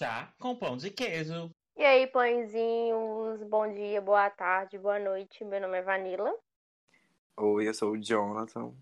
Chá 0.00 0.32
com 0.38 0.56
pão 0.56 0.78
de 0.78 0.90
queijo. 0.90 1.54
E 1.76 1.84
aí, 1.84 2.06
pãezinhos, 2.06 3.42
bom 3.42 3.70
dia, 3.70 4.00
boa 4.00 4.30
tarde, 4.30 4.78
boa 4.78 4.98
noite. 4.98 5.44
Meu 5.44 5.60
nome 5.60 5.76
é 5.76 5.82
Vanilla. 5.82 6.34
Oi, 7.36 7.68
eu 7.68 7.74
sou 7.74 7.90
o 7.90 8.02
Jonathan. 8.02 8.72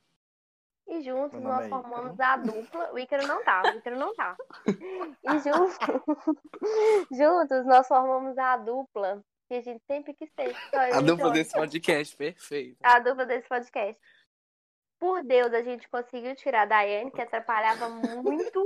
E 0.86 1.02
juntos 1.02 1.42
nós 1.42 1.66
é 1.66 1.68
formamos 1.68 2.20
a 2.20 2.36
dupla. 2.36 2.92
O 2.92 2.98
Ícaro 3.00 3.26
não 3.26 3.42
tá, 3.42 3.62
o 3.64 3.78
Ícaro 3.78 3.98
não 3.98 4.14
tá. 4.14 4.36
E 4.68 5.38
juntos, 5.40 5.76
juntos 7.10 7.66
nós 7.66 7.88
formamos 7.88 8.38
a 8.38 8.56
dupla 8.56 9.20
que 9.48 9.54
a 9.54 9.60
gente 9.60 9.82
sempre 9.88 10.14
quis 10.14 10.30
ter. 10.36 10.54
A 10.72 11.00
dupla 11.00 11.32
desse 11.32 11.52
podcast, 11.52 12.16
perfeito. 12.16 12.78
A 12.80 13.00
dupla 13.00 13.26
desse 13.26 13.48
podcast. 13.48 14.00
Por 15.00 15.24
Deus, 15.24 15.52
a 15.52 15.62
gente 15.62 15.88
conseguiu 15.88 16.36
tirar 16.36 16.62
a 16.62 16.66
Daiane, 16.66 17.10
que 17.10 17.20
atrapalhava 17.20 17.88
muito, 17.88 18.64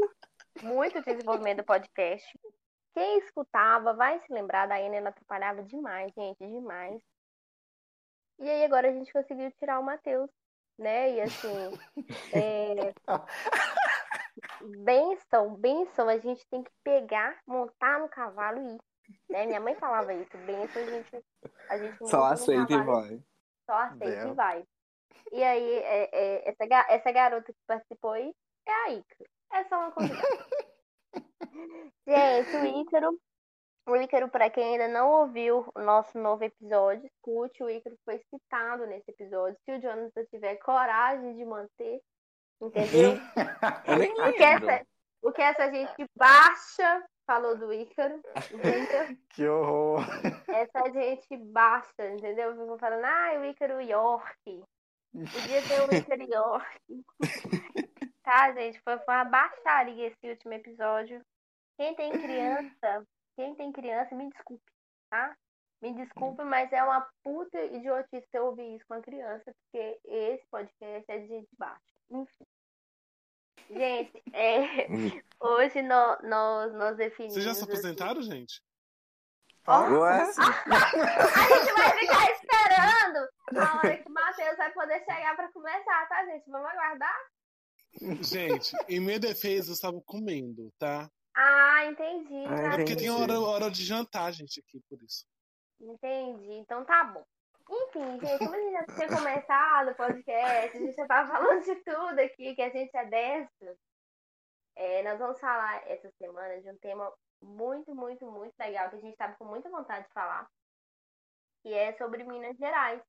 muito 0.61 0.99
o 0.99 1.03
desenvolvimento 1.03 1.59
do 1.59 1.65
podcast. 1.65 2.27
Quem 2.95 3.19
escutava 3.19 3.95
vai 3.95 4.19
se 4.21 4.33
lembrar, 4.33 4.65
a 4.65 4.67
Daiane 4.67 4.97
ela 4.97 5.09
atrapalhava 5.09 5.63
demais, 5.63 6.13
gente, 6.13 6.39
demais. 6.39 7.03
E 8.39 8.49
aí 8.49 8.65
agora 8.65 8.89
a 8.89 8.93
gente 8.93 9.13
conseguiu 9.13 9.51
tirar 9.53 9.79
o 9.79 9.85
Matheus, 9.85 10.31
né? 10.79 11.13
E 11.13 11.21
assim, 11.23 11.79
é... 12.35 12.93
benção, 14.85 15.55
benção, 15.55 16.09
a 16.09 16.19
gente 16.19 16.47
tem 16.49 16.63
que 16.63 16.71
pegar, 16.85 17.41
montar 17.47 18.01
no 18.01 18.09
cavalo 18.09 18.59
e 18.61 18.75
ir. 18.75 18.81
Né? 19.29 19.47
Minha 19.47 19.61
mãe 19.61 19.75
falava 19.77 20.13
isso, 20.15 20.37
benção, 20.39 20.83
a 20.83 20.87
gente, 20.87 21.25
a 21.71 21.79
gente 21.79 22.09
Só 22.09 22.25
aceita 22.25 22.73
e 22.73 22.83
vai. 22.83 23.23
só 23.67 23.75
aceita 23.75 24.05
e 24.05 24.25
Bel. 24.25 24.35
vai. 24.35 24.67
E 25.33 25.43
aí, 25.43 25.73
é- 25.79 26.11
é- 26.13 26.49
essa, 26.51 26.65
essa 26.91 27.13
garota 27.13 27.53
que 27.53 27.59
participou 27.67 28.13
aí 28.13 28.35
é 28.67 28.73
a 28.73 28.91
Ícaro. 28.93 29.31
É 29.53 29.65
só 29.65 29.79
uma 29.79 29.91
convidada. 29.93 30.47
Gente, 32.07 32.57
o 32.57 32.81
Ícaro, 32.81 33.21
o 33.87 33.97
Ícaro, 33.97 34.29
pra 34.29 34.49
quem 34.49 34.73
ainda 34.73 34.89
não 34.89 35.11
ouviu 35.11 35.71
o 35.75 35.81
nosso 35.81 36.19
novo 36.19 36.43
episódio, 36.45 37.07
escute, 37.07 37.63
o 37.63 37.71
Ícaro 37.71 37.97
foi 38.05 38.19
citado 38.31 38.87
nesse 38.87 39.11
episódio. 39.11 39.59
Se 39.65 39.73
o 39.73 39.81
Jonathan 39.81 40.25
tiver 40.27 40.57
coragem 40.57 41.37
de 41.37 41.45
manter, 41.45 42.01
entendeu? 42.61 43.13
Eu 43.87 43.99
nem 43.99 44.13
O 44.13 44.33
que 44.33 44.43
essa, 44.43 44.87
o 45.23 45.33
que 45.33 45.43
essa 45.43 45.71
gente 45.71 46.07
baixa 46.17 47.05
falou 47.27 47.57
do 47.57 47.73
Ícaro, 47.73 48.21
entendeu? 48.53 49.17
Que 49.31 49.49
horror. 49.49 50.05
Essa 50.49 50.93
gente 50.93 51.37
baixa, 51.37 52.09
entendeu? 52.11 52.53
Ficam 52.53 52.79
falando, 52.79 53.05
ah, 53.05 53.41
o 53.41 53.45
Ícaro 53.45 53.81
York. 53.81 54.65
Podia 55.13 55.63
ter 55.69 55.81
o 55.83 55.95
Ícaro 55.95 56.23
York. 56.23 57.05
tá, 58.23 58.53
gente? 58.53 58.81
Foi, 58.81 58.99
foi 58.99 59.15
uma 59.15 59.25
baixaria 59.25 60.07
esse 60.09 60.29
último 60.31 60.53
episódio. 60.55 61.25
Quem 61.77 61.95
tem 61.95 62.13
criança, 62.13 63.07
quem 63.37 63.55
tem 63.55 63.73
criança, 63.73 64.15
me 64.15 64.29
desculpe, 64.31 64.63
tá? 65.11 65.37
Me 65.81 65.93
desculpe, 65.95 66.45
mas 66.45 66.73
é 66.73 66.83
uma 66.85 67.09
puta 67.25 67.61
idiotice 67.65 68.27
você 68.31 68.39
ouvir 68.39 68.77
isso 68.77 68.87
com 68.87 68.95
a 68.95 69.03
criança, 69.03 69.53
porque 69.65 69.99
esse 70.05 70.47
podcast 70.49 71.05
é 71.11 71.19
de 71.19 71.27
gente 71.27 71.49
baixa. 71.59 71.81
Enfim. 72.11 72.45
Gente, 73.71 74.23
é, 74.33 74.87
hoje 75.41 75.83
nó- 75.83 76.19
nós, 76.23 76.73
nós 76.75 76.97
definimos. 76.97 77.35
Vocês 77.35 77.45
já 77.45 77.55
se 77.55 77.63
assim- 77.63 77.73
aposentaram, 77.73 78.23
gente? 78.23 78.63
Ué? 79.67 80.23
A 80.23 80.25
gente 80.25 81.73
vai 81.73 81.99
ficar 81.99 82.31
esperando 82.33 83.29
a 83.57 83.77
hora 83.79 83.97
que 83.99 84.09
o 84.09 84.13
Matheus 84.13 84.57
vai 84.57 84.73
poder 84.73 84.99
chegar 85.05 85.37
pra 85.37 85.53
começar, 85.53 86.09
tá, 86.09 86.25
gente? 86.27 86.51
Vamos 86.51 86.69
aguardar? 86.69 87.17
Gente, 88.23 88.75
em 88.89 89.01
minha 89.01 89.21
defesa, 89.21 89.71
eu 89.71 89.75
estava 89.75 90.01
comendo, 90.03 90.73
tá? 90.79 91.11
Ah, 91.35 91.87
entendi. 91.87 92.45
Ah, 92.47 92.49
tá. 92.49 92.63
É 92.63 92.69
porque 92.71 92.93
Entendi. 92.93 92.97
tem 92.97 93.11
hora, 93.11 93.41
hora 93.41 93.71
de 93.71 93.85
jantar, 93.85 94.33
gente, 94.33 94.61
aqui, 94.61 94.81
por 94.89 95.03
isso. 95.03 95.25
Entendi. 95.81 96.53
Então 96.53 96.85
tá 96.85 97.05
bom. 97.05 97.25
Enfim, 97.71 98.21
gente, 98.21 98.39
como 98.39 98.55
a 98.55 98.59
gente 98.59 98.73
já 98.73 98.87
tinha 98.87 99.09
começado 99.09 99.91
o 99.91 99.95
podcast, 99.95 100.77
a 100.77 100.81
gente 100.81 100.95
já 100.95 101.07
tava 101.07 101.33
falando 101.33 101.65
de 101.65 101.75
tudo 101.77 102.19
aqui, 102.19 102.55
que 102.55 102.63
a 102.63 102.71
gente 102.71 102.95
é 102.95 103.05
dessa. 103.07 103.79
É, 104.75 105.03
nós 105.03 105.19
vamos 105.19 105.41
falar 105.41 105.83
essa 105.89 106.11
semana 106.19 106.61
de 106.61 106.71
um 106.71 106.79
tema 106.79 107.13
muito, 107.43 107.95
muito, 107.95 108.31
muito 108.31 108.55
legal, 108.59 108.91
que 108.91 108.97
a 108.97 109.01
gente 109.01 109.17
tava 109.17 109.35
com 109.37 109.45
muita 109.45 109.71
vontade 109.71 110.07
de 110.07 110.13
falar, 110.13 110.49
que 111.63 111.73
é 111.73 111.93
sobre 111.97 112.25
Minas 112.25 112.57
Gerais. 112.57 113.03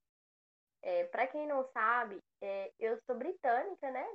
É, 0.84 1.06
para 1.06 1.26
quem 1.28 1.48
não 1.48 1.64
sabe, 1.72 2.22
é, 2.42 2.72
eu 2.78 3.00
sou 3.06 3.16
britânica, 3.16 3.90
né? 3.90 4.06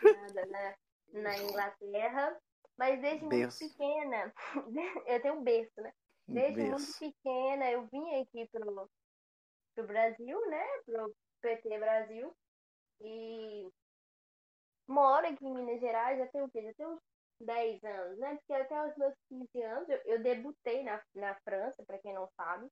Criada 0.00 0.46
na, 0.46 0.76
na 1.12 1.38
Inglaterra, 1.38 2.36
mas 2.76 3.00
desde 3.00 3.24
muito 3.24 3.30
Berço. 3.30 3.58
pequena, 3.58 4.34
eu 5.06 5.22
tenho 5.22 5.34
um 5.34 5.44
berço, 5.44 5.80
né? 5.80 5.92
Desde 6.26 6.60
muito 6.60 6.70
Berço. 6.70 6.98
pequena, 6.98 7.70
eu 7.70 7.86
vim 7.86 8.20
aqui 8.20 8.48
pro, 8.50 8.90
pro 9.74 9.86
Brasil, 9.86 10.50
né? 10.50 10.66
Pro 10.84 11.14
PT 11.40 11.78
Brasil. 11.78 12.36
E 13.00 13.68
moro 14.88 15.26
aqui 15.26 15.46
em 15.46 15.54
Minas 15.54 15.80
Gerais, 15.80 16.18
já 16.18 16.26
tem 16.26 16.42
o 16.42 16.50
quê? 16.50 16.62
Já 16.62 16.74
tem 16.74 16.86
uns 16.86 17.00
10 17.40 17.84
anos, 17.84 18.18
né? 18.18 18.36
Porque 18.36 18.52
até 18.54 18.88
os 18.88 18.96
meus 18.96 19.14
15 19.28 19.62
anos 19.62 19.88
eu, 19.88 20.00
eu 20.04 20.22
debutei 20.22 20.82
na, 20.82 21.00
na 21.14 21.34
França, 21.42 21.84
pra 21.86 21.98
quem 21.98 22.12
não 22.12 22.28
sabe. 22.36 22.68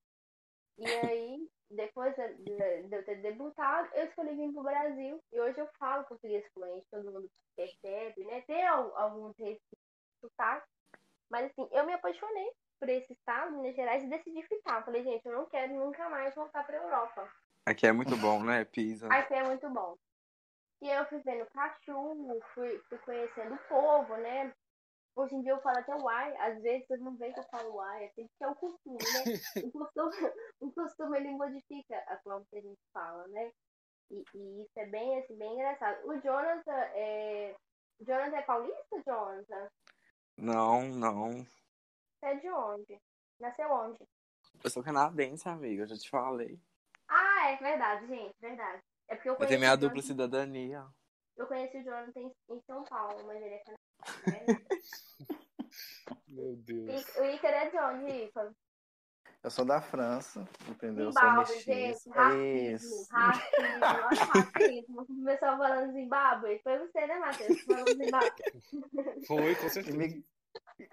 E 0.79 0.87
aí, 0.87 1.49
depois 1.75 2.15
de, 2.15 2.35
de- 2.35 2.83
de 2.89 2.95
eu 2.97 3.05
ter 3.05 3.17
debutado, 3.21 3.89
eu 3.95 4.05
escolhi 4.07 4.35
vir 4.35 4.53
pro 4.53 4.63
Brasil. 4.63 5.21
E 5.33 5.41
hoje 5.41 5.59
eu 5.61 5.69
falo 5.79 6.05
português 6.05 6.45
fluente, 6.53 6.87
todo 6.91 7.11
mundo 7.13 7.31
percebe, 7.57 8.25
né? 8.25 8.41
Tem 8.43 8.67
al- 8.67 8.97
alguns 8.97 9.35
sotaques. 10.21 10.69
Mas 11.31 11.47
assim, 11.51 11.69
eu 11.73 11.85
me 11.87 11.93
apaixonei 11.93 12.51
por 12.79 12.89
esse 12.89 13.13
estado, 13.13 13.53
Minas 13.57 13.75
Gerais, 13.77 14.03
e 14.03 14.09
decidi 14.09 14.43
ficar. 14.47 14.85
Falei, 14.85 15.03
gente, 15.03 15.25
eu 15.27 15.33
não 15.33 15.47
quero 15.47 15.73
nunca 15.75 16.09
mais 16.09 16.35
voltar 16.35 16.65
pra 16.67 16.77
Europa. 16.77 17.31
Aqui 17.67 17.87
é 17.87 17.93
muito 17.93 18.17
bom, 18.17 18.43
né? 18.43 18.65
Pisa. 18.65 19.09
Aqui 19.13 19.35
é 19.35 19.43
muito 19.45 19.69
bom. 19.71 19.97
E 20.83 20.91
eu 20.91 21.07
fui 21.07 21.19
vendo 21.21 21.47
cachorro, 21.47 22.39
fui, 22.55 22.79
fui 22.89 22.99
conhecendo 22.99 23.55
o 23.55 23.59
povo, 23.69 24.17
né? 24.19 24.53
Hoje 25.17 25.35
em 25.37 25.43
dia 25.43 25.53
eu 25.53 25.61
falo 25.63 25.79
até 25.79 25.95
uai, 25.95 26.37
às 26.39 26.61
vezes 26.61 26.87
vocês 26.87 27.01
não 27.01 27.17
veem 27.17 27.33
que 27.33 27.39
eu 27.39 27.45
falo 27.45 27.77
uai, 27.77 28.07
assim, 28.07 28.27
porque 28.27 28.45
é 28.45 28.49
um 28.49 28.55
costume, 28.55 28.99
né? 28.99 29.25
Um 29.65 29.71
costume, 29.71 30.33
um 30.61 30.71
costume 30.73 31.17
ele 31.19 31.31
modifica 31.31 32.05
a 32.09 32.19
forma 32.19 32.45
que 32.51 32.57
a 32.59 32.61
gente 32.61 32.81
fala, 32.93 33.27
né? 33.29 33.53
E, 34.11 34.25
e 34.35 34.63
isso 34.63 34.79
é 34.79 34.87
bem, 34.87 35.19
assim, 35.19 35.37
bem 35.37 35.55
engraçado. 35.55 36.05
O 36.07 36.21
Jonathan 36.21 36.81
é. 36.95 37.55
O 38.01 38.05
Jonathan 38.05 38.37
é 38.37 38.43
paulista, 38.43 39.03
Jonathan? 39.07 39.71
Não, 40.37 40.83
não. 40.89 41.31
Você 41.45 42.27
é 42.27 42.35
de 42.35 42.51
onde? 42.51 43.01
Nasceu 43.39 43.71
onde? 43.71 43.99
Eu 44.63 44.71
sou 44.71 44.83
canadense, 44.83 45.49
amiga. 45.49 45.83
Eu 45.83 45.87
já 45.87 45.97
te 45.97 46.11
falei. 46.11 46.59
Ah, 47.09 47.51
é 47.51 47.57
verdade, 47.57 48.07
gente, 48.07 48.35
verdade. 48.41 48.83
É 49.09 49.15
porque 49.15 49.29
eu 49.29 49.37
Eu 49.39 49.47
tenho 49.47 49.61
minha 49.61 49.75
o 49.75 49.77
dupla 49.77 50.03
cidadania. 50.03 50.85
Eu 51.37 51.47
conheci 51.47 51.79
o 51.79 51.85
Jonathan 51.85 52.21
em, 52.21 52.61
São 52.67 52.85
Paulo, 52.85 53.25
mas 53.27 53.43
ele 53.43 53.55
é 53.55 53.63
canadense. 53.65 54.67
Meu 56.29 56.57
Deus. 56.57 56.87
né? 56.87 57.21
O 57.21 57.25
Ícaro 57.35 57.55
é 57.57 57.71
de 57.71 57.79
onde, 57.79 58.25
Ícaro? 58.27 58.55
Eu 59.43 59.51
sou 59.51 59.65
da 59.65 59.81
França, 59.81 60.49
entendeu? 60.69 61.07
Eu 61.07 61.13
sou 61.13 61.21
Zimbábue, 61.23 61.61
gente. 61.61 62.09
Racismo, 62.09 62.75
Isso. 62.75 63.09
racismo, 63.11 63.81
racismo. 64.33 65.07
Começou 65.07 65.49
falando 65.59 65.93
Zimbábue. 65.93 66.61
Foi 66.63 66.79
você, 66.79 67.07
né, 67.07 67.19
Matheus? 67.19 67.61
Falando 67.63 67.95
Zimbábue. 67.97 68.31
Foi, 69.27 69.55
com 69.57 69.69
certeza. 69.69 69.95
Imi- 69.97 70.25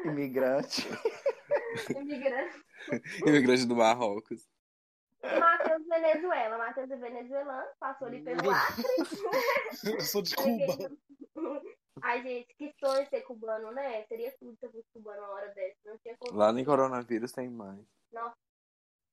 Imigrante. 0.04 0.82
Imigrante. 1.96 2.62
Imigrante 3.26 3.66
do 3.66 3.76
Marrocos. 3.76 4.46
Matheus 5.24 5.88
Venezuela. 5.88 6.58
Matheus 6.58 6.92
é 6.92 6.96
venezuelano, 6.96 7.68
passou 7.80 8.08
ali 8.08 8.24
pelo 8.24 8.50
Acre. 8.50 8.84
Eu 9.94 10.02
sou 10.02 10.22
de 10.22 10.36
Cuba. 10.36 10.92
Ai, 12.02 12.22
gente, 12.24 12.54
que 12.56 12.74
sonho 12.80 13.08
ser 13.10 13.22
cubano, 13.22 13.72
né? 13.72 14.04
Seria 14.08 14.36
tudo 14.40 14.58
se 14.58 14.66
eu 14.66 14.72
fosse 14.72 14.88
cubano 14.94 15.20
uma 15.20 15.34
hora 15.34 15.54
dessa. 15.54 15.78
Não 15.86 15.98
tinha 16.00 16.18
como. 16.18 16.38
Lá 16.38 16.52
no 16.52 16.66
coronavírus 16.66 17.32
tem 17.32 17.50
mais. 17.50 17.86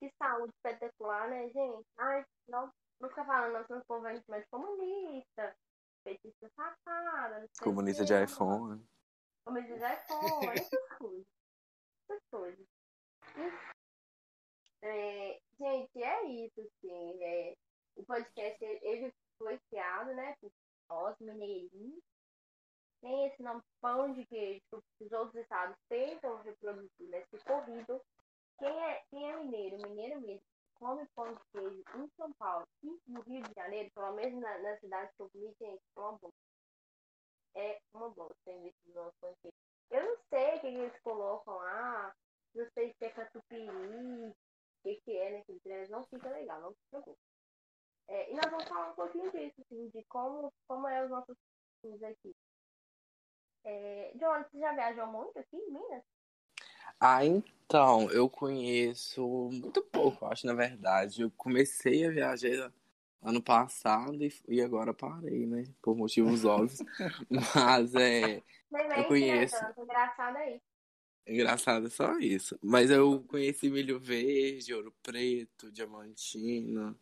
Que 0.00 0.10
saúde 0.16 0.52
espetacular, 0.55 1.28
né, 1.28 1.49
gente? 1.49 1.87
Ai, 1.99 2.25
não, 2.46 2.72
não 3.00 3.08
fica 3.08 3.25
falando, 3.25 3.52
não, 3.52 3.66
senão 3.66 3.81
o 3.81 3.84
povo 3.84 4.06
de 4.08 4.46
comunista, 4.49 5.56
petista 6.05 6.49
safada, 6.55 7.49
Comunista 7.60 8.05
de 8.05 8.22
iPhone. 8.22 8.87
Comunista 9.44 9.76
de 9.76 9.94
iPhone, 9.94 10.49
essas 10.55 10.99
coisas. 10.99 11.26
Essas 12.08 12.22
coisas. 12.31 12.66
É, 14.82 15.40
gente, 15.58 16.02
é 16.02 16.25
isso, 16.25 16.60
assim. 16.60 17.22
É, 17.22 17.56
o 17.96 18.04
podcast, 18.04 18.64
ele- 18.64 19.12
foi 19.38 19.56
criado, 19.70 20.12
né, 20.14 20.34
por 20.40 20.50
nós, 20.90 21.16
mineirinhos. 21.20 22.02
Tem 23.00 23.26
esse 23.26 23.40
nome 23.40 23.62
pão 23.80 24.12
de 24.12 24.26
queijo 24.26 24.60
que 24.70 25.04
os 25.04 25.12
outros 25.12 25.36
estados 25.36 25.76
tentam 25.88 26.42
reproduzir, 26.42 27.08
mas 27.08 27.25
ficou. 27.30 27.62
Quem 28.58 28.84
é, 28.84 29.02
quem 29.08 29.30
é 29.30 29.36
mineiro, 29.36 29.76
mineiro 29.88 30.20
mesmo, 30.20 30.42
come 30.75 31.06
pão 31.14 31.32
de 31.32 31.40
queijo 31.52 31.84
em 31.94 32.08
São 32.16 32.32
Paulo 32.32 32.66
e 32.82 32.98
no 33.06 33.20
Rio 33.20 33.42
de 33.44 33.52
Janeiro, 33.54 33.90
pelo 33.94 34.12
menos 34.14 34.40
na, 34.40 34.58
na 34.58 34.76
cidade 34.78 35.12
que 35.16 35.22
eu 35.22 35.31
comi, 35.31 35.54
gente, 35.60 35.81
é 35.96 36.00
uma 36.00 36.19
boa. 36.19 36.32
É 37.54 37.81
uma 37.94 38.10
boa 38.10 38.34
investir 38.46 38.94
no 38.94 39.12
pão 39.20 39.31
de 39.31 39.36
queijo. 39.42 39.56
Eu 39.90 40.04
não 40.04 40.16
sei 40.28 40.56
o 40.56 40.60
que 40.60 40.66
eles 40.66 41.00
colocam 41.02 41.54
lá. 41.54 42.12
Não 42.54 42.66
sei 42.74 42.92
se 42.98 43.04
é 43.04 43.10
catupiry, 43.10 44.34
o 44.84 45.00
que, 45.00 45.16
é 45.16 45.38
naquele 45.38 45.60
trem. 45.60 45.88
Não 45.88 46.04
fica 46.04 46.28
legal, 46.30 46.60
não 46.60 46.72
se 46.72 46.78
preocupe. 46.90 47.19
É, 48.08 48.32
e 48.32 48.34
nós 48.34 48.50
vamos 48.50 48.64
falar 48.64 48.90
um 48.90 48.94
pouquinho 48.94 49.30
disso, 49.30 49.60
assim, 49.60 49.88
de 49.90 50.02
como, 50.04 50.52
como 50.66 50.88
é 50.88 51.04
os 51.04 51.10
nossos 51.10 51.36
costumes 51.82 52.02
aqui. 52.02 52.34
É, 53.64 54.12
John, 54.14 54.42
você 54.42 54.58
já 54.58 54.72
viajou 54.72 55.06
muito 55.08 55.38
aqui 55.38 55.56
em 55.56 55.70
Minas? 55.70 56.02
Ah, 56.98 57.25
então, 57.25 58.10
eu 58.10 58.28
conheço 58.28 59.26
muito 59.52 59.82
pouco, 59.82 60.25
acho, 60.26 60.46
na 60.46 60.54
verdade. 60.54 61.22
Eu 61.22 61.31
comecei 61.31 62.06
a 62.06 62.10
viajar 62.10 62.72
ano 63.22 63.42
passado 63.42 64.24
e, 64.24 64.32
e 64.48 64.62
agora 64.62 64.94
parei, 64.94 65.46
né? 65.46 65.64
Por 65.82 65.96
motivos 65.96 66.44
óbvios. 66.44 66.81
Mas 67.31 67.94
é 67.94 68.42
Eu 68.96 69.04
conheço. 69.04 69.56
Engraçado 69.76 70.36
aí. 70.36 70.60
Engraçado 71.28 71.90
só 71.90 72.19
isso. 72.19 72.58
Mas 72.62 72.90
eu 72.90 73.22
conheci 73.25 73.70
Milho 73.70 74.00
Verde, 74.00 74.75
Ouro 74.75 74.92
Preto, 75.02 75.70
Diamantina, 75.70 76.98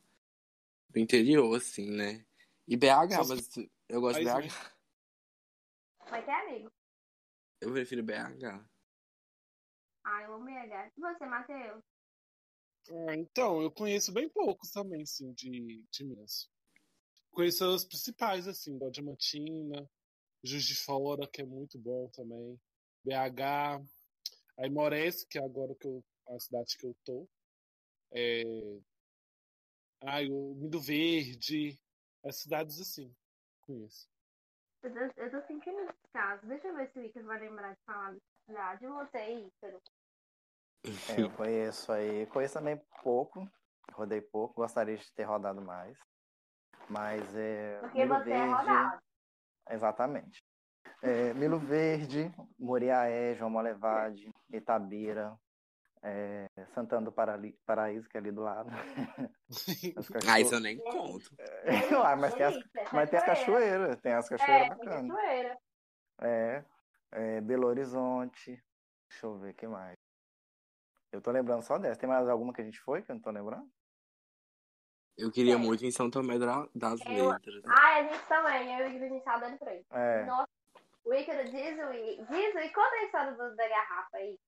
do 0.90 0.98
interior, 0.98 1.56
assim, 1.56 1.90
né? 1.90 2.24
E 2.66 2.76
BH, 2.76 3.26
mas 3.28 3.56
eu 3.88 4.00
gosto 4.00 4.18
de 4.18 4.24
Mas, 4.26 4.48
BH. 4.48 4.76
Vai 6.10 6.24
ter 6.24 6.32
amigo. 6.32 6.72
Eu 7.60 7.72
prefiro 7.72 8.02
BH. 8.02 8.64
Ah, 10.04 10.22
eu 10.22 10.34
amo 10.34 10.44
BH. 10.44 10.92
E 10.96 11.00
você, 11.00 11.26
Matheus? 11.26 11.82
Ah, 13.08 13.16
então, 13.16 13.60
eu 13.60 13.70
conheço 13.70 14.12
bem 14.12 14.28
poucos 14.28 14.70
também, 14.70 15.04
sim, 15.04 15.32
de, 15.32 15.84
de 15.90 16.04
Minas. 16.04 16.48
Conheço 17.30 17.66
os 17.66 17.84
principais, 17.84 18.46
assim, 18.46 18.78
da 18.78 18.88
Diamantina, 18.88 19.88
Juiz 20.42 20.64
de 20.64 20.76
Fora, 20.76 21.26
que 21.26 21.42
é 21.42 21.44
muito 21.44 21.78
bom 21.78 22.08
também, 22.10 22.58
BH, 23.04 23.84
aí 24.58 24.70
Moreste, 24.70 25.26
que 25.28 25.38
é 25.38 25.44
agora 25.44 25.74
que 25.74 25.86
eu, 25.86 26.02
a 26.28 26.38
cidade 26.38 26.76
que 26.78 26.86
eu 26.86 26.94
tô, 27.04 27.28
é... 28.12 28.42
ai, 30.04 30.28
o 30.28 30.54
Milho 30.54 30.80
Verde, 30.80 31.78
as 32.24 32.40
cidades 32.40 32.80
assim, 32.80 33.14
conheço. 33.62 34.08
Eu 34.82 34.92
tô, 34.92 35.20
eu 35.20 35.30
tô 35.30 35.46
sentindo 35.46 35.80
esse 35.80 36.12
caso. 36.12 36.46
Deixa 36.46 36.68
eu 36.68 36.76
ver 36.76 36.88
se 36.92 36.98
o 36.98 37.02
Icas 37.02 37.24
vai 37.24 37.40
lembrar 37.40 37.74
de 37.74 37.80
falar 37.84 38.12
dessa 38.12 38.22
cidade. 38.46 38.86
Você, 38.86 39.34
Ícaro? 39.34 39.82
É, 40.84 41.20
eu 41.20 41.30
conheço 41.34 41.90
aí. 41.90 42.26
Conheço 42.26 42.54
também 42.54 42.80
pouco. 43.02 43.50
Rodei 43.92 44.20
pouco. 44.20 44.60
Gostaria 44.60 44.96
de 44.96 45.12
ter 45.12 45.24
rodado 45.24 45.60
mais. 45.60 45.98
Mas 46.88 47.34
é. 47.34 47.80
Porque 47.80 48.04
Milho 48.04 48.14
você 48.14 48.30
é 48.30 48.46
Verde. 48.46 48.54
rodado. 48.54 49.02
Exatamente. 49.70 50.45
É, 51.02 51.34
Milo 51.34 51.58
Verde, 51.58 52.32
Moriaé, 52.58 53.34
João 53.34 53.50
Molevade, 53.50 54.32
Itabira, 54.50 55.38
é, 56.02 56.46
Santana 56.74 57.04
do 57.04 57.12
Parali- 57.12 57.58
Paraíso, 57.66 58.08
que 58.08 58.16
é 58.16 58.20
ali 58.20 58.32
do 58.32 58.42
lado. 58.42 58.70
As 59.96 60.10
Ah, 60.28 60.40
isso 60.40 60.54
eu 60.54 60.60
nem 60.60 60.78
conto. 60.78 61.30
Ah, 62.06 62.16
mas 62.16 62.34
tem 62.34 62.44
as, 62.46 62.56
mas 62.92 63.10
tem 63.10 63.18
as 63.18 63.24
cachoeira. 63.24 63.26
cachoeiras, 63.94 64.00
tem 64.00 64.12
as 64.12 64.28
cachoeiras 64.28 64.66
É, 64.66 64.74
tem 64.74 64.78
bacanas. 64.84 65.16
cachoeira. 65.16 65.58
É, 66.22 66.64
é, 67.12 67.40
Belo 67.40 67.66
Horizonte. 67.66 68.62
Deixa 69.08 69.26
eu 69.26 69.38
ver 69.38 69.50
o 69.50 69.54
que 69.54 69.66
mais. 69.68 69.94
Eu 71.12 71.20
tô 71.20 71.30
lembrando 71.30 71.62
só 71.62 71.78
dessa. 71.78 72.00
Tem 72.00 72.08
mais 72.08 72.28
alguma 72.28 72.52
que 72.52 72.60
a 72.60 72.64
gente 72.64 72.80
foi 72.80 73.02
que 73.02 73.10
eu 73.10 73.14
não 73.14 73.22
tô 73.22 73.30
lembrando? 73.30 73.68
Eu 75.16 75.30
queria 75.30 75.54
É. 75.54 75.56
muito 75.56 75.84
em 75.84 75.90
São 75.90 76.10
Tomé 76.10 76.38
das 76.74 77.00
Eu- 77.06 77.30
Letras. 77.30 77.62
Ah, 77.66 77.96
a 77.96 78.02
gente 78.02 78.26
também. 78.26 78.78
Eu 78.80 78.88
e 78.88 78.92
o 78.92 78.96
Ícaro, 78.96 79.04
a 79.04 79.08
gente 79.08 79.24
tava 79.24 79.40
dando 79.40 79.58
pra 79.58 79.74
ele. 79.74 79.86
É, 79.90 80.24
Nossa, 80.26 80.48
o 81.06 81.14
Ícaro 81.14 81.44
diz 81.44 81.78
o 81.78 82.26
diz 82.32 82.54
o- 82.54 82.58
e 82.58 82.68
conta 82.72 82.94
a 82.96 83.04
história 83.04 83.32
do, 83.32 83.56
da 83.56 83.68
garrafa 83.68 84.16
aí. 84.16 84.38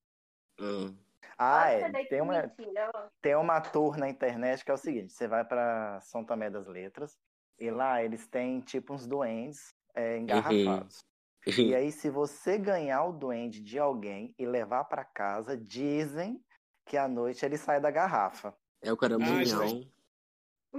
Ah. 0.60 0.92
ah, 1.38 1.70
é. 1.70 2.04
Tem 2.06 2.20
uma, 2.20 2.42
mentira. 2.42 2.90
tem 3.22 3.36
uma 3.36 3.60
tour 3.60 3.96
na 3.96 4.08
internet 4.08 4.64
que 4.64 4.70
é 4.70 4.74
o 4.74 4.78
seguinte: 4.78 5.12
você 5.12 5.28
vai 5.28 5.44
pra 5.44 6.00
São 6.00 6.24
Tomé 6.24 6.50
das 6.50 6.66
Letras 6.66 7.16
e 7.58 7.70
lá 7.70 8.02
eles 8.02 8.26
têm 8.26 8.60
tipo 8.60 8.92
uns 8.94 9.06
duendes 9.06 9.72
é, 9.94 10.18
engarrafados. 10.18 11.04
E 11.46 11.74
aí, 11.74 11.90
se 11.90 12.10
você 12.10 12.58
ganhar 12.58 13.04
o 13.04 13.12
duende 13.12 13.62
de 13.62 13.78
alguém 13.78 14.34
e 14.38 14.44
levar 14.44 14.84
pra 14.84 15.04
casa, 15.04 15.56
dizem 15.56 16.44
que 16.84 16.96
à 16.96 17.06
noite 17.08 17.44
ele 17.44 17.56
sai 17.56 17.80
da 17.80 17.90
garrafa. 17.90 18.54
É 18.82 18.92
o 18.92 18.96
caramunhão. 18.96 19.88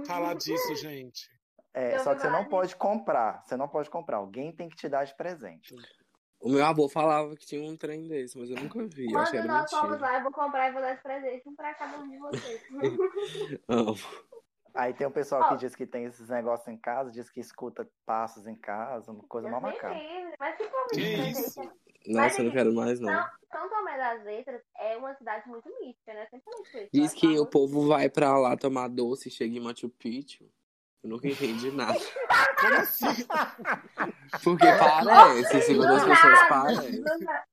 Falar 0.06 0.34
disso, 0.34 0.74
gente. 0.76 1.28
É, 1.72 1.96
Eu 1.96 2.00
só 2.00 2.14
que 2.14 2.22
você 2.22 2.30
não 2.30 2.44
pode 2.44 2.74
comprar. 2.76 3.42
Você 3.44 3.56
não 3.56 3.68
pode 3.68 3.88
comprar. 3.88 4.16
Alguém 4.18 4.52
tem 4.52 4.68
que 4.68 4.76
te 4.76 4.88
dar 4.88 5.04
de 5.04 5.14
presente. 5.14 5.74
O 6.40 6.48
meu 6.48 6.64
avô 6.64 6.88
falava 6.88 7.36
que 7.36 7.46
tinha 7.46 7.62
um 7.62 7.76
trem 7.76 8.08
desse, 8.08 8.38
mas 8.38 8.48
eu 8.50 8.56
nunca 8.56 8.82
vi. 8.86 9.12
Eu 9.12 9.18
acho 9.18 9.30
que 9.30 9.36
Quando 9.38 9.50
era 9.50 9.60
nós 9.60 9.70
fomos 9.70 9.90
mentira. 9.90 10.08
lá, 10.08 10.16
eu 10.16 10.22
vou 10.22 10.32
comprar 10.32 10.68
e 10.68 10.72
vou 10.72 10.80
dar 10.80 10.92
esse 10.94 11.02
presente 11.02 11.48
um 11.48 11.54
pra 11.54 11.74
cada 11.74 11.98
um 11.98 12.08
de 12.08 12.18
vocês. 12.18 12.62
Aí 14.74 14.94
tem 14.94 15.06
o 15.06 15.10
pessoal 15.10 15.42
Ó. 15.42 15.48
que 15.48 15.56
diz 15.56 15.74
que 15.74 15.84
tem 15.84 16.04
esses 16.04 16.28
negócios 16.28 16.68
em 16.68 16.76
casa, 16.76 17.10
diz 17.10 17.28
que 17.28 17.40
escuta 17.40 17.88
passos 18.06 18.46
em 18.46 18.54
casa, 18.54 19.10
uma 19.10 19.24
coisa 19.24 19.50
mal 19.50 19.60
Deus 19.60 19.74
me 19.74 19.78
macabra. 19.78 20.00
Mas 20.38 20.56
Que 20.56 20.64
presente, 20.68 21.70
Nossa, 22.06 22.40
eu 22.40 22.44
não 22.44 22.52
quero 22.52 22.72
mais, 22.72 23.00
não. 23.00 23.12
São, 23.50 23.68
Tomé 23.68 23.98
das 23.98 24.24
Letras 24.24 24.62
é 24.78 24.96
uma 24.96 25.12
cidade 25.16 25.48
muito 25.48 25.68
mística, 25.80 26.14
né? 26.14 26.26
Sempre. 26.30 26.88
Diz 26.92 27.12
que 27.12 27.38
o 27.38 27.46
povo 27.46 27.88
vai 27.88 28.08
pra 28.08 28.38
lá 28.38 28.56
tomar 28.56 28.88
doce 28.88 29.28
e 29.28 29.32
chega 29.32 29.56
em 29.56 29.60
Machu 29.60 29.88
Picchu. 29.88 30.48
Eu 31.02 31.10
nunca 31.10 31.28
entendi 31.28 31.70
nada. 31.72 31.98
Como 32.60 32.74
assim? 32.74 33.26
Porque 34.44 34.66
parece, 34.66 35.62
segundo 35.62 35.94
as 35.94 36.04
pessoas, 36.04 36.48
parece. 36.48 37.00
do 37.02 37.18
nada, 37.18 37.44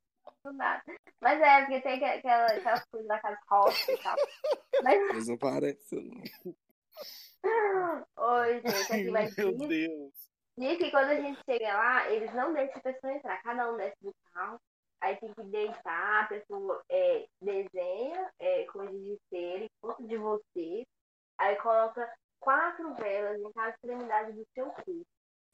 do 0.44 0.54
nada. 0.54 0.84
Mas 1.22 1.42
é, 1.42 1.60
porque 1.62 1.82
tem 1.82 1.94
aquela- 1.94 2.16
aquela- 2.16 2.46
aquelas 2.48 2.86
coisas 2.92 3.08
da 3.08 3.20
casa 3.20 3.40
roça 3.50 3.92
e 3.92 3.98
tal. 4.04 4.16
Mas, 4.84 5.08
Mas 5.14 5.28
não 5.30 5.38
parece, 5.38 5.96
não. 5.96 6.22
oi, 8.18 8.62
gente, 8.62 8.94
aqui 8.94 9.10
vai 9.12 9.30
Meu 9.38 9.58
Deus. 9.58 10.14
diz 10.58 10.78
que 10.78 10.92
quando 10.92 11.10
a 11.12 11.16
gente 11.16 11.40
chega 11.50 11.74
lá, 11.74 12.10
eles 12.12 12.34
não 12.34 12.54
deixam 12.54 12.78
a 12.78 12.82
pessoa 12.82 13.14
entrar. 13.14 13.42
Cada 13.44 13.72
um 13.72 13.78
desce 13.78 13.96
do 14.02 14.14
carro, 14.34 14.60
aí 15.02 15.16
tem 15.18 15.34
que 15.34 15.44
deitar, 15.46 16.24
a 16.24 16.28
pessoa 16.28 16.82
é, 16.90 17.26
desenha 17.42 18.30
é, 18.40 18.66
coisas 18.66 19.00
de 19.02 19.18
cera 19.30 19.64
em 20.00 20.08
de 20.08 20.18
você, 20.18 20.86
aí 21.40 21.56
coloca 21.58 22.08
quatro 22.40 22.94
velas 22.96 23.40
em 23.40 23.52
cada 23.52 23.70
extremidade 23.70 24.34
do 24.34 24.46
seu 24.54 24.66
corpo. 24.66 25.06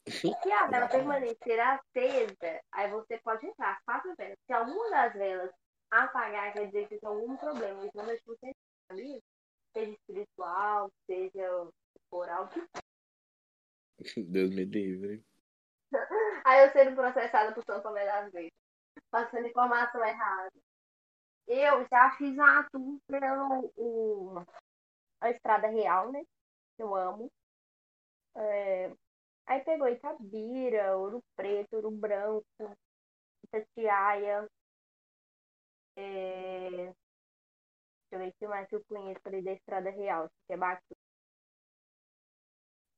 Se 0.08 0.52
a 0.52 0.66
vela 0.66 0.88
permanecer 0.88 1.58
acesa, 1.60 2.60
aí 2.72 2.90
você 2.90 3.18
pode 3.18 3.46
entrar, 3.46 3.72
as 3.72 3.84
quatro 3.84 4.14
velas. 4.16 4.36
Se 4.46 4.52
alguma 4.52 4.90
das 4.90 5.12
velas 5.14 5.50
apagar, 5.90 6.52
quer 6.52 6.66
dizer 6.66 6.88
que 6.88 6.98
tem 6.98 7.08
algum 7.08 7.36
problema, 7.36 7.80
eles 7.80 7.92
não 7.94 8.04
deixam 8.04 8.26
você 8.26 8.46
entrar? 8.46 9.20
Seja 9.72 9.90
espiritual, 9.90 10.90
seja 11.06 11.68
oral, 12.10 12.48
o 13.98 14.04
que 14.04 14.22
Deus 14.22 14.50
me 14.50 14.64
livre. 14.64 15.24
Aí 16.44 16.64
eu 16.64 16.72
sendo 16.72 16.94
processada 16.94 17.52
por 17.52 17.64
São 17.64 17.80
Tomé 17.80 18.04
das 18.04 18.32
Letras, 18.32 18.52
passando 19.10 19.46
informação 19.46 20.04
errada. 20.04 20.52
Eu 21.46 21.86
já 21.90 22.10
fiz 22.16 22.32
uma 22.34 22.68
tour 22.70 22.98
pelo 23.06 23.72
o, 23.76 24.44
a 25.20 25.30
Estrada 25.30 25.68
Real, 25.68 26.10
né? 26.10 26.24
Eu 26.78 26.94
amo. 26.94 27.30
É, 28.36 28.92
aí 29.46 29.60
pegou 29.64 29.88
Itabira, 29.88 30.96
Ouro 30.98 31.22
Preto, 31.36 31.76
Ouro 31.76 31.90
Branco, 31.92 32.46
Itatiaia. 33.44 34.48
É, 35.96 36.70
deixa 36.80 36.94
eu 38.12 38.18
ver 38.18 38.32
que 38.38 38.46
mais 38.48 38.66
que 38.68 38.76
eu 38.76 38.84
conheço 38.88 39.20
ali 39.26 39.42
da 39.42 39.52
Estrada 39.52 39.90
Real, 39.90 40.30
que 40.46 40.54
é 40.54 40.56
bacana. 40.56 40.96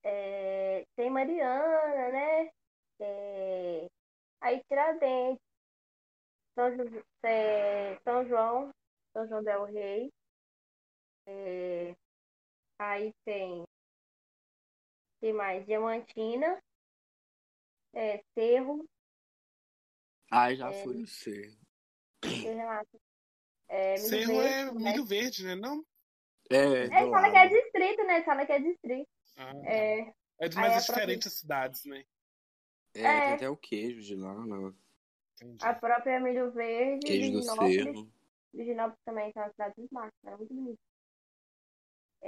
É, 0.03 0.85
tem 0.97 1.11
Mariana, 1.11 2.11
né? 2.13 2.51
É, 3.01 3.89
aí 4.41 4.63
Tiradentes, 4.69 5.43
São, 6.55 6.75
Ju- 6.77 7.05
é, 7.25 7.99
São 8.05 8.25
João, 8.27 8.71
São 9.13 9.27
João 9.29 9.43
del 9.43 9.65
Rei. 9.65 10.11
É, 11.27 11.97
aí 12.79 13.13
tem 13.25 13.65
que 15.21 15.33
mais? 15.33 15.65
Diamantina, 15.67 16.63
é, 17.95 18.23
Cerro, 18.35 18.85
Ai, 20.31 20.57
já 20.57 20.71
É. 20.71 20.83
fui 20.83 20.95
no 20.97 21.07
C. 21.07 21.57
Cerro. 22.23 23.01
É, 23.69 23.97
Cerro 23.97 24.39
Verde, 24.39 24.49
é 24.49 24.65
né? 24.65 24.73
milho 24.73 25.05
verde, 25.05 25.45
né? 25.45 25.55
Não? 25.55 25.85
É, 26.51 26.85
É, 26.85 26.89
fala 27.11 27.31
que 27.31 27.37
é 27.37 27.45
lado. 27.45 27.51
distrito, 27.51 28.05
né? 28.05 28.23
Fala 28.25 28.47
que 28.47 28.53
é 28.53 28.61
distrito. 28.61 29.09
Ah, 29.37 29.53
É, 29.65 30.15
é 30.41 30.49
de 30.49 30.57
mais 30.57 30.73
a 30.73 30.77
é 30.77 30.81
diferente 30.81 31.29
as 31.29 31.35
cidades, 31.35 31.85
né? 31.85 32.05
É, 32.95 33.03
É. 33.03 33.21
tem 33.21 33.33
até 33.35 33.49
o 33.51 33.57
queijo 33.57 34.01
de 34.03 34.17
lá, 34.17 34.35
né? 34.47 34.73
Entendi. 35.35 35.65
a 35.65 35.75
própria 35.75 36.19
Milho 36.19 36.51
Verde, 36.53 37.07
Queijo 37.07 37.33
do 37.33 37.43
cerro. 37.43 38.11
Virginópolis 38.55 39.05
também 39.05 39.33
tem 39.33 39.43
uma 39.43 39.51
cidade 39.51 39.75
muito 39.77 39.93
baixa, 39.93 40.13
é 40.25 40.37
muito 40.37 40.55
bonita. 40.55 40.86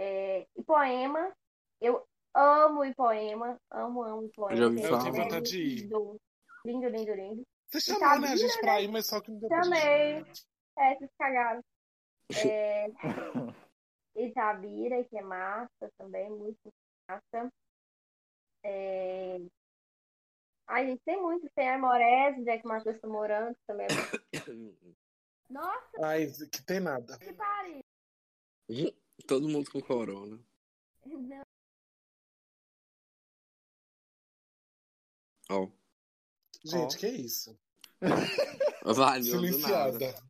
É, 0.00 0.46
Ipoema, 0.56 1.34
eu 1.80 2.06
amo 2.32 2.84
Ipoema, 2.84 3.60
amo, 3.68 4.04
amo 4.04 4.26
Ipoema. 4.26 4.56
Já 4.56 4.66
ouvi 4.66 4.82
falar. 4.82 4.98
Eu 4.98 5.02
tenho 5.02 5.24
vontade 5.24 5.50
de 5.50 5.60
ir. 5.60 5.80
lindo, 5.80 6.20
lindo, 6.64 6.88
lindo, 6.88 7.14
lindo. 7.14 7.46
Você 7.68 7.80
chamou, 7.80 8.20
né, 8.20 8.28
a 8.28 8.36
gente 8.36 8.60
pra 8.60 8.80
ir, 8.80 8.86
mas 8.86 9.08
só 9.08 9.20
que 9.20 9.32
não 9.32 9.40
deu 9.40 9.48
pra 9.48 9.62
gente. 9.64 9.76
Chamei. 9.76 10.24
É, 10.78 10.94
vocês 10.96 11.10
cagaram. 11.18 11.64
É... 12.46 12.88
Itabira, 14.14 15.02
que 15.04 15.16
é 15.16 15.22
massa 15.22 15.90
também, 15.96 16.28
muito 16.28 16.58
massa. 17.08 17.50
É... 18.62 19.40
Ai, 20.66 20.86
gente, 20.86 21.02
tem 21.04 21.20
muito. 21.20 21.48
Tem 21.54 21.70
Amores, 21.70 22.44
Jack 22.44 22.66
Matheus 22.66 23.00
tá 23.00 23.08
morando 23.08 23.56
também. 23.66 23.86
Nossa, 25.48 25.90
Ai, 26.02 26.26
que 26.52 26.62
tem 26.62 26.78
nada. 26.78 27.18
que 27.18 27.32
pariu. 27.32 27.80
Todo 29.26 29.48
mundo 29.48 29.70
com 29.70 29.80
corona. 29.80 30.38
Não, 31.04 31.42
Ó. 35.50 35.68
Gente, 36.64 36.96
Ó. 36.96 36.98
que 36.98 37.08
isso? 37.08 37.58
Valeu 38.84 39.40
do 39.40 39.58
nada. 39.58 39.98
Silenciada. 39.98 40.28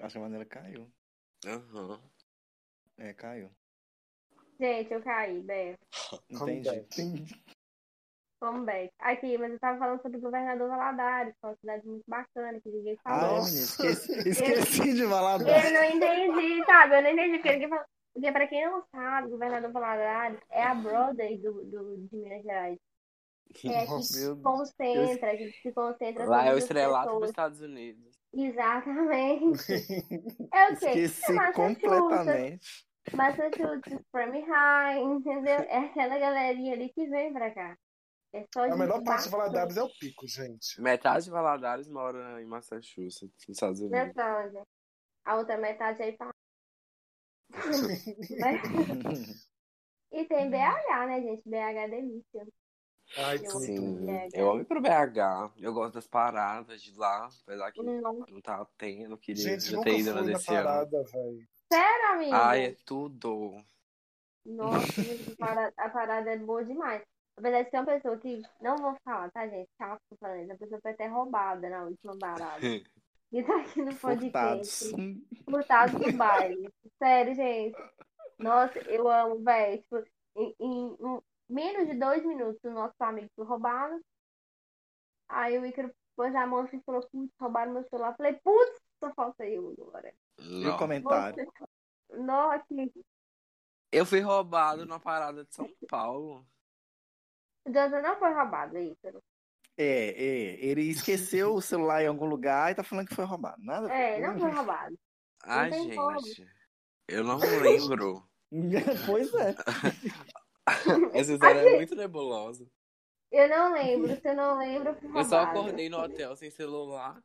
Acho 0.00 0.12
que 0.12 0.18
a 0.18 0.20
maneira 0.20 0.44
caiu. 0.44 0.90
Aham. 1.46 2.00
É, 2.96 3.12
caiu. 3.12 3.50
Gente, 4.58 4.92
eu 4.92 5.02
caí, 5.02 5.40
Bé. 5.40 5.78
Entendi. 6.30 6.68
Entendi. 6.68 7.42
Vamos 8.40 8.64
back. 8.66 8.90
Aqui, 9.00 9.36
mas 9.36 9.52
eu 9.52 9.58
tava 9.58 9.78
falando 9.78 10.00
sobre 10.00 10.18
o 10.18 10.20
governador 10.20 10.68
Valadares, 10.68 11.34
que 11.34 11.44
é 11.44 11.48
uma 11.48 11.56
cidade 11.56 11.86
muito 11.86 12.04
bacana, 12.06 12.60
que 12.60 12.68
ninguém 12.70 12.96
Ah, 13.04 13.18
falou. 13.20 13.38
é, 13.38 13.42
menino. 13.42 13.64
Esqueci, 13.64 14.28
esqueci 14.28 14.94
de 14.94 15.06
dela. 15.06 15.38
Eu 15.42 15.72
não 15.72 15.84
entendi, 15.84 16.64
sabe? 16.64 16.96
Eu 16.96 17.02
não 17.02 17.10
entendi 17.10 17.38
porque 17.38 17.52
ninguém 17.52 17.68
falou. 17.68 17.84
Porque 18.14 18.32
pra 18.32 18.46
quem 18.48 18.66
não 18.66 18.82
sabe, 18.90 19.26
o 19.28 19.30
governador 19.30 19.72
Valadares 19.72 20.38
é 20.50 20.62
a 20.62 20.74
Broadway 20.74 21.38
do, 21.38 21.64
do, 21.64 21.96
de 22.08 22.16
Minas 22.16 22.42
Gerais. 22.42 22.78
É 23.50 23.52
que 23.54 23.68
Nossa. 23.68 24.18
Meu 24.20 24.34
Deus. 24.34 24.42
concentra, 24.42 25.36
que 25.36 25.52
se 25.52 25.72
concentra 25.72 26.24
Lá 26.26 26.44
é 26.46 26.54
o 26.54 26.58
estrelato 26.58 27.18
dos. 27.18 27.30
Estados 27.30 27.60
Unidos. 27.60 28.18
Exatamente. 28.32 29.58
É 30.52 30.72
o 30.72 30.76
quê? 30.76 30.86
Esqueci 30.86 31.32
Massachusetts, 31.32 31.54
completamente. 31.54 32.86
Massachusetts, 33.14 33.98
Framingham, 34.10 35.16
entendeu? 35.16 35.58
É 35.68 35.78
aquela 35.78 36.18
galerinha 36.18 36.74
ali 36.74 36.88
que 36.90 37.06
vem 37.08 37.32
pra 37.32 37.50
cá. 37.50 37.76
É 38.32 38.44
só 38.52 38.62
A 38.62 38.68
gente 38.68 38.78
melhor 38.78 39.02
parte 39.02 39.24
de. 39.24 39.30
Valadares 39.30 39.76
é 39.76 39.82
o 39.82 39.88
pico, 39.98 40.26
gente. 40.26 40.80
Metade 40.80 41.24
de 41.24 41.30
Valadares 41.30 41.88
mora 41.88 42.40
em 42.42 42.46
Massachusetts, 42.46 43.22
nos 43.48 43.56
Estados 43.56 43.80
Unidos. 43.80 43.98
Verdade. 43.98 44.58
A 45.24 45.36
outra 45.36 45.56
metade 45.56 46.02
aí 46.02 46.16
pra. 46.16 46.30
E 50.10 50.24
tem 50.24 50.50
BH, 50.50 51.06
né, 51.06 51.20
gente? 51.20 51.42
BH 51.46 51.54
é 51.54 51.88
delícia. 51.88 52.46
Ai, 53.16 53.36
Eu 53.36 53.42
tudo. 53.44 53.60
Sim, 53.64 54.06
eu 54.34 54.50
amo 54.50 54.60
ir 54.62 54.64
pro 54.64 54.80
BH. 54.80 55.52
Eu 55.58 55.72
gosto 55.72 55.94
das 55.94 56.06
paradas 56.06 56.80
de 56.82 56.94
lá, 56.96 57.28
apesar 57.42 57.72
que 57.72 57.82
Não. 57.82 58.24
não 58.28 58.40
tá 58.40 58.66
tendo. 58.76 59.16
Queria 59.18 59.42
Gente, 59.42 59.70
já 59.70 59.76
nunca 59.76 59.90
ter 59.90 59.98
ido 59.98 60.14
na 60.14 60.20
na 60.22 60.26
desse 60.26 60.54
ano. 60.54 60.64
parada, 60.64 61.04
velho. 61.04 61.48
Sério, 61.70 62.06
amigo? 62.12 62.34
Ai, 62.34 62.64
é 62.66 62.76
tudo. 62.84 63.62
Nossa, 64.46 65.02
a 65.42 65.86
a 65.86 65.90
parada 65.90 66.30
é 66.30 66.38
boa 66.38 66.64
demais. 66.64 67.02
Apesar 67.38 67.62
de 67.62 67.70
ser 67.70 67.76
uma 67.76 67.86
pessoa 67.86 68.18
que. 68.18 68.42
Não 68.60 68.76
vou 68.76 68.96
falar, 69.04 69.30
tá, 69.30 69.46
gente? 69.46 69.68
Calma, 69.78 69.98
tô 70.10 70.16
falando. 70.16 70.42
isso. 70.42 70.52
A 70.52 70.56
pessoa 70.56 70.80
foi 70.80 70.90
até 70.90 71.06
roubada 71.06 71.68
na 71.70 71.84
última 71.84 72.16
parada. 72.18 72.60
E 73.30 73.42
tá 73.42 73.60
aqui 73.60 73.82
no 73.82 73.94
podcast. 73.94 74.90
Furtados 75.44 76.00
do 76.00 76.16
baile. 76.16 76.72
Sério, 76.96 77.34
gente. 77.34 77.76
Nossa, 78.38 78.78
eu 78.90 79.06
amo, 79.06 79.44
velho. 79.44 79.82
Tipo, 79.82 80.02
em, 80.34 80.54
em 80.58 80.96
um- 80.98 81.20
menos 81.46 81.86
de 81.88 81.94
dois 81.98 82.24
minutos, 82.24 82.58
o 82.64 82.70
nosso 82.70 82.94
amigo 83.00 83.28
foi 83.36 83.44
roubado. 83.44 84.00
Aí 85.28 85.58
o 85.58 85.66
Ícaro 85.66 85.92
pôs 86.16 86.34
a 86.34 86.46
mão 86.46 86.60
assim 86.60 86.78
e 86.78 86.82
falou: 86.82 87.06
Putz, 87.12 87.30
roubaram 87.38 87.72
meu 87.74 87.84
celular. 87.90 88.16
Falei: 88.16 88.32
Putz, 88.42 88.80
só 89.04 89.12
falta 89.12 89.46
eu 89.46 89.74
agora. 89.78 90.14
E 90.38 90.66
o 90.66 90.78
comentário? 90.78 91.52
Nossa, 92.14 92.64
Eu 93.92 94.06
fui 94.06 94.20
roubado 94.20 94.86
na 94.86 94.98
parada 94.98 95.44
de 95.44 95.54
São 95.54 95.68
Paulo. 95.86 96.46
O 97.68 98.02
não 98.02 98.18
foi 98.18 98.32
roubado, 98.32 98.78
Ícaro. 98.78 99.22
É, 99.76 100.08
é. 100.10 100.64
Ele 100.64 100.82
esqueceu 100.82 101.54
o 101.54 101.60
celular 101.62 102.02
em 102.02 102.08
algum 102.08 102.26
lugar 102.26 102.72
e 102.72 102.74
tá 102.74 102.82
falando 102.82 103.06
que 103.06 103.14
foi 103.14 103.24
roubado. 103.24 103.62
Nada. 103.62 103.92
É, 103.92 104.20
não 104.20 104.38
foi 104.38 104.50
roubado. 104.50 104.98
Ai, 105.44 105.70
tem 105.70 105.94
como. 105.94 106.20
gente. 106.20 106.46
Eu 107.06 107.24
não 107.24 107.38
lembro. 107.38 108.28
pois 109.06 109.32
é. 109.34 109.54
Essa 111.14 111.32
história 111.32 111.60
é 111.60 111.76
muito 111.76 111.94
nebulosa. 111.94 112.66
Eu 113.30 113.48
não 113.48 113.72
lembro. 113.72 114.16
Se 114.20 114.28
eu 114.28 114.34
não 114.34 114.58
lembro, 114.58 114.88
eu 114.90 114.96
fui 114.96 115.08
Eu 115.08 115.24
só 115.24 115.36
roubado. 115.44 115.60
acordei 115.60 115.88
no 115.88 115.98
hotel 115.98 116.34
sem 116.36 116.50
celular. 116.50 117.22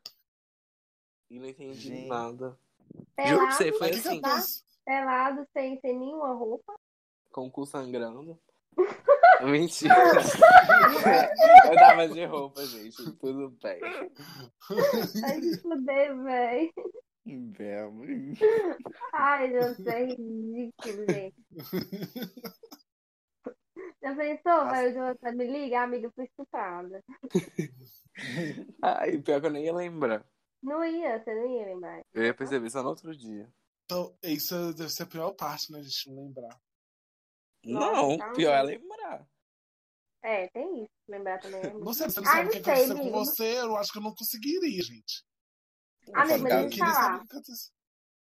E 1.29 1.39
não 1.39 1.47
entendi 1.47 1.89
Gente. 1.89 2.07
nada. 2.07 2.57
Juro 2.93 3.07
pra 3.15 3.25
Pelado, 3.25 3.53
você, 3.53 3.73
foi 3.73 3.89
assim, 3.89 4.21
pelado 4.85 5.47
sem, 5.53 5.79
sem 5.79 5.97
nenhuma 5.97 6.33
roupa. 6.33 6.75
com 7.31 7.47
o 7.47 7.51
cu 7.51 7.65
sangrando. 7.65 8.39
Mentira. 9.43 9.95
eu 11.65 11.75
tava 11.75 12.07
de 12.07 12.25
roupa, 12.25 12.65
gente. 12.65 13.11
Tudo 13.17 13.49
bem. 13.61 13.79
Vai 15.21 15.41
se 15.41 15.61
fuder, 15.61 16.23
véi. 16.23 16.71
Belo. 17.25 18.03
Ai, 19.13 19.51
Deus, 19.51 19.79
isso 19.79 19.89
é 19.89 20.05
ridículo, 20.05 21.05
gente. 21.09 21.35
Já 24.01 24.15
pensou, 24.15 24.65
vai 24.65 24.89
o 24.89 24.93
Jonathan 24.93 25.31
me 25.31 25.45
liga, 25.47 25.81
amiga, 25.81 26.07
eu 26.07 26.11
fui 26.11 26.25
estuprada. 26.25 27.01
Ai, 28.83 29.17
pior 29.19 29.39
que 29.39 29.47
eu 29.47 29.51
nem 29.51 29.65
ia 29.65 29.73
lembrar. 29.73 30.25
Não 30.61 30.83
ia, 30.83 31.23
você 31.23 31.33
não 31.33 31.49
ia 31.49 31.65
lembrar. 31.65 32.01
Eu 32.13 32.23
ia 32.25 32.33
perceber 32.33 32.69
só 32.69 32.83
no 32.83 32.89
outro 32.89 33.15
dia. 33.15 33.49
Então, 33.85 34.13
isso 34.23 34.73
deve 34.73 34.89
ser 34.89 35.03
a 35.03 35.07
pior 35.07 35.31
parte, 35.31 35.71
né? 35.71 35.79
A 35.79 35.83
gente 35.83 36.09
não 36.09 36.23
lembrar. 36.23 36.59
Nossa, 37.65 38.01
não, 38.01 38.17
tá 38.17 38.31
pior 38.33 38.53
é 38.53 38.61
lembrar. 38.63 39.27
É, 40.21 40.47
tem 40.49 40.83
isso. 40.83 40.91
Lembrar 41.07 41.39
também 41.39 41.59
é 41.61 41.69
muito. 41.69 41.83
Não 41.85 41.93
sei, 41.93 42.09
você 42.09 42.19
não 42.21 42.27
sabe 42.27 42.41
o 42.41 42.43
não 42.45 42.51
que 42.51 42.57
aconteceu 42.57 42.95
com 42.97 43.11
você, 43.11 43.59
eu 43.59 43.75
acho 43.77 43.91
que 43.91 43.97
eu 43.97 44.01
não 44.03 44.15
conseguiria, 44.15 44.81
gente. 44.81 45.23
Amigo, 46.13 46.43
mas 46.43 46.53
eu 46.53 46.69
deixa 46.69 46.83
eu 46.83 46.87
falar. 46.87 46.93
saber 46.93 47.17
o 47.17 47.27
que 47.27 47.33
aconteceu. 47.33 47.73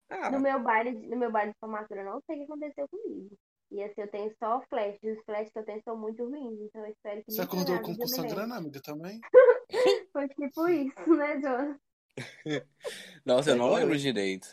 Ah, 0.09 0.31
No 0.31 0.39
meu 0.39 0.59
baile, 0.61 0.95
de- 0.95 1.07
no 1.07 1.17
meu 1.17 1.31
baile 1.31 1.51
de 1.51 1.57
formatura, 1.59 2.01
eu 2.01 2.05
não 2.05 2.21
sei 2.25 2.35
o 2.35 2.39
que 2.39 2.43
aconteceu 2.45 2.87
comigo. 2.89 3.37
E 3.71 3.83
assim, 3.83 4.01
eu 4.01 4.07
tenho 4.11 4.33
só 4.39 4.61
flash. 4.69 4.97
E 5.03 5.11
os 5.11 5.23
flashes 5.25 5.51
que 5.51 5.59
eu 5.59 5.65
tenho 5.65 5.81
são 5.83 5.97
muito 5.97 6.23
ruins. 6.23 6.59
Então 6.61 6.85
eu 6.85 6.91
espero 6.91 7.23
que 7.23 7.31
Você 7.31 7.41
acordou 7.41 7.79
com 7.81 7.91
o 7.91 7.95
lembre. 7.95 8.07
sangrando, 8.09 8.53
amiga, 8.53 8.81
também? 8.81 9.19
Foi 10.13 10.27
tipo 10.29 10.67
isso, 10.69 11.15
né, 11.15 11.39
Jonathan? 11.41 11.79
Nossa, 13.25 13.49
eu 13.51 13.55
não 13.57 13.73
lembro 13.73 13.97
direito. 13.97 14.47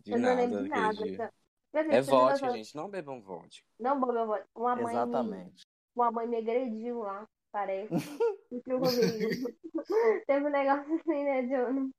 De 0.00 0.12
Eu 0.12 0.18
não 0.18 0.28
nada 0.28 0.42
lembro 0.42 0.62
de 0.64 0.68
nada. 0.68 1.04
dia. 1.04 1.32
Dizer, 1.74 1.92
É 1.94 2.00
vodka, 2.00 2.50
gente. 2.52 2.74
Não 2.74 2.88
bebam 2.88 3.20
vodka. 3.20 3.64
Não, 3.78 3.98
boba, 4.00 4.12
boba. 4.26 4.44
Uma 4.54 4.76
mãe, 4.76 4.84
me, 4.84 4.90
Exatamente. 4.92 5.66
uma 5.94 6.10
mãe 6.10 6.26
me 6.26 6.36
agrediu 6.38 7.00
lá, 7.00 7.28
parece. 7.52 7.88
Ficou 8.48 8.80
comigo. 8.80 9.52
Teve 10.26 10.46
um 10.46 10.50
negócio 10.50 10.94
assim, 10.94 11.24
né, 11.24 11.42
Jonathan? 11.46 11.90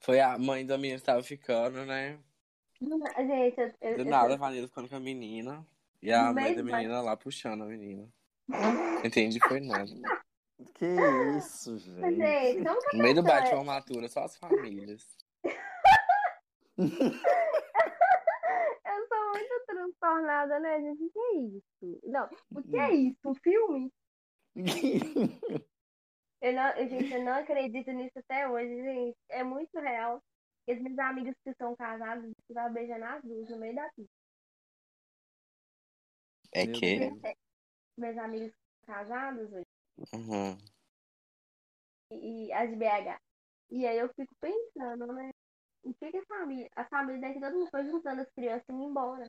Foi 0.00 0.20
a 0.20 0.36
mãe 0.38 0.64
da 0.66 0.76
menina 0.76 0.98
que 0.98 1.04
tava 1.04 1.22
ficando, 1.22 1.84
né? 1.86 2.18
Gente, 2.80 3.58
eu, 3.60 3.72
eu, 3.80 3.94
Do 3.96 4.02
eu- 4.02 4.06
nada, 4.10 4.34
a 4.34 4.36
Vanilla 4.36 4.68
ficando 4.68 4.88
com 4.88 4.96
a 4.96 5.00
menina. 5.00 5.66
E 6.02 6.12
a 6.12 6.32
mãe 6.32 6.54
da 6.54 6.62
menina 6.62 7.00
lá 7.00 7.16
puxando 7.16 7.62
a 7.62 7.66
menina. 7.66 8.08
Entendi, 9.04 9.38
foi 9.48 9.60
nada. 9.60 9.90
Que 10.74 10.86
isso, 11.38 11.78
gente. 11.78 12.16
gente, 12.16 12.60
No 12.92 13.02
meio 13.02 13.14
do 13.14 13.22
pessoa 13.22 13.22
baile 13.22 13.42
de 13.42 13.48
é- 13.48 13.56
formatura, 13.56 14.08
só 14.08 14.24
as 14.24 14.36
famílias. 14.36 15.06
Muito 19.96 20.00
transtornada, 20.00 20.60
né, 20.60 20.80
gente? 20.80 21.02
O 21.02 21.10
que 21.10 21.18
é 21.18 21.36
isso? 21.38 22.00
Não, 22.04 22.28
o 22.54 22.62
que 22.62 22.78
é 22.78 22.94
isso? 22.94 23.18
Um 23.24 23.34
filme? 23.34 23.92
Eu 26.38 26.52
não, 26.52 26.88
gente, 26.88 27.12
eu 27.12 27.24
não 27.24 27.32
acredito 27.32 27.90
nisso 27.92 28.18
até 28.18 28.46
hoje, 28.46 28.68
gente. 28.68 29.16
É 29.30 29.42
muito 29.42 29.74
real. 29.80 30.22
E 30.68 30.74
os 30.74 30.82
meus 30.82 30.98
amigos 30.98 31.34
que 31.42 31.54
são 31.54 31.74
casados 31.74 32.30
estavam 32.48 32.74
beijando 32.74 33.04
as 33.06 33.24
duas 33.24 33.48
no 33.48 33.56
meio 33.56 33.74
da 33.74 33.90
pista. 33.96 34.12
É 36.52 36.66
que. 36.66 36.98
Deus. 36.98 37.34
Meus 37.96 38.18
amigos 38.18 38.52
casados 38.86 39.50
hoje. 39.50 39.66
Uhum. 40.12 40.58
e, 42.12 42.48
e 42.48 42.52
as 42.52 42.68
de 42.68 42.76
BH. 42.76 43.18
E 43.70 43.86
aí 43.86 43.98
eu 43.98 44.08
fico 44.10 44.34
pensando, 44.38 45.06
né? 45.14 45.30
O 45.82 45.94
que, 45.94 46.10
que 46.10 46.18
a 46.18 46.26
família. 46.26 46.68
A 46.76 46.84
família 46.84 47.20
daqui 47.22 47.40
todo 47.40 47.56
mundo 47.56 47.70
foi 47.70 47.84
juntando 47.86 48.20
as 48.20 48.30
crianças 48.32 48.68
e 48.68 48.72
indo 48.72 48.84
embora. 48.84 49.26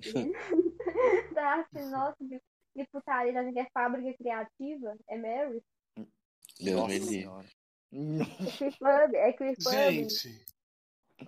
tá 1.34 1.60
assim, 1.60 1.90
nossa, 1.90 2.16
que, 2.18 2.40
que 2.74 2.86
putaria, 2.92 3.32
achando 3.38 3.52
que 3.52 3.60
é 3.60 3.70
fábrica 3.72 4.16
criativa? 4.18 4.96
É 5.08 5.16
Mary? 5.18 5.62
Deus 6.58 6.76
Nossa 6.80 6.88
me 6.88 6.98
livre. 6.98 7.48
É 7.92 8.70
Pub? 8.78 9.14
É 9.14 9.32
Pub? 9.32 9.72
Gente, 9.72 10.44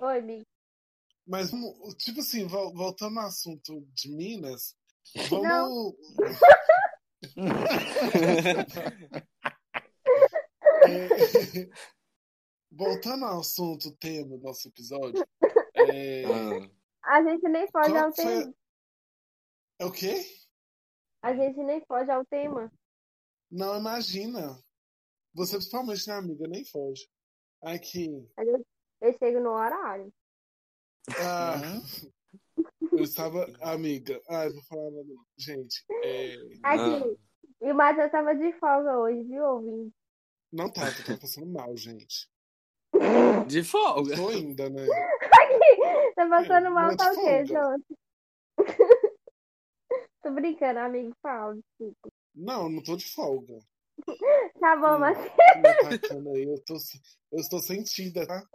Oi, 0.01 0.19
amigo. 0.19 0.47
mas 1.27 1.51
tipo 1.99 2.21
assim, 2.21 2.47
vol- 2.47 2.73
voltando 2.75 3.19
ao 3.21 3.27
assunto 3.27 3.81
de 3.95 4.11
Minas, 4.11 4.75
vamos. 5.29 5.95
É, 10.85 11.69
Voltando 12.75 13.25
ao 13.27 13.41
assunto, 13.41 13.95
tema 13.97 14.37
do 14.39 14.43
nosso 14.45 14.69
episódio. 14.69 15.23
É, 15.75 16.23
Ah, 17.03 17.17
A 17.17 17.23
gente 17.25 17.49
nem 17.49 17.67
foi- 17.69 17.83
tema. 18.13 18.55
É 19.83 19.87
o 19.87 19.93
quê? 19.93 20.25
A 21.23 21.35
gente 21.35 21.59
nem 21.63 21.85
foge 21.87 22.11
ao 22.11 22.25
tema. 22.25 22.73
Não, 23.51 23.79
imagina. 23.79 24.59
Você 25.35 25.57
principalmente, 25.57 26.07
né, 26.09 26.15
amiga? 26.15 26.47
Nem 26.49 26.65
foge. 26.65 27.09
Aqui. 27.63 28.09
Eu, 28.39 28.65
eu 29.01 29.19
chego 29.19 29.41
no 29.41 29.51
horário. 29.51 30.13
Ah, 31.19 31.55
eu 32.93 33.03
estava. 33.03 33.47
Amiga. 33.61 34.21
Ah, 34.29 34.45
eu 34.47 34.53
vou 34.55 34.63
falar. 34.65 34.91
Gente, 35.37 35.85
é, 36.05 36.35
Aqui. 36.63 37.19
E 37.61 37.71
o 37.71 37.75
Matheus 37.75 38.11
tava 38.11 38.35
de 38.35 38.53
folga 38.59 38.99
hoje, 38.99 39.23
viu, 39.25 39.45
ouvindo? 39.45 39.93
não 40.53 40.71
tá, 40.71 40.83
eu 40.89 41.05
tô 41.15 41.21
passando 41.21 41.47
mal, 41.47 41.77
gente. 41.77 42.29
de 43.47 43.63
folga. 43.63 44.17
Tô 44.17 44.29
ainda, 44.29 44.69
né? 44.69 44.87
Tá 46.15 46.29
passando 46.29 46.67
É, 46.67 46.71
mal, 46.71 46.97
tá 46.97 47.11
o 47.11 47.15
quê, 47.15 47.21
folga. 47.21 47.45
Jonathan? 47.47 47.95
Tô 50.23 50.31
brincando, 50.31 50.79
amigo, 50.79 51.13
fala. 51.21 51.55
desculpa. 51.57 52.09
Não, 52.35 52.69
não 52.69 52.83
tô 52.83 52.97
de 52.97 53.07
folga. 53.09 53.59
Tá 54.59 54.77
bom, 54.77 54.99
mas 54.99 55.19
eu, 56.39 56.63
tô, 56.65 56.77
eu 57.33 57.39
estou 57.41 57.61
sentida, 57.61 58.27
tá? 58.27 58.47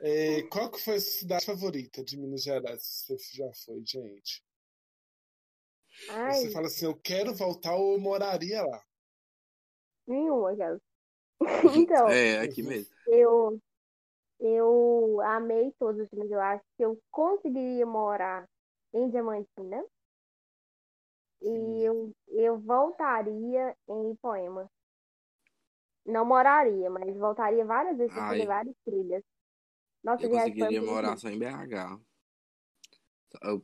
É, 0.00 0.42
qual 0.48 0.70
que 0.70 0.80
foi 0.80 0.96
a 0.96 1.00
sua 1.00 1.10
cidade 1.12 1.46
favorita 1.46 2.02
de 2.04 2.16
Minas 2.16 2.42
Gerais? 2.42 3.04
Você 3.08 3.36
já 3.36 3.50
foi, 3.64 3.82
gente? 3.84 4.42
Ai, 6.10 6.32
Você 6.34 6.50
fala 6.50 6.66
assim, 6.66 6.86
eu 6.86 6.94
quero 6.94 7.34
voltar 7.34 7.74
ou 7.74 7.94
eu 7.94 8.00
moraria 8.00 8.62
lá. 8.62 8.82
nenhuma, 10.06 10.52
aquela. 10.52 10.80
Então, 11.76 12.08
É, 12.08 12.40
aqui 12.40 12.62
mesmo. 12.62 12.94
eu, 13.06 13.60
eu 14.46 15.20
amei 15.22 15.72
todos, 15.78 16.08
mas 16.14 16.30
eu 16.30 16.40
acho 16.40 16.64
que 16.76 16.84
eu 16.84 16.98
conseguiria 17.10 17.86
morar 17.86 18.48
em 18.92 19.08
Diamantina. 19.10 19.84
E 21.40 21.82
eu, 21.82 22.12
eu 22.28 22.58
voltaria 22.58 23.76
em 23.88 24.14
Poema. 24.16 24.70
Não 26.06 26.24
moraria, 26.24 26.90
mas 26.90 27.16
voltaria 27.16 27.64
várias 27.64 27.96
vezes 27.96 28.12
para 28.12 28.28
fazer 28.28 28.46
várias 28.46 28.76
trilhas. 28.84 29.22
Nossa, 30.02 30.22
Eu 30.22 30.30
conseguiria 30.30 30.82
morar 30.82 31.16
só 31.16 31.28
em 31.28 31.38
BH. 31.38 31.98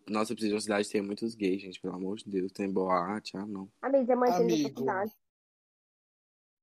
Nossa, 0.09 0.33
eu 0.33 0.37
preciso 0.37 0.49
de 0.49 0.55
uma 0.55 0.61
cidade 0.61 0.87
que 0.87 0.93
tenha 0.93 1.05
muitos 1.05 1.35
gays, 1.35 1.61
gente, 1.63 1.81
pelo 1.81 1.95
amor 1.95 2.17
de 2.17 2.29
Deus. 2.29 2.51
Tem 2.53 2.71
boate, 2.71 3.37
ah, 3.37 3.47
não. 3.47 3.71
Amiga, 3.83 4.05
Diamantina 4.05 4.47
de 4.47 4.53
Amigo, 4.53 4.69
faculdade. 4.71 5.13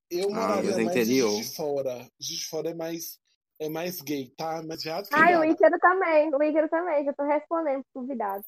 Eu 0.09 0.29
Ah, 0.29 0.33
moraria 0.33 0.71
é 0.71 0.83
mais 0.83 0.88
interior. 0.97 1.41
de 1.41 1.55
Fora. 1.55 2.12
De 2.19 2.45
Fora 2.45 2.69
é 2.69 2.74
mais, 2.74 3.19
é 3.60 3.70
mais 3.70 4.02
gay, 4.02 4.32
tá? 4.38 4.62
Viado 4.84 5.08
que 5.08 5.16
Ai, 5.16 5.38
o. 5.38 5.44
Ícaro 5.44 5.78
também, 5.80 6.34
o 6.34 6.44
Ícaro 6.44 6.70
também, 6.70 7.06
já 7.06 7.14
tô 7.14 7.24
respondendo 7.24 7.84
pro 7.92 8.02
convidado. 8.02 8.43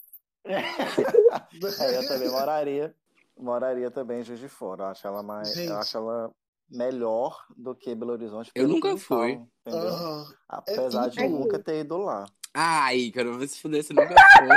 É, 0.46 0.60
eu 1.98 2.08
também 2.08 2.30
moraria. 2.30 2.96
Moraria 3.38 3.92
também 3.92 4.20
em 4.20 4.24
Juiz 4.24 4.40
de 4.40 4.50
Fora. 4.50 4.84
Eu 4.84 4.88
acho 4.88 5.08
ela 5.08 5.24
mais. 5.24 5.54
Gente. 5.54 5.70
Eu 5.70 5.78
acho 5.78 5.98
ela 5.98 6.32
melhor 6.70 7.46
do 7.56 7.76
que 7.76 7.96
Belo 7.96 8.14
Horizonte. 8.14 8.52
Eu 8.54 8.68
nunca 8.68 8.96
fui. 8.98 9.42
falam. 9.64 10.26
Apesar 10.48 11.08
de 11.10 11.18
tudo. 11.18 11.30
nunca 11.30 11.60
ter 11.60 11.80
ido 11.82 11.98
lá. 11.98 12.26
Ai, 12.54 13.12
cara, 13.14 13.32
vai 13.32 13.48
se 13.48 13.62
fuder, 13.62 13.84
você 13.84 13.94
nunca 13.94 14.16
foi. 14.38 14.48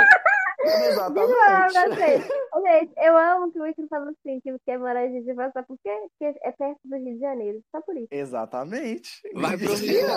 Exatamente. 0.87 2.27
Gente, 2.61 2.93
eu 2.97 3.17
amo 3.17 3.51
que 3.51 3.59
o 3.59 3.65
Ícaro 3.65 3.87
falou 3.87 4.09
assim, 4.09 4.39
que 4.41 4.55
quer 4.65 4.77
morar 4.77 5.05
em 5.05 5.11
Juiz 5.13 5.25
de 5.25 5.33
Fora, 5.33 5.51
sabe 5.51 5.67
por 5.67 5.77
quê? 5.83 5.89
Porque 6.19 6.39
é 6.43 6.51
perto 6.51 6.79
do 6.85 6.95
Rio 6.97 7.13
de 7.15 7.19
Janeiro, 7.19 7.61
só 7.71 7.81
por 7.81 7.95
isso. 7.97 8.07
Exatamente. 8.11 9.09
Vai 9.33 9.57
pro 9.57 9.73
Rio. 9.75 10.07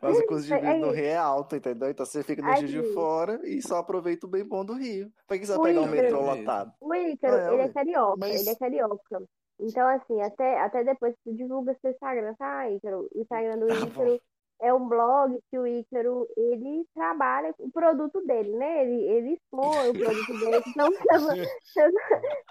Mas 0.00 0.18
o 0.18 0.26
custo 0.26 0.46
de 0.46 0.54
É 0.54 0.60
vida 0.60 0.74
no 0.78 0.86
isso. 0.86 0.94
Rio 0.96 1.04
é 1.04 1.16
alto, 1.16 1.56
entendeu? 1.56 1.90
Então 1.90 2.06
você 2.06 2.22
fica 2.22 2.40
no 2.42 2.56
Juiz 2.56 2.70
de. 2.70 2.82
Fora 2.94 3.40
e 3.44 3.60
só 3.60 3.76
aproveita 3.76 4.26
o 4.26 4.30
bem 4.30 4.44
bom 4.44 4.64
do 4.64 4.72
Rio. 4.74 5.10
Pra 5.26 5.38
que 5.38 5.44
você 5.46 5.56
vai 5.56 5.72
pegar 5.72 5.82
um 5.82 5.90
metrô 5.90 6.20
lotado? 6.22 6.72
O 6.80 6.94
Ícaro, 6.94 7.34
Ah, 7.36 7.40
é, 7.50 7.52
ele 7.54 7.62
é 7.62 7.68
carioca, 7.68 8.16
Mas- 8.18 8.40
ele 8.40 8.50
é 8.50 8.54
carioca. 8.56 9.22
Então, 9.60 9.86
assim, 9.88 10.20
até, 10.22 10.60
até 10.60 10.84
depois 10.84 11.14
tu 11.24 11.34
divulga 11.34 11.76
seu 11.82 11.90
Instagram, 11.90 12.34
tá, 12.38 12.70
Ícaro? 12.70 13.08
O 13.12 13.20
Instagram 13.20 13.58
do 13.58 13.66
Tá. 13.66 13.74
Ícaro 13.74 14.20
é 14.60 14.72
um 14.74 14.88
blog 14.88 15.38
que 15.50 15.58
o 15.58 15.66
Ícaro, 15.66 16.26
ele 16.36 16.84
trabalha 16.94 17.52
com 17.54 17.64
o 17.66 17.70
produto 17.72 18.20
dele, 18.26 18.56
né? 18.56 18.82
Ele, 18.84 19.02
ele 19.08 19.34
expõe 19.34 19.90
o 19.90 19.98
produto 19.98 20.38
dele, 20.40 20.62
então 20.66 20.88
vocês 20.92 21.22
vão- 21.22 21.36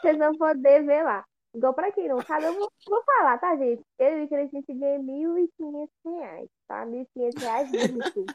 vocês 0.01 0.37
poder 0.37 0.83
ver 0.85 1.03
lá. 1.03 1.23
Igual 1.53 1.73
pra 1.73 1.91
quem 1.91 2.07
não 2.07 2.21
sabe, 2.21 2.45
eu 2.45 2.53
vou, 2.53 2.71
vou 2.87 3.03
falar, 3.03 3.37
tá, 3.39 3.55
gente? 3.55 3.81
Eu 3.97 4.17
e 4.17 4.21
o 4.21 4.23
Ícaro, 4.25 4.41
a 4.43 4.45
gente 4.45 4.73
ganha 4.73 4.99
1.500 4.99 5.89
reais, 6.05 6.49
tá? 6.67 6.85
1.500 6.85 7.41
reais 7.41 7.71
bruto. 7.71 8.25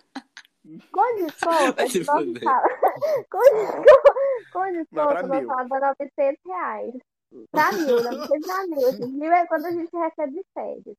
Com 0.93 1.15
desconto, 1.17 1.83
a. 2.49 2.63
Com 3.31 3.41
desconto, 3.41 3.93
com 4.53 4.73
desconto, 4.73 5.09
pra 5.09 5.23
nós 5.27 5.39
mil. 5.41 5.49
falamos 5.49 5.81
900 5.81 6.41
reais. 6.47 6.95
Pra 7.51 7.73
mil, 7.73 8.03
900 8.03 8.47
pra 8.47 8.67
mil. 8.69 8.89
Assim, 8.89 9.07
mil 9.19 9.33
é 9.33 9.47
quando 9.47 9.67
a 9.67 9.71
gente 9.73 9.97
recebe 9.97 10.33
de 10.35 10.45
férias. 10.55 10.97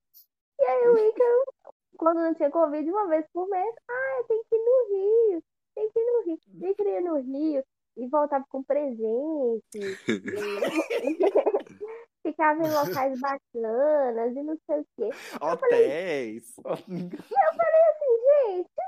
E 0.60 0.64
aí 0.66 0.88
o 0.90 0.98
Ícaro, 0.98 1.73
quando 1.98 2.22
não 2.22 2.34
tinha 2.34 2.50
Covid, 2.50 2.90
uma 2.90 3.08
vez 3.08 3.26
por 3.34 3.48
mês, 3.50 3.76
ah, 3.90 4.16
eu 4.20 4.24
tenho 4.26 4.44
que 4.50 4.56
ir 4.56 4.60
no 4.60 4.88
Rio, 5.32 5.44
tem 5.76 5.90
que 5.92 6.00
ir 6.00 6.06
no 6.06 6.22
Rio. 6.26 6.40
O 6.62 6.68
Ícaro 6.68 6.90
ia 6.90 7.02
no 7.02 7.16
Rio 7.22 7.64
e 7.98 8.08
voltava 8.08 8.46
com 8.50 8.64
presente. 8.64 9.64
Ficava 12.24 12.66
em 12.66 12.72
locais 12.72 13.20
bacanas 13.20 14.36
e 14.36 14.44
não 14.44 14.58
sei 14.66 14.80
o 14.80 14.86
quê. 14.96 15.10
Hotéis. 15.42 16.56
Gente, 16.88 17.12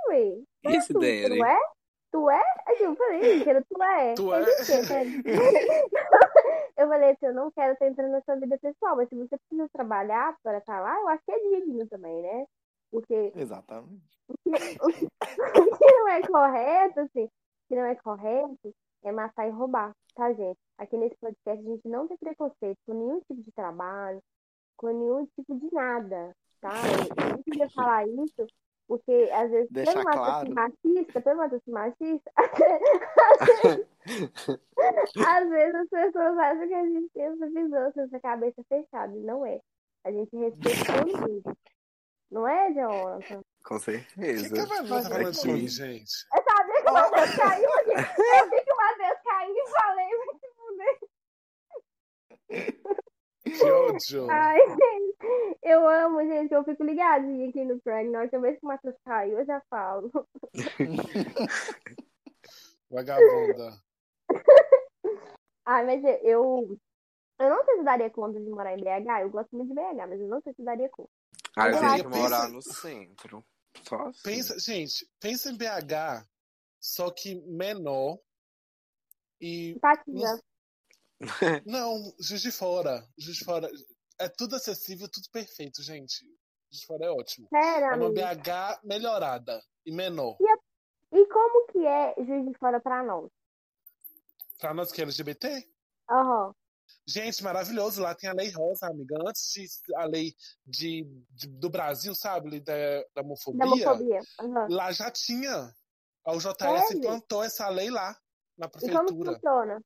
ué, 0.10 0.42
é 0.64 0.72
Isso, 0.78 0.88
tu, 0.88 0.94
tu 0.94 1.00
Dani. 1.02 1.38
não 1.38 1.46
é? 1.46 1.58
Tu 2.12 2.30
é? 2.30 2.44
Aí 2.68 2.78
eu 2.82 2.96
falei, 2.96 3.38
Ícaro, 3.38 3.66
tu 3.70 3.84
é. 3.84 4.14
Tu 4.14 4.34
é? 4.34 4.42
Eu 6.78 6.90
falei 6.90 7.12
assim, 7.12 7.28
eu 7.28 7.34
não 7.34 7.50
quero 7.52 7.72
estar 7.72 7.88
entrando 7.88 8.12
na 8.12 8.20
sua 8.22 8.36
vida 8.36 8.58
pessoal, 8.58 8.98
mas 8.98 9.08
se 9.08 9.16
você 9.16 9.38
precisa 9.38 9.70
trabalhar 9.72 10.36
para 10.44 10.58
estar 10.58 10.82
lá, 10.82 10.94
eu 11.00 11.08
acho 11.08 11.24
que 11.24 11.32
é 11.32 11.40
digno 11.40 11.88
também, 11.88 12.22
né? 12.22 12.46
Porque 12.96 13.34
Exatamente. 13.36 14.08
o 14.30 14.34
que 14.38 14.52
o 14.82 15.78
que 15.78 15.86
não 15.86 16.08
é 16.08 16.22
correto, 16.22 17.02
assim, 17.02 17.26
o 17.26 17.30
que 17.68 17.76
não 17.76 17.84
é 17.84 17.96
correto 17.96 18.74
é 19.04 19.12
matar 19.12 19.46
e 19.48 19.52
roubar, 19.52 19.94
tá, 20.16 20.32
gente? 20.32 20.58
Aqui 20.78 20.96
nesse 20.96 21.18
podcast 21.18 21.60
a 21.60 21.70
gente 21.70 21.86
não 21.90 22.08
tem 22.08 22.16
preconceito 22.16 22.78
com 22.86 22.94
nenhum 22.94 23.20
tipo 23.20 23.44
de 23.44 23.52
trabalho, 23.52 24.22
com 24.78 24.88
nenhum 24.88 25.26
tipo 25.36 25.60
de 25.60 25.70
nada, 25.74 26.34
tá? 26.62 26.72
Eu 27.18 27.32
não 27.32 27.44
queria 27.44 27.70
falar 27.72 28.08
isso, 28.08 28.48
porque 28.88 29.30
às 29.34 29.52
vezes, 29.52 29.70
Deixar 29.72 29.92
pelo 29.92 30.06
claro. 30.06 30.54
machista, 30.54 31.20
pelo 31.20 31.50
ser 31.50 31.62
machista, 31.68 32.32
às 35.28 35.50
vezes 35.50 35.76
as 35.76 35.90
pessoas 35.90 36.38
acham 36.38 36.66
que 36.66 36.74
a 36.74 36.86
gente 36.86 37.10
tem 37.10 37.24
essa 37.24 37.50
visão, 37.50 37.92
essa 37.94 38.20
cabeça 38.22 38.64
fechada, 38.70 39.14
não 39.18 39.46
é. 39.46 39.60
A 40.06 40.12
gente 40.14 40.34
respeita 40.38 40.94
todo 40.94 41.30
mundo. 41.30 41.58
Não 42.32 42.48
é, 42.48 42.72
Jonathan? 42.74 43.42
Com 43.64 43.76
O 43.76 43.80
que, 43.80 43.84
certeza. 43.86 44.54
que 44.54 44.60
a 44.60 44.66
Vanusa 44.66 45.10
tá 45.10 45.10
falando 45.10 45.46
mim, 45.46 45.68
gente? 45.68 46.26
Eu 46.36 46.44
sabia 46.44 46.82
que 46.84 46.90
o 46.90 46.94
Matheus 46.94 47.36
caiu 47.36 47.74
aqui. 47.74 47.92
Eu 47.92 48.50
vi 48.50 48.62
que 48.64 48.74
o 48.74 48.78
Matheus 48.78 49.20
caiu 49.24 49.56
e 49.56 49.70
falei, 49.70 50.10
vai 50.18 50.28
se 50.40 50.48
fuder. 50.56 51.00
Que 53.44 53.64
ódio. 53.72 54.28
Ai, 54.30 54.60
gente, 54.70 55.58
eu 55.64 55.88
amo, 55.88 56.20
gente. 56.22 56.54
Eu 56.54 56.64
fico 56.64 56.84
ligadinha 56.84 57.50
aqui 57.50 57.64
no 57.64 57.80
Prank. 57.82 58.10
Na 58.10 58.20
hora 58.20 58.30
que 58.30 58.36
eu 58.36 58.42
vejo 58.42 58.60
que 58.60 58.66
o 58.66 58.68
Matheus 58.68 58.96
caiu, 59.06 59.40
eu 59.40 59.46
já 59.46 59.62
falo. 59.70 60.12
Vagabunda. 62.90 63.78
Ai, 65.66 65.86
mas 65.86 66.04
eu, 66.04 66.20
eu, 66.24 66.78
eu 67.40 67.50
não 67.50 67.64
sei 67.66 67.78
se 67.78 67.84
daria 67.84 68.10
conta 68.10 68.40
de 68.40 68.50
morar 68.50 68.78
em 68.78 68.84
BH. 68.84 69.22
Eu 69.22 69.30
gosto 69.32 69.56
muito 69.56 69.70
de 69.70 69.76
BH, 69.76 70.08
mas 70.08 70.20
eu 70.22 70.28
não 70.28 70.42
sei 70.42 70.54
se 70.54 70.64
daria 70.64 70.90
conta. 70.90 71.10
Acho 71.56 71.80
que 72.04 72.04
que- 72.04 72.18
morar 72.18 72.50
no 72.50 72.62
centro. 72.62 73.46
Só 73.88 73.96
assim. 74.08 74.22
Pensa, 74.24 74.60
gente, 74.60 75.08
pensa 75.20 75.50
em 75.52 75.58
BH, 75.58 76.26
só 76.80 77.12
que 77.12 77.36
menor 77.42 78.20
e 79.40 79.72
Empatia. 79.72 80.40
Não, 81.66 82.14
Juiz 82.20 82.42
de 82.42 82.52
Fora. 82.52 83.08
Juiz 83.18 83.38
de 83.38 83.46
Fora. 83.46 83.70
É 84.20 84.28
tudo 84.30 84.56
acessível, 84.56 85.10
tudo 85.10 85.30
perfeito, 85.32 85.82
gente. 85.84 86.20
Juiz 86.70 86.80
de 86.82 86.86
Fora 86.86 87.06
é 87.06 87.10
ótimo. 87.10 87.48
Sério, 87.50 87.86
É 87.86 87.96
uma 87.96 88.08
amigo. 88.08 88.14
BH 88.14 88.80
melhorada 88.84 89.62
e 89.86 89.92
menor. 89.92 90.38
E 91.12 91.26
como 91.28 91.68
que 91.68 91.86
é 91.86 92.14
Juiz 92.18 92.46
de 92.46 92.58
Fora 92.58 92.80
pra 92.82 93.04
nós? 93.04 93.30
Pra 94.60 94.74
nós 94.74 94.92
que 94.92 95.02
é 95.02 95.04
LGBT? 95.04 95.68
Aham. 96.10 96.54
Gente, 97.08 97.44
maravilhoso. 97.44 98.02
Lá 98.02 98.16
tem 98.16 98.30
a 98.30 98.34
Lei 98.34 98.50
Rosa, 98.50 98.88
amiga. 98.88 99.16
Antes 99.28 99.52
de 99.52 99.96
a 99.96 100.06
lei 100.06 100.34
de, 100.66 101.04
de- 101.30 101.48
do 101.48 101.70
Brasil, 101.70 102.16
sabe? 102.16 102.60
Da, 102.60 102.74
da 103.14 103.22
homofobia. 103.22 103.60
Da 103.60 103.66
homofobia. 103.72 104.20
Aham. 104.40 104.68
Lá 104.70 104.92
já 104.92 105.12
tinha. 105.12 105.74
A 106.26 106.34
UJS 106.34 106.92
implantou 106.96 107.44
essa 107.44 107.70
lei 107.70 107.92
lá, 107.92 108.18
na 108.58 108.66
E 108.66 108.70
como 108.70 108.72
prefeitura. 109.06 109.34
funciona? 109.34 109.80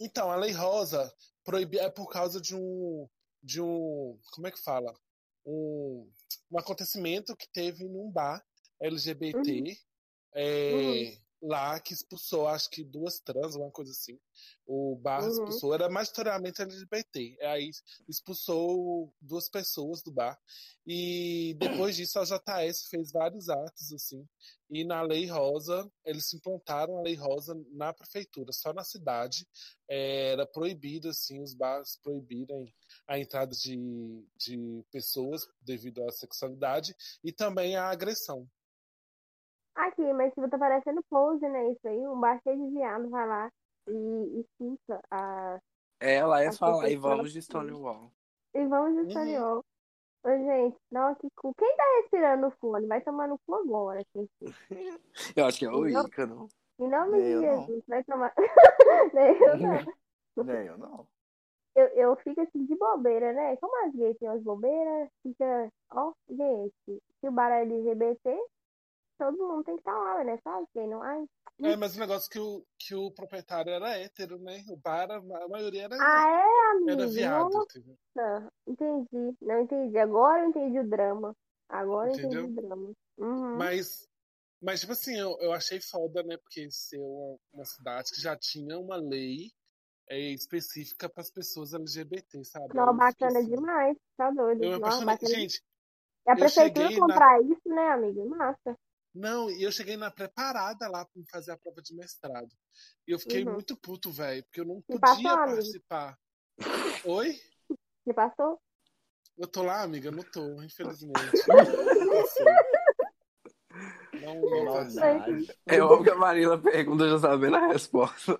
Então, 0.00 0.30
a 0.30 0.36
Lei 0.36 0.50
Rosa 0.52 1.12
proibi 1.44 1.78
é 1.78 1.88
por 1.90 2.08
causa 2.10 2.40
de 2.40 2.56
um. 2.56 3.08
De 3.42 3.60
um. 3.60 4.18
Como 4.32 4.46
é 4.48 4.50
que 4.50 4.60
fala? 4.62 4.92
Um, 5.46 6.10
um 6.50 6.58
acontecimento 6.58 7.36
que 7.36 7.46
teve 7.52 7.84
num 7.88 8.10
bar 8.10 8.44
LGBT. 8.80 9.36
Uhum. 9.38 9.76
é, 10.34 10.72
Uhum. 10.72 11.16
Lá 11.42 11.80
que 11.80 11.94
expulsou, 11.94 12.46
acho 12.48 12.68
que 12.70 12.84
duas 12.84 13.18
trans, 13.20 13.54
uma 13.56 13.70
coisa 13.70 13.92
assim. 13.92 14.18
O 14.66 14.96
bar 14.96 15.22
Uhum. 15.22 15.30
expulsou, 15.30 15.74
era 15.74 15.88
majoritariamente 15.88 16.62
LGBT. 16.62 17.36
Aí 17.42 17.70
expulsou 18.08 19.12
duas 19.20 19.48
pessoas 19.48 20.02
do 20.02 20.12
bar. 20.12 20.38
E 20.86 21.54
depois 21.58 21.96
disso 21.96 22.18
a 22.18 22.24
JS 22.24 22.88
fez 22.88 23.10
vários 23.12 23.48
atos, 23.48 23.92
assim. 23.92 24.26
E 24.70 24.84
na 24.84 25.02
Lei 25.02 25.26
Rosa, 25.26 25.90
eles 26.04 26.32
implantaram 26.32 26.98
a 26.98 27.02
Lei 27.02 27.14
Rosa 27.14 27.54
na 27.72 27.92
prefeitura, 27.92 28.52
só 28.52 28.72
na 28.72 28.84
cidade. 28.84 29.46
eh, 29.88 30.32
Era 30.32 30.46
proibido, 30.46 31.08
assim, 31.08 31.40
os 31.42 31.54
bares 31.54 31.96
proibirem 32.02 32.72
a 33.08 33.18
entrada 33.18 33.54
de, 33.54 33.76
de 34.36 34.84
pessoas 34.90 35.42
devido 35.60 36.02
à 36.06 36.12
sexualidade 36.12 36.94
e 37.24 37.32
também 37.32 37.76
à 37.76 37.88
agressão. 37.90 38.48
Aqui, 39.86 40.12
mas 40.12 40.32
tipo, 40.34 40.48
tá 40.48 40.58
parecendo 40.58 41.02
pose, 41.08 41.48
né? 41.48 41.70
Isso 41.70 41.88
aí, 41.88 41.98
um 42.06 42.18
bar 42.20 42.40
cheio 42.42 42.56
de 42.58 42.74
viado 42.74 43.08
vai 43.08 43.26
lá 43.26 43.50
e, 43.88 43.92
e 44.40 44.46
fica 44.58 45.00
a. 45.10 45.58
Ela 46.00 46.42
é 46.42 46.52
falar, 46.52 46.88
e 46.90 46.96
vamos 46.96 47.32
de. 47.32 47.40
Stonewall. 47.42 48.10
E 48.54 48.64
vamos 48.66 48.94
de 48.94 49.00
Uhum. 49.00 49.10
Stonewall. 49.10 49.64
Ô, 50.22 50.28
gente, 50.28 50.76
nossa, 50.90 51.18
que 51.20 51.28
cu. 51.34 51.54
Quem 51.54 51.76
tá 51.76 51.84
respirando 52.02 52.42
no 52.42 52.50
fone? 52.52 52.86
Vai 52.86 53.00
tomar 53.00 53.26
no 53.26 53.38
cu 53.46 53.54
agora, 53.54 54.02
gente. 54.14 54.30
Eu 55.36 55.46
acho 55.46 55.58
que 55.58 55.64
é 55.64 55.70
o 55.70 55.80
Não. 55.84 56.06
Ica, 56.06 56.26
não? 56.26 56.48
Em 56.78 56.88
nome 56.88 57.18
Nem 57.18 57.40
de 57.40 57.46
não. 57.46 57.60
Jesus, 57.66 57.84
vai 57.86 58.04
tomar. 58.04 58.32
Nem 59.14 59.36
eu 59.42 59.58
não. 59.58 59.92
Nem 60.44 60.66
eu 60.66 60.78
não. 60.78 61.06
Eu, 61.74 61.86
eu 61.88 62.16
fico 62.16 62.40
assim 62.40 62.64
de 62.64 62.74
bobeira, 62.76 63.32
né? 63.32 63.56
Como 63.56 63.86
as 63.86 63.94
gays 63.94 64.16
têm 64.18 64.28
as 64.28 64.42
bobeiras, 64.42 65.08
fica. 65.22 65.70
Ó, 65.92 66.12
gente, 66.28 66.72
se 66.86 67.28
o 67.28 67.32
bar 67.32 67.50
é 67.52 67.62
LGBT, 67.62 68.34
todo 69.20 69.36
mundo 69.36 69.64
tem 69.64 69.74
que 69.76 69.80
estar 69.82 69.98
lá, 69.98 70.24
né? 70.24 70.38
Sabe? 70.42 70.66
Quem 70.72 70.88
não. 70.88 71.02
Ai. 71.02 71.24
É, 71.62 71.76
mas 71.76 71.94
o 71.94 72.00
negócio 72.00 72.30
que 72.30 72.38
o, 72.38 72.64
que 72.78 72.94
o 72.94 73.10
proprietário 73.12 73.70
era 73.70 73.98
hétero, 73.98 74.38
né? 74.38 74.64
O 74.68 74.76
bar, 74.76 75.10
a 75.10 75.20
maioria 75.48 75.84
era, 75.84 75.96
Ah, 76.00 76.28
é, 76.28 76.70
amigo? 76.72 76.90
era 76.90 77.06
viado. 77.06 77.50
Nossa, 77.52 78.50
entendi. 78.66 79.36
Não 79.42 79.60
entendi. 79.60 79.98
Agora 79.98 80.42
eu 80.42 80.48
entendi 80.48 80.78
o 80.78 80.88
drama. 80.88 81.36
Agora 81.68 82.08
eu 82.08 82.12
Entendeu? 82.14 82.44
entendi 82.44 82.58
o 82.58 82.62
drama. 82.62 82.92
Uhum. 83.18 83.56
Mas, 83.58 84.08
mas, 84.62 84.80
tipo 84.80 84.92
assim, 84.92 85.16
eu, 85.18 85.36
eu 85.40 85.52
achei 85.52 85.80
foda, 85.80 86.22
né? 86.22 86.38
Porque 86.38 86.70
ser 86.70 86.98
uma, 86.98 87.36
uma 87.52 87.64
cidade 87.66 88.10
que 88.10 88.20
já 88.22 88.34
tinha 88.36 88.78
uma 88.78 88.96
lei 88.96 89.50
é, 90.08 90.18
específica 90.32 91.10
para 91.10 91.20
as 91.20 91.30
pessoas 91.30 91.74
LGBT, 91.74 92.42
sabe? 92.44 92.74
Não, 92.74 92.86
Eu 92.86 92.94
bacana 92.94 93.44
demais. 93.44 93.96
Tá 94.16 94.30
doido. 94.30 94.64
Eu 94.64 94.70
Não, 94.70 94.78
apaixonei. 94.78 95.18
Gente, 95.22 95.62
E 96.26 96.30
a 96.30 96.32
eu 96.32 96.38
prefeitura 96.38 96.84
cheguei 96.86 96.98
na- 96.98 97.06
comprar 97.06 97.42
isso, 97.42 97.68
né, 97.68 97.90
amigo? 97.90 98.26
Massa. 98.30 98.78
Não, 99.14 99.50
e 99.50 99.62
eu 99.62 99.72
cheguei 99.72 99.96
na 99.96 100.10
preparada 100.10 100.88
lá 100.88 101.04
para 101.04 101.22
fazer 101.30 101.52
a 101.52 101.58
prova 101.58 101.82
de 101.82 101.94
mestrado. 101.94 102.50
E 103.06 103.12
eu 103.12 103.18
fiquei 103.18 103.44
Uhum. 103.44 103.54
muito 103.54 103.76
puto, 103.76 104.10
velho, 104.12 104.42
porque 104.44 104.60
eu 104.60 104.64
não 104.64 104.80
podia 104.82 105.00
passou, 105.00 105.22
participar. 105.22 106.18
Oi? 107.04 107.40
Você 108.04 108.14
passou? 108.14 108.60
Eu 109.36 109.46
tô 109.46 109.62
lá, 109.62 109.82
amiga? 109.82 110.10
Não 110.10 110.22
tô, 110.22 110.62
infelizmente. 110.62 111.16
Não, 114.20 114.34
não 114.34 114.66
passei. 114.72 115.00
Maldade. 115.00 115.46
Eu 115.66 115.92
amo 115.92 116.04
que 116.04 116.10
a 116.10 116.14
Marila 116.14 116.60
pergunta 116.60 117.08
já 117.08 117.18
sabendo 117.18 117.56
a 117.56 117.68
resposta. 117.68 118.38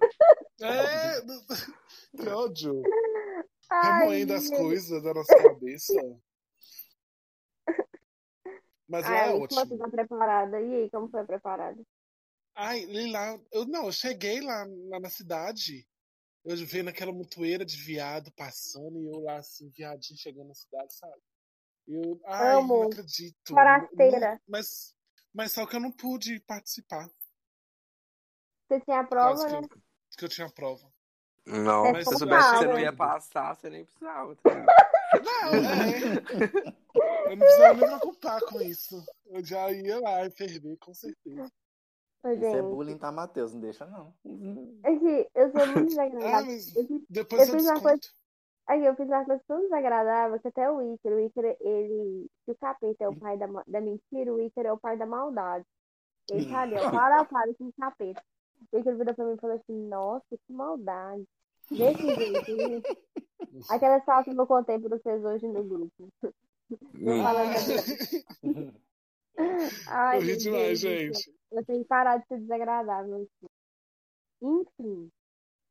É, 0.60 1.20
que 2.16 2.28
ódio. 2.28 2.82
Remoendo 3.82 4.34
as 4.34 4.48
coisas 4.50 5.02
da 5.02 5.14
nossa 5.14 5.34
cabeça. 5.36 5.94
Mas 8.90 9.04
lá 9.04 9.10
Ai, 9.10 9.28
é 9.28 9.32
como 9.32 9.44
ótimo. 9.44 9.66
você 9.66 9.78
tá 9.78 9.88
preparada? 9.88 10.60
E 10.60 10.74
aí, 10.74 10.90
como 10.90 11.08
foi 11.08 11.20
a 11.20 11.24
preparada? 11.24 11.80
Ai, 12.56 12.84
lá. 13.08 13.40
Eu, 13.52 13.64
não, 13.64 13.86
eu 13.86 13.92
cheguei 13.92 14.40
lá, 14.40 14.66
lá 14.88 14.98
na 14.98 15.08
cidade. 15.08 15.86
Eu 16.44 16.56
vi 16.56 16.82
naquela 16.82 17.12
mutueira 17.12 17.64
de 17.64 17.76
viado 17.76 18.32
passando 18.32 18.98
e 18.98 19.06
eu 19.06 19.20
lá, 19.20 19.36
assim, 19.36 19.70
viadinho 19.70 20.18
chegando 20.18 20.48
na 20.48 20.54
cidade, 20.54 20.92
sabe? 20.92 21.22
Eu, 21.86 22.20
ai, 22.26 22.56
Amo. 22.56 22.78
não 22.80 22.86
acredito. 22.88 23.54
Forasteira. 23.54 24.32
Não- 24.32 24.40
mas, 24.48 24.96
mas 25.32 25.52
só 25.52 25.64
que 25.66 25.76
eu 25.76 25.80
não 25.80 25.92
pude 25.92 26.40
participar. 26.40 27.08
Você 28.66 28.80
tinha 28.80 29.00
a 29.00 29.04
prova, 29.04 29.46
que, 29.46 29.52
né? 29.52 29.58
eu, 29.58 29.68
que 30.18 30.24
eu 30.24 30.28
tinha 30.28 30.50
prova. 30.50 30.92
Não, 31.46 31.92
mas 31.92 31.98
se 31.98 32.04
como 32.06 32.18
você 32.18 32.18
soubesse 32.18 32.50
que 32.50 32.56
você 32.58 32.66
não 32.66 32.78
ia 32.80 32.92
passar, 32.92 33.54
você 33.54 33.70
nem 33.70 33.84
precisava. 33.84 34.34
tá? 34.34 34.99
Não, 35.22 35.54
é. 35.54 37.32
Eu 37.32 37.36
não 37.36 37.38
precisava 37.38 37.74
nem 37.74 37.80
me 37.82 37.98
preocupar 37.98 38.40
com 38.42 38.60
isso. 38.60 39.04
Eu 39.26 39.44
já 39.44 39.70
ia 39.72 40.00
lá 40.00 40.24
e 40.26 40.30
ferver, 40.30 40.76
com 40.78 40.92
certeza. 40.94 41.50
Ô, 42.22 42.28
Isso 42.28 42.44
é 42.44 42.62
bullying, 42.62 42.98
tá, 42.98 43.10
Matheus? 43.10 43.54
Não 43.54 43.60
deixa, 43.60 43.86
não. 43.86 44.12
É 44.84 44.96
que 44.96 45.30
eu 45.34 45.50
sou 45.52 45.66
muito 45.66 45.78
Ah, 46.00 46.42
desagradável. 46.42 46.46
fiz- 46.46 46.74
depois 47.08 47.48
eu 47.48 47.54
eu 47.54 47.60
fiz 47.60 47.64
uma 47.66 47.74
desconto. 47.74 48.08
Aqui, 48.66 48.84
eu 48.84 48.94
fiz 48.94 49.06
uma 49.08 49.24
coisa 49.24 49.42
tão 49.48 49.60
desagradável 49.62 50.38
que 50.40 50.48
até 50.48 50.70
o 50.70 50.94
Ícaro, 50.94 51.16
o 51.16 51.20
Ícaro, 51.20 51.56
ele. 51.60 52.30
Se 52.44 52.52
o 52.52 52.56
capeta 52.56 53.04
é 53.04 53.08
o 53.08 53.16
pai 53.16 53.36
da, 53.36 53.46
da 53.66 53.80
mentira, 53.80 54.32
o 54.32 54.40
Ícaro 54.40 54.68
é 54.68 54.72
o 54.72 54.78
pai 54.78 54.96
da 54.96 55.06
maldade. 55.06 55.64
Ele 56.30 56.46
tá 56.48 56.60
ali, 56.60 56.74
ó, 56.76 56.90
para, 56.90 57.24
para 57.24 57.54
com 57.54 57.64
o 57.66 57.72
capeta. 57.72 58.22
O 58.70 58.78
Ícaro 58.78 58.96
virou 58.98 59.14
pra 59.14 59.24
mim 59.24 59.34
e 59.34 59.40
falou 59.40 59.56
assim: 59.56 59.88
Nossa, 59.88 60.26
que 60.46 60.52
maldade. 60.52 61.26
Desse 61.70 62.14
jeito. 62.14 62.44
gente. 62.46 62.98
Aquela 63.70 63.98
história 63.98 64.24
que 64.24 64.30
eu 64.38 64.46
contei 64.46 64.78
pra 64.78 64.88
vocês 64.96 65.24
hoje 65.24 65.46
no 65.48 65.62
grupo. 65.64 66.08
Eu 66.94 67.22
falando 67.22 67.52
da- 67.54 68.72
Ai, 69.88 70.18
Eu 70.18 70.22
ri 70.22 70.36
demais, 70.36 70.78
gente. 70.80 71.32
Eu 71.52 71.64
tenho 71.64 71.82
que 71.82 71.88
parar 71.88 72.18
de 72.18 72.26
ser 72.26 72.38
desagradável. 72.40 73.16
assim. 73.16 73.48
Enfim, 74.42 75.10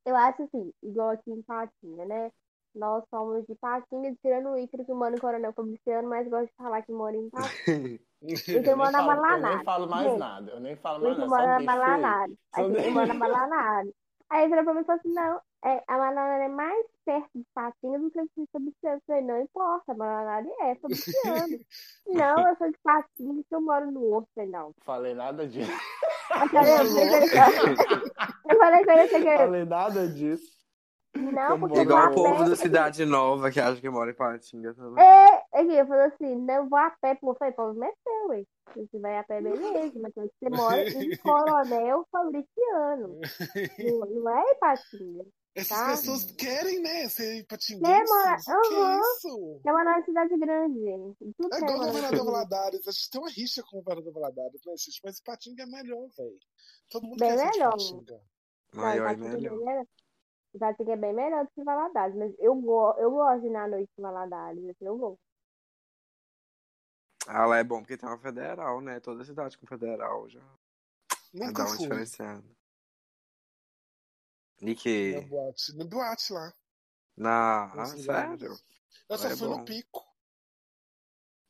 eu 0.06 0.16
acho 0.16 0.44
assim, 0.44 0.72
igual 0.84 1.10
aqui 1.10 1.32
em 1.32 1.42
Patinga, 1.42 2.06
né? 2.06 2.32
Nós 2.76 3.04
somos 3.10 3.46
de 3.48 3.56
Patinga, 3.56 4.16
tirando 4.22 4.50
o 4.50 4.58
Ícaro, 4.58 4.86
que 4.86 4.94
mora 4.94 5.16
em 5.16 5.20
Coronel 5.20 5.54
Fabriciano, 5.54 6.08
mas 6.08 6.28
gosto 6.30 6.46
de 6.48 6.56
falar 6.56 6.82
que 6.84 6.92
mora 6.92 7.16
em 7.16 7.30
Patinga. 7.32 8.00
Ícaro 8.22 8.58
Eu 8.58 8.62
nem, 8.64 8.76
mora 8.76 8.92
na 8.92 9.00
falo, 9.06 9.26
eu 9.36 9.42
nem 9.56 9.64
falo 9.64 9.88
mais 9.90 10.08
Gente, 10.10 10.20
nada. 10.20 10.52
Eu 10.52 10.60
nem 10.60 10.76
falo 10.76 11.04
mais 11.04 11.18
nada. 11.18 11.30
mora 11.30 11.48
na. 11.48 11.60
Malanada. 11.62 12.34
Só 12.34 12.62
Aí 12.62 12.66
ele 12.66 12.74
deixa- 12.74 12.92
mora 12.92 13.48
na. 13.48 13.84
Aí 14.32 14.44
ele 14.46 14.64
pra 14.64 14.74
mim 14.74 14.82
e 14.82 14.84
falou 14.84 15.00
assim, 15.00 15.14
não, 15.14 15.42
é, 15.66 15.84
a 15.88 15.98
Malanada 15.98 16.44
é 16.46 16.48
mais 16.48 16.86
perto 17.06 17.30
de 17.36 17.44
Patinga 17.54 18.00
do 18.00 18.10
que 18.12 18.22
de 18.22 18.48
Fabriciano. 18.52 18.98
Eu 18.98 19.02
falei, 19.06 19.22
não 19.24 19.42
importa, 19.42 19.92
a 19.92 19.96
Malanada 19.96 20.50
é 20.62 20.76
Fabriciano. 20.76 21.60
não, 22.08 22.48
eu 22.48 22.56
sou 22.56 22.72
de 22.72 22.78
Patinga, 22.84 23.44
que 23.48 23.56
eu 23.56 23.62
moro 23.62 23.92
no 23.92 24.04
Horto. 24.06 24.30
Não. 24.48 24.74
Falei 24.84 25.14
nada 25.14 25.48
disso. 25.48 25.72
Eu 26.32 26.50
falei, 26.50 26.74
eu 28.82 28.86
falei, 28.86 29.06
eu 29.06 29.10
falei 29.10 29.38
falei, 29.38 29.66
nada 29.66 30.08
disso. 30.08 30.60
não, 31.16 31.60
porque 31.60 31.80
Igual 31.80 32.12
o 32.12 32.14
povo 32.14 32.44
pé. 32.44 32.50
da 32.50 32.56
Cidade 32.56 33.06
Nova 33.06 33.52
que 33.52 33.60
acha 33.60 33.82
que 33.82 33.90
mora 33.90 34.12
em 34.12 34.16
Patinga 34.16 34.74
também. 34.74 35.04
É, 35.04 35.44
aqui, 35.54 35.76
eu 35.76 35.88
falei 35.88 36.06
assim, 36.06 36.36
não, 36.36 36.70
vou 36.70 36.80
a 36.80 36.92
pé, 37.02 37.16
pô, 37.16 37.32
eu 37.32 37.36
falei, 37.36 37.54
pô, 37.54 37.74
não 37.74 37.86
é 37.86 37.92
ué. 38.30 38.44
Você 38.76 39.00
vai 39.00 39.18
a 39.18 39.24
pé, 39.24 39.42
beleza, 39.42 40.00
mas 40.00 40.14
você 40.14 40.50
mora 40.50 40.88
em 40.88 41.18
Coronel 41.18 42.06
Fabriciano. 42.12 43.20
Não, 43.80 44.22
não 44.22 44.38
é 44.38 44.52
Ipatinga. 44.52 45.26
Essas 45.56 45.78
Tá. 45.78 45.90
pessoas 45.90 46.32
querem, 46.32 46.80
né? 46.80 47.10
Ser 47.10 47.42
Quer 47.44 47.48
patinguenses. 47.48 48.10
morar- 48.10 48.40
O 48.40 48.62
que 48.62 48.76
é 48.76 49.00
isso? 49.00 49.62
É 49.66 49.72
uma 49.72 50.04
cidade 50.06 50.38
grande, 50.38 50.80
gente. 50.80 51.34
Tudo 51.36 51.54
É 51.54 51.58
igual 51.58 51.76
o 51.76 51.86
governador 51.88 52.26
Valadares. 52.26 52.88
A 52.88 52.92
gente 52.92 53.10
tem 53.10 53.22
uma 53.22 53.30
rixa 53.30 53.64
com 53.64 53.78
o 53.78 53.82
governador 53.82 54.14
Valadares, 54.14 54.62
né, 54.66 54.74
gente? 54.78 55.02
Mas 55.04 55.20
Patinga 55.22 55.64
é 55.64 55.66
melhor, 55.66 56.08
velho. 56.16 56.40
Todo 56.90 57.04
mundo 57.08 57.18
Bem 57.20 57.36
quer 57.36 57.52
melhor. 57.52 57.72
Patinga. 57.72 58.22
Não, 58.74 58.84
Maior 58.84 59.10
e 59.10 59.14
Ipatinga 59.14 59.28
é 59.28 59.32
bem 59.32 59.42
melhor. 59.42 59.58
melhor. 59.66 59.86
Ipatinga 60.54 60.94
é 60.94 60.98
bem 60.98 61.14
melhor 61.14 61.46
do 61.46 61.52
que 61.52 61.64
Valadares, 61.64 62.16
mas 62.16 62.34
eu, 62.40 62.56
go 62.56 62.94
eu 62.98 63.12
gosto 63.12 63.42
de 63.42 63.48
ir 63.48 63.52
na 63.52 63.68
noite 63.68 63.92
em 63.98 64.02
Valadares, 64.02 64.64
assim, 64.70 64.86
eu 64.86 64.98
vou. 64.98 65.20
Ah, 67.28 67.46
lá 67.46 67.58
é 67.58 67.64
bom 67.64 67.80
porque 67.82 67.98
tem 67.98 68.08
uma 68.10 68.18
federal, 68.18 68.82
né? 68.82 69.00
Toda 69.00 69.24
cidade 69.24 69.58
com 69.58 69.68
federal 69.68 70.28
já. 70.30 70.40
Já 70.40 71.46
Nunca 71.48 71.52
dá 71.54 71.64
uma 71.64 71.70
fui 71.76 71.78
diferenciada. 71.80 72.44
E 74.62 75.14
na 75.16 75.22
boate. 75.28 75.76
Na 75.76 75.86
boate 75.86 76.34
lá. 76.34 76.54
Na. 77.16 77.72
Ah, 77.74 77.86
sério? 77.86 78.58
Eu 79.08 79.18
só 79.18 79.28
É 79.30 79.36
fui 79.38 79.48
bom. 79.48 79.58
no 79.58 79.66
pico. 79.66 80.06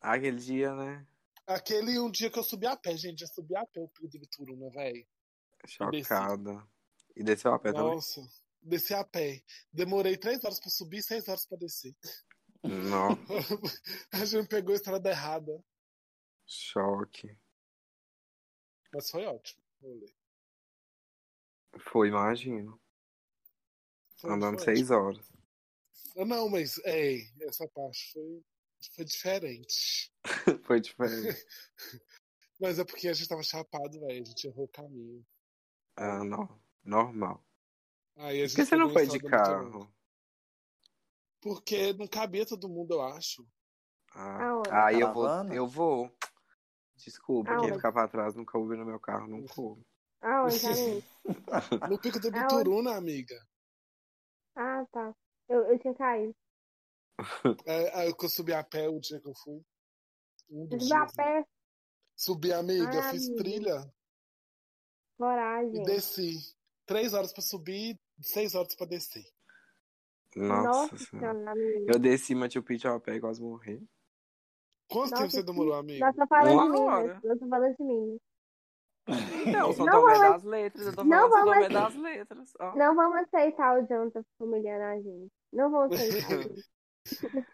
Aquele 0.01 0.37
dia, 0.37 0.73
né? 0.75 1.05
Aquele 1.47 1.99
um 1.99 2.09
dia 2.11 2.29
que 2.29 2.37
eu 2.39 2.43
subi 2.43 2.67
a 2.67 2.77
pé, 2.77 2.95
gente. 2.95 3.21
Eu 3.21 3.27
subi 3.27 3.55
a 3.55 3.65
pé 3.65 3.79
o 3.81 3.87
pico 3.89 4.07
do 4.07 4.19
Bituruna, 4.19 4.69
velho. 4.69 5.05
Chocada. 5.67 6.65
E 7.15 7.23
desceu 7.23 7.53
a 7.53 7.59
pé 7.59 7.73
também? 7.73 7.95
Nossa. 7.95 8.21
Desci 8.61 8.93
a 8.93 9.03
pé. 9.03 9.43
Demorei 9.73 10.15
três 10.17 10.43
horas 10.43 10.59
pra 10.59 10.69
subir 10.69 10.97
e 10.99 11.03
seis 11.03 11.27
horas 11.27 11.45
pra 11.45 11.57
descer. 11.57 11.95
Não, 12.63 13.09
a 14.11 14.25
gente 14.25 14.47
pegou 14.49 14.73
a 14.73 14.75
estrada 14.75 15.09
errada. 15.09 15.63
choque. 16.45 17.37
Mas 18.93 19.09
foi 19.09 19.25
ótimo. 19.25 19.61
Foi, 21.79 22.07
imagino. 22.09 22.79
Foi 24.19 24.31
Andando 24.31 24.61
seis 24.61 24.91
horas. 24.91 25.31
Ah, 26.17 26.25
Não, 26.25 26.49
mas, 26.49 26.77
ei, 26.85 27.23
essa 27.41 27.67
parte 27.69 28.11
foi, 28.11 28.43
foi 28.95 29.05
diferente. 29.05 30.11
Foi 30.65 30.79
diferente. 30.81 31.45
Mas 32.59 32.77
é 32.77 32.83
porque 32.83 33.07
a 33.07 33.13
gente 33.13 33.29
tava 33.29 33.41
chapado, 33.41 33.99
velho. 34.01 34.21
A 34.21 34.25
gente 34.25 34.45
errou 34.45 34.65
o 34.65 34.67
caminho. 34.67 35.25
Ah, 35.95 36.25
não. 36.25 36.61
Normal. 36.83 37.41
Aí 38.17 38.43
a 38.43 38.47
Por 38.47 38.55
que 38.55 38.65
você 38.65 38.75
não 38.75 38.89
foi 38.89 39.07
de 39.07 39.19
carro? 39.19 39.89
Porque 41.41 41.93
não 41.93 42.05
cabia 42.05 42.45
todo 42.45 42.67
mundo, 42.67 42.95
eu 42.95 43.01
acho. 43.01 43.47
Ah, 44.13 44.61
aí 44.85 44.99
eu 44.99 45.13
vou. 45.13 45.27
Eu 45.53 45.67
vou. 45.67 46.13
Desculpa, 46.97 47.49
quem 47.51 47.59
Aonde? 47.59 47.75
ficar 47.75 47.93
pra 47.93 48.07
trás 48.09 48.35
nunca 48.35 48.57
ouviu 48.57 48.77
no 48.77 48.85
meu 48.85 48.99
carro, 48.99 49.27
não 49.27 49.45
coube. 49.45 49.85
Aonde? 50.21 51.01
No 51.89 51.97
pico 51.97 52.19
do? 52.19 52.29
Bituruna, 52.29 52.95
amiga. 52.95 53.35
Ah, 54.59 54.85
tá. 54.91 55.15
Eu, 55.47 55.63
eu 55.71 55.79
tinha 55.79 55.93
caído. 55.95 56.35
É, 57.65 58.11
que 58.13 58.25
eu 58.25 58.29
subi 58.29 58.53
a 58.53 58.63
pé 58.63 58.87
o 58.89 58.99
dia 58.99 59.19
que 59.19 59.27
eu 59.27 59.33
fui. 59.43 59.61
Um 60.49 60.67
Eu 60.71 60.79
subi 60.79 60.93
a 60.93 60.99
né? 61.05 61.11
pé, 61.15 61.45
Subi, 62.15 62.53
amiga, 62.53 62.99
Ah, 62.99 63.03
fiz 63.11 63.25
amiga. 63.27 63.43
trilha 63.43 63.79
e 63.79 65.17
coragem. 65.17 65.83
desci. 65.83 66.33
Três 66.85 67.13
horas 67.13 67.31
pra 67.31 67.41
subir, 67.41 67.97
seis 68.21 68.55
horas 68.55 68.75
pra 68.75 68.85
descer. 68.85 69.23
Nossa, 70.35 70.93
Nossa 70.93 70.97
senhora. 70.97 71.53
Eu 71.87 71.99
desci 71.99 72.35
Machu 72.35 72.61
Picchu 72.63 72.89
a 72.89 72.99
pé 72.99 73.15
e 73.15 73.21
quase 73.21 73.41
morri. 73.41 73.81
Quanto 74.89 75.11
Nossa, 75.11 75.23
tempo 75.23 75.31
você 75.31 75.43
demorou, 75.43 75.73
amigo? 75.75 75.99
Nós 75.99 76.09
estamos 76.09 76.29
falando 76.29 76.53
Uma 76.53 76.65
de 76.65 76.71
Minas. 76.71 76.93
hora. 76.93 77.13
Nós 77.23 77.33
estamos 77.33 77.49
falando 77.49 77.75
de 77.77 77.83
Minas. 77.83 78.19
Não, 79.51 79.73
São 79.73 79.85
Não 79.85 80.01
vamos- 80.01 80.19
das 80.19 80.43
Letras. 80.43 80.85
Eu 80.87 80.95
tô 80.95 81.03
não 81.03 81.29
falando 81.29 81.45
vamos- 81.51 81.69
das 81.73 81.95
Letras. 81.95 82.53
ó. 82.59 82.75
Não 82.75 82.95
vamos 82.95 83.17
aceitar 83.17 83.79
o 83.81 83.87
Jonathan 83.87 84.23
humilhando 84.39 84.83
a 84.83 84.95
gente. 85.01 85.31
Não 85.51 85.71
vamos 85.71 85.95
aceitar. 85.99 86.49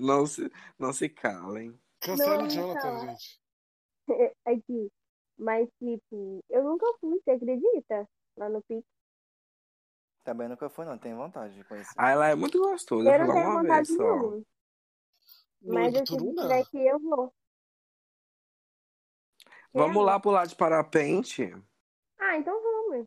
Não 0.00 0.26
se, 0.26 0.50
não 0.78 0.92
se 0.92 1.08
calem. 1.10 1.78
Cancela 2.00 2.44
o 2.44 2.48
Jonathan, 2.48 2.98
gente. 3.00 3.40
Aqui. 4.46 4.90
Mas, 5.36 5.68
tipo, 5.78 6.42
eu 6.48 6.64
nunca 6.64 6.86
fui, 7.00 7.20
você 7.22 7.32
acredita? 7.32 8.08
Lá 8.36 8.48
no 8.48 8.62
Pico. 8.62 8.86
Também 10.24 10.48
nunca 10.48 10.68
fui, 10.68 10.84
não. 10.84 10.96
Tenho 10.98 11.16
vontade 11.16 11.54
de 11.54 11.64
conhecer. 11.64 11.92
Ah, 11.96 12.10
ela 12.10 12.28
é 12.28 12.34
muito 12.34 12.58
gostosa. 12.58 13.08
Eu 13.08 13.12
Eu 13.12 13.26
não 13.26 13.34
tenho 13.34 13.52
vontade 13.52 13.88
vez 13.88 13.88
só. 13.88 14.02
nenhuma. 14.16 14.42
No 15.60 15.74
Mas 15.74 15.94
se 15.96 16.04
tiver 16.04 16.58
aqui, 16.60 16.86
eu 16.86 16.98
vou. 16.98 17.34
Vamos 19.72 19.96
Quer? 19.96 20.02
lá 20.02 20.20
pular 20.20 20.46
de 20.46 20.56
parapente. 20.56 21.54
Ah, 22.18 22.36
então 22.36 22.60
vamos. 22.62 23.06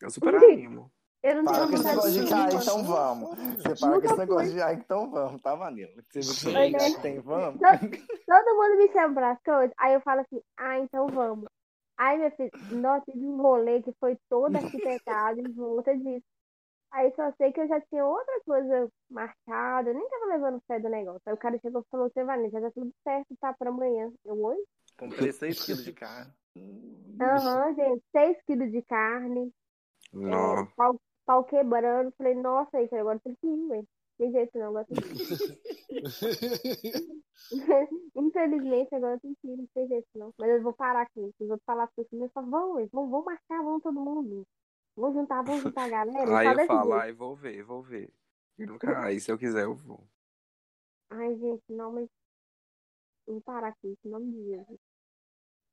Eu 0.00 0.10
super 0.10 0.34
animo. 0.34 0.90
Eu 1.22 1.36
não 1.36 1.44
Para 1.44 1.58
tenho 1.58 1.68
com 1.68 1.74
esse 1.76 1.84
negócio 1.84 2.12
de 2.12 2.28
cair, 2.28 2.56
então 2.56 2.84
vamos. 2.84 3.28
Você 3.58 3.76
para 3.76 4.00
com 4.00 4.06
esse 4.06 4.18
negócio 4.18 4.52
de 4.52 4.62
ah, 4.62 4.72
então 4.72 5.10
vamos, 5.10 5.40
tá, 5.40 5.54
Vanilla? 5.54 5.92
Você 6.10 6.20
viu 6.20 6.34
que 6.34 7.00
tem, 7.00 7.16
é- 7.18 7.20
vamos? 7.20 7.60
Todo 8.26 8.56
mundo 8.56 8.76
me 8.76 8.92
chama 8.92 9.14
para 9.14 9.30
as 9.32 9.42
coisas, 9.42 9.74
aí 9.78 9.94
eu 9.94 10.00
falo 10.00 10.20
assim, 10.20 10.40
ah, 10.56 10.78
então 10.78 11.06
vamos. 11.08 11.46
Aí, 11.96 12.18
meu 12.18 12.30
filho, 12.32 12.50
nossa, 12.70 13.04
tive 13.04 13.24
um 13.26 13.36
rolê 13.40 13.82
que 13.82 13.92
foi 14.00 14.16
todo 14.28 14.56
arquitetado 14.56 15.40
em 15.40 15.52
volta 15.52 15.96
disso. 15.96 16.24
Aí 16.90 17.12
só 17.14 17.32
sei 17.38 17.52
que 17.52 17.60
eu 17.60 17.68
já 17.68 17.80
tinha 17.82 18.04
outra 18.04 18.40
coisa 18.44 18.88
marcada, 19.10 19.90
eu 19.90 19.94
nem 19.94 20.08
tava 20.08 20.26
levando 20.26 20.62
fé 20.66 20.78
do 20.80 20.88
negócio. 20.88 21.22
Aí 21.26 21.32
o 21.34 21.38
cara 21.38 21.58
chegou 21.60 21.80
e 21.82 21.90
falou, 21.90 22.10
você 22.10 22.24
vai, 22.24 22.50
já 22.50 22.60
tá 22.60 22.70
tudo 22.70 22.92
certo, 23.02 23.34
tá 23.40 23.52
pra 23.54 23.70
amanhã. 23.70 24.12
Eu, 24.24 24.42
oi? 24.42 24.56
Comprei 24.96 25.32
6 25.32 25.64
quilos 25.64 25.84
de 25.84 25.92
carne. 25.92 26.32
Aham, 27.20 27.74
gente, 27.74 28.02
6 28.12 28.36
quilos 28.46 28.70
de 28.70 28.82
carne, 28.82 29.52
Não. 30.12 30.58
é, 30.58 30.66
pau, 30.76 31.00
pau 31.24 31.44
quebrando. 31.44 32.12
Falei, 32.16 32.34
nossa, 32.34 32.76
aí, 32.76 32.88
agora 32.92 33.18
tem 33.20 33.34
que 33.36 33.46
ir, 33.46 33.66
ué. 33.70 33.82
Tem 34.18 34.30
jeito 34.30 34.58
não, 34.58 34.68
agora 34.68 34.84
tem 34.86 34.96
que 34.96 35.08
ir. 35.08 35.52
Infelizmente, 38.14 38.94
agora 38.94 39.18
tem 39.20 39.34
que 39.40 39.48
ir, 39.48 39.56
não 39.56 39.66
tem 39.74 39.88
jeito 39.88 40.06
não. 40.14 40.32
Mas 40.38 40.50
eu 40.50 40.62
vou 40.62 40.72
parar 40.72 41.02
aqui. 41.02 41.20
Os 41.20 41.50
outros 41.50 41.64
falar 41.64 41.84
assim, 41.84 42.22
eu 42.22 42.30
falo, 42.30 42.50
vamos, 42.50 42.76
ué, 42.76 42.88
vamos, 42.92 43.10
vamos 43.10 43.26
marcar, 43.26 43.62
vamos 43.62 43.82
todo 43.82 43.98
mundo. 43.98 44.46
Vamos 44.96 45.14
juntar, 45.14 45.42
vamos 45.42 45.62
juntar 45.74 45.84
a 45.84 45.88
galera. 45.88 46.38
Aí 46.38 46.46
eu 46.46 46.66
falo, 46.66 46.94
aí 46.94 47.12
vou 47.12 47.34
ver, 47.34 47.62
vou 47.62 47.82
ver. 47.82 48.12
Nunca, 48.58 49.02
aí 49.04 49.18
se 49.18 49.32
eu 49.32 49.38
quiser 49.38 49.64
eu 49.64 49.74
vou. 49.74 50.06
Ai, 51.10 51.36
gente, 51.36 51.64
não, 51.68 51.92
mas. 51.92 52.08
Vou 53.26 53.40
parar 53.42 53.68
aqui, 53.68 53.94
em 54.04 54.08
nome 54.08 54.30
de 54.32 54.44
Jesus. 54.50 54.78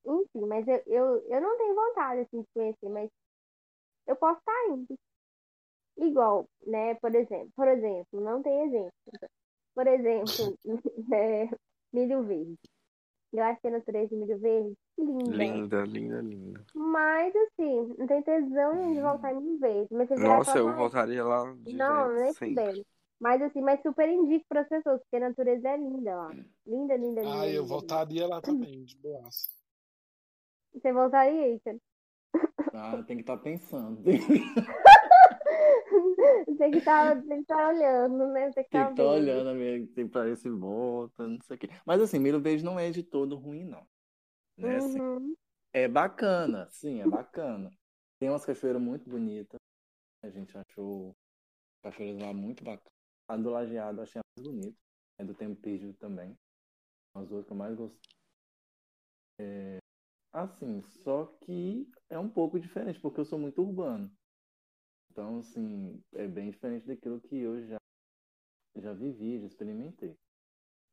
Enfim, 0.05 0.45
mas 0.47 0.67
eu, 0.67 0.81
eu, 0.87 1.05
eu 1.29 1.41
não 1.41 1.57
tenho 1.57 1.75
vontade, 1.75 2.21
assim, 2.21 2.41
de 2.41 2.47
conhecer, 2.53 2.89
mas 2.89 3.09
eu 4.07 4.15
posso 4.15 4.39
estar 4.39 4.67
indo. 4.69 4.95
Igual, 5.97 6.47
né, 6.65 6.95
por 6.95 7.13
exemplo, 7.13 7.51
por 7.55 7.67
exemplo, 7.67 8.21
não 8.21 8.41
tem 8.41 8.61
exemplo. 8.67 8.91
Por 9.75 9.87
exemplo, 9.87 10.55
é, 11.13 11.49
Milho 11.93 12.23
Verde. 12.23 12.55
Eu 13.33 13.43
acho 13.43 13.61
que 13.61 13.67
a 13.67 13.71
natureza 13.71 14.09
de 14.09 14.15
Milho 14.15 14.39
Verde, 14.39 14.73
linda. 14.97 15.37
Linda, 15.37 15.83
linda, 15.85 16.21
linda. 16.21 16.65
Mas, 16.73 17.35
assim, 17.35 17.93
não 17.97 18.07
tem 18.07 18.23
tesão 18.23 18.93
de 18.93 19.01
voltar 19.01 19.33
em 19.33 19.41
Milho 19.41 19.59
Verde. 19.59 19.87
Mas 19.91 20.09
Nossa, 20.17 20.57
eu 20.57 20.67
"Ai, 20.69 20.75
voltaria 20.77 21.23
lá 21.23 21.53
direto, 21.53 21.77
não, 21.77 22.13
nem 22.13 22.33
sempre. 22.33 22.55
fudendo. 22.55 22.85
Mas 23.19 23.41
assim, 23.41 23.61
mas 23.61 23.81
super 23.81 24.07
indico 24.07 24.45
para 24.47 24.61
as 24.61 24.69
pessoas, 24.69 25.01
porque 25.01 25.17
a 25.17 25.27
natureza 25.29 25.67
é 25.69 25.77
linda 25.77 26.15
lá. 26.15 26.29
Linda, 26.65 26.95
linda, 26.95 27.21
linda. 27.21 27.39
Ah, 27.39 27.47
eu 27.47 27.61
linda, 27.63 27.67
voltaria 27.67 28.27
lá 28.27 28.39
também, 28.41 28.83
de 28.85 28.95
boaça. 28.97 29.49
Você 30.73 30.93
voltaria, 30.93 31.55
Ita? 31.55 31.77
Ah, 32.73 33.03
tem 33.05 33.17
que 33.17 33.23
estar 33.23 33.37
pensando. 33.37 34.01
Você 36.47 36.71
que 36.71 36.81
tá, 36.81 37.15
você 37.15 37.37
que 37.37 37.45
tá 37.45 37.67
olhando, 37.69 38.27
né? 38.27 38.47
Que 38.49 38.53
Tem 38.55 38.63
tá 38.63 38.85
que 38.85 38.91
estar 38.91 39.03
vendo. 39.03 39.13
olhando, 39.13 39.49
amigo. 39.49 39.87
Tem 39.93 40.07
parece 40.07 40.49
volta, 40.49 41.27
não 41.27 41.39
sei 41.41 41.55
o 41.55 41.59
quê. 41.59 41.69
Mas 41.85 42.01
assim, 42.01 42.19
Milo 42.19 42.39
Verde 42.41 42.63
não 42.63 42.79
é 42.79 42.91
de 42.91 43.01
todo 43.03 43.35
ruim, 43.35 43.63
não. 43.63 43.87
Né? 44.57 44.77
Assim, 44.77 44.99
Uhum. 44.99 45.35
é 45.73 45.87
bacana, 45.87 46.67
sim, 46.69 47.01
é 47.01 47.07
bacana. 47.07 47.71
Tem 48.19 48.29
umas 48.29 48.45
cachoeiras 48.45 48.81
muito 48.81 49.09
bonitas. 49.09 49.59
A 50.21 50.29
gente 50.29 50.55
achou 50.57 51.15
cachoeiras 51.81 52.21
lá 52.21 52.33
muito 52.33 52.63
bacanas. 52.63 52.98
A 53.29 53.37
do 53.37 53.49
Lajeado 53.49 54.01
achei 54.01 54.19
a 54.19 54.23
mais 54.37 54.45
bonita. 54.49 54.77
É 55.17 55.23
do 55.23 55.33
Tempo 55.33 55.55
Perdido 55.61 55.93
também. 55.93 56.37
As 57.15 57.27
duas 57.29 57.45
que 57.45 57.51
eu 57.53 57.57
mais 57.57 57.75
gostei. 57.75 58.01
É, 59.39 59.79
Assim, 60.33 60.81
só 60.83 61.25
que 61.41 61.87
é 62.09 62.19
um 62.19 62.29
pouco 62.29 62.59
diferente, 62.59 62.99
porque 62.99 63.19
eu 63.19 63.25
sou 63.25 63.39
muito 63.39 63.61
urbano. 63.61 64.11
Então, 65.11 65.39
assim, 65.39 66.01
é 66.13 66.27
bem 66.27 66.51
diferente 66.51 66.87
daquilo 66.87 67.19
que 67.21 67.37
eu 67.37 67.61
já, 67.67 67.77
já 68.77 68.93
vivi, 68.93 69.39
já 69.39 69.47
experimentei. 69.47 70.15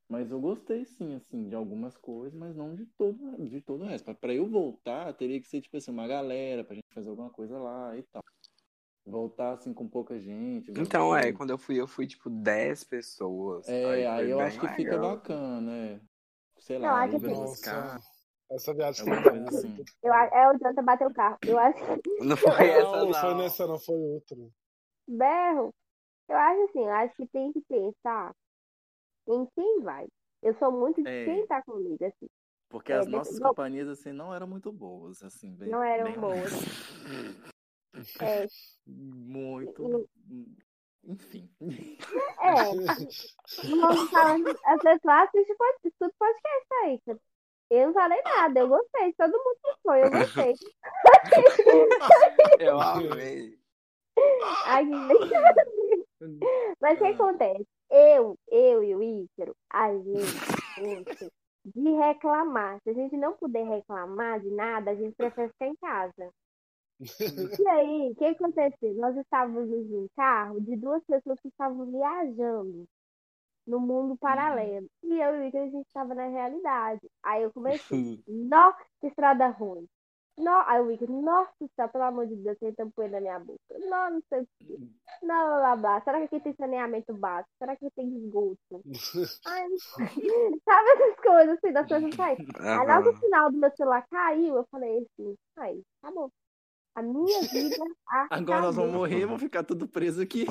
Mas 0.09 0.31
eu 0.31 0.40
gostei 0.40 0.85
sim, 0.87 1.14
assim, 1.14 1.49
de 1.49 1.55
algumas 1.57 1.96
coisas, 1.96 2.35
mas 2.38 2.57
não 2.57 2.75
de 2.75 2.87
todo, 2.99 3.18
de 3.49 3.61
todo 3.62 3.85
o 3.85 3.87
resto. 3.87 4.14
Para 4.16 4.35
eu 4.35 4.49
voltar, 4.49 5.12
teria 5.14 5.40
que 5.40 5.49
ser, 5.49 5.61
tipo 5.62 5.77
assim, 5.77 5.90
uma 5.92 6.09
galera 6.09 6.64
pra 6.64 6.77
gente 6.77 6.94
fazer 6.94 7.11
alguma 7.11 7.31
coisa 7.31 7.59
lá 7.59 7.96
e 7.96 8.03
tal. 8.05 8.22
Voltar, 9.07 9.53
assim, 9.53 9.73
com 9.73 9.88
pouca 9.88 10.19
gente. 10.19 10.73
Então, 10.77 11.16
é, 11.16 11.33
quando 11.33 11.51
eu 11.51 11.59
fui, 11.59 11.81
eu 11.81 11.87
fui 11.87 12.09
tipo 12.09 12.29
10 12.29 12.83
pessoas. 12.83 13.69
É, 13.69 14.07
aí, 14.09 14.25
foi 14.25 14.33
eu 14.33 14.40
acho 14.40 14.59
que 14.59 14.69
fica 14.69 14.97
legal. 14.97 15.14
bacana, 15.16 15.73
é. 15.73 16.01
Sei 16.59 16.77
Não, 16.79 16.87
lá, 16.88 17.03
acho 17.03 17.11
aluga 17.12 17.29
que- 17.29 17.35
Nossa, 17.35 17.62
carros. 17.71 18.07
essa 18.51 18.75
viagem 18.75 19.05
foi 19.05 19.21
boa. 19.23 19.49
assim. 19.49 19.85
Eu, 20.03 20.12
é 20.12 20.51
o 20.53 20.59
Janta 20.59 20.83
bater 20.83 21.07
o 21.07 21.14
carro. 21.14 21.38
Eu 21.47 21.57
acho 21.57 21.79
que 22.03 22.25
Não 22.25 22.37
foi 22.37 22.51
essa, 22.69 22.83
Não, 22.83 23.07
não. 23.07 23.21
foi 23.21 23.35
nessa, 23.35 23.66
não 23.69 23.79
foi 23.79 23.95
outra. 23.95 24.37
berro. 25.07 25.73
Eu 26.29 26.37
acho 26.37 26.62
assim, 26.64 26.81
eu 26.81 26.90
acho 26.90 27.14
que 27.14 27.27
tem 27.29 27.53
que 27.53 27.61
pensar 27.61 28.35
em 29.29 29.47
quem 29.55 29.81
vai. 29.83 30.09
Eu 30.42 30.53
sou 30.55 30.73
muito 30.73 31.01
de 31.01 31.09
É. 31.09 31.25
quem 31.25 31.47
tá 31.47 31.62
comigo, 31.62 32.05
assim. 32.05 32.27
Porque 32.69 32.92
É, 32.92 32.97
as 32.97 33.07
nossas 33.07 33.38
companhias, 33.38 33.87
assim, 33.88 34.11
não 34.11 34.35
eram 34.35 34.49
muito 34.49 34.73
boas, 34.73 35.23
assim. 35.23 35.55
Bem, 35.55 35.69
Não 35.69 35.81
eram 35.81 36.05
bem 36.07 36.19
boas. 36.19 36.51
É, 38.21 38.47
Muito. 38.87 40.09
Enfim. 41.05 41.49
é. 41.61 42.67
Vamos 43.69 44.11
falar, 44.11 44.37
as 44.67 44.83
pessoas 44.83 45.29
assistem 45.29 45.57
escutam 45.85 46.11
podcast 46.19 46.67
aí. 46.85 47.01
Eu 47.71 47.87
não 47.87 47.95
falei 47.95 48.21
nada, 48.23 48.61
eu 48.61 48.69
gostei. 48.69 49.13
Todo 49.15 49.33
mundo 49.33 49.59
que 49.63 49.75
foi, 49.83 50.03
eu 50.03 50.11
gostei. 50.11 50.53
Eu 52.59 52.81
amei. 52.81 53.59
Ai, 54.67 54.85
Mas 56.81 56.97
o 56.97 56.99
que 56.99 57.05
acontece? 57.09 57.67
Eu, 57.91 58.39
eu 58.51 58.83
e 58.83 58.95
o 58.95 59.03
Ícaro, 59.03 59.55
a 59.71 59.93
gente, 59.93 60.79
gente, 60.79 61.31
de 61.65 61.91
reclamar. 61.97 62.81
Se 62.83 62.91
a 62.91 62.95
gente 62.95 63.17
não 63.17 63.37
puder 63.37 63.67
reclamar 63.67 64.41
de 64.41 64.51
nada, 64.51 64.91
a 64.91 64.95
gente 64.95 65.15
prefere 65.15 65.49
ficar 65.51 65.67
em 65.67 65.77
casa. 65.77 66.33
E 67.61 67.69
aí, 67.69 68.11
o 68.11 68.15
que 68.15 68.25
aconteceu? 68.25 68.95
Nós 68.95 69.17
estávamos 69.17 69.69
em 69.71 69.97
um 69.97 70.09
carro 70.17 70.61
de 70.61 70.77
duas 70.77 71.03
pessoas 71.05 71.39
que 71.41 71.49
estavam 71.49 71.91
viajando 71.91 72.87
no 73.67 73.81
mundo 73.81 74.17
paralelo. 74.17 74.89
E 75.03 75.21
eu 75.21 75.37
e 75.37 75.41
o 75.41 75.45
Ícaro, 75.49 75.65
a 75.65 75.69
gente 75.69 75.87
estava 75.87 76.15
na 76.15 76.29
realidade. 76.29 77.01
Aí 77.23 77.43
eu 77.43 77.53
comecei, 77.53 78.23
nossa, 78.27 78.79
que 79.01 79.09
estrada 79.09 79.49
ruim. 79.49 79.87
No, 80.39 80.51
aí 80.67 80.81
o 80.81 80.91
Ícaro, 80.91 81.21
nossa, 81.23 81.51
céu, 81.75 81.89
pelo 81.89 82.05
amor 82.05 82.27
de 82.27 82.37
Deus, 82.37 82.59
tem 82.59 82.73
tampoeira 82.75 83.15
na 83.15 83.21
minha 83.21 83.39
boca. 83.41 83.59
Não, 83.79 84.11
não 84.11 84.23
sei 84.29 84.43
o 84.43 84.49
quê. 84.59 84.79
Não, 85.23 85.59
blá, 85.59 85.77
blá. 85.77 86.01
Será 86.03 86.19
que 86.19 86.25
aqui 86.37 86.41
tem 86.41 86.55
saneamento 86.55 87.15
básico? 87.15 87.51
Será 87.59 87.75
que 87.75 87.87
aqui 87.87 87.95
tem 87.97 88.09
esgoto? 88.19 88.85
Ai, 89.47 89.67
sabe 90.65 90.89
essas 90.91 91.17
coisas 91.21 91.59
assim, 91.59 91.73
das 91.73 91.89
coisas 91.89 92.15
saem. 92.15 92.37
Aí 92.79 92.87
na 92.87 92.95
hora 92.97 93.03
que 93.03 93.09
o 93.09 93.21
sinal 93.21 93.51
do 93.51 93.59
meu 93.59 93.71
celular 93.77 94.07
caiu, 94.11 94.57
eu 94.57 94.67
falei 94.71 94.99
assim, 94.99 95.35
aí, 95.57 95.83
acabou. 96.03 96.31
A 96.97 97.03
minha 97.03 97.43
vida 97.43 97.77
Agora 98.31 98.63
nós 98.63 98.75
vamos 98.75 98.95
morrer, 98.95 99.27
vamos 99.27 99.43
ficar 99.43 99.63
tudo 99.63 99.87
preso 99.87 100.23
aqui. 100.23 100.47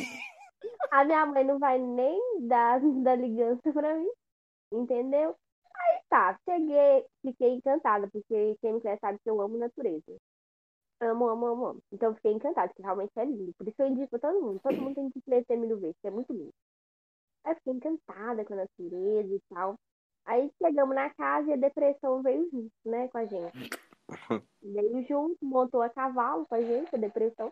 A 0.91 1.03
minha 1.03 1.25
mãe 1.25 1.43
não 1.43 1.57
vai 1.57 1.79
nem 1.79 2.21
dar, 2.41 2.79
dar 3.01 3.15
ligança 3.15 3.73
pra 3.73 3.95
mim, 3.95 4.07
entendeu? 4.71 5.35
Aí 5.75 6.01
tá, 6.07 6.39
cheguei, 6.47 7.03
fiquei 7.23 7.49
encantada, 7.49 8.07
porque 8.11 8.55
quem 8.61 8.73
me 8.73 8.79
conhece 8.79 9.01
sabe 9.01 9.17
que 9.23 9.29
eu 9.29 9.41
amo 9.41 9.57
natureza. 9.57 10.15
Amo, 11.01 11.27
amo, 11.27 11.47
amo, 11.47 11.65
amo. 11.65 11.79
Então 11.91 12.09
eu 12.09 12.15
fiquei 12.15 12.33
encantada, 12.33 12.67
porque 12.67 12.83
realmente 12.83 13.11
é 13.17 13.25
lindo. 13.25 13.51
Por 13.57 13.67
isso 13.67 13.81
eu 13.81 13.87
indico 13.87 14.11
pra 14.11 14.29
todo 14.29 14.41
mundo. 14.41 14.59
Todo 14.61 14.79
mundo 14.79 14.93
tem 14.93 15.09
que 15.09 15.21
conhecer 15.23 15.57
Milho 15.57 15.79
Verde, 15.79 15.97
que 15.99 16.07
é 16.07 16.11
muito 16.11 16.31
lindo. 16.31 16.53
Aí 17.43 17.55
fiquei 17.55 17.73
encantada 17.73 18.45
com 18.45 18.53
a 18.53 18.57
natureza 18.57 19.33
e 19.33 19.41
tal. 19.49 19.75
Aí 20.25 20.51
chegamos 20.61 20.95
na 20.95 21.11
casa 21.15 21.49
e 21.49 21.53
a 21.53 21.57
depressão 21.57 22.21
veio 22.21 22.47
junto, 22.51 22.71
né, 22.85 23.07
com 23.07 23.17
a 23.17 23.25
gente. 23.25 23.69
Veio 24.61 25.05
junto, 25.07 25.37
montou 25.45 25.81
a 25.81 25.89
cavalo 25.89 26.45
com 26.47 26.55
a 26.55 26.61
gente, 26.61 26.93
a 26.95 26.97
depressão. 26.97 27.51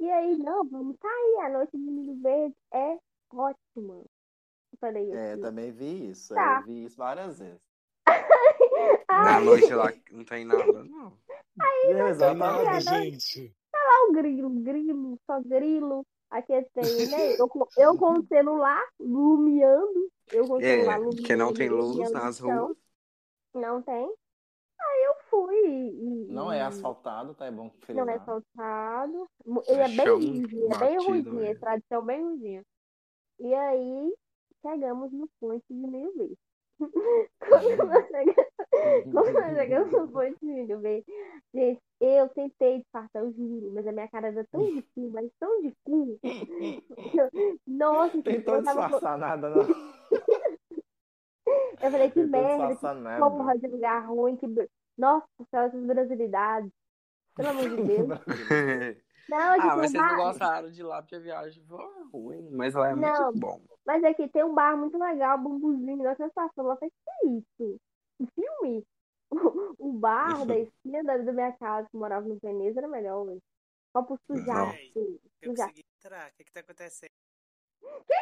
E 0.00 0.10
aí, 0.10 0.36
não, 0.36 0.64
vamos 0.68 0.96
sair. 1.00 1.40
A 1.46 1.48
noite 1.50 1.70
de 1.72 1.78
Milho 1.78 2.20
Verde 2.20 2.54
é 2.72 2.98
ótima. 3.32 3.94
Eu 3.94 4.78
falei 4.80 5.10
É, 5.12 5.32
assim. 5.32 5.42
também 5.42 5.70
vi 5.72 6.10
isso. 6.10 6.34
Tá. 6.34 6.60
Eu 6.60 6.66
vi 6.66 6.84
isso 6.84 6.96
várias 6.96 7.38
vezes. 7.38 7.60
Na 9.08 9.40
noite 9.40 9.72
lá 9.72 9.92
não 10.10 10.24
tem 10.24 10.44
nada, 10.44 10.84
não. 10.84 11.10
Viu, 11.56 11.96
Tem 11.96 12.06
exatamente. 12.08 12.64
nada, 12.64 12.80
gente. 12.80 13.54
o 14.08 14.12
grilo, 14.12 14.50
grilo, 14.50 15.18
só 15.24 15.40
grilo. 15.40 16.04
Aqui 16.30 16.52
tem, 16.74 17.06
né? 17.08 17.36
Eu, 17.38 17.48
com- 17.48 17.66
eu 17.76 17.96
com 17.96 18.18
o 18.18 18.26
celular 18.26 18.82
lumiando. 18.98 20.10
Eu 20.32 20.46
com 20.48 20.54
o 20.54 20.60
celular 20.60 20.94
É, 20.94 20.96
lumiando. 20.96 21.16
porque 21.16 21.36
não 21.36 21.54
tem 21.54 21.68
luz 21.68 22.10
nas 22.10 22.40
ruas. 22.40 22.76
Não 23.54 23.80
tem. 23.82 24.12
Aí 24.80 25.04
eu 25.04 25.14
fui. 25.30 25.56
e- 25.66 26.26
Não 26.30 26.52
é 26.52 26.58
e- 26.58 26.62
asfaltado, 26.62 27.34
tá? 27.34 27.46
É 27.46 27.50
bom 27.50 27.64
Não 27.64 27.68
é 27.68 27.70
frisar. 27.80 28.08
asfaltado. 28.20 29.28
Ele 29.68 29.80
é 29.80 29.88
bem 29.88 30.08
ruimzinho, 30.08 30.72
é 30.72 30.78
bem 30.78 30.96
ruimzinho, 30.98 31.44
é 31.44 31.54
tradição 31.54 32.04
bem 32.04 32.22
ruimzinha. 32.22 32.62
E 33.40 33.54
aí, 33.54 34.14
chegamos 34.62 35.12
no 35.12 35.28
ponte 35.40 35.64
de 35.70 35.86
meio. 35.86 36.36
Quando 37.38 37.86
nós 37.86 38.06
chegamos- 38.08 38.50
quando 39.12 39.32
nós 39.34 39.56
chegamos 39.56 39.92
no 39.92 40.08
ponte 40.08 40.36
de 40.40 40.46
meio 40.46 40.80
verde, 40.80 41.06
gente, 41.54 41.80
eu 42.00 42.28
tentei 42.30 42.78
disfarçar, 42.80 43.22
eu 43.22 43.32
juro, 43.32 43.70
mas 43.72 43.86
a 43.86 43.92
minha 43.92 44.08
cara 44.08 44.28
era 44.28 44.44
tão 44.50 44.60
de 44.74 44.82
cu, 44.94 45.10
mas 45.10 45.30
tão 45.38 45.62
de 45.62 45.72
cu. 45.84 46.18
Nossa, 47.66 48.22
Tentou 48.22 48.56
eu 48.56 48.64
tava. 48.64 48.80
disfarçar 48.82 49.18
nada, 49.18 49.50
não. 49.50 49.64
Eu 51.46 51.90
falei, 51.90 52.10
que 52.10 52.22
merda, 52.24 52.76
que 52.76 53.18
porra 53.18 53.58
de 53.58 53.66
lugar 53.66 54.06
ruim, 54.06 54.36
que. 54.36 54.46
Nossa, 54.96 55.26
senhora, 55.50 55.68
essas 55.68 55.84
brasilidades. 55.84 56.70
Pelo 57.36 57.48
amor 57.48 57.68
de 57.68 57.82
Deus. 57.82 58.08
Não, 59.28 59.38
ah, 59.38 59.54
tipo, 59.54 59.66
mas 59.66 59.76
um 59.76 59.80
vocês 59.80 59.92
não 59.94 60.16
bar... 60.16 60.16
gostaram 60.16 60.70
de 60.70 60.82
lá 60.82 61.00
porque 61.00 61.16
a 61.16 61.20
viagem 61.20 61.64
foi 61.64 61.78
ruim, 62.12 62.50
mas 62.50 62.74
lá 62.74 62.90
é 62.90 62.94
Não. 62.94 63.24
muito 63.24 63.40
bom. 63.40 63.60
Mas 63.86 64.04
aqui 64.04 64.28
tem 64.28 64.44
um 64.44 64.54
bar 64.54 64.76
muito 64.76 64.98
legal, 64.98 65.38
bambuzinho, 65.38 65.96
nós 65.96 66.18
passamos 66.34 66.68
lá, 66.68 66.76
falei, 66.76 66.90
que 66.90 67.10
é 67.10 67.30
isso? 67.30 67.80
Um 68.20 68.26
filme? 68.26 68.86
O 69.78 69.92
bar 69.98 70.44
da 70.44 70.58
esquina 70.58 71.02
da, 71.04 71.16
da 71.16 71.32
minha 71.32 71.52
casa, 71.52 71.88
que 71.90 71.96
morava 71.96 72.28
no 72.28 72.38
Veneza, 72.38 72.80
era 72.80 72.88
melhor, 72.88 73.24
velho. 73.24 73.42
Só 73.96 74.02
por 74.02 74.18
sujar, 74.26 74.56
Não. 74.56 74.68
assim, 74.68 75.18
Eu 75.40 75.54
consegui 75.54 75.84
entrar. 75.98 76.30
O 76.30 76.34
que 76.34 76.44
que 76.44 76.52
tá 76.52 76.60
acontecendo? 76.60 77.10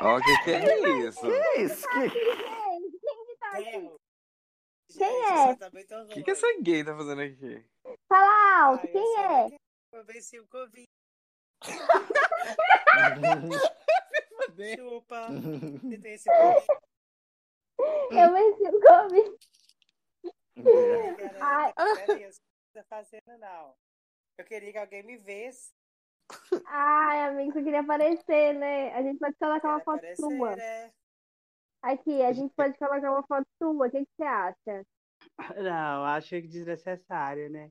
O 0.01 0.21
que, 0.23 0.45
que 0.45 0.51
é 0.51 0.89
isso? 1.07 1.21
Que 1.21 1.61
isso? 1.61 1.87
Que... 1.89 2.11
Quem 2.11 3.27
que 3.27 3.37
tá 3.39 3.51
aqui? 3.53 3.91
Quem 4.99 5.25
é? 5.27 5.57
tá 5.57 5.69
O 5.69 5.71
que, 6.09 6.23
que 6.23 6.31
essa 6.31 6.47
gay 6.61 6.85
tá 6.85 6.95
fazendo 6.97 7.23
aqui? 7.23 7.65
Fala 8.09 8.65
alto, 8.67 8.87
quem 8.89 9.19
é? 9.19 9.57
Eu 9.93 10.05
venci 10.05 10.39
o 10.41 10.47
Covid. 10.49 10.87
Chupa. 14.77 15.29
Você 15.83 15.99
tem 15.99 16.13
esse 16.15 16.29
Covid, 16.29 16.67
Eu 18.11 18.33
venci 18.33 18.69
o 18.69 18.81
Covid. 18.81 19.37
Ai. 21.41 21.73
não 21.77 21.97
tô 22.75 22.83
fazendo, 22.89 23.39
não. 23.39 23.75
Eu 24.39 24.45
queria 24.45 24.73
que 24.73 24.79
alguém 24.79 25.03
me 25.03 25.17
visse. 25.17 25.73
Ai, 26.67 27.29
amigo, 27.29 27.53
você 27.53 27.63
queria 27.63 27.81
aparecer, 27.81 28.55
né? 28.55 28.93
A 28.95 29.03
gente 29.03 29.19
pode 29.19 29.37
colocar 29.37 29.69
uma 29.69 29.81
foto 29.81 29.99
aparecer, 29.99 30.17
sua. 30.17 30.57
né? 30.57 30.91
Aqui, 31.83 32.23
a 32.23 32.33
gente 32.33 32.55
pode 32.55 32.79
colocar 32.79 33.11
uma 33.11 33.23
foto 33.25 33.47
sua. 33.59 33.87
O 33.87 33.91
que, 33.91 34.01
que 34.05 34.11
você 34.17 34.23
acha? 34.23 34.87
Não, 35.57 36.05
acho 36.05 36.29
que 36.31 36.43
desnecessário, 36.43 37.51
né? 37.51 37.71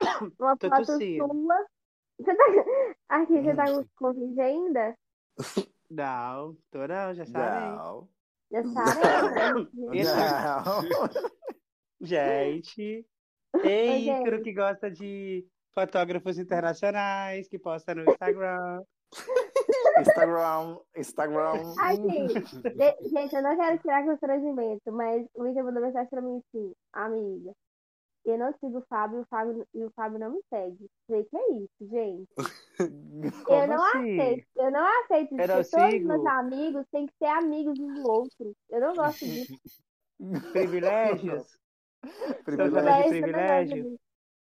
Uma 0.38 0.56
Tô 0.56 0.68
foto 0.68 0.86
tossindo. 0.86 1.26
sua. 1.26 1.66
Você 2.18 2.34
tá... 2.34 2.44
Aqui, 3.08 3.42
você 3.42 3.54
tá 3.54 3.64
com 3.66 3.86
Covid 3.96 4.40
ainda? 4.40 4.94
Não, 5.90 6.56
tô 6.70 6.86
não, 6.86 7.14
já 7.14 7.24
sarei. 7.26 7.68
Não. 7.76 8.08
Já 8.50 8.62
sabe? 8.64 9.70
Não. 10.04 11.44
Gente, 12.00 13.06
Oi, 13.54 13.66
ei, 13.66 14.00
gente. 14.02 14.20
Ícaro 14.20 14.42
que 14.42 14.52
gosta 14.52 14.90
de 14.90 15.46
fotógrafos 15.74 16.38
internacionais, 16.38 17.48
que 17.48 17.58
posta 17.58 17.94
no 17.94 18.02
Instagram. 18.10 18.82
Instagram, 20.00 20.78
Instagram. 20.96 21.52
De- 22.74 23.08
gente, 23.10 23.34
eu 23.34 23.42
não 23.42 23.56
quero 23.56 23.78
tirar 23.78 24.04
constrangimento, 24.04 24.92
mas 24.92 25.26
o 25.34 25.46
Ika 25.46 25.62
mandou 25.62 25.82
mensagem 25.82 26.08
pra 26.08 26.20
mim 26.20 26.38
assim, 26.48 26.72
amiga. 26.92 27.52
Eu 28.24 28.38
não 28.38 28.52
sigo 28.54 28.78
o 28.78 28.84
Fábio, 28.88 29.20
o 29.20 29.26
Fábio 29.26 29.66
e 29.74 29.84
o 29.84 29.90
Fábio 29.94 30.18
não 30.18 30.30
me 30.32 30.40
segue. 30.48 30.86
Falei, 31.06 31.24
que 31.24 31.36
é 31.36 31.52
isso, 31.56 31.90
gente? 31.90 32.28
Como 33.44 33.62
eu 33.62 33.68
não 33.68 33.84
assim? 33.84 34.18
aceito, 34.20 34.46
eu 34.56 34.70
não 34.70 35.00
aceito 35.02 35.32
Eu 35.32 35.38
isso. 35.44 35.76
não 35.76 35.82
Todos 35.82 35.90
sigo. 35.92 36.08
meus 36.08 36.26
amigos 36.26 36.86
têm 36.90 37.06
que 37.06 37.12
ser 37.18 37.26
amigos 37.26 37.78
um 37.78 37.92
do 37.94 38.10
outro. 38.10 38.56
Eu 38.70 38.80
não 38.80 38.94
gosto 38.94 39.26
disso. 39.26 39.54
Privilégios? 40.52 41.58
Privilégio. 42.44 43.82
Zona 43.82 43.98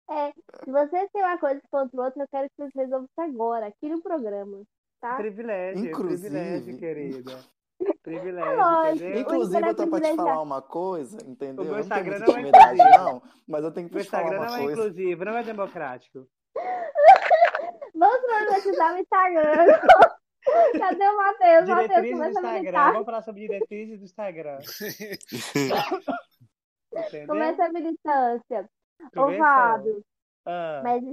É, 0.09 0.31
se 0.63 0.71
você 0.71 1.07
tem 1.09 1.21
uma 1.23 1.37
coisa 1.37 1.61
contra 1.69 1.99
o 1.99 2.03
outro, 2.05 2.21
eu 2.21 2.27
quero 2.31 2.47
que 2.49 2.55
vocês 2.57 2.71
resolvam 2.75 3.05
isso 3.05 3.21
agora, 3.21 3.67
aqui 3.67 3.89
no 3.89 4.01
programa, 4.01 4.61
tá? 5.01 5.15
Privilégio, 5.15 5.85
Inclusive- 5.89 6.29
privilégio, 6.29 6.77
querida. 6.77 7.39
Privilégio, 8.01 8.95
entendeu? 8.95 9.21
Inclusive, 9.21 9.67
eu 9.67 9.75
tô 9.75 9.87
pra 9.87 9.99
te 10.01 10.15
falar 10.15 10.41
uma 10.41 10.61
coisa, 10.61 11.17
entendeu? 11.27 11.61
O 11.63 11.65
meu 11.67 11.73
não 11.75 11.79
Instagram 11.81 12.19
muita 12.19 12.31
não 12.31 12.37
é 12.37 12.41
inclusivo. 12.73 12.97
não, 12.97 13.21
mas 13.47 13.63
eu 13.65 13.71
tenho 13.71 13.89
que 13.89 13.97
te 13.99 14.03
falar 14.09 14.23
Instagram 14.23 14.39
uma 14.39 14.47
não 14.47 14.55
é 14.55 14.57
coisa. 14.59 14.71
inclusivo, 14.81 15.25
não 15.25 15.37
é 15.37 15.43
democrático. 15.43 16.27
Vamos 17.93 18.19
problematizar 18.21 18.93
o 18.95 18.97
Instagram. 18.99 19.65
Cadê 20.79 21.03
o 21.07 21.17
Matheus? 21.17 21.67
Matheus, 21.67 21.87
Diretrizes 21.87 22.11
do 22.11 22.17
começa 22.17 22.39
a 22.39 22.57
Instagram. 22.59 22.91
Vamos 22.93 23.05
falar 23.05 23.21
sobre 23.21 23.41
diretrizes 23.41 23.99
do 23.99 24.05
Instagram. 24.05 24.57
Começa 27.27 27.65
a 27.65 27.69
militância. 27.73 28.69
Ô. 29.15 29.37
Fábio, 29.37 30.03
Ah, 30.45 30.81
mas 30.83 31.03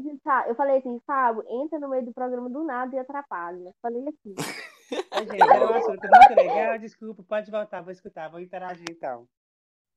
eu 0.48 0.54
falei 0.54 0.78
assim, 0.78 1.00
Fábio, 1.06 1.44
entra 1.48 1.78
no 1.78 1.88
meio 1.88 2.04
do 2.04 2.14
programa 2.14 2.48
do 2.48 2.62
nada 2.62 2.94
e 2.94 2.98
atrapalha. 2.98 3.74
Falei 3.82 4.02
assim. 4.08 4.34
Ai, 5.10 5.26
gente, 5.26 5.42
era 5.42 5.66
um 5.66 5.74
assunto 5.74 6.00
muito 6.00 6.34
legal. 6.36 6.78
Desculpa, 6.78 7.22
pode 7.22 7.50
voltar, 7.50 7.82
vou 7.82 7.92
escutar, 7.92 8.30
vou 8.30 8.40
interagir 8.40 8.84
então. 8.90 9.26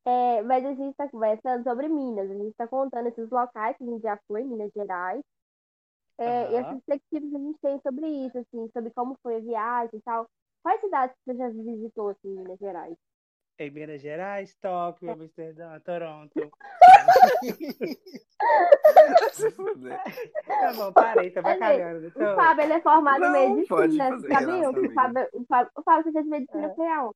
É, 0.06 0.42
mas 0.42 0.66
a 0.66 0.70
gente 0.70 0.92
está 0.92 1.08
conversando 1.10 1.64
sobre 1.64 1.88
Minas. 1.90 2.32
A 2.32 2.34
gente 2.34 2.50
está 2.50 2.68
contando 2.68 3.08
esses 3.08 3.30
locais 3.30 3.76
que 3.78 3.84
a 3.84 3.88
gente 3.88 4.02
já 4.02 4.18
foi, 4.28 4.44
Minas 4.44 4.72
Gerais. 4.74 5.22
É, 6.18 6.52
E 6.52 6.58
as 6.58 6.68
perspectivas 6.68 7.30
que 7.30 7.36
a 7.36 7.40
gente 7.40 7.60
tem 7.60 7.80
sobre 7.82 8.08
isso, 8.08 8.38
assim, 8.40 8.70
sobre 8.72 8.90
como 8.92 9.18
foi 9.22 9.36
a 9.36 9.40
viagem 9.40 10.00
e 10.00 10.02
tal. 10.02 10.26
Quais 10.64 10.82
cidades 10.82 11.16
você 11.24 11.36
já 11.36 11.50
visitou, 11.50 12.10
assim, 12.10 12.30
em 12.30 12.38
Minas 12.38 12.58
Gerais? 12.58 12.96
Em 13.60 13.72
Minas 13.72 14.02
Gerais, 14.02 14.56
Tóquio, 14.62 15.10
Amsterdã, 15.12 15.80
Toronto. 15.80 16.52
Se 19.32 19.50
fuder. 19.52 20.00
Tá 20.46 20.74
bom, 20.74 20.92
parei, 20.94 21.34
Olha 21.36 21.38
aí, 21.38 21.42
bacalhando. 21.42 22.08
O. 22.08 22.36
Fábio, 22.36 22.64
ele 22.64 22.74
é 22.74 22.82
formado 22.82 23.20
Não, 23.20 23.36
em 23.36 23.56
medicina. 23.56 24.10
fazer, 24.12 24.74
que 24.74 24.80
o. 24.88 24.94
Fábio, 24.94 25.28
o 25.34 25.46
Fábio, 25.46 25.72
o 25.76 25.84
Fábio, 25.84 26.12
fez 26.12 26.26
medicina 26.28 26.68
É. 26.68 26.76
foi 26.76 26.88
aonde? 26.88 27.16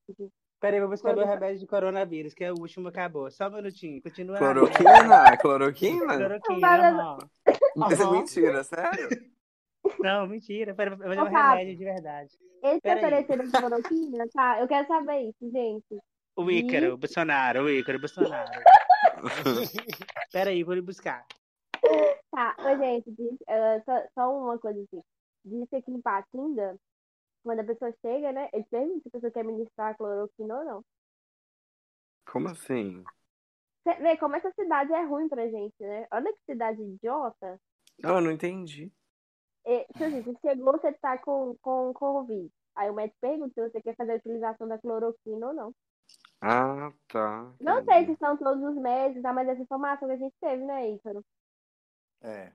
Peraí, 0.59 0.79
vou 0.79 0.89
buscar 0.89 1.09
meu 1.15 1.23
Cloro- 1.23 1.39
remédio 1.39 1.59
de 1.59 1.67
coronavírus, 1.67 2.33
que 2.33 2.43
é 2.43 2.51
o 2.51 2.55
último, 2.59 2.87
acabou. 2.87 3.29
Só 3.31 3.47
um 3.47 3.51
minutinho, 3.51 4.01
continua. 4.01 4.35
aí. 4.35 4.39
Cloroquina? 4.39 5.37
Cloroquina? 5.37 6.17
Cloroquina, 6.17 6.59
Fábio- 6.67 6.85
aham. 6.85 7.17
Isso 7.91 8.01
é 8.03 8.11
mentira, 8.11 8.63
sério? 8.63 9.09
Não, 9.99 10.27
mentira. 10.27 10.73
Pera, 10.75 10.95
Mas 10.97 11.17
é 11.17 11.21
um 11.21 11.25
remédio 11.25 11.77
de 11.77 11.83
verdade. 11.83 12.29
Ele 12.63 12.79
Peraí. 12.81 12.99
ofereceram 13.03 13.45
de 13.45 13.51
cloroquina? 13.51 14.25
Tá, 14.33 14.59
eu 14.59 14.67
quero 14.67 14.87
saber 14.87 15.21
isso, 15.29 15.51
gente. 15.51 15.99
O 16.35 16.49
Ícaro, 16.49 16.93
o 16.93 16.97
Bolsonaro, 16.97 17.63
o 17.63 17.69
Ícaro, 17.69 17.97
o 17.97 18.01
Bolsonaro. 18.01 18.51
Peraí, 20.31 20.63
vou 20.63 20.73
lhe 20.73 20.81
buscar. 20.81 21.25
Tá, 22.31 22.55
ô, 22.59 22.77
gente, 22.77 23.11
diz, 23.11 23.37
ah, 23.47 23.81
só, 23.83 24.07
só 24.13 24.37
uma 24.37 24.57
coisa 24.57 24.81
assim. 24.81 25.03
Diz 25.43 25.69
que 25.69 25.75
aqui 25.75 25.91
em 25.91 26.01
Patinga, 26.01 26.77
quando 27.43 27.59
a 27.59 27.63
pessoa 27.63 27.93
chega, 28.01 28.31
né? 28.31 28.49
Eles 28.53 28.67
perguntam 28.69 29.01
se 29.01 29.07
a 29.07 29.11
pessoa 29.11 29.31
quer 29.31 29.43
ministrar 29.43 29.97
cloroquina 29.97 30.59
ou 30.59 30.63
não. 30.63 30.85
Como 32.25 32.47
assim? 32.47 33.03
Você 33.83 33.95
vê 33.95 34.15
como 34.17 34.35
essa 34.35 34.51
cidade 34.51 34.93
é 34.93 35.03
ruim 35.03 35.27
pra 35.27 35.49
gente, 35.49 35.75
né? 35.79 36.07
Olha 36.11 36.31
que 36.31 36.39
cidade 36.45 36.81
idiota. 36.81 37.59
Não, 37.99 38.15
eu 38.15 38.21
não 38.21 38.31
entendi. 38.31 38.91
E, 39.65 39.85
tipo 39.85 40.03
assim, 40.03 40.21
você 40.21 40.39
chegou, 40.39 40.71
você 40.73 40.93
tá 40.93 41.17
com, 41.17 41.55
com 41.61 41.93
Covid. 41.93 42.49
Aí 42.75 42.89
o 42.89 42.93
médico 42.93 43.17
pergunta 43.19 43.53
se 43.53 43.69
você 43.69 43.81
quer 43.81 43.95
fazer 43.95 44.13
a 44.13 44.15
utilização 44.15 44.67
da 44.67 44.77
cloroquina 44.77 45.47
ou 45.47 45.53
não. 45.53 45.75
Ah, 46.41 46.91
tá. 47.07 47.53
Não 47.59 47.83
sei 47.85 48.05
se 48.07 48.15
são 48.15 48.35
todos 48.35 48.63
os 48.63 48.75
médicos, 48.81 49.21
tá? 49.21 49.31
mas 49.31 49.47
essa 49.47 49.61
informação 49.61 50.07
que 50.07 50.15
a 50.15 50.17
gente 50.17 50.35
teve, 50.41 50.63
né, 50.65 50.89
Ícaro? 50.89 51.23
É. 52.23 52.51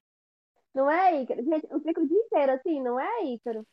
Não 0.73 0.91
é, 0.91 1.21
Ícaro? 1.21 1.41
Gente, 1.41 1.67
eu 1.71 1.79
fico 1.79 2.01
o 2.01 2.07
dia 2.07 2.17
inteiro 2.17 2.51
assim, 2.51 2.81
não 2.83 2.99
é, 2.99 3.23
Ícaro? 3.23 3.65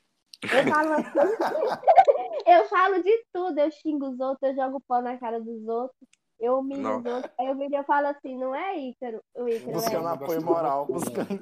Eu 0.43 0.49
falo, 0.73 0.91
eu 2.47 2.69
falo 2.69 3.03
de 3.03 3.25
tudo, 3.33 3.59
eu 3.59 3.71
xingo 3.73 4.11
os 4.11 4.21
outros, 4.21 4.51
eu 4.51 4.55
jogo 4.55 4.81
pó 4.87 5.03
na 5.03 5.19
cara 5.19 5.41
dos 5.41 5.67
outros, 5.67 6.09
eu 6.39 6.61
humilho 6.61 6.99
os 6.99 7.05
outros. 7.05 7.33
Aí 7.37 7.49
eu 7.49 7.57
vídeo 7.57 7.77
eu 7.77 7.85
falo 7.85 8.07
assim, 8.07 8.39
não 8.39 8.55
é, 8.55 8.79
Ícaro? 8.79 9.21
O 9.35 9.49
Ícaro 9.49 9.73
Buscando 9.73 10.09
é. 10.09 10.13
apoio 10.13 10.45
moral, 10.45 10.87
buscando. 10.87 11.41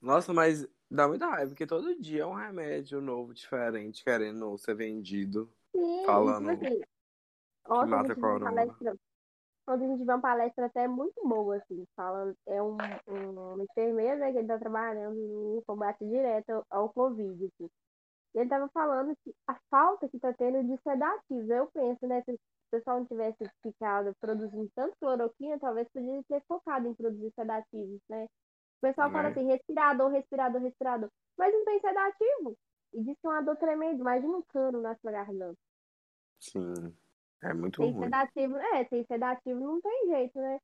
Nossa, 0.00 0.32
mas 0.32 0.66
dá 0.90 1.06
muita 1.06 1.26
raiva, 1.26 1.50
porque 1.50 1.66
todo 1.66 2.00
dia 2.00 2.22
é 2.22 2.26
um 2.26 2.32
remédio 2.32 3.02
novo, 3.02 3.34
diferente, 3.34 4.02
querendo 4.02 4.56
ser 4.56 4.74
vendido. 4.74 5.52
Sim, 5.76 6.02
falando 6.06 6.50
tipo 6.56 6.66
assim, 6.66 6.82
ontem 7.70 7.94
a 7.94 8.02
gente 8.02 8.14
viu 8.14 8.28
uma 8.28 8.40
palestra, 8.40 8.96
ontem 9.68 9.84
a 9.84 9.88
gente 9.88 10.04
viu 10.04 10.14
uma 10.14 10.20
palestra 10.20 10.66
até 10.66 10.88
muito 10.88 11.26
boa, 11.26 11.56
assim, 11.56 11.84
falando, 11.96 12.36
é 12.46 12.62
um, 12.62 12.76
um, 13.08 13.54
uma 13.54 13.64
enfermeira, 13.64 14.16
né, 14.16 14.32
que 14.32 14.38
ele 14.38 14.48
tá 14.48 14.58
trabalhando 14.58 15.16
no 15.16 15.62
combate 15.66 16.04
direto 16.06 16.64
ao, 16.70 16.88
Covid, 16.92 17.44
assim. 17.46 17.70
E 18.34 18.38
ele 18.38 18.48
tava 18.48 18.68
falando 18.68 19.14
que 19.24 19.34
a 19.48 19.56
falta 19.70 20.08
que 20.08 20.18
tá 20.18 20.32
tendo 20.32 20.62
de 20.64 20.80
sedativos, 20.82 21.48
eu 21.50 21.66
penso, 21.72 22.06
né, 22.06 22.22
se 22.22 22.32
o 22.32 22.38
pessoal 22.70 22.98
não 22.98 23.06
tivesse 23.06 23.44
ficado 23.62 24.14
produzindo 24.20 24.70
tanto 24.74 24.96
cloroquina, 25.00 25.58
talvez 25.58 25.88
podia 25.88 26.22
ter 26.28 26.42
focado 26.46 26.86
em 26.88 26.94
produzir 26.94 27.32
sedativos, 27.34 28.00
né. 28.08 28.26
O 28.78 28.80
pessoal 28.80 29.10
fala 29.10 29.24
Né? 29.24 29.30
assim, 29.30 29.46
respirador, 29.46 30.08
respirador, 30.10 30.60
respirador, 30.62 31.10
mas 31.36 31.52
não 31.52 31.64
tem 31.64 31.80
sedativo. 31.80 32.56
E 32.92 33.02
diz 33.04 33.16
que 33.20 33.26
é 33.26 33.30
uma 33.30 33.42
dor 33.42 33.56
tremenda, 33.56 34.00
imagina 34.00 34.36
um 34.36 34.42
cano 34.42 34.80
na 34.80 34.96
sua 34.96 35.12
garganta. 35.12 35.58
Sim. 36.40 36.96
É 37.42 37.54
muito 37.54 37.80
Tem 37.80 37.90
ruim. 37.92 38.04
sedativo, 38.04 38.56
é, 38.56 38.84
tem 38.84 39.04
sedativo, 39.04 39.60
não 39.60 39.80
tem 39.80 40.06
jeito, 40.10 40.38
né? 40.38 40.58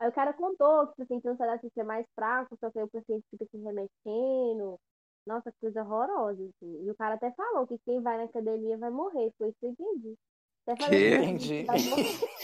Aí 0.00 0.08
o 0.08 0.12
cara 0.12 0.32
contou 0.32 0.86
que 0.88 1.02
assim, 1.02 1.20
tem 1.20 1.32
um 1.32 1.36
sedativo 1.36 1.72
que 1.72 1.80
é 1.80 1.84
mais 1.84 2.06
fraco, 2.14 2.56
só 2.60 2.70
que 2.70 2.78
aí 2.78 2.84
o 2.84 2.88
paciente 2.88 3.24
fica 3.30 3.46
se 3.50 3.56
remexendo. 3.58 4.78
Nossa, 5.26 5.52
coisa 5.60 5.82
horrorosa, 5.82 6.42
assim. 6.42 6.84
E 6.84 6.90
o 6.90 6.94
cara 6.96 7.14
até 7.16 7.30
falou 7.32 7.66
que 7.66 7.78
quem 7.84 8.00
vai 8.00 8.16
na 8.16 8.24
academia 8.24 8.78
vai 8.78 8.90
morrer, 8.90 9.32
foi 9.38 9.48
isso 9.48 9.56
que 9.60 9.66
eu 9.66 9.70
entendi. 9.70 10.14
Até 10.66 10.84
falei 10.84 11.14
Entendi. 11.14 11.66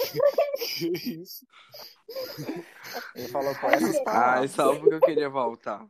Que 0.79 0.89
isso? 1.21 1.47
Ele 3.15 3.29
falou 3.29 3.55
com 3.57 3.67
essas 3.69 3.97
Ai, 3.97 4.05
palavras. 4.05 4.51
só 4.51 4.75
porque 4.79 4.95
eu 4.95 5.01
queria 5.01 5.29
voltar. 5.31 5.87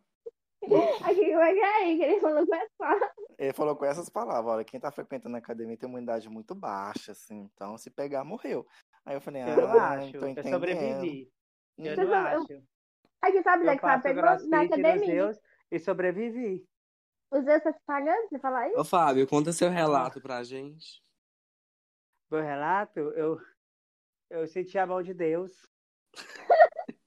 Aqui, 1.04 1.24
como 1.30 1.42
é 1.42 1.52
que 1.52 1.60
é 1.60 1.74
aí? 1.76 1.96
Que 1.98 2.04
ele 2.04 2.20
falou 2.20 2.46
com 2.46 2.54
essa. 2.54 3.14
Ele 3.38 3.52
falou 3.52 3.76
com 3.76 3.84
essas 3.84 4.08
palavras, 4.08 4.54
olha, 4.54 4.64
quem 4.64 4.80
tá 4.80 4.90
frequentando 4.90 5.36
a 5.36 5.38
academia 5.38 5.76
tem 5.76 5.88
uma 5.88 5.94
imunidade 5.98 6.28
muito 6.28 6.54
baixa, 6.54 7.12
assim, 7.12 7.48
então 7.54 7.76
se 7.76 7.90
pegar, 7.90 8.24
morreu. 8.24 8.66
Aí 9.04 9.16
eu 9.16 9.20
falei, 9.20 9.42
Eu 9.42 9.56
não 9.56 9.78
ah, 9.78 9.90
acho. 9.90 10.12
tô 10.12 10.18
Eu 10.18 10.28
entendendo. 10.28 10.52
sobrevivi. 10.54 11.32
Eu 11.78 11.96
não 11.96 12.04
Eu- 12.04 12.14
acho. 12.14 12.62
Aqui, 13.22 13.42
sabe 13.42 13.66
é 13.66 13.70
Eu 13.70 13.74
que 13.76 13.80
tá? 13.80 13.88
faço 13.88 14.02
Pegou 14.02 14.22
na 14.22 14.62
academia. 14.62 15.32
E 15.70 15.78
sobrevivi. 15.78 16.64
Os 17.30 17.44
Zeus 17.44 17.62
tá 17.62 17.72
te 17.72 17.80
pagando? 17.86 18.28
Você 18.28 18.38
fala 18.38 18.68
isso? 18.68 18.78
Ô, 18.78 18.84
Fábio, 18.84 19.26
conta 19.26 19.52
seu 19.52 19.68
relato 19.70 20.20
pra 20.20 20.44
gente. 20.44 21.02
Meu 22.30 22.42
relato, 22.42 23.00
eu, 23.00 23.40
eu 24.30 24.46
senti 24.46 24.78
a 24.78 24.86
mão 24.86 25.02
de 25.02 25.14
Deus. 25.14 25.52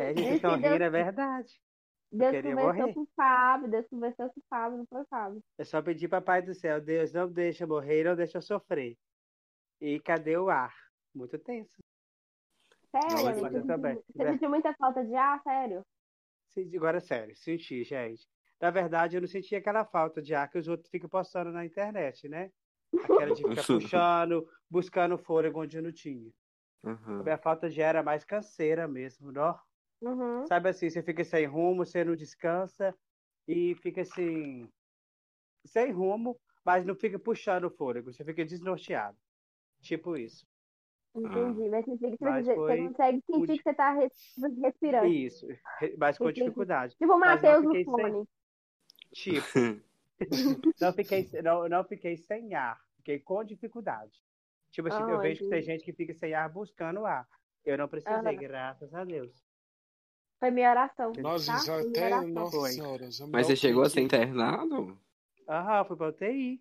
É, 0.00 0.14
gente, 0.14 0.36
estão 0.36 0.54
rindo, 0.54 0.82
é 0.82 0.88
verdade. 0.88 1.60
Deus 2.10 2.30
queria 2.30 2.50
conversou 2.56 2.80
morrer. 2.80 2.94
com 2.94 3.00
o 3.02 3.08
Fábio, 3.14 3.70
Deus 3.70 3.86
conversou 3.88 4.30
com 4.30 4.40
o 4.40 4.44
Fábio, 4.48 4.78
não 4.78 4.86
foi 4.86 5.02
o 5.02 5.06
Fábio. 5.06 5.42
Eu 5.58 5.64
só 5.64 5.82
pedi 5.82 6.08
para 6.08 6.22
Pai 6.22 6.42
do 6.42 6.54
Céu, 6.54 6.80
Deus, 6.80 7.12
não 7.12 7.30
deixa 7.30 7.66
morrer, 7.66 8.04
não 8.04 8.16
deixa 8.16 8.38
eu 8.38 8.42
sofrer. 8.42 8.96
E 9.80 10.00
cadê 10.00 10.36
o 10.36 10.48
ar? 10.48 10.74
Muito 11.14 11.38
tenso. 11.38 11.76
Sério, 12.90 13.42
Não, 13.42 13.50
eu 13.50 13.66
também. 13.66 13.96
sentiu, 13.96 14.12
você 14.16 14.32
sentiu 14.32 14.48
muita 14.50 14.74
falta 14.74 15.04
de 15.04 15.14
ar, 15.14 15.40
sério? 15.42 15.82
Agora, 16.74 17.00
sério, 17.00 17.36
senti, 17.36 17.84
gente. 17.84 18.26
Na 18.60 18.70
verdade, 18.70 19.16
eu 19.16 19.20
não 19.20 19.28
senti 19.28 19.54
aquela 19.54 19.84
falta 19.84 20.20
de 20.20 20.34
ar 20.34 20.50
que 20.50 20.58
os 20.58 20.66
outros 20.66 20.90
ficam 20.90 21.08
postando 21.08 21.52
na 21.52 21.64
internet, 21.64 22.28
né? 22.28 22.50
Aquela 23.04 23.34
de 23.34 23.42
ficar 23.46 23.64
puxando, 23.64 24.48
buscando 24.68 25.18
fôlego 25.18 25.60
onde 25.62 25.80
não 25.80 25.92
tinha. 25.92 26.32
Uhum. 26.82 27.20
A 27.20 27.22
minha 27.22 27.38
falta 27.38 27.68
de 27.68 27.80
ar 27.82 27.90
era 27.90 28.02
mais 28.02 28.24
canseira 28.24 28.88
mesmo, 28.88 29.30
não? 29.30 29.56
Uhum. 30.00 30.46
Sabe 30.46 30.68
assim, 30.70 30.88
você 30.90 31.02
fica 31.02 31.24
sem 31.24 31.46
rumo, 31.46 31.84
você 31.84 32.04
não 32.04 32.16
descansa 32.16 32.94
e 33.46 33.74
fica 33.76 34.02
assim, 34.02 34.68
sem 35.66 35.92
rumo, 35.92 36.40
mas 36.64 36.84
não 36.84 36.94
fica 36.94 37.18
puxando 37.18 37.64
o 37.64 37.70
fôlego, 37.70 38.12
você 38.12 38.24
fica 38.24 38.44
desnorteado. 38.44 39.16
Tipo 39.82 40.16
isso. 40.16 40.46
Entendi. 41.14 41.68
Mas 41.68 41.84
você, 41.84 41.96
fica, 41.98 42.10
tipo, 42.10 42.24
Mas 42.24 42.46
você, 42.46 42.54
você 42.54 42.76
consegue 42.76 43.22
sentir 43.26 43.56
que 43.58 43.62
você 43.62 43.74
tá 43.74 43.92
res- 43.94 44.12
respirando. 44.62 45.06
Isso, 45.06 45.46
mas 45.98 46.18
com 46.18 46.30
Entendi. 46.30 46.32
dificuldade. 46.32 46.96
Tipo 46.98 47.14
o 47.14 47.18
Matheus 47.18 47.64
no 47.64 47.70
fiquei 47.70 47.84
sem- 47.84 47.94
fone. 48.06 48.28
Tipo, 49.12 49.48
não 50.80 50.92
fiquei, 50.92 51.28
não, 51.42 51.68
não 51.68 51.84
fiquei 51.84 52.16
sem 52.16 52.54
ar, 52.54 52.80
fiquei 52.96 53.18
com 53.20 53.44
dificuldade. 53.44 54.12
Tipo 54.70 54.88
assim, 54.88 55.02
Ah, 55.02 55.10
eu 55.10 55.18
vejo 55.20 55.42
que 55.42 55.48
tem 55.48 55.62
entendi. 55.62 55.66
gente 55.72 55.84
que 55.84 55.92
fica 55.92 56.14
sem 56.14 56.34
ar 56.34 56.48
buscando 56.52 57.04
ar. 57.06 57.26
Eu 57.64 57.78
não 57.78 57.88
precisei, 57.88 58.36
Aham. 58.36 58.36
graças 58.36 58.92
a 58.94 59.04
Deus. 59.04 59.47
Foi 60.38 60.50
minha 60.50 60.70
oração. 60.70 61.12
Nossa, 61.14 61.52
tá? 61.52 61.60
Foi 61.60 61.80
até. 61.82 62.06
oração. 62.06 62.28
Nossa 62.34 62.50
Foi. 62.58 62.70
senhora. 62.70 63.08
Mas 63.32 63.46
você 63.46 63.56
chegou 63.56 63.82
a 63.82 63.88
ser 63.90 64.00
internado? 64.02 64.98
Aham, 65.48 65.84
fui 65.84 65.96
pra 65.96 66.08
UTI. 66.08 66.60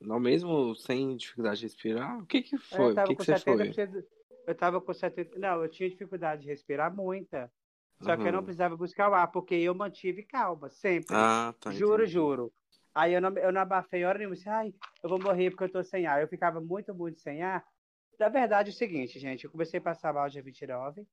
Não 0.00 0.18
mesmo 0.18 0.74
sem 0.74 1.16
dificuldade 1.16 1.60
de 1.60 1.66
respirar? 1.66 2.18
O 2.18 2.26
que 2.26 2.42
que 2.42 2.56
Eu 2.56 2.60
foi? 2.60 2.92
O 2.92 2.94
tava 2.94 3.08
que 3.08 3.14
com 3.14 3.18
que 3.18 3.24
você 3.24 3.40
foi? 3.40 3.72
70%. 3.72 4.04
Eu 4.46 4.54
tava 4.54 4.80
com 4.80 4.92
70%. 4.92 5.38
Não, 5.38 5.62
eu 5.62 5.68
tinha 5.68 5.88
dificuldade 5.90 6.42
de 6.42 6.48
respirar 6.48 6.94
muita. 6.94 7.52
Só 8.02 8.16
que 8.16 8.22
eu 8.26 8.32
não 8.32 8.38
Uhum. 8.38 8.44
precisava 8.44 8.76
buscar 8.76 9.10
o 9.10 9.14
ar, 9.14 9.30
porque 9.30 9.54
eu 9.54 9.74
mantive 9.74 10.22
calma, 10.22 10.70
sempre. 10.70 11.14
Ah, 11.14 11.54
tá. 11.60 11.70
juro, 11.70 11.96
entendi. 12.02 12.12
juro. 12.12 12.52
Aí 12.94 13.12
eu 13.12 13.20
não, 13.20 13.36
eu 13.36 13.52
não 13.52 13.60
abafei 13.60 14.04
hora 14.04 14.18
nenhuma. 14.18 14.34
Disse, 14.34 14.48
ai, 14.48 14.72
eu 15.02 15.10
vou 15.10 15.18
morrer 15.20 15.50
porque 15.50 15.64
eu 15.64 15.70
tô 15.72 15.84
sem 15.84 16.06
ar. 16.06 16.20
Eu 16.22 16.28
ficava 16.28 16.60
muito, 16.62 16.94
muito 16.94 17.20
sem 17.20 17.42
ar. 17.42 17.62
Na 18.18 18.28
verdade, 18.30 18.70
é 18.70 18.72
o 18.72 18.76
seguinte, 18.76 19.18
gente. 19.18 19.44
Eu 19.44 19.50
comecei 19.50 19.78
a 19.78 19.82
passar 19.82 20.14
mal 20.14 20.28
dia 20.30 20.42
29. 20.42 21.06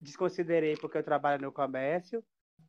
Desconsiderei 0.00 0.76
porque 0.76 0.98
eu 0.98 1.02
trabalho 1.02 1.42
no 1.42 1.52
comércio. 1.52 2.22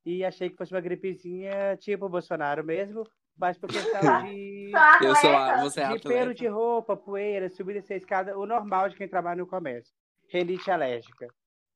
E 0.06 0.24
achei 0.24 0.50
que 0.50 0.58
fosse 0.58 0.74
uma 0.74 0.82
gripezinha 0.82 1.76
tipo 1.78 2.06
o 2.06 2.10
Bolsonaro 2.10 2.64
mesmo. 2.64 3.08
Mas 3.38 3.58
por 3.58 3.70
questão 3.70 4.02
de, 4.26 4.72
Só 4.72 5.06
Eu 5.06 5.16
sou 5.16 5.36
a... 5.36 5.62
Você 5.62 5.82
é 5.82 5.88
de 5.90 6.00
pelo 6.00 6.16
atleta? 6.16 6.34
de 6.34 6.48
roupa, 6.48 6.98
poeira, 6.98 7.50
subir 7.50 7.76
e 7.76 7.82
descer 7.82 7.96
a 7.96 7.98
escada. 7.98 8.38
O 8.38 8.46
normal 8.46 8.90
de 8.90 8.96
quem 8.96 9.08
trabalha 9.08 9.38
no 9.38 9.48
comércio. 9.48 9.94
Renite 10.30 10.70
alérgica. 10.72 11.28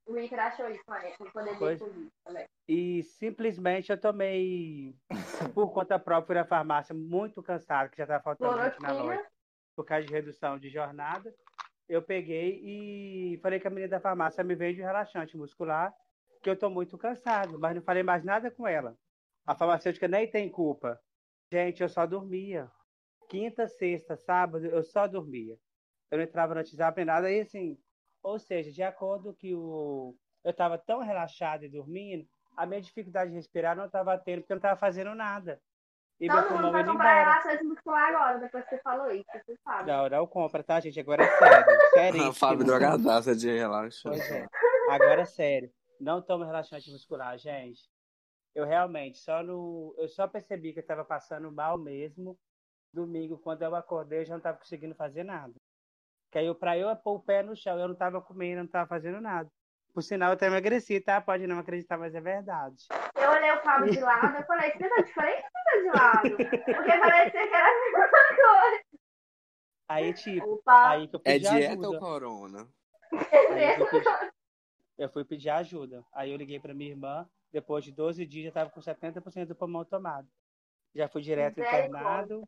O 0.06 0.18
Icaro 0.18 0.42
achou 0.42 0.70
isso, 0.70 0.84
né? 0.90 1.14
Poder 1.32 1.78
de 1.78 2.12
também. 2.26 2.46
E 2.68 3.04
simplesmente 3.04 3.92
eu 3.92 4.00
tomei, 4.00 4.96
por 5.54 5.72
conta 5.72 6.00
própria, 6.00 6.26
fui 6.26 6.36
na 6.36 6.46
farmácia 6.46 6.94
muito 6.94 7.42
cansado, 7.42 7.90
que 7.90 7.98
já 7.98 8.04
estava 8.04 8.24
faltando 8.24 8.62
gente 8.62 8.82
na 8.82 8.92
loja, 8.92 9.26
por 9.76 9.86
causa 9.86 10.06
de 10.06 10.12
redução 10.12 10.58
de 10.58 10.70
jornada. 10.70 11.34
Eu 11.88 12.02
peguei 12.02 12.62
e 12.64 13.40
falei 13.42 13.60
que 13.60 13.68
a 13.68 13.70
menina 13.70 13.90
da 13.90 14.00
farmácia 14.00 14.44
me 14.44 14.56
vende 14.56 14.82
um 14.82 14.86
relaxante 14.86 15.38
muscular, 15.38 15.94
que 16.42 16.50
eu 16.50 16.54
estou 16.54 16.70
muito 16.70 16.98
cansado, 16.98 17.60
mas 17.60 17.76
não 17.76 17.82
falei 17.82 18.04
mais 18.04 18.24
nada 18.24 18.50
com 18.50 18.68
ela. 18.68 18.98
A 19.46 19.56
farmacêutica 19.56 20.08
nem 20.08 20.30
tem 20.30 20.50
culpa. 20.50 21.00
Gente, 21.52 21.82
eu 21.82 21.90
só 21.90 22.06
dormia. 22.06 22.72
Quinta, 23.30 23.68
sexta, 23.68 24.16
sábado, 24.16 24.66
eu 24.66 24.84
só 24.84 25.08
dormia. 25.08 25.58
Eu 26.10 26.18
não 26.18 26.26
entrava 26.26 26.54
no 26.54 26.60
WhatsApp 26.60 26.98
nem 26.98 27.06
nada, 27.06 27.32
e 27.32 27.42
assim, 27.42 27.78
ou 28.22 28.40
seja, 28.40 28.72
de 28.72 28.84
acordo 28.84 29.34
que 29.34 29.54
o 29.56 30.16
eu 30.44 30.52
estava 30.52 30.78
tão 30.78 31.00
relaxado 31.00 31.64
e 31.64 31.70
dormindo, 31.70 32.28
a 32.58 32.66
minha 32.66 32.82
dificuldade 32.82 33.30
de 33.30 33.36
respirar 33.36 33.76
não 33.76 33.86
estava 33.86 34.18
tendo, 34.18 34.42
porque 34.42 34.54
eu 34.54 34.56
não 34.56 34.60
estava 34.60 34.80
fazendo 34.80 35.14
nada. 35.16 35.62
E 36.22 36.28
Todo 36.28 36.52
mundo 36.52 36.72
vai 36.72 36.86
comprar 36.86 37.24
relações 37.24 37.68
muscular 37.68 38.10
agora, 38.14 38.38
depois 38.38 38.64
que 38.66 38.70
você 38.76 38.82
falou 38.84 39.10
isso, 39.12 39.26
você 39.34 39.56
sabe. 39.64 39.92
Não, 39.92 40.08
não 40.08 40.28
compra, 40.28 40.64
tá, 40.64 40.80
gente? 40.80 41.00
Agora 41.00 41.24
é 41.24 41.38
sério. 41.38 41.66
Sério. 41.94 42.34
Fábio 42.34 42.64
drogadaça 42.64 43.36
de 43.36 43.50
relaxa. 43.52 44.02
Pois 44.08 44.32
é. 44.32 44.46
Agora 44.92 45.22
é 45.22 45.26
sério. 45.26 45.72
Não 46.00 46.22
tomo 46.22 46.44
relaxante 46.46 46.92
muscular, 46.92 47.36
gente. 47.40 47.82
Eu 48.54 48.66
realmente 48.66 49.18
só 49.18 49.42
no. 49.42 49.96
Eu 49.98 50.08
só 50.10 50.28
percebi 50.28 50.74
que 50.74 50.80
eu 50.80 50.82
estava 50.82 51.04
passando 51.04 51.52
mal 51.52 51.76
mesmo. 51.78 52.38
Domingo, 52.94 53.40
quando 53.40 53.64
eu 53.64 53.74
acordei, 53.76 54.20
eu 54.20 54.26
já 54.26 54.34
não 54.34 54.38
estava 54.40 54.58
conseguindo 54.60 54.94
fazer 54.94 55.24
nada. 55.24 55.54
Que 56.32 56.38
aí, 56.38 56.46
eu- 56.46 56.54
pra 56.56 56.78
eu 56.78 56.96
pôr 56.98 57.16
o 57.16 57.20
pé 57.20 57.42
no 57.42 57.56
chão, 57.56 57.80
eu 57.80 57.88
não 57.88 57.94
estava 57.94 58.22
comendo, 58.22 58.54
eu 58.60 58.64
não 58.64 58.66
estava 58.66 58.88
fazendo 58.88 59.20
nada. 59.22 59.50
Por 59.94 60.04
sinal, 60.04 60.30
eu 60.30 60.34
até 60.34 60.46
emagreci, 60.48 61.00
tá? 61.02 61.20
Pode 61.20 61.48
não 61.48 61.58
acreditar, 61.60 61.98
mas 61.98 62.14
é 62.14 62.22
verdade. 62.22 62.86
Eu 63.22 63.30
olhei 63.32 63.52
o 63.52 63.62
Fábio 63.62 63.92
de 63.92 64.00
lado, 64.00 64.36
eu 64.38 64.44
falei, 64.46 64.72
você 64.72 64.90
tá 64.90 65.02
diferente 65.02 65.44
ou 65.46 65.52
tá 65.64 65.78
de 65.78 65.98
lado? 66.00 66.38
Porque 66.38 66.98
parecia 67.00 67.48
que 67.48 67.54
era 67.54 67.68
a 67.68 67.82
mesma 67.82 68.08
coisa. 68.10 68.84
Aí, 69.88 70.14
tipo, 70.14 70.54
Opa, 70.54 70.90
aí 70.90 71.08
que 71.08 71.16
eu 71.16 71.22
É 71.26 71.34
pedi 71.34 71.50
dieta 71.50 71.72
ajuda. 71.74 71.90
ou 71.90 72.00
corona? 72.00 72.68
Aí 73.52 73.80
eu 73.80 73.88
fui, 73.88 74.00
pedir, 74.02 74.34
eu 74.98 75.10
fui 75.10 75.26
pedir 75.26 75.50
ajuda. 75.50 76.06
Aí 76.14 76.32
eu 76.32 76.38
liguei 76.38 76.60
pra 76.60 76.74
minha 76.74 76.92
irmã. 76.92 77.30
Depois 77.52 77.84
de 77.84 77.92
12 77.92 78.26
dias, 78.26 78.46
já 78.46 78.52
tava 78.52 78.70
com 78.70 78.80
70% 78.80 79.48
do 79.48 79.56
pulmão 79.56 79.84
tomado. 79.84 80.28
Já 80.96 81.10
fui 81.10 81.22
direto 81.22 81.58
Misericórdia. 81.60 81.90
internado. 81.90 82.48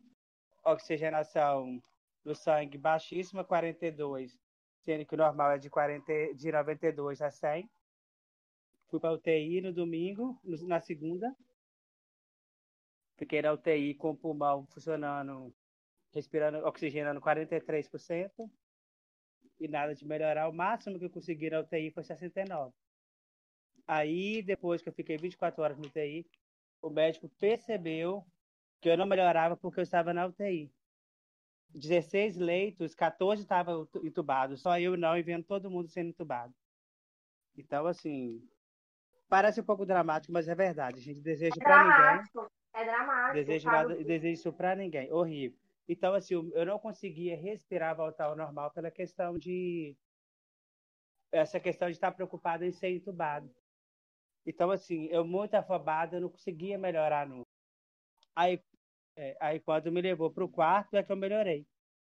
Oxigenação 0.63 1.81
do 2.23 2.33
sangue 2.33 2.77
baixíssima, 2.77 3.43
42. 3.43 4.39
Sendo 4.79 5.05
que 5.05 5.13
o 5.13 5.17
normal 5.17 5.51
é 5.51 5.57
de, 5.57 5.69
40, 5.69 6.33
de 6.35 6.51
92 6.51 7.21
a 7.21 7.29
100. 7.29 7.69
Fui 8.93 8.99
pra 8.99 9.11
UTI 9.11 9.59
no 9.59 9.73
domingo, 9.73 10.39
na 10.67 10.79
segunda. 10.79 11.35
Fiquei 13.17 13.41
na 13.41 13.51
UTI 13.51 13.95
com 13.95 14.11
o 14.11 14.15
pulmão 14.15 14.67
funcionando, 14.67 15.51
respirando, 16.13 16.59
oxigenando 16.59 17.19
43% 17.19 18.47
e 19.59 19.67
nada 19.67 19.95
de 19.95 20.05
melhorar. 20.05 20.47
O 20.47 20.53
máximo 20.53 20.99
que 20.99 21.05
eu 21.05 21.09
consegui 21.09 21.49
na 21.49 21.61
UTI 21.61 21.89
foi 21.89 22.03
69. 22.03 22.71
Aí, 23.87 24.43
depois 24.43 24.79
que 24.83 24.89
eu 24.89 24.93
fiquei 24.93 25.17
24 25.17 25.63
horas 25.63 25.79
no 25.79 25.87
UTI, 25.87 26.29
o 26.79 26.91
médico 26.91 27.27
percebeu 27.39 28.23
que 28.79 28.89
eu 28.89 28.95
não 28.95 29.07
melhorava 29.07 29.57
porque 29.57 29.79
eu 29.79 29.83
estava 29.83 30.13
na 30.13 30.27
UTI. 30.27 30.71
16 31.69 32.37
leitos, 32.37 32.93
14 32.93 33.41
estavam 33.41 33.89
entubados, 34.03 34.61
só 34.61 34.79
eu 34.79 34.95
não, 34.95 35.17
e 35.17 35.23
vendo 35.23 35.45
todo 35.45 35.71
mundo 35.71 35.89
sendo 35.89 36.09
entubado. 36.09 36.53
Então, 37.57 37.87
assim, 37.87 38.47
parece 39.33 39.59
um 39.59 39.63
pouco 39.63 39.83
dramático, 39.83 40.31
mas 40.31 40.47
é 40.47 40.53
verdade. 40.53 40.99
A 40.99 41.01
gente 41.01 41.19
deseja 41.19 41.55
é 41.59 41.63
para 41.63 41.83
ninguém. 41.83 41.97
dramático. 41.97 42.51
É 42.71 42.85
dramático. 42.85 43.33
Desejo, 43.33 43.69
desejo 44.05 44.27
isso 44.27 44.53
pra 44.53 44.75
ninguém. 44.75 45.11
Horrível. 45.11 45.57
Então, 45.89 46.13
assim, 46.13 46.51
eu 46.53 46.65
não 46.65 46.77
conseguia 46.77 47.35
respirar, 47.35 47.95
voltar 47.95 48.25
ao 48.25 48.35
normal 48.35 48.69
pela 48.69 48.91
questão 48.91 49.39
de. 49.39 49.97
Essa 51.31 51.59
questão 51.59 51.87
de 51.87 51.95
estar 51.95 52.11
preocupado 52.11 52.63
em 52.63 52.71
ser 52.71 52.91
entubado. 52.91 53.49
Então, 54.45 54.69
assim, 54.69 55.07
eu 55.07 55.25
muito 55.25 55.55
afobado, 55.55 56.15
eu 56.15 56.21
não 56.21 56.29
conseguia 56.29 56.77
melhorar 56.77 57.27
nunca. 57.27 57.49
Aí, 58.35 58.61
é, 59.15 59.35
aí 59.39 59.59
quando 59.59 59.91
me 59.91 59.99
levou 59.99 60.29
pro 60.29 60.47
quarto, 60.47 60.95
é 60.95 61.01
que 61.01 61.11
eu 61.11 61.15
melhorei. 61.15 61.65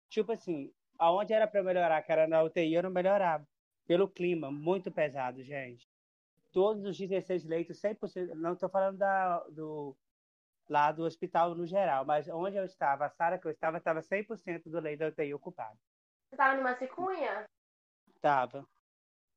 Tipo 0.09 0.33
assim, 0.33 0.71
aonde 0.99 1.33
era 1.33 1.49
eu 1.51 1.63
melhorar, 1.63 2.03
que 2.03 2.11
era 2.11 2.27
na 2.27 2.43
UTI, 2.43 2.75
eu 2.75 2.83
não 2.83 2.91
melhorava. 2.91 3.47
Pelo 3.87 4.07
clima, 4.07 4.51
muito 4.51 4.91
pesado, 4.91 5.41
gente. 5.41 5.87
Todos 6.55 6.85
os 6.85 6.97
16 6.97 7.43
leitos, 7.43 7.81
100%. 7.81 8.33
Não 8.33 8.53
estou 8.53 8.69
falando 8.69 8.97
da, 8.97 9.39
do, 9.49 9.93
lá 10.69 10.89
do 10.89 11.03
hospital 11.03 11.53
no 11.53 11.67
geral, 11.67 12.05
mas 12.05 12.29
onde 12.29 12.55
eu 12.55 12.63
estava, 12.63 13.07
a 13.07 13.09
sala 13.09 13.37
que 13.37 13.45
eu 13.45 13.51
estava, 13.51 13.77
estava 13.77 14.01
100% 14.01 14.69
do 14.69 14.79
leito 14.79 14.99
da 14.99 15.07
UTI 15.09 15.33
ocupado. 15.33 15.77
Você 16.29 16.37
tava 16.37 16.55
numa 16.55 16.73
cicunha? 16.77 17.43
Tava. 18.21 18.65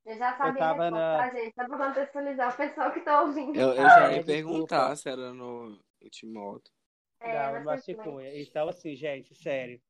Eu 0.06 0.16
já 0.16 0.38
sabia 0.38 0.60
tava 0.60 0.82
a 0.82 0.90
resposta, 0.90 0.90
na- 0.92 1.18
tá, 1.18 1.34
gente? 1.34 1.54
Só 1.56 1.66
pra 1.66 1.88
contextualizar 1.88 2.54
o 2.54 2.56
pessoal 2.56 2.92
que 2.92 3.00
tá 3.00 3.22
ouvindo. 3.22 3.58
Eu, 3.58 3.72
eu 3.72 3.84
Ah, 3.84 3.88
já 3.88 4.06
é, 4.06 4.14
ia 4.14 4.22
desculpa. 4.22 4.56
perguntar 4.56 4.96
se 4.96 5.08
era 5.08 5.34
no, 5.34 5.76
Timóteo. 6.08 6.72
É, 7.18 7.32
Não, 7.32 7.52
na 7.54 7.58
uma 7.58 7.78
cicunha. 7.78 8.40
Então, 8.40 8.68
assim, 8.68 8.94
gente, 8.94 9.34
sério. 9.34 9.82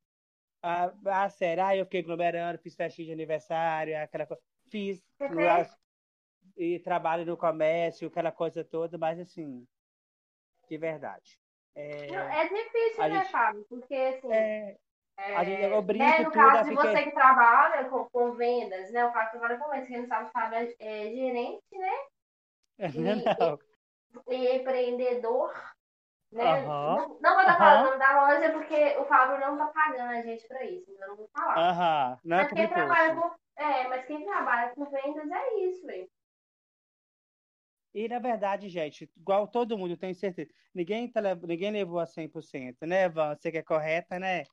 Ah, 0.63 0.91
ah, 1.05 1.29
sério, 1.29 1.63
ah, 1.63 1.75
eu 1.77 1.85
fiquei 1.85 2.01
aglomerando, 2.01 2.57
fiz 2.57 2.75
festinha 2.75 3.05
de 3.05 3.13
aniversário, 3.13 3.95
aquela 4.01 4.25
coisa. 4.25 4.41
Fiz. 4.67 4.99
Você 5.19 5.29
fez? 5.29 5.77
E 6.59 6.77
trabalho 6.79 7.25
no 7.25 7.37
comércio, 7.37 8.09
aquela 8.09 8.33
coisa 8.33 8.65
toda, 8.65 8.97
mas 8.97 9.17
assim, 9.17 9.65
de 10.69 10.77
verdade. 10.77 11.39
É, 11.73 12.11
é 12.11 12.47
difícil, 12.49 12.97
né, 13.07 13.19
gente- 13.21 13.31
Fábio? 13.31 13.65
Porque, 13.69 13.95
assim, 13.95 14.33
é, 14.33 14.75
é, 15.17 15.35
a 15.37 15.43
gente- 15.45 15.61
eu 15.63 15.81
brinco 15.81 16.03
né, 16.05 16.17
no 16.17 16.23
tudo, 16.25 16.33
caso 16.33 16.63
de 16.69 16.75
fiquei- 16.75 16.91
você 16.91 17.03
que 17.05 17.11
trabalha 17.11 17.89
com, 17.89 18.03
com 18.09 18.31
vendas, 18.33 18.91
né? 18.91 19.05
O 19.05 19.13
Fábio 19.13 19.31
trabalha 19.31 19.57
com 19.57 19.69
vendas, 19.69 19.87
quem 19.87 20.01
não 20.01 20.07
sabe, 20.09 20.27
o 20.27 20.31
Fábio 20.33 20.57
é, 20.57 20.75
é 20.81 21.09
gerente, 21.11 21.77
né? 21.77 21.93
não, 23.39 23.59
E 24.27 24.55
empreendedor, 24.57 25.53
né? 26.33 26.43
Aham. 26.43 26.95
Não, 26.97 27.07
não 27.21 27.35
vou 27.35 27.55
falando 27.55 27.81
o 27.81 27.85
nome 27.85 27.97
da 27.99 28.21
loja 28.21 28.51
porque 28.51 28.97
o 28.97 29.05
Fábio 29.05 29.39
não 29.39 29.57
tá 29.57 29.67
pagando 29.67 30.11
a 30.11 30.21
gente 30.21 30.45
pra 30.45 30.61
isso, 30.65 30.91
então 30.91 31.03
eu 31.03 31.09
não 31.11 31.15
vou 31.15 31.29
falar. 31.29 31.69
aham, 31.69 32.19
não 32.25 32.37
é 32.37 32.41
mas 32.43 32.51
quem 32.51 32.67
trabalha 32.67 33.15
com, 33.15 33.31
é, 33.55 33.87
mas 33.87 34.05
quem 34.05 34.25
trabalha 34.25 34.69
com 34.75 34.85
vendas 34.85 35.31
é 35.31 35.53
isso, 35.61 35.85
velho. 35.85 36.09
E 37.93 38.07
na 38.07 38.19
verdade, 38.19 38.69
gente, 38.69 39.09
igual 39.17 39.47
todo 39.47 39.77
mundo, 39.77 39.97
tenho 39.97 40.13
certeza, 40.13 40.51
ninguém, 40.73 41.07
tá, 41.11 41.21
ninguém 41.35 41.71
levou 41.71 41.99
a 41.99 42.05
100%, 42.05 42.85
né, 42.85 43.09
Van? 43.09 43.35
Você 43.35 43.51
que 43.51 43.57
é 43.57 43.63
correta, 43.63 44.19
né? 44.19 44.43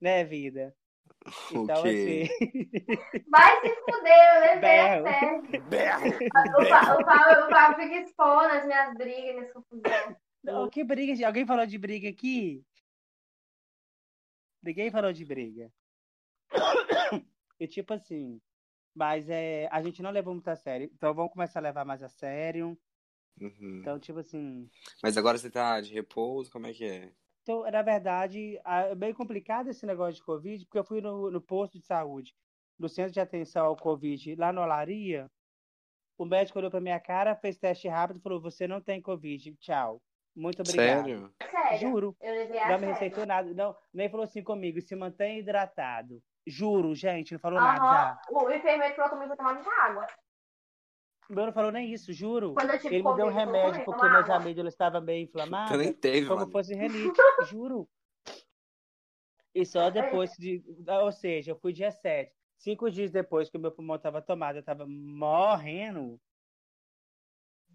Né, 0.00 0.24
vida? 0.24 0.74
O 1.54 1.62
Então, 1.62 1.82
quê? 1.82 2.28
assim, 2.30 3.28
Vai 3.28 3.60
se 3.60 3.74
fuder, 3.74 4.34
eu 4.34 4.40
levei 4.40 4.78
a 4.80 5.02
Berro. 5.02 5.04
sério. 5.04 5.62
Berro! 5.68 6.06
O, 6.58 6.64
Fá- 6.66 6.96
o, 6.96 7.04
Fábio, 7.04 7.44
o 7.44 7.82
fica 7.82 8.00
expondo 8.00 8.44
as 8.46 8.64
minhas 8.64 8.94
brigas, 8.94 9.34
minhas 9.34 9.52
confusões. 9.52 10.16
Não, 10.42 10.70
que 10.70 10.82
briga, 10.84 11.14
gente? 11.14 11.24
Alguém 11.24 11.46
falou 11.46 11.66
de 11.66 11.76
briga 11.76 12.08
aqui? 12.08 12.64
Ninguém 14.62 14.90
falou 14.90 15.12
de 15.12 15.24
briga. 15.24 15.70
E 17.60 17.66
tipo 17.66 17.92
assim, 17.92 18.40
mas 18.98 19.30
é, 19.30 19.68
a 19.70 19.80
gente 19.80 20.02
não 20.02 20.10
levou 20.10 20.34
muito 20.34 20.48
a 20.48 20.56
sério. 20.56 20.90
Então 20.92 21.14
vamos 21.14 21.32
começar 21.32 21.60
a 21.60 21.62
levar 21.62 21.84
mais 21.84 22.02
a 22.02 22.08
sério. 22.08 22.76
Uhum. 23.40 23.78
Então, 23.80 23.96
tipo 23.96 24.18
assim, 24.18 24.68
Mas 25.00 25.16
agora 25.16 25.38
você 25.38 25.48
tá 25.48 25.80
de 25.80 25.94
repouso, 25.94 26.50
como 26.50 26.66
é 26.66 26.72
que 26.72 26.84
é? 26.84 27.12
Então, 27.42 27.62
na 27.70 27.80
verdade, 27.80 28.60
é 28.66 28.94
bem 28.96 29.14
complicado 29.14 29.68
esse 29.68 29.86
negócio 29.86 30.16
de 30.16 30.24
Covid, 30.24 30.64
porque 30.64 30.78
eu 30.80 30.84
fui 30.84 31.00
no, 31.00 31.30
no 31.30 31.40
posto 31.40 31.78
de 31.78 31.86
saúde, 31.86 32.34
no 32.76 32.88
centro 32.88 33.12
de 33.12 33.20
atenção 33.20 33.66
ao 33.66 33.76
Covid, 33.76 34.34
lá 34.34 34.52
na 34.52 34.62
Olaria. 34.62 35.30
O 36.18 36.24
médico 36.24 36.58
olhou 36.58 36.70
pra 36.70 36.80
minha 36.80 36.98
cara, 36.98 37.36
fez 37.36 37.56
teste 37.56 37.86
rápido 37.86 38.18
e 38.18 38.22
falou: 38.22 38.40
Você 38.40 38.66
não 38.66 38.80
tem 38.80 39.00
Covid, 39.00 39.54
tchau. 39.60 40.02
Muito 40.34 40.60
obrigado. 40.60 41.04
Sério? 41.04 41.34
Sério, 41.48 41.78
Juro. 41.78 42.16
Não 42.68 42.78
me 42.80 42.86
receitou 42.86 43.24
nada. 43.24 43.54
Não, 43.54 43.76
nem 43.94 44.08
falou 44.10 44.24
assim 44.24 44.42
comigo: 44.42 44.80
se 44.80 44.96
mantém 44.96 45.38
hidratado. 45.38 46.20
Juro, 46.48 46.94
gente, 46.94 47.32
não 47.32 47.38
falou 47.38 47.60
nada. 47.60 47.84
Aham, 47.84 48.18
o 48.30 48.50
enfermeiro 48.50 48.94
falou 48.96 49.10
comigo 49.10 49.28
pra 49.28 49.36
tomar 49.36 49.54
muita 49.54 49.70
água. 49.70 50.06
O 51.28 51.34
meu 51.34 51.46
não 51.46 51.52
falou 51.52 51.70
nem 51.70 51.92
isso, 51.92 52.10
juro. 52.12 52.54
Quando 52.54 52.70
eu 52.70 52.78
tive 52.80 52.94
Ele 52.96 53.06
me 53.06 53.14
deu 53.16 53.26
um 53.26 53.30
remédio 53.30 53.84
porque 53.84 54.06
água. 54.06 54.36
amígdalas 54.36 54.72
estavam 54.72 55.02
meio 55.02 55.26
Tu 55.28 55.36
nem 55.36 55.44
inflamadas. 55.44 55.94
teve, 56.00 56.26
como 56.26 56.40
mano. 56.40 56.50
fosse 56.52 56.74
renite, 56.74 57.20
juro. 57.50 57.86
E 59.54 59.66
só 59.66 59.90
depois 59.90 60.30
de. 60.38 60.64
Ou 61.02 61.12
seja, 61.12 61.50
eu 61.52 61.56
fui 61.58 61.72
dia 61.72 61.90
7. 61.90 62.32
Cinco 62.56 62.90
dias 62.90 63.10
depois 63.10 63.50
que 63.50 63.56
o 63.56 63.60
meu 63.60 63.70
pulmão 63.70 63.96
estava 63.96 64.22
tomado, 64.22 64.56
eu 64.56 64.60
estava 64.60 64.86
morrendo. 64.86 66.18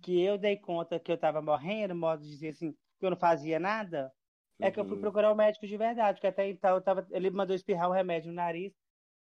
Que 0.02 0.20
eu 0.22 0.38
dei 0.38 0.58
conta 0.58 1.00
que 1.00 1.12
eu 1.12 1.16
estava 1.16 1.42
morrendo, 1.42 1.96
modo 1.96 2.24
de 2.24 2.30
dizer 2.30 2.50
assim, 2.50 2.72
que 3.00 3.06
eu 3.06 3.12
não 3.12 3.18
fazia 3.18 3.60
nada. 3.60 4.12
É 4.62 4.72
que 4.72 4.80
eu 4.80 4.86
fui 4.86 4.98
Uhum. 4.98 5.02
procurar 5.02 5.32
o 5.32 5.36
médico 5.36 5.68
de 5.68 5.78
verdade, 5.78 6.18
porque 6.18 6.28
até 6.28 6.48
então 6.50 6.76
eu 6.76 6.82
tava, 6.84 7.08
ele 7.12 7.30
me 7.30 7.36
mandou 7.38 7.56
espirrar 7.56 7.90
um 7.90 7.94
remédio 7.94 8.30
no 8.30 8.36
nariz 8.36 8.74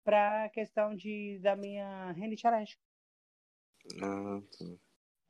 para 0.05 0.49
questão 0.51 0.95
de, 0.95 1.39
da 1.41 1.57
minha 1.57 2.13
rinite 2.13 2.47
alérgica. 2.47 2.83
Ah, 4.03 4.41
tá. 4.53 4.65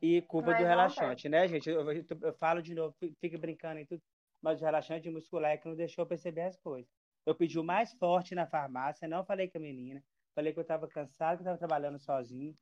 E 0.03 0.23
culpa 0.23 0.55
Mas 0.55 0.55
do 0.55 0.65
não, 0.65 0.65
relaxante, 0.65 1.29
né, 1.29 1.49
gente? 1.49 1.69
Eu, 1.71 1.91
eu- 1.93 2.05
eu 2.23 2.35
falo 2.39 2.63
de 2.63 2.75
novo, 2.75 2.95
fi- 2.99 3.15
fica 3.21 3.39
brincando 3.39 3.81
e 3.81 3.87
tudo, 3.87 4.03
mas 4.43 4.61
o 4.61 4.65
relaxante 4.65 5.11
muscular 5.11 5.53
é 5.53 5.59
que 5.59 5.69
não 5.69 5.77
deixou 5.77 6.05
eu 6.05 6.09
perceber 6.09 6.43
as 6.43 6.59
coisas. 6.59 6.91
Eu 7.27 7.35
pedi 7.37 7.59
o 7.59 7.65
mais 7.65 7.93
forte 7.95 8.35
na 8.35 8.47
farmácia, 8.47 9.09
não 9.09 9.25
falei 9.27 9.51
com 9.51 9.59
a 9.59 9.61
menina, 9.61 10.05
falei 10.35 10.53
que 10.53 10.59
eu 10.59 10.63
estava 10.63 10.89
cansado, 10.89 11.39
que 11.39 11.43
eu 11.43 11.55
estava 11.55 11.59
trabalhando 11.59 11.99
sozinho. 12.01 12.57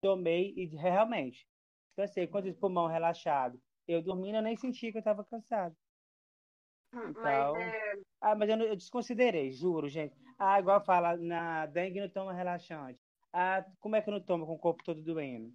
Tomei 0.00 0.54
e 0.56 0.66
realmente, 0.66 1.48
eu 1.96 2.08
sei, 2.08 2.26
quando 2.28 2.48
o 2.50 2.54
pulmão 2.58 2.86
relaxado, 2.88 3.60
eu 3.88 4.02
dormindo, 4.02 4.36
eu 4.36 4.42
nem 4.42 4.56
senti 4.56 4.92
que 4.92 4.98
eu 4.98 5.00
estava 5.00 5.24
cansado. 5.24 5.76
Então, 7.10 7.54
Mas 7.54 7.74
é, 7.74 7.94
Ah, 8.20 8.34
mas 8.34 8.48
eu, 8.48 8.58
eu 8.58 8.76
desconsiderei, 8.76 9.52
juro, 9.52 9.88
gente. 9.88 10.14
Ah, 10.38 10.58
igual 10.58 10.84
fala, 10.84 11.16
na 11.16 11.66
dengue 11.66 12.00
não 12.00 12.08
toma 12.08 12.32
relaxante. 12.32 12.98
Ah, 13.32 13.64
como 13.80 13.96
é 13.96 14.00
que 14.02 14.08
eu 14.08 14.12
não 14.14 14.20
tomo 14.20 14.46
com 14.46 14.54
o 14.54 14.58
corpo 14.58 14.82
todo 14.84 15.02
doendo? 15.02 15.52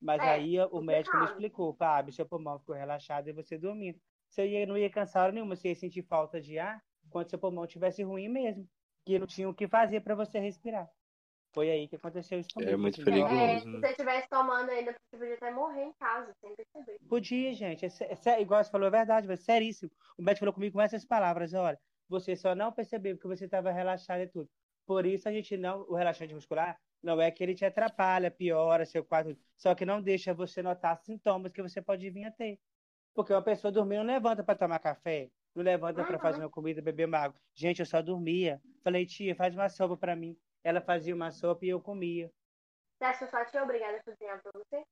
Mas 0.00 0.20
É, 0.20 0.30
aí 0.30 0.60
o 0.60 0.80
médico 0.80 1.16
me 1.16 1.24
explicou, 1.24 1.74
Fábio, 1.74 2.12
seu 2.12 2.26
pulmão 2.26 2.58
ficou 2.58 2.74
relaxado 2.74 3.28
e 3.28 3.32
você 3.32 3.56
dormindo. 3.56 3.98
Você 4.28 4.46
ia, 4.46 4.66
não 4.66 4.76
ia 4.76 4.90
cansar 4.90 5.32
nenhuma, 5.32 5.54
você 5.54 5.68
ia 5.68 5.74
sentir 5.74 6.02
falta 6.02 6.40
de 6.40 6.58
ar 6.58 6.82
quando 7.10 7.30
seu 7.30 7.38
pulmão 7.38 7.64
estivesse 7.64 8.02
ruim 8.02 8.28
mesmo. 8.28 8.66
Que 9.04 9.18
não 9.18 9.26
tinha 9.26 9.48
o 9.48 9.54
que 9.54 9.68
fazer 9.68 10.00
para 10.00 10.14
você 10.14 10.38
respirar. 10.38 10.88
Foi 11.52 11.70
aí 11.70 11.86
que 11.86 11.96
aconteceu 11.96 12.40
isso 12.40 12.48
comigo. 12.54 12.78
muito 12.78 13.00
entendeu? 13.00 13.26
perigoso. 13.26 13.50
é, 13.50 13.58
se 13.58 13.66
né? 13.66 13.78
você 13.78 13.88
estivesse 13.88 14.28
tomando 14.28 14.70
ainda, 14.70 14.92
você 14.92 15.18
podia 15.18 15.34
até 15.34 15.50
morrer 15.50 15.84
em 15.84 15.92
casa, 15.92 16.34
sem 16.40 16.54
perceber. 16.54 16.98
Podia, 17.08 17.54
gente. 17.54 17.84
É, 17.84 17.90
é 18.30 18.40
igual 18.40 18.64
você 18.64 18.70
falou, 18.70 18.88
é 18.88 18.90
verdade, 18.90 19.28
mas 19.28 19.40
seríssimo. 19.40 19.90
O 20.16 20.22
médico 20.22 20.40
falou 20.40 20.54
comigo 20.54 20.72
com 20.72 20.80
essas 20.80 21.04
palavras: 21.04 21.52
olha, 21.52 21.78
você 22.08 22.34
só 22.34 22.54
não 22.54 22.72
percebeu 22.72 23.16
porque 23.16 23.28
você 23.28 23.44
estava 23.44 23.70
relaxado 23.70 24.22
e 24.22 24.28
tudo. 24.28 24.48
Por 24.86 25.04
isso 25.04 25.28
a 25.28 25.32
gente 25.32 25.56
não. 25.58 25.82
O 25.88 25.94
relaxante 25.94 26.34
muscular 26.34 26.78
não 27.02 27.20
é 27.20 27.30
que 27.30 27.42
ele 27.42 27.54
te 27.54 27.64
atrapalha, 27.64 28.30
piora 28.30 28.86
seu 28.86 29.04
quadro, 29.04 29.36
só 29.56 29.74
que 29.74 29.84
não 29.84 30.00
deixa 30.00 30.32
você 30.32 30.62
notar 30.62 30.96
sintomas 30.98 31.52
que 31.52 31.62
você 31.62 31.82
pode 31.82 32.08
vir 32.08 32.24
a 32.24 32.30
ter. 32.30 32.58
Porque 33.14 33.32
uma 33.32 33.42
pessoa 33.42 33.70
dormindo 33.70 34.04
não 34.04 34.14
levanta 34.14 34.42
para 34.42 34.58
tomar 34.58 34.78
café, 34.78 35.28
não 35.54 35.62
levanta 35.62 36.02
para 36.02 36.18
fazer 36.18 36.40
uma 36.40 36.48
comida, 36.48 36.80
beber 36.80 37.06
uma 37.06 37.18
água. 37.18 37.38
Gente, 37.54 37.80
eu 37.80 37.86
só 37.86 38.00
dormia. 38.00 38.60
Falei, 38.82 39.04
tia, 39.04 39.34
faz 39.34 39.54
uma 39.54 39.68
sopa 39.68 39.96
para 39.96 40.16
mim. 40.16 40.36
Ela 40.64 40.80
fazia 40.80 41.14
uma 41.14 41.30
sopa 41.30 41.64
e 41.64 41.68
eu 41.70 41.80
comia. 41.80 42.30
Você 43.00 43.26
sua 43.26 43.44
tia 43.44 43.60
é 43.60 43.62
obrigada 43.62 43.96
a 43.96 44.02
cozinhar 44.02 44.40
pra 44.40 44.52
você? 44.54 44.84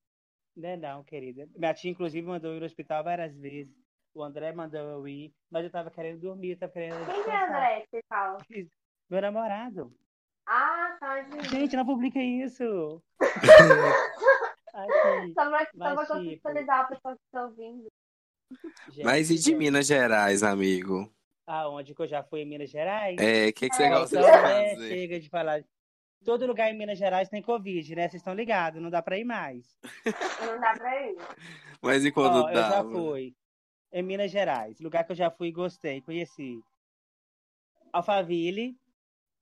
Não, 0.57 0.77
não, 0.77 1.05
querida. 1.05 1.49
Minha 1.57 1.73
tia, 1.73 1.91
inclusive, 1.91 2.27
mandou 2.27 2.51
eu 2.51 2.57
ir 2.57 2.61
no 2.61 2.67
hospital 2.67 3.05
várias 3.05 3.37
vezes. 3.37 3.73
O 4.13 4.23
André 4.23 4.53
mandou 4.53 4.81
eu 4.81 5.07
ir, 5.07 5.33
mas 5.49 5.65
eu 5.65 5.71
tava 5.71 5.91
querendo 5.91 6.19
dormir, 6.21 6.51
eu 6.51 6.59
tava 6.59 6.73
querendo 6.73 6.97
Quem 7.07 7.23
que 7.23 7.31
é 7.31 7.33
descansar. 7.33 7.57
André 7.57 7.81
que 7.83 7.87
você 7.91 8.03
fala? 8.09 8.39
Meu 9.09 9.23
namorado. 9.23 9.97
Ah, 10.47 10.97
tá, 10.99 11.23
gente. 11.23 11.49
Gente, 11.49 11.77
não 11.77 11.87
publica 11.87 12.19
isso. 12.19 13.01
Aqui. 14.75 15.33
Só 15.35 15.49
pra, 15.49 15.65
só 15.67 15.71
Mas, 15.75 16.09
pra 16.09 16.21
tipo- 16.21 16.49
a 16.73 16.85
pessoa 16.85 17.15
que 17.15 17.23
tá 17.31 17.45
ouvindo. 17.45 17.87
Gente, 18.89 19.05
Mas 19.05 19.31
e 19.31 19.39
de 19.39 19.55
Minas 19.55 19.87
Gerais, 19.87 20.43
amigo? 20.43 21.13
Aonde 21.53 21.95
que 21.95 22.03
eu 22.03 22.07
já 22.07 22.23
fui 22.23 22.41
em 22.43 22.47
Minas 22.47 22.71
Gerais? 22.71 23.17
É, 23.19 23.49
o 23.49 23.53
que, 23.53 23.69
que 23.69 23.75
você 23.75 23.83
É, 23.85 23.89
gosta 23.91 24.17
Então, 24.19 24.31
de 24.31 24.37
né, 24.43 24.71
fazer? 24.75 24.89
chega 24.89 25.19
de 25.21 25.29
falar. 25.29 25.65
Todo 26.25 26.47
lugar 26.47 26.71
em 26.71 26.79
Minas 26.79 26.97
Gerais 26.99 27.29
tem 27.29 27.43
Covid, 27.43 27.97
né? 27.97 28.03
Vocês 28.09 28.21
estão 28.21 28.35
ligados, 28.35 28.81
não 28.81 28.89
dá 28.91 29.03
pra 29.03 29.19
ir 29.19 29.25
mais. 29.25 29.67
Não 30.47 30.61
dá 30.61 30.75
pra 30.75 31.07
ir. 31.07 31.17
Mas 31.83 32.05
e 32.05 32.13
quando 32.13 32.45
Ó, 32.45 32.51
eu 32.51 32.55
já 32.55 32.85
fui 32.85 33.35
em 33.91 34.03
Minas 34.03 34.31
Gerais, 34.31 34.79
lugar 34.81 35.03
que 35.05 35.11
eu 35.13 35.17
já 35.17 35.31
fui 35.31 35.49
e 35.49 35.53
gostei, 35.53 36.01
conheci. 36.03 36.61
Alphaville. 37.93 38.77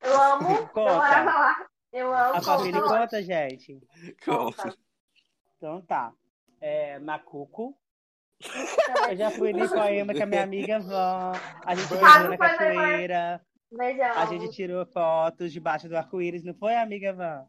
Eu 0.00 0.20
amo. 0.22 0.48
Eu 0.56 0.68
Conta. 0.68 0.94
morava 0.94 1.30
lá. 1.30 1.66
Eu 1.92 2.14
amo. 2.14 2.34
Alphaville 2.36 2.80
conta. 2.80 2.98
conta, 3.00 3.22
gente. 3.22 3.80
Conta. 4.24 4.74
Então 5.56 5.82
tá. 5.82 6.12
É, 6.60 6.98
Macuco. 7.00 7.76
Eu 9.10 9.16
já 9.16 9.30
fui 9.30 9.50
em 9.50 9.64
Ipoema 9.64 10.14
com 10.14 10.22
a 10.22 10.26
minha 10.26 10.42
amiga 10.44 10.78
Van. 10.80 11.32
A 11.64 11.74
gente 11.74 11.94
Ah, 11.94 11.98
na 11.98 12.20
foi 12.20 12.28
legal. 12.30 12.38
cachoeira. 12.38 13.40
Beijão. 13.70 14.12
A 14.16 14.26
gente 14.26 14.50
tirou 14.54 14.86
fotos 14.86 15.52
debaixo 15.52 15.88
do 15.88 15.96
arco-íris, 15.96 16.44
não 16.44 16.54
foi, 16.54 16.74
amiga 16.76 17.12
Van? 17.12 17.46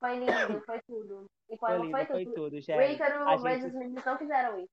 Foi 0.00 0.18
lindo, 0.18 0.60
foi 0.66 0.80
tudo. 0.86 1.24
E 1.48 1.56
Foi 1.56 1.68
foi, 1.70 1.78
lindo, 1.78 1.90
foi 1.90 2.06
foi 2.06 2.24
tudo. 2.24 2.34
tudo, 2.34 2.56
O 2.56 2.60
gente. 2.60 2.92
Ícaro, 2.94 3.28
A 3.28 3.38
mas 3.38 3.62
gente- 3.62 3.72
os 3.72 3.78
meninos 3.78 4.04
não 4.04 4.18
fizeram 4.18 4.58
isso. 4.58 4.68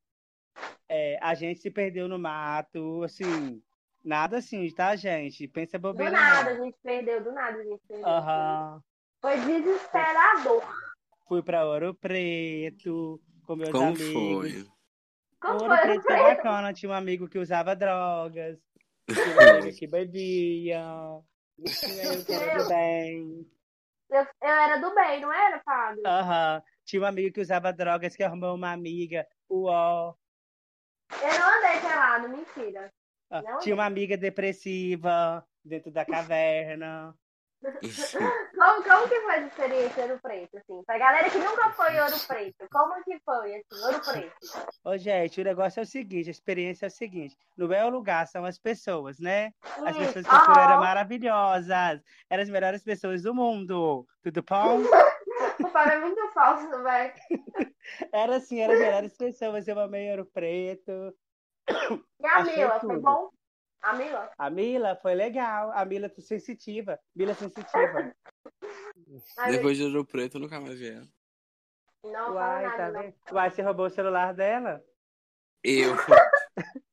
É, 0.90 1.18
a 1.22 1.34
gente 1.34 1.60
se 1.62 1.72
perdeu 1.72 2.08
no 2.10 2.20
mato, 2.20 3.04
assim, 3.04 3.62
nada 4.04 4.40
assim, 4.40 4.70
tá, 4.74 4.96
gente? 4.98 5.48
Pensa 5.48 5.78
Do 5.78 5.84
bobeira 5.84 6.12
nada 6.12 6.50
a 6.52 6.54
não. 6.56 6.66
gente 6.66 6.78
perdeu, 6.84 7.24
do 7.24 7.32
nada 7.32 7.58
a 7.60 7.64
gente 7.64 7.82
perdeu. 7.88 8.06
Aham. 8.08 8.82
Foi 9.22 9.38
desesperador. 9.40 10.64
Fui 11.28 11.42
pra 11.42 11.66
Ouro 11.66 11.94
Preto 11.94 13.22
com 13.46 13.56
meus 13.56 13.70
Como 13.72 13.86
amigos. 13.96 14.12
foi? 14.12 14.68
Ouro 15.44 15.68
foi? 15.68 15.78
Preto 15.78 16.04
foi 16.04 16.18
bacana, 16.18 16.74
tinha 16.74 16.92
um 16.92 16.96
amigo 16.96 17.28
que 17.28 17.40
usava 17.40 17.76
drogas, 17.76 18.60
tinha 19.08 19.34
uma 19.34 19.58
amiga 19.58 19.78
que 19.78 19.88
bebia, 19.88 20.84
tinha 21.80 22.04
eu 22.04 22.26
que 22.26 22.34
era 22.34 22.64
do 22.64 22.70
bem. 22.70 23.52
Eu, 24.10 24.28
eu 24.42 24.50
era 24.50 24.78
do 24.78 24.94
bem, 24.94 25.22
não 25.22 25.34
era, 25.34 25.60
Fábio? 25.62 26.04
Aham. 26.06 26.62
Tinha 26.84 27.02
um 27.02 27.06
amigo 27.06 27.34
que 27.34 27.42
usava 27.42 27.72
drogas 27.72 28.16
que 28.16 28.24
arrumou 28.24 28.56
uma 28.56 28.72
amiga, 28.72 29.26
uó. 29.50 30.14
Eu 31.12 31.40
não 31.40 31.58
andei 31.58 31.80
pelado, 31.82 32.30
mentira. 32.30 32.94
Ah, 33.30 33.58
Tinha 33.60 33.76
uma 33.76 33.86
amiga 33.86 34.18
depressiva 34.18 35.46
dentro 35.64 35.92
da 35.92 36.04
caverna. 36.04 37.16
Como, 38.62 38.84
como 38.84 39.08
que 39.10 39.22
foi 39.22 39.34
a 39.34 39.40
experiência 39.40 40.04
Ouro 40.04 40.20
Preto, 40.22 40.58
assim? 40.58 40.84
Pra 40.86 40.98
galera 40.98 41.30
que 41.30 41.38
nunca 41.38 41.72
foi 41.72 42.00
Ouro 42.00 42.16
Preto, 42.28 42.68
como 42.72 43.04
que 43.04 43.20
foi, 43.26 43.56
assim, 43.56 43.86
Ouro 43.86 44.02
Preto? 44.02 44.70
Ô, 44.84 44.98
gente, 44.98 45.42
o 45.42 45.44
negócio 45.44 45.80
é 45.80 45.84
o 45.84 45.86
seguinte, 45.86 46.28
a 46.28 46.32
experiência 46.32 46.86
é 46.86 46.88
o 46.88 46.92
seguinte, 46.92 47.36
não 47.58 47.72
é 47.74 47.84
o 47.86 47.90
lugar, 47.90 48.28
são 48.28 48.46
as 48.46 48.60
pessoas, 48.60 49.20
né? 49.20 49.52
As 49.64 49.98
pessoas 49.98 50.28
que 50.28 50.36
eu 50.36 50.40
fui 50.46 50.60
eram 50.60 50.80
maravilhosas, 50.80 52.02
eram 52.30 52.44
as 52.44 52.50
melhores 52.50 52.84
pessoas 52.84 53.24
do 53.24 53.34
mundo, 53.34 54.06
tudo 54.24 54.44
bom? 54.44 54.82
O 55.60 55.68
Fábio 55.70 55.94
é 55.94 56.00
muito 56.00 56.28
falso, 56.34 56.70
velho. 56.84 57.14
Era 58.14 58.36
assim, 58.38 58.60
eram 58.62 58.74
as 58.74 58.80
melhores 58.80 59.18
pessoas, 59.18 59.68
eu 59.68 59.80
amei 59.80 60.10
Ouro 60.12 60.26
Preto. 60.26 61.16
E 62.20 62.28
a 62.28 62.44
Mila, 62.44 62.80
foi 62.80 62.98
bom? 63.00 63.30
A 63.82 63.94
Mila? 63.94 64.32
A 64.38 64.50
Mila 64.50 64.96
foi 64.96 65.14
legal, 65.16 65.72
a 65.72 65.84
Mila 65.86 66.10
sensitiva, 66.20 67.00
Mila 67.16 67.34
sensitiva. 67.34 68.14
Depois 69.50 69.78
de 69.78 69.84
Ouro 69.86 70.06
Preto, 70.06 70.38
nunca 70.40 70.60
mais 70.60 70.78
vieram. 70.80 71.08
Não 72.04 72.34
fala 72.34 72.36
Uai, 72.36 72.64
nada, 72.64 72.78
tá 72.78 72.92
não. 72.92 73.02
vendo? 73.02 73.16
Uai, 73.32 73.50
você 73.52 73.62
roubou 73.62 73.86
o 73.86 73.90
celular 73.90 74.34
dela? 74.34 74.84
Eu, 75.64 75.92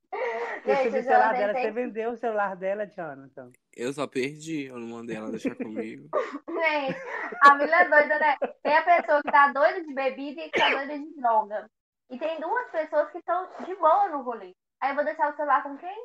Eu 0.65 0.75
Gente, 0.77 0.89
o 0.99 1.03
celular 1.03 1.33
dela, 1.33 1.55
tentei- 1.55 1.63
você 1.63 1.71
vendeu 1.71 2.11
o 2.11 2.17
celular 2.17 2.57
dela, 2.57 2.87
Jonathan. 2.87 3.53
eu 3.75 3.93
só 3.93 4.07
perdi. 4.07 4.65
Eu 4.67 4.79
não 4.79 4.89
mandei 4.99 5.17
ela 5.17 5.31
deixar 5.31 5.55
comigo. 5.55 6.09
Gente, 6.49 6.99
a 7.43 7.55
Mila 7.55 7.77
é 7.77 7.89
doida, 7.89 8.19
né? 8.19 8.37
Tem 8.63 8.77
a 8.77 8.83
pessoa 8.83 9.23
que 9.23 9.31
tá 9.31 9.53
doida 9.53 9.83
de 9.83 9.95
bebida 9.95 10.43
e 10.43 10.51
que 10.51 10.59
tá 10.59 10.69
doida 10.71 10.99
de 10.99 11.15
droga. 11.17 11.71
E 12.11 12.19
tem 12.19 12.41
duas 12.41 12.71
pessoas 12.71 13.11
que 13.11 13.19
estão 13.19 13.49
de 13.65 13.75
boa 13.77 14.09
no 14.09 14.23
rolê. 14.23 14.55
Aí 14.81 14.91
eu 14.91 14.95
vou 14.97 15.05
deixar 15.05 15.33
o 15.33 15.37
celular 15.37 15.63
com 15.63 15.77
quem? 15.79 16.05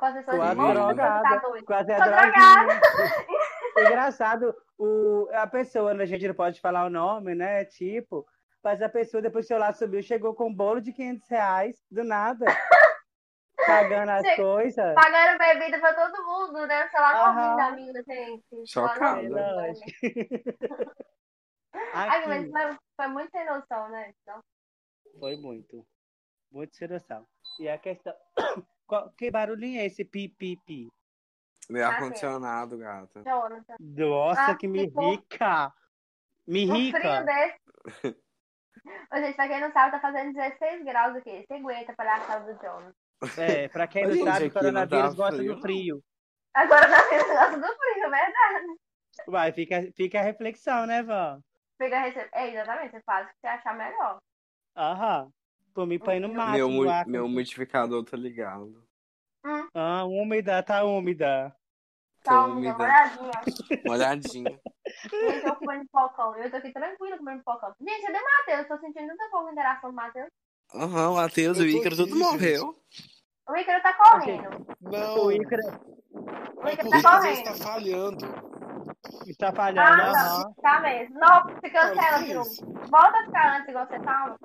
Com 0.00 0.06
as 0.06 0.14
pessoas 0.14 0.36
Com 0.38 0.42
a 0.42 0.54
de 0.54 0.56
com 0.56 0.72
drogada, 0.72 1.40
doida? 1.40 1.66
com 1.66 1.74
a 1.74 1.84
Zé 1.84 1.98
Tô 1.98 2.04
Droguinha. 2.04 2.80
Engraçado, 3.76 4.56
o, 4.78 5.28
a 5.30 5.46
pessoa, 5.46 5.92
né, 5.92 6.04
a 6.04 6.06
gente 6.06 6.26
não 6.26 6.34
pode 6.34 6.58
falar 6.58 6.86
o 6.86 6.90
nome, 6.90 7.34
né? 7.34 7.66
Tipo, 7.66 8.26
mas 8.64 8.80
a 8.80 8.88
pessoa, 8.88 9.22
depois 9.22 9.46
que 9.46 9.52
o 9.52 9.56
celular 9.56 9.74
subiu, 9.74 10.02
chegou 10.02 10.34
com 10.34 10.48
um 10.48 10.54
bolo 10.54 10.80
de 10.80 10.90
500 10.90 11.28
reais, 11.28 11.84
do 11.90 12.02
nada. 12.02 12.46
Pagando 13.66 14.08
as 14.12 14.36
coisas. 14.36 14.94
Pagando 14.94 15.38
bebida 15.38 15.78
pra 15.78 15.92
todo 15.92 16.24
mundo, 16.24 16.66
né? 16.66 16.86
O 16.86 16.90
celular 16.90 17.28
Aham. 17.28 17.70
novinho 17.70 17.92
da 17.92 18.02
gente. 18.02 18.66
Chocada. 18.66 19.20
É. 19.20 19.72
Ai, 21.92 22.26
mas 22.26 22.50
foi, 22.50 22.78
foi 22.96 23.06
muito 23.08 23.30
sem 23.32 23.44
noção, 23.44 23.90
né? 23.90 24.14
Então, 24.22 24.40
foi 25.18 25.36
muito. 25.36 25.86
Muito 26.50 26.74
sem 26.74 26.88
noção. 26.88 27.26
E 27.58 27.68
a 27.68 27.76
questão. 27.76 28.14
Qual- 28.90 29.08
Que 29.16 29.30
barulhinho 29.30 29.80
é 29.80 29.86
esse 29.86 30.04
pi, 30.04 30.28
pi, 30.28 30.56
pi? 30.66 30.88
Meu 31.68 31.84
Tá 31.86 31.90
ar-condicionado, 31.94 32.76
gata. 32.76 33.22
Nossa, 33.78 34.50
Ah, 34.50 34.54
que 34.56 34.66
me 34.66 34.84
bom. 34.88 35.10
rica! 35.10 35.72
Me 36.44 36.68
Um 36.68 36.74
rica! 36.74 37.24
Ô, 39.12 39.16
gente, 39.16 39.36
pra 39.36 39.46
quem 39.46 39.60
não 39.60 39.70
sabe, 39.72 39.92
tá 39.92 40.00
fazendo 40.00 40.32
16 40.32 40.84
graus 40.84 41.14
aqui. 41.14 41.44
Você 41.46 41.54
aguenta 41.54 41.92
pra 41.94 42.16
a 42.16 42.20
casa 42.20 42.52
do 42.52 42.60
Jonas. 42.60 42.94
É, 43.38 43.68
pra 43.68 43.86
quem 43.86 44.06
não 44.08 44.26
sabe, 44.26 44.46
o 44.46 44.52
coronavírus 44.52 45.14
gosta 45.14 45.36
frio, 45.36 45.52
do 45.52 45.54
não. 45.54 45.62
frio. 45.62 46.02
Agora 46.54 46.88
tá 46.90 47.08
vendo 47.08 47.24
o 47.24 47.28
negócio 47.28 47.60
do 47.60 47.66
frio, 47.78 48.04
é 48.06 48.10
verdade. 48.10 48.76
Vai, 49.28 49.52
fica, 49.52 49.92
fica 49.94 50.18
a 50.18 50.22
reflexão, 50.22 50.84
né, 50.86 51.00
Van? 51.04 51.40
Pega 51.78 51.98
a 51.98 52.00
receita. 52.00 52.28
É, 52.32 52.48
exatamente, 52.50 52.90
você 52.90 53.02
faz 53.02 53.26
o 53.26 53.28
que 53.30 53.34
você 53.40 53.46
achar 53.46 53.76
melhor. 53.76 54.18
Aham. 54.76 55.30
Por 55.74 55.86
mim, 55.86 55.98
põe 55.98 56.18
no 56.20 56.32
mato. 56.32 56.52
Meu, 56.52 56.90
ar, 56.90 57.06
meu 57.06 57.22
com- 57.24 57.28
umidificador 57.30 58.04
tá 58.04 58.16
ligado. 58.16 58.82
Ah, 59.74 60.04
úmida, 60.04 60.62
tá 60.62 60.84
úmida. 60.84 61.54
Tá, 62.22 62.44
Tô 62.44 62.52
úmida. 62.52 62.74
molhadinha. 62.76 63.30
Uma 63.84 63.94
olhadinha. 63.94 64.60
Gente, 65.10 65.46
eu 65.46 65.56
comendo 65.56 65.84
pipocão. 65.84 66.36
Eu 66.36 66.50
tô 66.50 66.56
aqui 66.56 66.72
tranquila 66.72 67.16
comendo 67.16 67.38
pipocão. 67.38 67.72
Gente, 67.80 68.02
cadê 68.06 68.18
o 68.18 68.22
Matheus? 68.22 68.68
Tô 68.68 68.78
sentindo 68.86 69.08
tanta 69.08 69.30
pouca 69.30 69.52
interação 69.52 69.90
do 69.90 69.96
Matheus. 69.96 70.28
Aham, 70.74 71.10
o 71.10 71.14
Matheus 71.16 71.58
e 71.58 71.62
Eu 71.62 71.66
o 71.68 71.72
tô 71.72 71.78
Ícaro, 71.78 71.96
tudo 71.96 72.16
morreu. 72.16 72.76
O 73.50 73.56
Ícaro 73.56 73.82
tá 73.82 73.94
correndo. 73.94 74.66
Não, 74.80 75.24
O 75.24 75.32
Ícaro 75.32 75.62
O 76.56 76.68
é 76.68 76.72
Ícaro 76.74 76.90
tá 76.90 77.16
às 77.16 77.22
vezes 77.24 77.42
correndo. 77.42 77.58
tá 77.58 77.64
falhando. 77.64 78.50
está 79.26 79.52
falhando. 79.52 79.80
Ah, 80.02 80.38
não. 80.44 80.54
Tá 80.54 80.80
mesmo. 80.80 81.18
Não, 81.18 81.60
se 81.60 81.70
cancela, 81.70 82.20
isso. 82.26 82.64
Volta 82.90 83.18
a 83.18 83.24
ficar 83.24 83.56
antes, 83.56 83.68
igual 83.68 83.86
você 83.86 84.00
tava. 84.00 84.38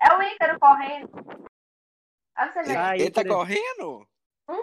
É 0.00 0.16
o 0.16 0.22
Ícaro 0.22 0.58
correndo. 0.60 1.08
Pra 2.34 2.52
você 2.52 2.62
ver. 2.62 2.76
Ah, 2.76 2.94
Ele 2.96 3.10
tá 3.10 3.20
Ícaro. 3.22 3.36
correndo? 3.36 4.06
Ele 4.48 4.62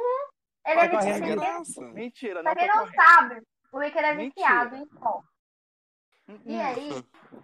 é 0.65 0.75
vai 0.75 0.89
correndo. 0.89 1.39
viciado. 1.41 1.93
Mentira, 1.93 2.43
Pra 2.43 2.51
não 2.53 2.59
quem 2.61 2.69
tô 2.69 2.75
não 2.77 2.83
correndo. 2.85 3.03
sabe, 3.03 3.41
o 3.73 3.83
Ícaro 3.83 4.05
é 4.05 4.13
Mentira. 4.13 4.33
viciado 4.35 4.75
em 4.75 4.85
pó. 4.87 5.21
Hum, 6.27 6.39
E 6.45 6.59
aí, 6.61 6.91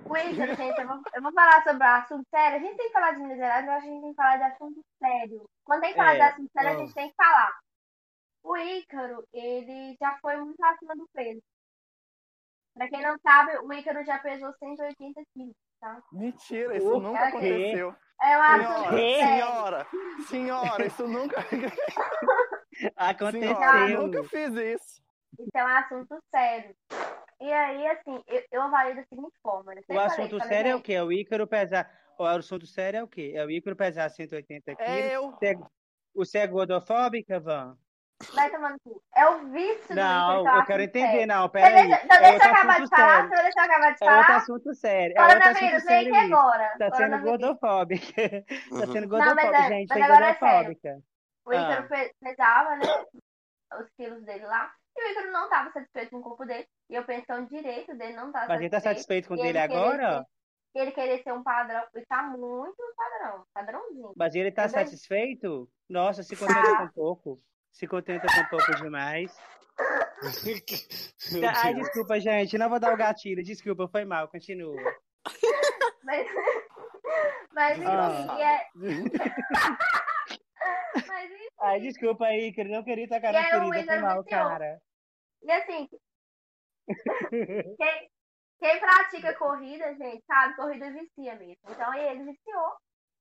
o 0.06 0.18
Ícaro, 0.18 0.56
gente, 0.56 0.80
eu 0.80 0.88
vou, 0.88 1.02
eu 1.16 1.22
vou 1.24 1.34
falar 1.34 1.64
sobre 1.64 1.84
o 1.84 1.90
assunto 1.90 2.28
sério. 2.30 2.58
A 2.58 2.60
gente 2.62 2.78
tem 2.78 2.88
que 2.88 2.94
falar 2.94 3.12
de 3.12 3.20
Minas 3.20 3.38
Gerais, 3.38 3.66
mas 3.66 3.76
a 3.84 3.86
gente 3.86 4.02
tem 4.02 4.10
que 4.12 4.16
falar 4.16 4.38
de 4.38 4.44
assunto 4.44 4.82
sério. 5.00 5.50
Quando 5.66 5.82
tem 5.82 5.92
que 5.92 5.98
falar 5.98 6.14
É, 6.14 6.16
de 6.16 6.22
assunto 6.22 6.52
sério, 6.54 6.70
a 6.70 6.74
não. 6.74 6.80
gente 6.82 6.94
tem 6.94 7.10
que 7.10 7.16
falar. 7.16 7.52
O 8.44 8.56
Ícaro, 8.58 9.28
ele 9.34 9.98
já 10.00 10.18
foi 10.20 10.38
muito 10.38 10.64
acima 10.64 10.96
do 10.96 11.08
peso. 11.14 11.42
Pra 12.76 12.88
quem 12.90 13.02
não 13.02 13.18
sabe, 13.20 13.58
o 13.60 13.74
Ícaro 13.74 14.04
já 14.06 14.20
pesou 14.20 14.54
180 14.60 15.22
quilos, 15.34 15.56
tá? 15.80 16.02
Mentira, 16.12 16.78
isso 16.78 16.96
O 16.96 17.00
nunca 17.00 17.28
aconteceu. 17.28 17.96
É 18.22 18.38
um 18.38 18.42
assunto 18.42 18.90
Senhora, 18.90 18.98
senhora, 19.28 19.88
senhora, 20.30 20.86
isso 20.86 21.08
nunca. 21.08 21.38
Senhora, 22.72 22.94
Aconteceu. 22.98 23.90
eu 23.90 24.08
nunca 24.08 24.24
fiz 24.26 24.54
isso. 24.54 25.02
isso 25.40 25.50
é 25.54 25.64
um 25.64 25.68
assunto 25.68 26.24
sério. 26.34 26.76
E 27.42 27.52
aí, 27.52 27.88
assim, 27.88 28.24
eu, 28.28 28.44
eu 28.52 28.62
avalio 28.62 28.96
da 28.96 29.04
seguinte 29.06 29.38
forma. 29.42 29.74
Eu 29.74 29.82
O 29.90 29.98
falei, 29.98 30.04
assunto 30.06 30.38
falei, 30.38 30.48
sério 30.48 30.70
é 30.70 30.76
o 30.76 30.78
gente, 30.78 30.86
quê? 30.86 30.94
É 30.94 31.04
o 31.04 31.12
Ícaro 31.12 31.48
pesar. 31.48 31.90
O 32.18 32.24
assunto 32.26 32.66
sério 32.66 32.98
é 33.00 33.04
o 33.04 33.08
quê? 33.08 33.34
É 33.36 33.46
o 33.46 33.50
Ícaro 33.52 33.76
pesar 33.76 34.10
180 34.10 34.76
quilos. 34.76 34.92
É 34.92 35.16
eu. 35.16 35.32
Você 35.32 35.46
é- 35.48 35.56
Você 36.16 36.38
é 36.38 36.48
gordofóbica, 36.48 37.40
Van? 37.42 37.78
Vai 38.34 38.50
tomando 38.50 38.78
cu. 38.82 39.04
É 39.14 39.28
o 39.28 39.50
vício 39.52 39.90
do 39.90 39.96
Não, 39.96 40.48
eu 40.58 40.66
quero 40.66 40.84
entender, 40.84 41.08
sério. 41.12 41.28
não, 41.28 41.50
peraí. 41.50 41.74
deixa, 41.90 42.06
então 42.06 42.18
É 42.18 42.22
deixa 42.32 42.46
eu 42.48 42.52
acabar 42.54 42.82
de 42.82 42.88
falar, 42.88 43.08
sério. 43.16 43.28
você 43.30 43.36
vai 43.36 43.44
deixar 43.44 43.60
eu 43.60 43.66
acabar 43.66 43.80
de 43.82 43.86
É 43.86 44.06
outro 44.06 44.24
falar? 44.26 44.38
assunto 44.38 44.74
sério. 44.76 45.14
É 45.18 45.22
outro 45.22 45.38
assunto 45.38 45.54
Coronavírus, 45.54 45.84
vem 45.84 46.04
sério 46.04 46.16
aqui 46.16 46.34
agora. 46.34 46.76
Tá 46.80 46.96
sendo 46.96 47.20
gordofóbica. 47.20 48.06
Tá 48.70 48.76
Uhum. 48.88 48.92
sendo 48.94 49.08
Não, 49.08 49.18
mas 49.20 49.26
gordofóbica, 49.36 49.58
é- 49.58 49.68
gente. 49.68 49.92
agora 49.92 50.26
é 50.30 50.34
sério. 50.34 50.40
gordofóbica. 50.40 51.00
O 51.46 51.54
Ícaro 51.54 51.84
Ah. 51.84 51.88
pe- 51.90 52.12
pesava, 52.22 52.76
né? 52.78 53.06
Os 53.82 53.90
quilos 53.98 54.24
dele 54.24 54.46
lá. 54.46 54.72
E 54.98 55.04
o 55.04 55.12
Ícaro 55.12 55.32
não 55.34 55.44
estava 55.44 55.70
satisfeito 55.72 56.10
com 56.12 56.18
o 56.20 56.24
corpo 56.24 56.46
dele. 56.46 56.66
E 56.90 56.96
eu 56.96 57.04
é 57.06 57.34
um 57.36 57.46
direito 57.46 57.94
dele 57.98 58.16
não 58.16 58.28
estar 58.28 58.48
Mas 58.48 58.62
ele 58.62 58.70
tá 58.70 58.80
satisfeito 58.80 59.28
com 59.28 59.34
o 59.34 59.38
dele 59.38 59.58
agora? 59.60 60.26
E 60.76 60.80
ele 60.80 60.92
querer 60.92 61.24
ser 61.24 61.32
um 61.32 61.42
padrão. 61.42 61.82
E 61.96 62.06
tá 62.06 62.22
muito 62.24 62.76
padrão. 62.98 63.46
Padrãozinho. 63.54 64.12
Mas 64.16 64.36
ele 64.36 64.52
tá 64.52 64.64
Eu 64.66 64.70
vejo- 64.70 64.86
satisfeito? 64.86 65.70
Nossa, 65.90 66.22
se 66.22 66.36
contenta 66.36 66.78
com 66.78 66.90
pouco. 66.90 67.42
Se 67.72 67.88
contenta 67.88 68.28
com 68.28 68.46
pouco 68.50 68.76
demais. 68.84 69.36
Ai, 71.64 71.74
Deus. 71.74 71.86
desculpa, 71.86 72.20
gente. 72.20 72.58
Não 72.58 72.70
vou 72.70 72.80
dar 72.80 72.94
o 72.94 72.98
gatilho. 72.98 73.42
Desculpa, 73.44 73.88
foi 73.88 74.04
mal. 74.06 74.28
Continua. 74.28 74.76
Mas, 76.04 76.28
mas 77.54 77.78
enfim, 77.80 77.88
Ah. 77.88 78.36
e 78.38 78.42
é... 78.44 78.68
mas 81.08 81.32
enfim, 81.32 81.48
Ai, 81.62 81.80
desculpa 81.80 82.26
aí, 82.26 82.52
que 82.54 82.60
ele 82.62 82.76
não 82.76 82.84
queria 82.84 83.08
tocar 83.08 83.30
E 83.30 83.34
na 83.34 83.40
aí 83.40 83.46
o 83.68 83.72
ferida. 83.72 83.94
Foi 83.94 84.02
mal, 84.02 84.24
cara. 84.26 84.80
e 85.42 85.52
assim, 85.52 85.90
quem, 87.78 88.10
quem 88.66 88.80
pratica 88.80 89.34
corrida, 89.36 89.96
gente, 89.96 90.24
sabe, 90.26 90.56
corrida 90.56 90.92
vicia 90.92 91.36
mesmo. 91.36 91.58
Então 91.70 91.94
ele 91.94 92.24
viciou. 92.24 92.74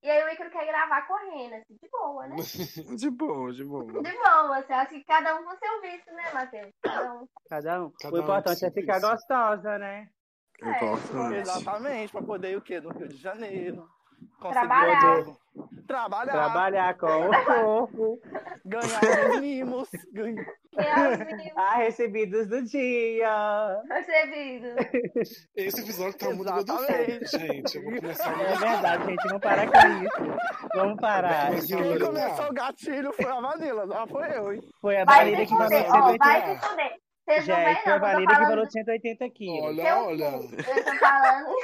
E 0.03 0.11
aí 0.11 0.23
o 0.23 0.29
Ícaro 0.29 0.51
quer 0.51 0.67
gravar 0.67 1.07
correndo, 1.07 1.55
assim, 1.55 1.77
de 1.83 1.89
boa, 1.91 2.27
né? 2.27 2.37
De 2.97 3.11
boa, 3.11 3.53
de 3.53 3.65
boa. 3.65 4.03
De 4.03 4.13
boa, 4.13 4.63
você 4.63 4.73
acha 4.73 4.91
que 4.91 5.05
cada 5.05 5.35
um 5.35 5.45
com 5.45 5.57
seu 5.57 5.81
vício, 5.81 6.13
né, 6.13 6.31
Matheus? 6.33 6.71
Cada 6.83 7.15
um. 7.15 7.29
Cada 7.49 7.85
um. 7.85 7.93
Cada 7.99 8.15
o 8.15 8.19
um 8.19 8.23
importante 8.23 8.61
com 8.61 8.67
é 8.67 8.71
ficar 8.71 9.01
gostosa, 9.01 9.79
né? 9.79 10.09
Importante. 10.61 11.37
Exatamente, 11.37 12.13
pra 12.13 12.23
poder 12.23 12.51
ir 12.51 12.57
o 12.57 12.63
quê? 12.63 12.81
No 12.81 12.91
Rio 12.91 13.09
de 13.09 13.17
Janeiro. 13.17 13.89
Trabalhar. 14.41 15.25
Trabalhar. 15.87 16.33
Trabalhar 16.33 16.95
com 16.97 17.07
o 17.07 17.45
corpo. 17.45 18.20
Ganhar 18.64 19.31
os 19.31 19.41
mimos. 19.41 19.89
ganhar- 20.12 20.47
Ah, 21.57 21.77
recebidos 21.77 22.49
do 22.49 22.62
dia. 22.62 23.81
recebido. 23.89 24.66
Esse 25.55 25.81
episódio 25.83 26.18
tá 26.18 26.27
muito 26.31 26.51
Exatamente. 26.53 26.72
gordofóbico, 26.72 27.27
gente. 27.39 27.77
Eu 27.77 27.83
vou 27.85 28.01
começar 28.01 28.35
a 28.37 28.43
É 28.43 28.57
verdade, 28.57 29.05
gente. 29.07 29.25
Vamos 29.29 29.41
parar 29.41 29.66
com 29.70 30.03
isso. 30.03 30.39
Vamos 30.75 31.01
parar. 31.01 31.51
Quem 31.64 31.99
começou 31.99 32.47
o 32.51 32.53
gatilho 32.53 33.12
foi 33.12 33.31
a 33.31 33.41
Vanilla, 33.41 33.87
não 33.87 34.07
foi 34.09 34.37
eu, 34.37 34.53
hein? 34.53 34.62
Foi 34.81 34.97
a 34.97 35.05
se 35.07 35.47
que 35.47 35.57
180 35.57 36.16
vai 36.18 36.41
se 36.59 36.68
fuder. 36.68 37.04
Vocês 37.27 37.49
não 37.49 37.57
veem, 37.57 37.66
a 37.68 37.75
não, 37.87 37.95
tô 37.95 38.01
Valíria 38.01 38.27
que 38.29 38.35
falou 38.35 38.49
falando 38.51 38.66
de 38.66 38.72
180 38.72 39.31
quilos. 39.31 39.61
Olha, 39.79 39.97
olha. 40.05 40.25
Eu 40.25 40.85
tô 40.85 40.95
falando. 40.99 41.55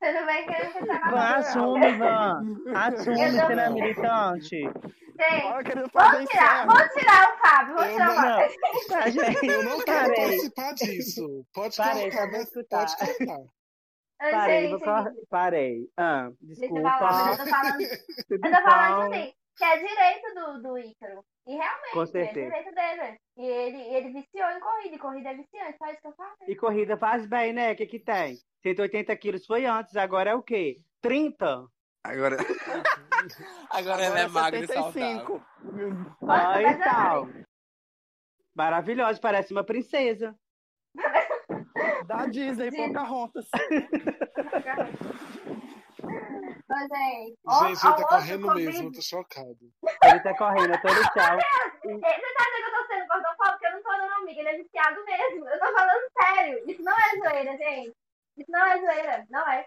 Você 0.00 0.12
não 0.12 0.26
vem 0.26 0.46
querendo 0.46 0.72
que 0.72 0.78
eu 0.78 0.86
Van, 0.86 1.18
assume, 1.36 1.92
Van. 1.98 2.42
Assume, 2.74 3.20
Eu 3.22 3.30
você 3.30 3.54
não 3.54 3.62
é 3.62 3.66
não. 3.68 3.74
militante. 3.74 4.56
Gente, 4.58 5.90
vamos 5.92 6.30
tirar, 6.30 6.66
vamos 6.66 6.88
tirar 6.94 7.28
o 7.32 7.38
Fábio, 7.38 7.74
vamos 7.74 7.90
Eu 7.90 7.92
tirar 7.92 8.10
o 8.10 8.14
não- 8.14 8.22
Fábio. 8.22 8.56
Tá, 8.88 9.10
gente. 9.10 9.46
Eu 9.46 9.62
não 9.64 9.80
quero 9.84 10.08
Parei. 10.08 10.14
participar 10.26 10.74
disso. 10.74 11.46
Pode 11.54 11.76
Parei, 11.76 12.10
vou 12.10 12.26
mas 12.32 12.42
escutar. 12.42 12.78
pode 12.86 12.96
cortar. 12.96 13.38
Parei, 14.18 14.68
vou 14.70 14.78
Gente, 14.78 14.84
cor... 14.84 15.12
Parei. 15.30 15.88
Ah, 15.96 16.28
Deixa 16.40 16.64
eu 16.64 16.68
desculpa. 16.68 16.90
falar, 16.98 17.24
mas 17.26 17.38
eu 17.38 17.44
tô 17.44 17.50
falando, 17.50 17.78
Tudo 18.28 18.46
eu 18.46 18.52
tô 18.52 18.62
falando 18.62 19.12
assim, 19.14 19.32
que 19.56 19.64
é 19.64 19.76
direito 19.78 20.34
do, 20.34 20.62
do 20.62 20.78
Ícaro. 20.78 21.24
E 21.46 21.54
realmente, 21.54 21.92
Com 21.92 22.02
é 22.02 22.06
certeza. 22.06 22.50
direito 22.50 22.74
dele. 22.74 23.18
E 23.36 23.44
ele, 23.44 23.82
ele 23.96 24.12
viciou 24.12 24.48
em 24.50 24.60
corrida, 24.60 24.94
e 24.94 24.98
corrida 24.98 25.30
é 25.30 25.34
viciante, 25.34 25.78
só 25.78 25.86
isso 25.90 26.00
que 26.00 26.06
eu 26.06 26.12
falo. 26.12 26.30
E 26.46 26.56
corrida 26.56 26.96
faz 26.96 27.26
bem, 27.26 27.52
né? 27.52 27.72
O 27.72 27.76
que 27.76 27.86
que 27.86 27.98
tem? 27.98 28.38
180 28.62 29.16
quilos 29.16 29.44
foi 29.44 29.66
antes, 29.66 29.96
agora 29.96 30.30
é 30.30 30.34
o 30.34 30.42
quê? 30.42 30.80
30? 31.00 31.66
Agora. 32.04 32.36
Agora 33.70 34.02
ela 34.02 34.18
é 34.18 34.26
magra 34.26 34.58
e 34.58 34.66
75. 34.66 34.98
saudável. 34.98 35.46
Ah, 36.22 36.60
mas 36.60 36.76
então. 36.76 37.32
Maravilhosa, 38.54 39.20
parece 39.20 39.52
uma 39.52 39.62
princesa. 39.62 40.34
Da 42.06 42.26
Disney, 42.26 42.70
Disney. 42.70 42.88
Pocahontas. 42.88 43.48
Gente, 46.02 47.38
ó, 47.46 47.66
Gente, 47.68 47.84
ele 47.86 47.94
tá 47.96 48.08
correndo 48.08 48.54
mesmo, 48.54 48.88
eu 48.88 48.92
tô 48.92 49.02
chocado. 49.02 49.58
Ele 50.04 50.20
tá 50.20 50.36
correndo, 50.36 50.74
eu 50.74 50.80
tô 50.82 50.88
no 50.88 51.02
tchau. 51.02 51.38
É, 51.38 51.82
Você 51.82 52.00
tá 52.00 52.42
achando 52.42 52.56
que 52.56 52.64
eu 52.64 52.72
tô 52.72 52.86
sendo 52.86 53.06
gordofóbica? 53.08 53.66
Eu 53.68 53.72
não 53.74 53.82
tô 53.82 53.88
dando 53.90 54.12
amiga, 54.14 54.40
ele 54.40 54.48
é 54.48 54.56
viciado 54.62 55.04
mesmo. 55.04 55.48
Eu 55.48 55.58
tô 55.58 55.72
falando 55.72 56.10
sério. 56.22 56.70
Isso 56.70 56.82
não 56.82 56.92
é 56.92 57.16
zoeira, 57.30 57.56
gente. 57.58 57.92
Isso 58.38 58.50
não 58.50 58.66
é 58.66 58.80
zoeira, 58.80 59.26
não 59.30 59.48
é. 59.52 59.66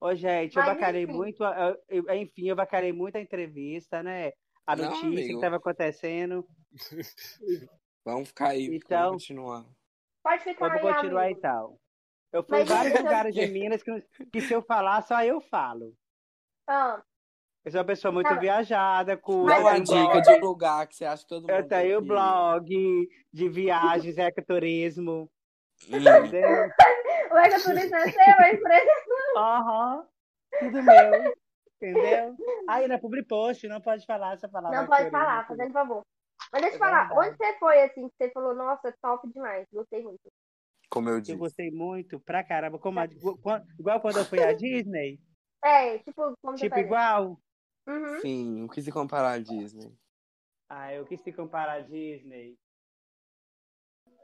Ô, 0.00 0.14
gente, 0.14 0.56
eu 0.56 0.62
Mas, 0.64 0.74
bacalhei 0.74 1.04
enfim. 1.04 1.12
muito, 1.14 1.42
eu- 1.44 1.82
eu- 1.88 2.14
enfim, 2.16 2.48
eu 2.48 2.56
bacalhei 2.56 2.92
muito 2.92 3.16
a 3.16 3.20
entrevista, 3.20 4.02
né? 4.02 4.32
A 4.66 4.74
Não, 4.76 4.84
notícia 4.86 5.10
que 5.10 5.16
amigo. 5.22 5.40
tava 5.40 5.56
acontecendo. 5.56 6.46
Vamos 8.04 8.28
ficar 8.28 8.48
aí, 8.48 8.66
Então- 8.76 9.04
vamos 9.06 9.22
continuar. 9.22 9.64
Pode 10.22 10.42
ficar 10.44 10.68
Vamos 10.68 10.84
aí, 10.84 10.92
continuar 10.94 11.22
amigo. 11.24 11.38
e 11.38 11.40
tal. 11.42 11.78
Eu 12.32 12.42
fui 12.42 12.56
em 12.58 12.60
Mas, 12.60 12.68
vários 12.68 12.94
eu- 12.94 13.02
lugares 13.02 13.34
de 13.34 13.46
Minas 13.46 13.82
que, 13.82 14.00
que 14.32 14.40
se 14.40 14.52
eu 14.52 14.62
falar, 14.62 15.02
só 15.02 15.22
eu 15.22 15.40
falo. 15.40 15.94
Ah, 16.68 17.02
Eu 17.64 17.72
sou 17.72 17.80
uma 17.80 17.86
pessoa 17.86 18.12
muito 18.12 18.28
Tá. 18.28 18.36
viajada, 18.36 19.16
culta. 19.16 19.54
Dá 19.54 19.60
uma 19.60 19.72
tenho 19.72 19.84
dica 19.84 20.20
blog, 20.20 20.22
de 20.22 20.32
um 20.32 20.40
lugar 20.40 20.86
que 20.86 20.94
você 20.96 21.04
acha 21.04 21.22
que 21.22 21.28
todo 21.28 21.42
mundo. 21.42 21.50
Eu 21.50 21.68
tenho 21.68 21.68
tem 21.68 21.98
que 22.00 22.04
ir. 22.04 22.08
blog 22.08 23.08
de 23.32 23.48
viagens, 23.48 24.18
ecoturismo, 24.18 25.30
Hum, 25.90 25.96
entendeu? 25.96 26.40
o 27.32 27.38
ecoturismo 27.38 27.96
é 27.96 28.10
seu, 28.10 28.34
a 28.38 28.50
empresa 28.52 28.90
Aham, 29.36 30.08
tudo 30.60 30.82
meu, 30.82 31.34
entendeu? 31.76 32.36
Aí 32.68 32.86
na 32.88 32.98
public 32.98 33.26
post 33.28 33.66
não 33.68 33.80
pode 33.80 34.06
falar 34.06 34.34
essa 34.34 34.48
palavra. 34.48 34.78
Não 34.80 34.86
pode 34.86 35.02
ecoturismo. 35.02 35.26
falar, 35.26 35.46
fazendo 35.48 35.72
favor. 35.72 36.02
Mas 36.52 36.62
deixa 36.62 36.76
eu 36.76 36.80
É 36.82 36.86
falar, 36.86 37.08
verdade. 37.08 37.28
onde 37.28 37.36
você 37.36 37.58
foi 37.58 37.82
assim, 37.82 38.08
que 38.08 38.14
você 38.16 38.30
falou, 38.30 38.54
nossa, 38.54 38.94
top 39.02 39.28
demais, 39.32 39.66
gostei 39.72 40.02
muito. 40.02 40.20
Como 40.90 41.08
eu 41.08 41.14
Eu 41.16 41.20
disse. 41.20 41.36
gostei 41.36 41.70
muito, 41.70 42.18
pra 42.20 42.42
caramba. 42.44 42.78
Como 42.78 42.98
a- 43.00 43.04
igual 43.06 43.62
igual 43.78 44.00
quando 44.00 44.18
eu 44.18 44.24
fui 44.24 44.42
à 44.42 44.52
Disney, 44.56 45.18
É, 45.64 45.98
tipo, 45.98 46.34
como 46.42 46.56
tipo 46.56 46.78
igual. 46.78 47.38
Uhum. 47.88 48.20
Sim, 48.20 48.60
não 48.60 48.68
quis 48.68 48.84
se 48.84 48.92
comparar 48.92 49.32
à 49.32 49.38
Disney. 49.38 49.92
Ah, 50.68 50.92
eu 50.92 51.04
quis 51.06 51.20
se 51.20 51.32
comparar 51.32 51.74
à 51.74 51.80
Disney. 51.80 52.56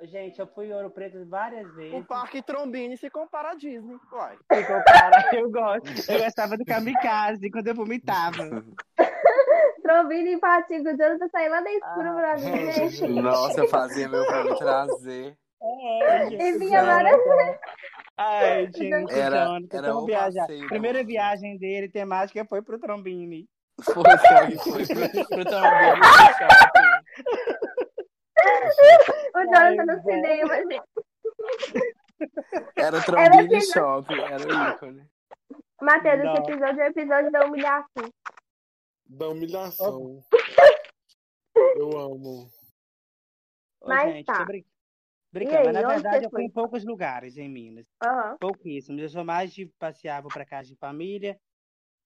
Gente, 0.02 0.40
eu 0.40 0.48
fui 0.48 0.66
em 0.66 0.72
Ouro 0.74 0.90
Preto 0.90 1.24
várias 1.28 1.70
O 1.70 1.74
vezes. 1.74 2.06
Parque 2.08 2.42
Trombini 2.42 2.96
se 2.96 3.08
compara 3.08 3.52
à 3.52 3.54
Disney. 3.54 3.96
Uai. 4.12 4.36
Se 4.52 4.66
comparar, 4.66 5.32
eu 5.34 5.48
gosto. 5.48 6.10
Eu 6.10 6.18
gostava 6.24 6.56
do 6.56 6.64
kamikaze 6.64 7.48
quando 7.52 7.68
eu 7.68 7.74
vomitava. 7.76 8.36
Trombino 9.82 10.28
e 10.28 10.38
Patinho, 10.40 10.80
o 10.82 10.96
Jonathan 10.96 11.28
saiu 11.28 11.50
lá 11.50 11.60
da 11.60 11.72
escura 11.72 12.10
Ah. 12.10 12.14
pra 12.14 12.36
mim, 12.36 12.72
gente. 12.72 13.06
Nossa, 13.08 13.60
eu 13.60 13.68
fazia 13.68 14.08
meu 14.08 14.24
pra 14.26 14.42
me 14.44 14.56
trazer. 14.58 15.38
É, 15.64 16.26
E 16.32 16.58
vinha 16.58 16.84
várias 16.84 17.20
Ai, 18.16 18.66
gente, 18.72 19.12
Era- 19.12 19.44
Jonathan, 19.46 19.78
era 19.78 19.92
vamos 19.92 20.06
viajar. 20.06 20.40
passeio 20.42 20.66
Primeira 20.68 21.02
do- 21.02 21.06
viagem 21.06 21.56
dele, 21.56 21.88
temática, 21.88 22.44
foi 22.44 22.62
pro 22.62 22.78
Trombini. 22.80 23.48
Foi, 23.82 23.94
foi, 24.02 24.56
foi. 24.58 24.86
Pro, 24.86 25.26
pro 25.28 25.42
shopping. 25.50 26.00
O 29.34 29.44
Jonathan 29.44 29.84
no 29.86 30.02
cinema, 30.02 30.54
gente. 30.56 30.82
Era 32.76 33.00
Trombini 33.02 33.56
assim, 33.56 33.72
Shopping, 33.72 34.20
era 34.20 34.46
o 34.46 34.74
ícone. 34.74 35.06
Matheus, 35.80 36.24
Não. 36.24 36.34
esse 36.34 36.42
episódio 36.52 36.80
é 36.80 36.84
o 36.84 36.88
episódio 36.90 37.32
da 37.32 37.44
humilhação. 37.46 38.12
Da 39.06 39.28
humilhação. 39.28 40.22
Eu 41.76 41.98
amo. 41.98 42.46
Ô, 43.80 43.88
Mas 43.88 44.12
gente, 44.12 44.26
tá. 44.26 44.38
tô 44.38 44.44
brin- 44.44 44.58
E 44.60 44.71
brincando, 45.33 45.59
aí, 45.59 45.64
mas 45.64 45.74
na 45.74 45.83
verdade 45.83 46.24
eu 46.24 46.30
fui 46.30 46.45
em 46.45 46.51
poucos 46.51 46.85
lugares 46.85 47.37
em 47.37 47.49
Minas. 47.49 47.87
Aham. 48.03 48.37
Pouquíssimos. 48.39 49.01
Eu 49.03 49.09
sou 49.09 49.24
mais 49.24 49.53
de 49.53 49.66
passear, 49.78 50.22
vou 50.22 50.30
pra 50.30 50.45
casa 50.45 50.68
de 50.68 50.76
família. 50.76 51.41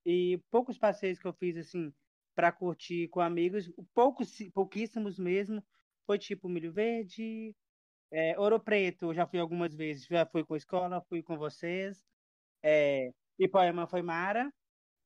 E 0.05 0.39
poucos 0.51 0.79
passeios 0.79 1.19
que 1.19 1.27
eu 1.27 1.33
fiz, 1.33 1.57
assim, 1.57 1.93
pra 2.35 2.53
curtir 2.53 3.09
com 3.09 3.21
amigos, 3.21 3.71
poucos, 3.95 4.39
pouquíssimos 4.55 5.19
mesmo, 5.19 5.63
foi 6.07 6.19
tipo 6.19 6.49
Milho 6.49 6.73
Verde, 6.73 7.55
é, 8.13 8.39
Ouro 8.39 8.61
Preto, 8.61 9.07
eu 9.07 9.15
já 9.15 9.27
fui 9.27 9.41
algumas 9.41 9.75
vezes, 9.75 10.07
já 10.07 10.27
fui 10.27 10.45
com 10.45 10.55
a 10.55 10.57
escola, 10.57 11.05
fui 11.09 11.23
com 11.23 11.37
vocês. 11.37 12.05
É, 12.63 13.11
Ipoema 13.39 13.87
foi 13.87 14.03
Mara, 14.03 14.51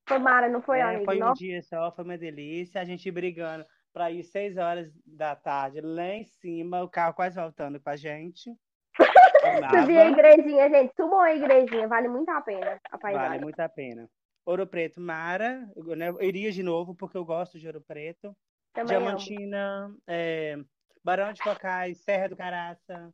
Foi 0.09 0.19
Mara, 0.19 0.49
não 0.49 0.61
foi, 0.61 0.79
né? 0.79 0.83
amigo? 0.83 1.05
Foi 1.05 1.17
um 1.17 1.21
Nossa, 1.21 1.41
dia 1.41 1.63
só, 1.63 1.93
foi 1.93 2.05
uma 2.05 2.19
delícia, 2.19 2.81
a 2.81 2.85
gente 2.85 3.11
brigando. 3.11 3.65
Pra 3.93 4.11
ir 4.11 4.23
seis 4.25 4.57
horas 4.57 4.91
da 5.07 5.35
tarde 5.37 5.81
lá 5.81 6.07
em 6.07 6.25
cima, 6.25 6.83
o 6.83 6.89
carro 6.89 7.15
quase 7.15 7.37
voltando 7.41 7.81
com 7.81 7.91
a 7.91 7.97
gente. 7.97 8.55
Subir 9.71 9.99
a 9.99 10.11
igrejinha, 10.11 10.69
gente. 10.69 10.95
Subam 10.95 11.21
a 11.21 11.35
igrejinha, 11.35 11.89
vale 11.89 12.09
muito 12.09 12.29
a 12.31 12.41
pena 12.41 12.79
a 12.91 12.99
paisagem. 12.99 13.29
Vale 13.29 13.43
muito 13.43 13.61
a 13.61 13.69
pena. 13.69 14.09
Ouro 14.47 14.67
Preto, 14.67 15.01
Mara, 15.01 15.69
eu, 15.77 15.97
né, 15.97 16.09
eu 16.09 16.23
iria 16.23 16.51
de 16.51 16.63
novo 16.63 16.95
porque 16.95 17.17
eu 17.17 17.25
gosto 17.25 17.59
de 17.59 17.67
Ouro 17.67 17.81
Preto. 17.81 18.35
Também. 18.73 18.89
Diamantina, 18.99 19.95
é, 20.07 20.57
Barão 21.05 21.33
de 21.33 21.43
Cocais, 21.43 21.99
Serra 22.03 22.29
do 22.29 22.37
Caraça. 22.37 23.11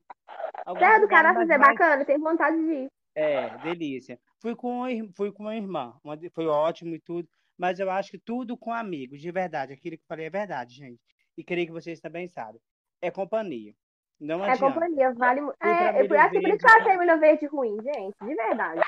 Serra 0.79 0.99
do 1.01 1.09
Caraças 1.09 1.37
mais- 1.47 1.51
é 1.51 1.59
mais- 1.59 1.73
bacana, 1.79 2.05
tenho 2.05 2.21
vontade 2.21 2.57
de 2.57 2.73
ir. 2.73 2.89
É, 3.15 3.57
delícia. 3.59 4.19
Fui 4.43 4.55
com, 4.55 4.85
fui 5.17 5.33
com 5.33 5.45
uma 5.45 5.57
irmã, 5.57 5.99
uma 6.05 6.19
foi 6.35 6.47
ótimo 6.47 6.95
e 6.95 7.01
tudo, 7.01 7.27
mas 7.59 7.79
eu 7.79 7.91
acho 7.91 8.11
que 8.11 8.19
tudo 8.19 8.57
com 8.57 8.73
amigos, 8.73 9.21
de 9.21 9.31
verdade. 9.31 9.73
Aquilo 9.73 9.97
que 9.97 10.03
eu 10.03 10.09
falei 10.09 10.27
é 10.27 10.31
verdade, 10.31 10.75
gente. 10.75 11.01
E 11.37 11.45
creio 11.45 11.67
que 11.67 11.73
vocês 11.73 12.01
também 12.01 12.29
sabem. 12.29 12.61
É 13.01 13.11
companhia. 13.11 13.75
Não 14.19 14.45
É 14.45 14.51
adianta. 14.53 14.73
companhia, 14.75 15.13
vale 15.15 15.41
muito. 15.43 15.57
É, 15.63 16.01
eu 16.01 16.19
acho 16.21 16.31
que 16.31 16.41
por 16.41 16.49
isso 16.49 16.59
que 16.59 16.65
eu 16.67 16.77
achei 16.77 16.97
Milho 16.97 17.21
Verde 17.21 17.47
ruim, 17.47 17.77
gente. 17.83 18.15
De 18.23 18.35
verdade. 18.35 18.81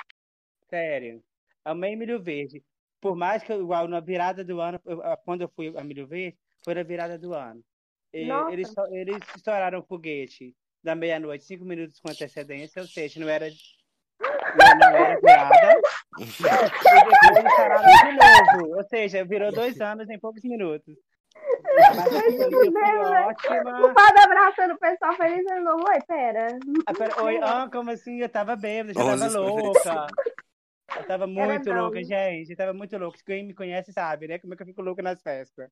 Sério. 0.68 1.22
Amei 1.64 1.96
Milho 1.96 2.22
Verde. 2.22 2.62
Por 3.00 3.14
mais 3.14 3.42
que, 3.42 3.52
eu- 3.52 3.60
igual 3.62 3.86
na 3.86 4.00
virada 4.00 4.42
do 4.44 4.60
ano, 4.60 4.80
eu- 4.84 5.00
quando 5.24 5.42
eu 5.42 5.48
fui 5.54 5.72
a 5.76 5.84
Milho 5.84 6.06
Verde, 6.06 6.36
foi 6.64 6.74
na 6.74 6.82
virada 6.82 7.18
do 7.18 7.34
ano. 7.34 7.62
E 8.12 8.26
eles, 8.50 8.72
eles 8.90 9.18
estouraram 9.36 9.80
o 9.80 9.84
foguete 9.86 10.54
da 10.82 10.94
meia-noite, 10.94 11.44
cinco 11.44 11.64
minutos 11.64 12.00
com 12.00 12.10
antecedência, 12.10 12.80
ou 12.80 12.88
seja, 12.88 13.20
não 13.20 13.28
era, 13.28 13.48
não, 14.56 14.78
não 14.78 14.96
era 14.96 15.20
virada. 15.20 15.80
E 16.18 16.24
depois 16.24 17.36
eles 17.36 18.00
de 18.00 18.62
novo. 18.62 18.76
Ou 18.76 18.84
seja, 18.84 19.24
virou 19.24 19.52
dois 19.52 19.80
anos 19.80 20.08
em 20.08 20.18
poucos 20.18 20.42
minutos. 20.44 20.94
Mas 21.64 21.98
assim, 21.98 22.42
eu 22.42 22.50
fui 22.50 22.70
né? 22.70 22.94
O 22.94 23.28
ótima. 23.28 23.94
padre 23.94 24.20
abraçando 24.20 24.74
o 24.74 24.78
pessoal 24.78 25.14
feliz 25.14 25.46
ano 25.50 25.64
novo. 25.64 25.84
Oi, 25.88 25.98
pera. 26.06 26.48
Ah, 26.86 26.94
pera, 26.94 27.22
Oi, 27.22 27.38
ah, 27.42 27.68
como 27.70 27.90
assim? 27.90 28.20
Eu 28.20 28.28
tava 28.28 28.56
bêbada, 28.56 28.94
já 28.94 29.00
tava 29.00 29.24
11 29.24 29.36
louca. 29.36 30.06
Eu 30.96 31.06
tava 31.06 31.26
muito 31.26 31.72
louca, 31.72 32.02
gente. 32.02 32.50
Eu 32.50 32.56
tava 32.56 32.72
muito 32.72 32.96
louca. 32.96 33.18
Quem 33.24 33.46
me 33.46 33.54
conhece 33.54 33.92
sabe, 33.92 34.26
né? 34.26 34.38
Como 34.38 34.54
é 34.54 34.56
que 34.56 34.62
eu 34.62 34.66
fico 34.66 34.82
louca 34.82 35.02
nas 35.02 35.22
festas. 35.22 35.70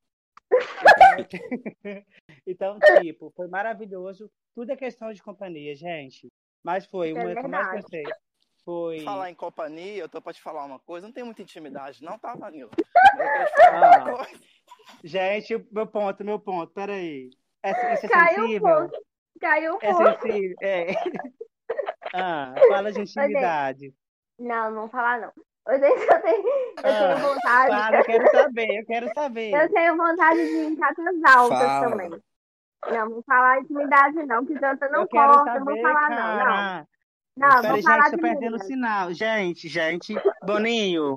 Então, 2.49 2.79
então, 2.79 2.79
tipo, 3.03 3.33
foi 3.35 3.49
maravilhoso. 3.49 4.31
Tudo 4.55 4.71
é 4.71 4.77
questão 4.77 5.13
de 5.13 5.21
companhia, 5.21 5.75
gente. 5.75 6.29
Mas 6.65 6.87
foi 6.87 7.11
é 7.11 7.15
uma 7.15 7.33
que 7.33 7.39
eu 7.39 7.49
mais 7.49 7.81
gostei. 7.81 8.05
Foi. 8.67 8.99
Falar 9.05 9.31
em 9.31 9.35
companhia, 9.35 10.03
eu 10.03 10.09
tô 10.09 10.21
pra 10.21 10.33
te 10.33 10.43
falar 10.43 10.65
uma 10.65 10.81
coisa, 10.81 11.07
não 11.07 11.15
tem 11.15 11.23
muita 11.23 11.41
intimidade, 11.41 12.03
não, 12.03 12.19
tá, 12.19 12.37
falar 12.37 12.51
Ah. 13.71 14.27
Gente, 15.05 15.65
meu 15.71 15.87
ponto, 15.87 16.25
meu 16.25 16.41
ponto, 16.41 16.73
peraí. 16.73 17.31
É, 17.63 17.95
isso 17.95 18.07
é 18.07 18.09
Caiu 18.09 18.43
um 18.43 18.47
sensível? 18.49 18.77
pouco. 18.77 19.05
Caiu 19.41 19.73
um 19.75 19.79
É 19.81 19.93
pouco. 19.93 20.21
sensível? 20.23 20.57
É. 20.61 20.87
Ah, 22.15 22.55
fala 22.69 22.93
de 22.93 23.01
intimidade. 23.01 23.93
Não, 24.39 24.71
não 24.71 24.81
vou 24.83 24.89
falar 24.89 25.21
não. 25.21 25.33
Eu 25.69 25.81
tenho, 25.81 25.97
eu 25.99 26.23
tenho, 26.23 26.49
eu 26.77 26.83
tenho 26.83 27.13
Ah, 27.13 27.15
vontade. 27.17 27.69
Fala, 27.69 27.97
eu 27.99 28.05
quero 28.05 28.31
saber, 28.31 28.79
eu 28.81 28.87
quero 28.87 29.13
saber. 29.13 29.53
Eu 29.53 29.73
tenho 29.73 29.97
vontade 29.97 30.47
de 30.47 30.55
ir 30.55 30.67
em 30.67 30.77
Catas 30.77 31.25
Altas 31.25 31.59
Fala. 31.59 31.91
também. 31.91 32.11
Não, 32.91 33.11
vou 33.11 33.23
falar 33.25 33.59
intimidade 33.61 34.15
não, 34.25 34.47
que 34.47 34.55
Janta 34.55 34.89
não 34.89 35.01
eu 35.01 35.09
quero 35.09 35.27
corta, 35.35 35.45
saber, 35.53 35.59
não 35.59 35.65
vou 35.67 35.83
falar 35.83 36.11
não. 36.11 36.37
Não, 36.39 36.45
cara. 36.45 36.89
Não, 37.37 37.51
Peraí, 37.61 37.67
vou 37.69 37.77
gente, 37.77 37.85
falar 37.85 38.11
tô 38.11 38.17
de 38.17 38.23
perdendo 38.23 38.57
o 38.57 38.61
sinal. 38.65 39.13
Gente, 39.13 39.69
gente, 39.69 40.15
Boninho, 40.43 41.17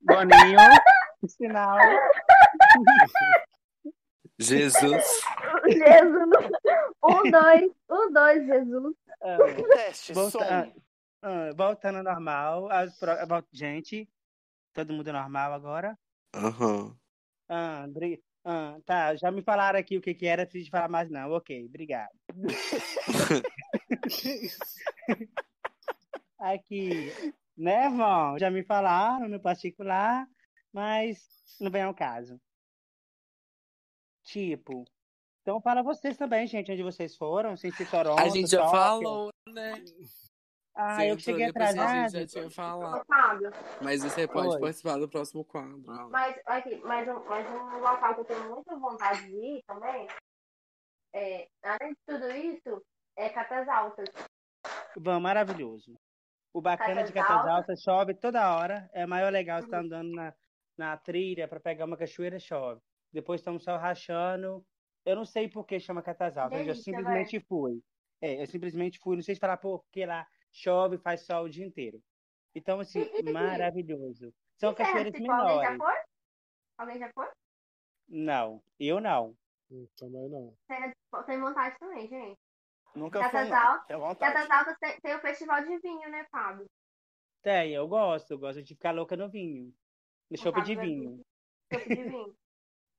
Boninho, 0.00 0.58
sinal. 1.26 1.78
Jesus. 4.38 5.04
Jesus. 5.66 6.50
Um, 7.02 7.30
dois, 7.30 7.72
um, 7.90 8.12
dois, 8.12 8.46
Jesus. 8.46 8.94
Ah, 9.22 9.36
Teste, 9.74 10.12
volta- 10.12 10.44
ah, 10.44 10.68
ah, 11.22 11.52
voltando 11.56 11.96
ao 11.96 12.04
normal. 12.04 12.70
as 12.70 12.96
Gente, 13.52 14.08
todo 14.72 14.92
mundo 14.92 15.12
normal 15.12 15.52
agora? 15.52 15.98
Aham. 16.34 16.94
Ah, 17.48 17.84
André, 17.84 18.20
ah, 18.44 18.76
tá, 18.84 19.16
já 19.16 19.30
me 19.30 19.42
falaram 19.42 19.78
aqui 19.78 19.96
o 19.96 20.00
que 20.00 20.14
que 20.14 20.26
era, 20.26 20.42
não 20.42 20.46
preciso 20.46 20.70
falar 20.70 20.88
mais 20.88 21.10
não. 21.10 21.32
Ok, 21.32 21.64
obrigado. 21.66 22.10
Aqui, 26.38 27.12
né, 27.56 27.88
vão? 27.88 28.38
Já 28.38 28.50
me 28.50 28.62
falaram 28.62 29.28
no 29.28 29.40
particular, 29.40 30.26
mas 30.72 31.56
não 31.60 31.70
vem 31.70 31.82
ao 31.82 31.94
caso. 31.94 32.40
Tipo, 34.24 34.84
então 35.42 35.60
fala 35.60 35.82
vocês 35.82 36.16
também, 36.16 36.46
gente, 36.46 36.72
onde 36.72 36.82
vocês 36.82 37.16
foram, 37.16 37.56
sem 37.56 37.70
ser 37.70 37.88
Toronto, 37.88 38.20
A 38.20 38.28
gente 38.28 38.50
já 38.50 38.58
Tóquio. 38.58 38.78
falou, 38.78 39.30
né? 39.48 39.84
Ah, 40.74 40.96
Você 40.96 41.10
eu 41.12 41.18
cheguei 41.18 41.46
atrasado. 41.46 42.10
gente 42.10 42.12
já 42.12 42.26
tinha 42.26 42.50
falado. 42.50 43.02
Mas 43.80 44.02
você 44.02 44.28
pode 44.28 44.54
Oi. 44.54 44.60
participar 44.60 44.98
do 44.98 45.08
próximo 45.08 45.42
quadro. 45.42 45.82
Mas 46.10 46.38
aqui, 46.44 46.76
mais 46.84 47.08
um, 47.08 47.24
mais 47.24 47.48
um 47.48 47.78
local 47.78 48.14
que 48.14 48.20
eu 48.20 48.24
tenho 48.26 48.54
muita 48.54 48.76
vontade 48.76 49.26
de 49.26 49.36
ir 49.36 49.62
também. 49.66 50.06
É, 51.14 51.48
além 51.62 51.92
de 51.92 51.98
tudo 52.06 52.30
isso, 52.30 52.84
é 53.16 53.30
Catas 53.30 53.66
Altas. 53.68 54.08
Vão, 54.98 55.18
maravilhoso. 55.18 55.95
O 56.56 56.62
bacana 56.62 57.04
de 57.04 57.12
Catas 57.12 57.46
Altas. 57.46 57.82
Chove 57.82 58.14
toda 58.14 58.56
hora. 58.56 58.88
É 58.94 59.04
maior 59.04 59.30
legal 59.30 59.60
estar 59.60 59.80
andando 59.80 60.10
na, 60.12 60.34
na 60.74 60.96
trilha 60.96 61.46
para 61.46 61.60
pegar 61.60 61.84
uma 61.84 61.98
cachoeira, 61.98 62.38
chove. 62.38 62.80
Depois 63.12 63.42
estamos 63.42 63.62
só 63.62 63.76
rachando. 63.76 64.64
Eu 65.04 65.16
não 65.16 65.26
sei 65.26 65.50
por 65.50 65.66
que 65.66 65.78
chama 65.78 66.00
Catas 66.00 66.38
Altas. 66.38 66.66
Eu 66.66 66.74
simplesmente 66.74 67.38
fui. 67.40 67.82
É, 68.22 68.40
eu 68.42 68.46
simplesmente 68.46 68.98
fui. 68.98 69.16
Não 69.16 69.22
sei 69.22 69.34
se 69.34 69.38
falar 69.38 69.58
por 69.58 69.84
que 69.92 70.06
lá 70.06 70.26
chove, 70.50 70.96
faz 70.96 71.26
sol 71.26 71.44
o 71.44 71.50
dia 71.50 71.66
inteiro. 71.66 72.00
Então, 72.54 72.80
assim, 72.80 73.00
maravilhoso. 73.74 74.32
São 74.56 74.72
E 74.72 74.76
Serra 74.76 74.88
cachoeiras 74.88 75.12
do 75.12 75.18
Cipó, 75.18 75.32
Alguém 75.34 75.60
já 75.60 75.70
menores. 75.72 75.78
foi? 75.82 76.04
Alguém 76.78 76.98
já 76.98 77.10
foi? 77.12 77.28
Não, 78.08 78.62
eu 78.80 78.98
não. 78.98 79.36
Hum, 79.70 79.86
Também 79.94 80.30
não. 80.30 80.56
Tem 81.26 81.38
vontade 81.38 81.76
também, 81.78 82.08
gente. 82.08 82.45
Nunca 82.96 83.20
Catas 83.20 83.48
fui, 83.48 83.50
não. 83.50 84.76
Tem, 84.80 85.00
tem 85.00 85.14
o 85.14 85.20
festival 85.20 85.62
de 85.62 85.78
vinho, 85.78 86.10
né, 86.10 86.26
Fábio? 86.30 86.64
Tem, 87.42 87.72
eu 87.72 87.86
gosto. 87.86 88.30
Eu 88.30 88.38
gosto 88.38 88.62
de 88.62 88.74
ficar 88.74 88.92
louca 88.92 89.16
no 89.16 89.28
vinho. 89.28 89.72
No 90.30 90.38
chope 90.38 90.62
de 90.62 90.72
é 90.72 90.76
vinho. 90.76 91.20
Chope 91.72 91.88
de 91.94 92.02
vinho. 92.02 92.34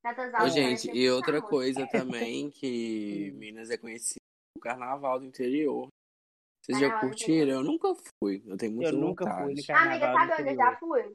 Ô, 0.07 0.09
Altas. 0.13 0.53
gente, 0.53 0.89
e 0.91 1.09
outra 1.09 1.41
coisa 1.41 1.85
também 1.91 2.49
que 2.49 3.31
Minas 3.35 3.69
é 3.69 3.77
conhecido 3.77 4.21
o 4.55 4.59
carnaval 4.59 5.19
do 5.19 5.25
interior. 5.25 5.89
Vocês 6.61 6.79
já 6.79 6.99
curtiram? 6.99 7.51
Eu 7.51 7.63
nunca 7.63 7.93
fui. 8.19 8.43
Eu 8.45 8.55
tenho 8.55 8.73
muita 8.73 8.91
Eu 8.91 8.97
nunca 8.97 9.25
fui 9.25 9.53
no 9.53 9.65
carnaval. 9.65 9.91
Amiga, 9.91 10.13
sabe 10.13 10.41
onde 10.41 10.51
eu 10.51 10.55
já 10.55 10.77
fui? 10.77 11.13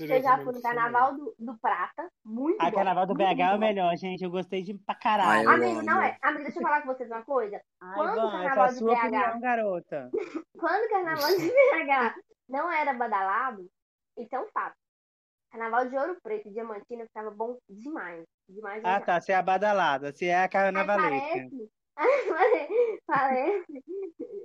Eu 0.00 0.22
já 0.22 0.38
fui 0.38 0.52
no. 0.52 0.60
Carnaval 0.62 1.14
do, 1.16 1.34
do 1.38 1.58
Prata. 1.58 2.10
Muito 2.24 2.60
A 2.60 2.70
bom. 2.70 2.76
carnaval 2.76 3.06
do 3.06 3.14
BH 3.14 3.22
é 3.40 3.48
o 3.50 3.52
bom. 3.52 3.58
melhor, 3.58 3.96
gente. 3.96 4.24
Eu 4.24 4.30
gostei 4.30 4.62
de 4.62 4.74
pra 4.74 4.94
Ah, 4.94 4.98
caralho. 4.98 5.44
eu 5.44 5.50
Amigo, 5.50 5.82
não 5.82 6.02
é. 6.02 6.18
Amigo, 6.22 6.42
deixa 6.44 6.58
eu 6.58 6.62
falar 6.62 6.82
com 6.82 6.88
vocês 6.88 7.08
uma 7.10 7.22
coisa. 7.22 7.60
Ai, 7.80 7.94
Quando 7.94 8.18
o 8.24 8.28
é 8.28 8.32
carnaval 8.32 8.64
a 8.64 8.68
de 8.68 8.78
sua 8.78 8.94
BH? 8.94 8.98
opinião, 8.98 9.40
garota. 9.40 10.10
Quando 10.58 10.84
o 10.84 10.88
Carnaval 10.90 11.28
de 11.36 11.46
BH 11.48 12.14
não 12.48 12.70
era 12.72 12.92
badalado, 12.94 13.70
é 14.18 14.40
um 14.40 14.48
fato. 14.48 14.76
Carnaval 15.50 15.88
de 15.88 15.96
Ouro 15.96 16.16
Preto 16.22 16.48
e 16.48 16.52
Diamantina 16.52 17.04
ficava 17.06 17.30
bom 17.30 17.56
demais. 17.68 18.24
Demais, 18.48 18.78
Ah, 18.84 18.98
demais. 19.00 19.06
tá. 19.06 19.20
Você 19.20 19.32
é 19.32 19.36
a 19.36 19.42
badalada. 19.42 20.12
Você 20.12 20.26
é 20.26 20.42
a 20.42 20.48
carnavalesca. 20.48 21.48
parece, 21.48 21.70
parece 23.06 23.84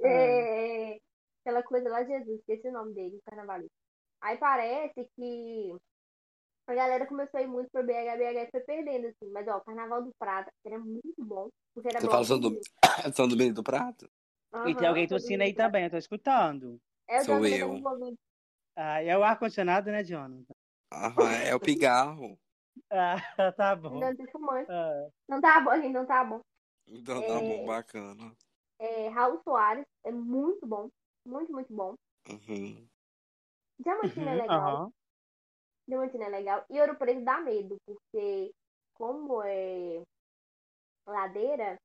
é, 0.03 0.97
aquela 1.41 1.63
coisa 1.63 1.89
lá, 1.89 2.03
Jesus, 2.03 2.39
esqueci 2.39 2.67
o 2.69 2.71
nome 2.71 2.93
dele, 2.93 3.19
carnavalista. 3.25 3.75
Aí 4.24 4.38
parece 4.38 5.05
que 5.17 5.76
a 6.65 6.74
galera 6.74 7.05
começou 7.05 7.38
a 7.38 7.43
ir 7.43 7.47
muito 7.47 7.69
pro 7.69 7.84
BH, 7.84 8.15
BH 8.17 8.51
foi 8.51 8.61
perdendo, 8.61 9.07
assim. 9.07 9.30
Mas, 9.32 9.45
ó, 9.49 9.57
o 9.57 9.61
Carnaval 9.61 10.01
do 10.01 10.11
Prata 10.17 10.49
era 10.65 10.80
muito 10.80 11.26
bom, 11.26 11.49
porque 11.74 11.89
era 11.89 11.99
Você 11.99 12.05
bom. 12.05 12.11
fala 12.11 12.24
São 12.24 12.39
do, 12.39 12.57
São 13.13 13.28
do 13.28 13.36
Benito 13.36 13.61
Prato? 13.61 14.09
E 14.65 14.74
tem 14.76 14.88
alguém 14.88 15.07
tossindo 15.07 15.43
aí 15.43 15.53
também, 15.53 15.84
eu 15.84 15.89
tô 15.89 15.97
escutando. 15.97 16.80
É 17.05 17.19
o 17.19 17.26
Sou 17.26 17.45
eu. 17.45 17.82
Ah, 18.78 19.03
é 19.03 19.17
o 19.17 19.24
ar-condicionado, 19.24 19.91
né, 19.91 20.05
Jonathan? 20.05 20.53
Aham, 20.91 21.32
é 21.34 21.53
o 21.53 21.59
pigarro. 21.59 22.39
Ah, 22.89 23.51
tá 23.55 23.76
bom. 23.76 23.99
Não 23.99 24.15
tem 24.15 24.28
fumante. 24.28 24.71
Ah, 24.71 25.07
Não 25.30 25.39
tá 25.41 25.61
bom, 25.61 25.76
gente, 25.76 25.93
não 25.93 26.05
tá 26.05 26.24
bom. 26.24 26.41
Então 26.88 27.21
tá 27.21 27.39
É. 27.39 27.39
bom, 27.39 27.65
bacana. 27.65 28.36
É, 28.80 29.07
Raul 29.09 29.39
Soares 29.43 29.86
é 30.03 30.11
muito 30.11 30.65
bom. 30.65 30.89
Muito, 31.26 31.51
muito 31.51 31.74
bom. 31.74 31.93
Uhum. 32.30 32.88
Diamantina 33.84 34.31
é 34.31 34.36
uhum, 34.36 34.41
legal. 34.41 34.75
aham. 34.75 34.91
Diamantina 35.88 36.25
é 36.25 36.29
legal. 36.29 36.65
E 36.69 36.79
Ouro 36.79 36.95
Preto 36.95 37.23
dá 37.23 37.39
medo, 37.39 37.75
porque 37.86 38.51
como 38.93 39.41
é 39.43 40.01
ladeira, 41.07 41.77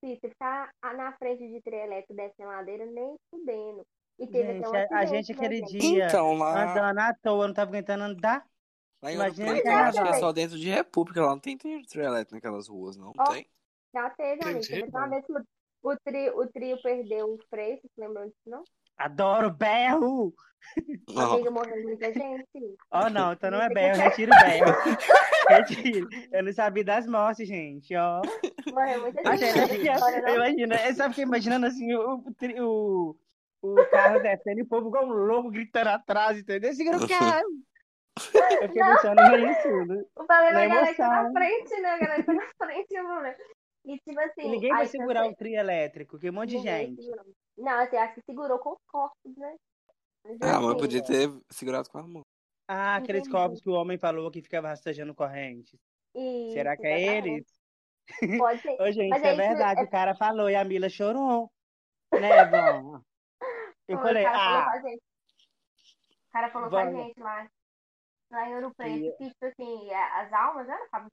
se 0.00 0.16
você 0.16 0.28
ficar 0.28 0.70
na 0.82 1.12
frente 1.18 1.46
de 1.46 1.60
trio 1.60 1.80
elétrico 1.80 2.14
descendo 2.14 2.50
a 2.50 2.56
ladeira, 2.56 2.86
nem 2.86 3.16
fudendo. 3.30 3.82
E 4.18 4.26
teve 4.26 4.52
Gente, 4.52 4.66
até 4.66 4.86
um 4.94 4.96
a, 4.96 5.04
gente 5.06 5.32
aquele 5.32 5.60
dia 5.62 6.06
Então 6.06 6.34
lá. 6.34 6.72
andando 6.72 6.98
à 6.98 7.14
toa, 7.14 7.46
não 7.46 7.54
tava 7.54 7.70
aguentando 7.70 8.04
andar. 8.04 8.46
Lá 9.02 9.10
em 9.10 9.16
Ouro 9.16 9.28
Imagina 9.28 9.50
Preto, 9.50 9.62
que 9.62 9.68
eu 9.68 9.76
acho 9.76 10.02
que 10.02 10.08
é 10.08 10.14
só 10.14 10.32
dentro 10.32 10.58
de 10.58 10.68
República. 10.68 11.22
Lá 11.22 11.30
não 11.30 11.40
tem 11.40 11.56
trio 11.56 11.82
elétrico 11.94 12.34
naquelas 12.34 12.68
ruas, 12.68 12.96
não 12.96 13.12
Ó. 13.18 13.24
tem? 13.32 13.46
Já 13.92 14.10
teve, 14.10 14.42
amigo. 14.44 14.66
Teve 14.66 14.88
uma 14.90 15.08
vez 15.08 15.26
que 15.26 15.32
o, 15.32 15.42
o, 15.82 15.96
trio, 16.04 16.38
o 16.38 16.46
trio 16.46 16.82
perdeu 16.82 17.34
o 17.34 17.38
freio, 17.48 17.80
vocês 17.80 17.92
lembram 17.96 18.26
disso, 18.26 18.38
não? 18.46 18.62
Adoro 19.00 19.50
berro! 19.50 20.34
Não. 21.08 21.32
Amiga, 21.32 21.50
morreu 21.50 21.82
muita 21.82 22.12
gente. 22.12 22.46
Oh, 22.92 23.08
não, 23.08 23.32
então 23.32 23.50
não 23.50 23.62
é 23.62 23.68
berro, 23.70 23.98
retiro 23.98 24.30
o 24.30 24.44
berro. 24.44 24.66
Retiro. 25.48 26.08
Eu 26.30 26.44
não 26.44 26.52
sabia 26.52 26.84
das 26.84 27.06
mortes, 27.06 27.48
gente, 27.48 27.96
ó. 27.96 28.20
Morreu 28.70 29.00
muita 29.00 29.36
gente. 29.38 29.56
nessa 29.56 29.74
história, 29.74 30.20
não? 30.20 30.34
imagina, 30.36 30.76
eu 30.86 30.94
só 30.94 31.08
fiquei 31.08 31.24
imaginando 31.24 31.66
assim, 31.66 31.92
o, 31.94 32.22
o, 32.58 33.16
o, 33.62 33.90
carro 33.90 34.20
descendo 34.20 34.60
e 34.60 34.62
o 34.62 34.68
povo 34.68 34.88
igual 34.88 35.06
um 35.06 35.12
louco 35.12 35.50
gritando 35.50 35.88
atrás, 35.88 36.38
entendeu? 36.38 36.72
Segura 36.74 36.98
o 36.98 37.08
carro! 37.08 37.48
Eu 38.60 38.68
fiquei 38.68 38.82
rir 38.82 39.62
tudo. 39.62 40.06
O 40.14 40.26
problema 40.26 40.60
é 40.60 40.66
a 40.66 40.68
galera 40.68 40.86
que 40.88 40.96
tá 40.96 41.22
na 41.22 41.32
frente, 41.32 41.80
né? 41.80 41.88
A 41.88 41.98
galera 41.98 42.16
que 42.16 42.26
tá 42.26 42.32
na 42.34 42.66
frente, 42.66 43.02
mano. 43.02 43.34
E 43.86 43.98
tipo 43.98 44.20
assim. 44.20 44.42
E 44.42 44.50
ninguém 44.50 44.70
vai 44.70 44.82
aí 44.82 44.88
segurar 44.88 45.26
o 45.26 45.34
trio 45.34 45.58
elétrico, 45.58 46.18
que 46.18 46.28
um 46.28 46.34
monte 46.34 46.50
de 46.50 46.58
gente. 46.58 47.02
segurou. 47.02 47.24
Não, 47.60 47.78
assim, 47.80 47.96
acho 47.96 48.14
que 48.14 48.22
segurou 48.26 48.58
com 48.58 48.70
os 48.72 48.78
corpos, 48.88 49.36
né? 49.36 49.56
Mas, 50.24 50.38
Ah, 50.42 50.60
mas 50.60 50.76
podia 50.76 51.02
ter 51.02 51.28
segurado 51.50 51.88
com 51.90 51.98
a 51.98 52.02
mão. 52.06 52.22
Ah, 52.68 52.96
aqueles 52.96 53.22
Entendi. 53.22 53.30
copos 53.30 53.60
que 53.60 53.68
o 53.68 53.72
homem 53.72 53.98
falou 53.98 54.30
que 54.30 54.42
ficava 54.42 54.68
rastejando 54.68 55.14
correntes. 55.14 55.78
isso, 56.14 56.54
Será 56.54 56.76
que 56.76 56.86
é 56.86 57.16
eles? 57.18 57.44
Pode 58.36 58.60
ser. 58.62 58.76
Ô, 58.80 58.90
gente, 58.92 59.12
Mas 59.12 59.22
é 59.24 59.32
aí, 59.32 59.38
verdade, 59.48 59.82
é- 59.82 59.84
o 59.84 59.90
cara 59.90 60.14
falou 60.14 60.48
e 60.50 60.56
a 60.56 60.64
Mila 60.64 60.88
chorou. 60.88 61.50
Né, 62.16 62.44
Vão? 62.46 63.04
Eu 63.88 63.98
o 63.98 64.00
falei, 64.00 64.24
cara 64.24 64.40
falou 64.44 64.62
ah. 64.62 64.66
O 66.28 66.32
cara 66.32 66.50
falou 66.50 66.70
com 66.70 66.78
a 66.78 66.86
Vamos. 66.86 67.06
gente 67.06 67.20
lá. 67.20 67.48
Lá 68.30 68.48
em 68.48 68.54
Ouro 68.56 68.74
Preto, 68.74 69.04
E- 69.06 69.16
que, 69.18 69.28
tipo 69.30 69.46
assim, 69.46 69.92
as 69.92 70.32
almas, 70.32 70.66
né? 70.66 70.76
Sabe? 70.90 71.10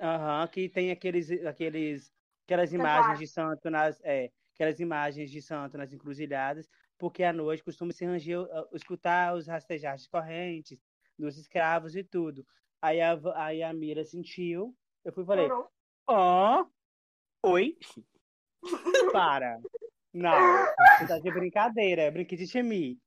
aham, 0.00 0.46
que 0.48 0.68
tem 0.68 0.90
aqueles, 0.90 1.30
aqueles, 1.46 2.12
aquelas 2.46 2.72
imagens 2.72 3.18
de 3.18 3.26
santo 3.26 3.70
nas, 3.70 4.00
é, 4.02 4.30
aquelas 4.56 4.80
imagens 4.80 5.30
de 5.30 5.40
santo 5.40 5.76
nas 5.76 5.92
encruzilhadas, 5.92 6.68
porque 6.98 7.22
à 7.22 7.32
noite 7.32 7.62
costuma 7.62 7.92
se 7.92 8.06
ranger, 8.06 8.40
uh, 8.40 8.74
escutar 8.74 9.34
os 9.34 9.46
rastejar 9.46 9.96
de 9.96 10.08
correntes 10.08 10.80
dos 11.18 11.36
escravos 11.36 11.94
e 11.94 12.02
tudo. 12.02 12.44
Aí 12.80 13.00
a, 13.00 13.18
aí 13.34 13.62
a 13.62 13.72
Mira 13.72 14.02
sentiu, 14.02 14.74
eu 15.04 15.12
fui 15.12 15.22
e 15.22 15.26
falei, 15.26 15.48
ó, 16.06 16.66
oi, 17.42 17.76
para, 19.12 19.60
não, 20.12 20.32
você 20.98 21.06
tá 21.06 21.18
de 21.18 21.30
brincadeira, 21.30 22.02
é 22.02 22.10
brinquedo 22.10 22.38
de 22.38 22.46
chemi. 22.46 22.98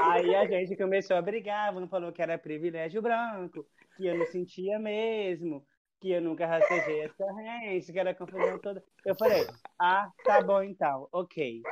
Aí 0.00 0.34
a 0.34 0.46
gente 0.46 0.76
começou 0.76 1.16
a 1.16 1.22
brigar, 1.22 1.72
não 1.72 1.88
falou 1.88 2.12
que 2.12 2.20
era 2.20 2.36
privilégio 2.36 3.00
branco, 3.00 3.64
que 3.96 4.06
eu 4.06 4.18
não 4.18 4.26
sentia 4.26 4.78
mesmo, 4.80 5.64
que 6.02 6.10
eu 6.10 6.20
nunca 6.20 6.46
rastejei 6.46 7.04
as 7.04 7.12
correntes, 7.12 7.88
que 7.88 7.98
era 7.98 8.12
confusão 8.12 8.58
toda. 8.58 8.82
Eu 9.06 9.14
falei, 9.14 9.46
ah, 9.80 10.10
tá 10.24 10.42
bom 10.42 10.60
então, 10.60 11.08
ok. 11.12 11.62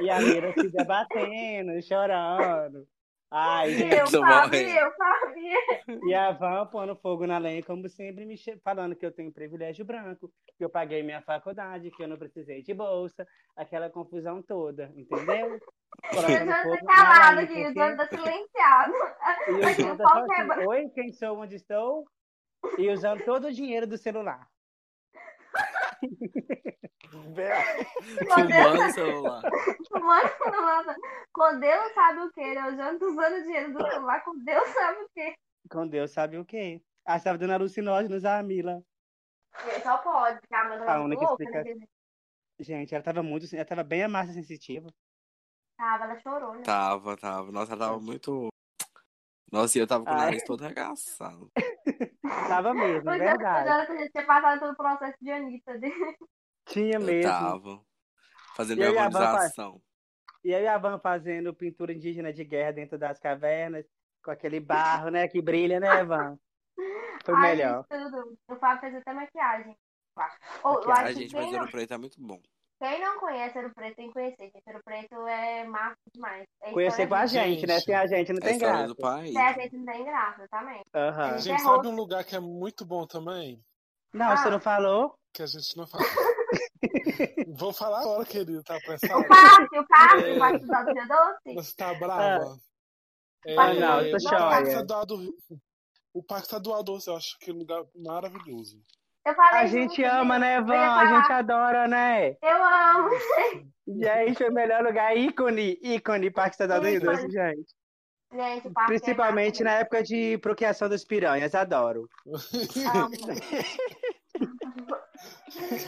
E 0.00 0.08
a 0.08 0.20
Mira 0.20 0.52
se 0.52 0.68
debatendo, 0.70 1.82
chorando. 1.82 2.86
Ai, 3.30 3.74
gente, 3.74 3.94
Eu 3.94 4.06
sabia, 4.06 4.80
eu 4.80 4.92
sabia. 4.92 5.58
e 6.06 6.14
a 6.14 6.30
Van 6.32 6.66
pondo 6.68 6.96
fogo 6.96 7.26
na 7.26 7.36
lenha, 7.38 7.62
como 7.62 7.88
sempre, 7.88 8.24
me 8.24 8.36
falando 8.64 8.94
que 8.94 9.04
eu 9.04 9.12
tenho 9.12 9.32
privilégio 9.32 9.84
branco, 9.84 10.32
que 10.56 10.64
eu 10.64 10.70
paguei 10.70 11.02
minha 11.02 11.20
faculdade, 11.20 11.90
que 11.90 12.02
eu 12.02 12.08
não 12.08 12.16
precisei 12.16 12.62
de 12.62 12.72
bolsa, 12.72 13.26
aquela 13.56 13.90
confusão 13.90 14.40
toda, 14.42 14.90
entendeu? 14.96 15.58
E 15.58 16.70
o 16.70 16.86
calado 16.86 17.40
aqui, 17.40 17.66
o 17.66 17.72
silenciado. 17.72 18.92
E 19.48 19.82
o 19.82 19.96
tá 19.96 20.24
assim, 20.24 20.66
oi, 20.66 20.88
quem 20.94 21.12
sou, 21.12 21.38
onde 21.38 21.56
estou? 21.56 22.06
E 22.78 22.90
usando 22.90 23.24
todo 23.24 23.46
o 23.48 23.52
dinheiro 23.52 23.86
do 23.86 23.96
celular. 23.98 24.48
Fumando 27.10 28.82
o 28.84 28.92
celular. 28.92 29.42
Mano, 29.92 30.30
nossa, 30.62 30.96
com 31.32 31.58
Deus 31.58 31.92
sabe 31.94 32.20
o 32.20 32.32
que, 32.32 32.54
né? 32.54 32.66
O 32.68 32.76
João 32.76 32.98
tá 32.98 33.06
usando 33.06 33.34
o 33.34 33.42
dinheiro 33.42 33.72
do 33.72 33.86
celular, 33.90 34.24
com 34.24 34.38
Deus 34.38 34.68
sabe 34.68 34.98
o 35.02 35.08
que. 35.14 35.34
Com 35.70 35.88
Deus 35.88 36.10
sabe 36.10 36.38
o 36.38 36.44
quê? 36.44 36.80
Ah, 37.04 37.18
você 37.18 37.24
tava 37.24 37.38
dando 37.38 37.52
alucinógenos 37.54 38.24
à 38.24 38.42
Mila. 38.42 38.82
Só 39.82 39.98
pode, 39.98 40.40
porque 40.40 40.54
a 40.54 40.60
Amanda 40.62 40.92
A 40.92 41.00
única 41.00 41.22
louca, 41.22 41.42
explicação- 41.44 41.78
né? 41.80 41.86
Gente, 42.60 42.94
ela 42.94 43.04
tava 43.04 43.22
muito. 43.22 43.46
Ela 43.54 43.64
tava 43.64 43.84
bem 43.84 44.02
a 44.02 44.08
massa 44.08 44.32
sensitiva. 44.32 44.92
Tava, 45.76 46.04
ela 46.04 46.18
chorou, 46.20 46.54
né? 46.54 46.62
Tava, 46.62 47.16
tava. 47.16 47.52
Nossa, 47.52 47.72
ela 47.72 47.86
tava 47.86 48.00
muito. 48.00 48.48
Nossa, 49.50 49.78
e 49.78 49.80
eu 49.80 49.86
tava 49.86 50.04
com 50.04 50.10
o 50.10 50.14
nariz 50.14 50.42
todo 50.44 50.64
arregaçado. 50.64 51.50
Tava 52.48 52.74
mesmo, 52.74 53.08
O 53.10 53.12
é 53.12 53.16
o 53.16 53.18
verdade. 53.18 53.68
João 53.68 53.98
já 53.98 54.08
tinha 54.10 54.26
passado 54.26 54.60
pelo 54.60 54.76
processo 54.76 55.16
de 55.20 55.30
Anitta 55.30 55.78
dele. 55.78 56.16
Tinha 56.66 56.94
Eu 56.94 57.00
mesmo. 57.00 57.30
tava. 57.30 57.80
Fazendo 58.54 58.78
E 58.80 58.84
eu 58.84 58.92
e. 58.94 59.82
E 60.44 60.54
aí 60.54 60.66
a 60.66 60.78
Van 60.78 60.98
fazendo 60.98 61.52
pintura 61.54 61.92
indígena 61.92 62.32
de 62.32 62.44
guerra 62.44 62.72
dentro 62.72 62.98
das 62.98 63.18
cavernas, 63.18 63.84
com 64.22 64.30
aquele 64.30 64.60
barro, 64.60 65.10
né? 65.10 65.28
Que 65.28 65.40
brilha, 65.42 65.80
né, 65.80 66.04
Van? 66.04 66.38
Foi 67.24 67.34
Ai, 67.34 67.56
melhor. 67.56 67.84
tudo. 67.88 68.38
O 68.48 68.56
Fábio 68.56 68.80
fez 68.80 68.94
até 68.94 69.12
maquiagem. 69.12 69.76
Ou, 70.64 70.74
eu 70.82 70.88
Maquiagem. 70.88 70.92
acho 70.92 71.02
A 71.04 71.14
que 71.14 71.20
gente, 71.20 71.34
mas 71.34 71.52
Ouro 71.52 71.70
Preto 71.70 71.94
é 71.94 71.98
muito 71.98 72.20
bom. 72.20 72.40
Quem 72.80 73.00
não 73.00 73.18
conhece 73.18 73.58
Ouro 73.58 73.74
Preto 73.74 73.96
tem 73.96 74.06
que 74.08 74.12
conhecer. 74.12 74.50
gente. 74.54 74.62
Ouro 74.66 74.80
Preto 74.84 75.26
é 75.26 75.64
massa 75.64 75.96
demais. 76.14 76.46
É 76.62 76.72
Conhecer 76.72 77.06
com 77.08 77.14
a 77.14 77.24
história 77.24 77.46
gente, 77.50 77.66
né? 77.66 77.74
Gente, 77.74 77.84
Sem 77.84 77.94
a 77.94 78.06
gente 78.06 78.32
não 78.32 78.38
É 78.42 78.44
a 78.46 78.48
tem 78.50 78.58
graça. 78.58 78.86
do 78.88 78.96
país. 78.96 79.34
É, 79.36 79.40
a 79.40 79.52
gente 79.52 79.76
não 79.76 79.84
tem 79.92 80.04
graça, 80.04 80.48
também. 80.50 80.82
Aham. 80.94 81.38
Gente, 81.38 81.56
Terror. 81.58 81.74
sabe 81.76 81.88
um 81.88 81.94
lugar 81.96 82.24
que 82.24 82.36
é 82.36 82.40
muito 82.40 82.84
bom 82.86 83.06
também? 83.06 83.60
Não, 84.12 84.36
você 84.36 84.48
Ah. 84.48 84.50
não 84.50 84.60
falou? 84.60 85.14
Que 85.32 85.42
a 85.42 85.46
gente 85.46 85.76
não 85.76 85.86
fala. 85.86 86.04
Vou 87.58 87.72
falar 87.72 88.00
agora, 88.00 88.24
querido, 88.24 88.62
tá 88.62 88.76
apressado? 88.76 89.20
O 89.20 89.28
Cássio, 89.28 89.80
o 89.80 89.86
Cássio, 89.86 90.20
É. 90.26 90.32
o 90.34 90.38
Cássio 90.38 90.66
do 90.66 90.92
Rio 90.94 91.08
Doce. 91.08 91.54
Você 91.54 91.74
tá 91.76 91.94
brava? 91.94 92.58
É, 93.46 93.56
Ah, 93.56 93.74
não, 93.74 94.00
eu 94.02 94.16
tô 94.18 94.26
o. 94.26 94.30
Parque 94.30 94.68
Estadual 94.68 95.06
do 95.06 95.36
O 96.14 96.22
Parque 96.22 96.44
Estadual 96.46 96.82
Doce, 96.82 97.08
eu 97.08 97.16
acho 97.16 97.38
que 97.38 97.50
é 97.50 97.54
um 97.54 97.58
lugar 97.58 97.84
maravilhoso. 97.94 98.80
Eu 99.24 99.34
falei 99.34 99.60
A 99.60 99.66
gente 99.66 100.02
ama, 100.04 100.38
né, 100.38 100.60
Van? 100.60 100.74
A 100.74 101.06
gente 101.06 101.32
adora, 101.32 101.86
né? 101.86 102.36
Eu 102.42 102.64
amo. 102.64 103.10
Gente, 103.86 104.42
é 104.42 104.48
o 104.48 104.52
melhor 104.52 104.84
lugar, 104.84 105.16
ícone, 105.16 105.78
ícone, 105.82 106.30
Parque 106.30 106.54
Estadual 106.54 106.80
do 106.80 106.86
Rio. 106.86 107.00
Doce, 107.00 107.30
gente. 107.30 107.74
Gente, 108.30 108.70
parque 108.70 108.92
Principalmente 108.92 109.62
é 109.62 109.64
na 109.64 109.72
época 109.78 110.02
de 110.02 110.36
procriação 110.38 110.88
das 110.88 111.04
piranhas, 111.04 111.54
adoro. 111.54 112.08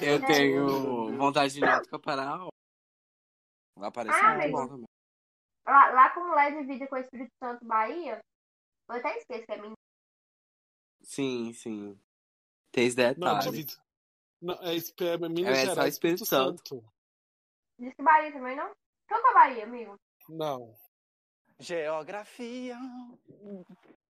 Eu 0.03 0.24
tenho 0.26 1.16
vontade 1.16 1.53
de 1.53 1.61
ir 1.61 1.64
lá 1.64 1.83
Capará. 1.83 2.39
Vai 3.76 3.89
aparecer 3.89 4.24
Ah, 4.24 4.37
muito 4.37 4.53
bom 4.53 4.68
também. 4.68 4.87
Lá, 5.66 5.91
lá 5.91 6.11
como 6.11 6.35
lá 6.35 6.51
divide 6.51 6.87
com 6.89 6.97
o 6.97 6.99
Espírito 6.99 7.31
Santo 7.39 7.64
Bahia, 7.64 8.20
eu 8.89 8.97
até 8.97 9.18
esqueço 9.18 9.47
que 9.47 9.53
é 9.53 9.57
mentira. 9.57 9.74
Sim, 11.03 11.53
sim. 11.53 12.01
Tem 12.73 12.87
esse 12.87 12.97
Não, 12.97 13.12
detalhe. 13.14 13.41
divide. 13.51 13.77
Não, 14.41 14.55
é, 14.55 14.77
é 14.77 15.29
Minas 15.29 15.59
É, 15.59 15.64
só 15.66 15.71
Gerais, 15.75 15.95
Espírito 15.95 16.25
Santo. 16.25 16.83
Diz 17.79 17.95
que 17.95 18.03
Bahia 18.03 18.33
também 18.33 18.57
não? 18.57 18.71
Qual 19.09 19.21
que 19.21 19.29
é 19.29 19.35
Bahia, 19.35 19.64
amigo? 19.64 19.97
Não. 20.29 20.75
Geografia. 21.59 22.77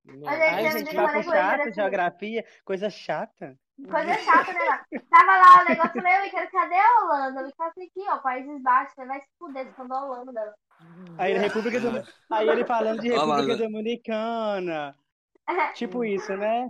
não. 0.04 0.28
Ai, 0.28 0.70
gente, 0.70 0.84
digo, 0.84 0.96
papo 1.02 1.14
ele, 1.16 1.22
chato, 1.24 1.60
assim, 1.60 1.72
geografia, 1.72 2.44
coisa 2.64 2.90
chata. 2.90 3.58
Coisa 3.90 4.14
chata, 4.18 4.52
né? 4.52 5.00
Tava 5.10 5.36
lá 5.36 5.62
o 5.62 5.68
negócio, 5.68 5.98
eu 5.98 6.02
falei, 6.02 6.26
eu 6.26 6.30
quero, 6.30 6.50
cadê 6.50 6.74
a 6.76 7.02
Holanda? 7.02 7.40
Eu 7.42 7.52
falei 7.56 7.86
aqui, 7.88 8.08
ó, 8.08 8.18
Países 8.18 8.62
Baixos, 8.62 8.94
você 8.94 9.06
vai 9.06 9.20
se 9.20 9.28
fuder, 9.38 9.66
você 9.66 9.72
falou 9.72 10.10
Holanda. 10.10 10.54
Aí, 11.18 11.36
República 11.38 11.80
do... 11.80 11.88
Aí 12.30 12.48
ele 12.48 12.64
falando 12.64 13.00
de 13.00 13.10
República. 13.10 13.56
Dominicana. 13.56 14.96
Tipo 15.74 16.04
isso, 16.04 16.36
né? 16.36 16.68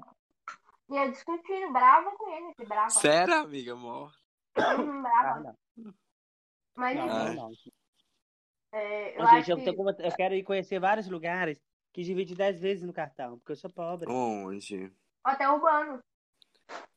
E 0.90 0.96
eu 0.96 1.10
discutindo, 1.10 1.72
brava 1.72 2.10
com 2.16 2.28
ele, 2.34 2.48
aqui, 2.50 2.66
brava. 2.66 2.90
Sério, 2.90 3.34
amiga, 3.34 3.72
amor? 3.74 4.12
Uhum, 4.58 5.06
Ah, 5.06 5.20
brava. 5.22 5.40
não. 5.76 5.94
Mas 6.76 6.96
Não, 6.96 7.06
enfim, 7.26 7.36
não, 7.36 7.50
é, 8.72 9.16
eu 9.18 9.22
Ô, 9.22 9.26
gente, 9.28 9.50
eu, 9.50 9.56
que... 9.56 9.64
tô 9.72 9.90
eu 9.90 10.12
quero 10.16 10.34
ir 10.34 10.42
conhecer 10.44 10.78
vários 10.80 11.08
lugares 11.08 11.60
que 11.92 12.02
divide 12.02 12.34
10 12.34 12.60
vezes 12.60 12.84
no 12.84 12.92
cartão, 12.92 13.38
porque 13.38 13.52
eu 13.52 13.56
sou 13.56 13.70
pobre. 13.70 14.10
Onde? 14.10 14.92
Hotel 15.26 15.54
Urbano. 15.54 16.00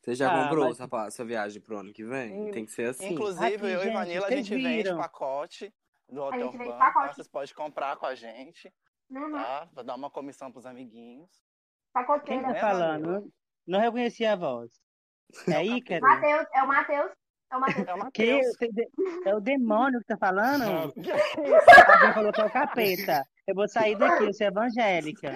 Você 0.02 0.16
já 0.16 0.32
Ah, 0.32 0.44
comprou 0.44 0.66
mas- 0.70 0.80
essa, 0.80 1.08
essa 1.08 1.26
viagem 1.26 1.62
pro 1.62 1.78
ano 1.80 1.94
que 1.94 2.04
vem? 2.04 2.34
Hum, 2.34 2.52
Tem 2.52 2.66
que 2.66 2.72
ser 2.72 2.90
assim. 2.90 3.14
Inclusive, 3.14 3.56
Aqui, 3.56 3.66
eu 3.66 3.80
e 3.80 3.84
gente, 3.84 3.94
Vanilla, 3.94 4.28
a 4.28 4.32
gente 4.32 4.50
vende 4.56 4.68
viram? 4.84 4.98
pacote 4.98 5.74
do 6.10 6.22
Hotel 6.24 6.52
vende 6.52 6.58
Urbano. 6.64 6.80
pacote. 6.80 7.08
Tá? 7.08 7.14
Vocês 7.14 7.28
podem 7.28 7.56
comprar 7.56 7.96
com 7.98 8.06
a 8.06 8.16
gente, 8.16 8.72
Uhum. 9.10 9.32
tá? 9.32 9.68
Pra 9.74 9.84
dar 9.84 9.96
uma 9.96 10.10
comissão 10.12 10.52
pros 10.52 10.66
amiguinhos. 10.66 11.30
Quem 11.32 11.94
Pacoteira. 11.94 12.44
tá 12.44 12.50
né, 12.54 12.60
falando? 12.60 13.34
Não, 13.68 13.80
reconheci 13.80 14.26
a 14.26 14.36
voz. 14.36 14.72
É 15.48 15.66
é 15.98 16.00
o 16.02 16.02
Matheus. 16.02 16.46
É 16.54 16.64
o 16.64 16.68
Matheus. 16.68 17.12
É 17.88 17.94
o? 17.94 17.98
Matheus. 18.00 18.46
Você- 18.58 18.70
É 19.26 19.36
o 19.36 19.40
demônio 19.40 20.00
que 20.00 20.06
tá 20.08 20.18
falando? 20.18 20.92
Cara, 20.94 20.94
Alguém 22.02 22.14
falou 22.14 22.32
que 22.32 22.42
é 22.42 22.46
o 22.46 22.52
capeta. 22.52 23.24
Eu 23.48 23.56
vou 23.56 23.68
sair 23.68 23.96
daqui, 23.98 24.24
eu 24.24 24.34
sou 24.34 24.48
evangélica. 24.48 25.34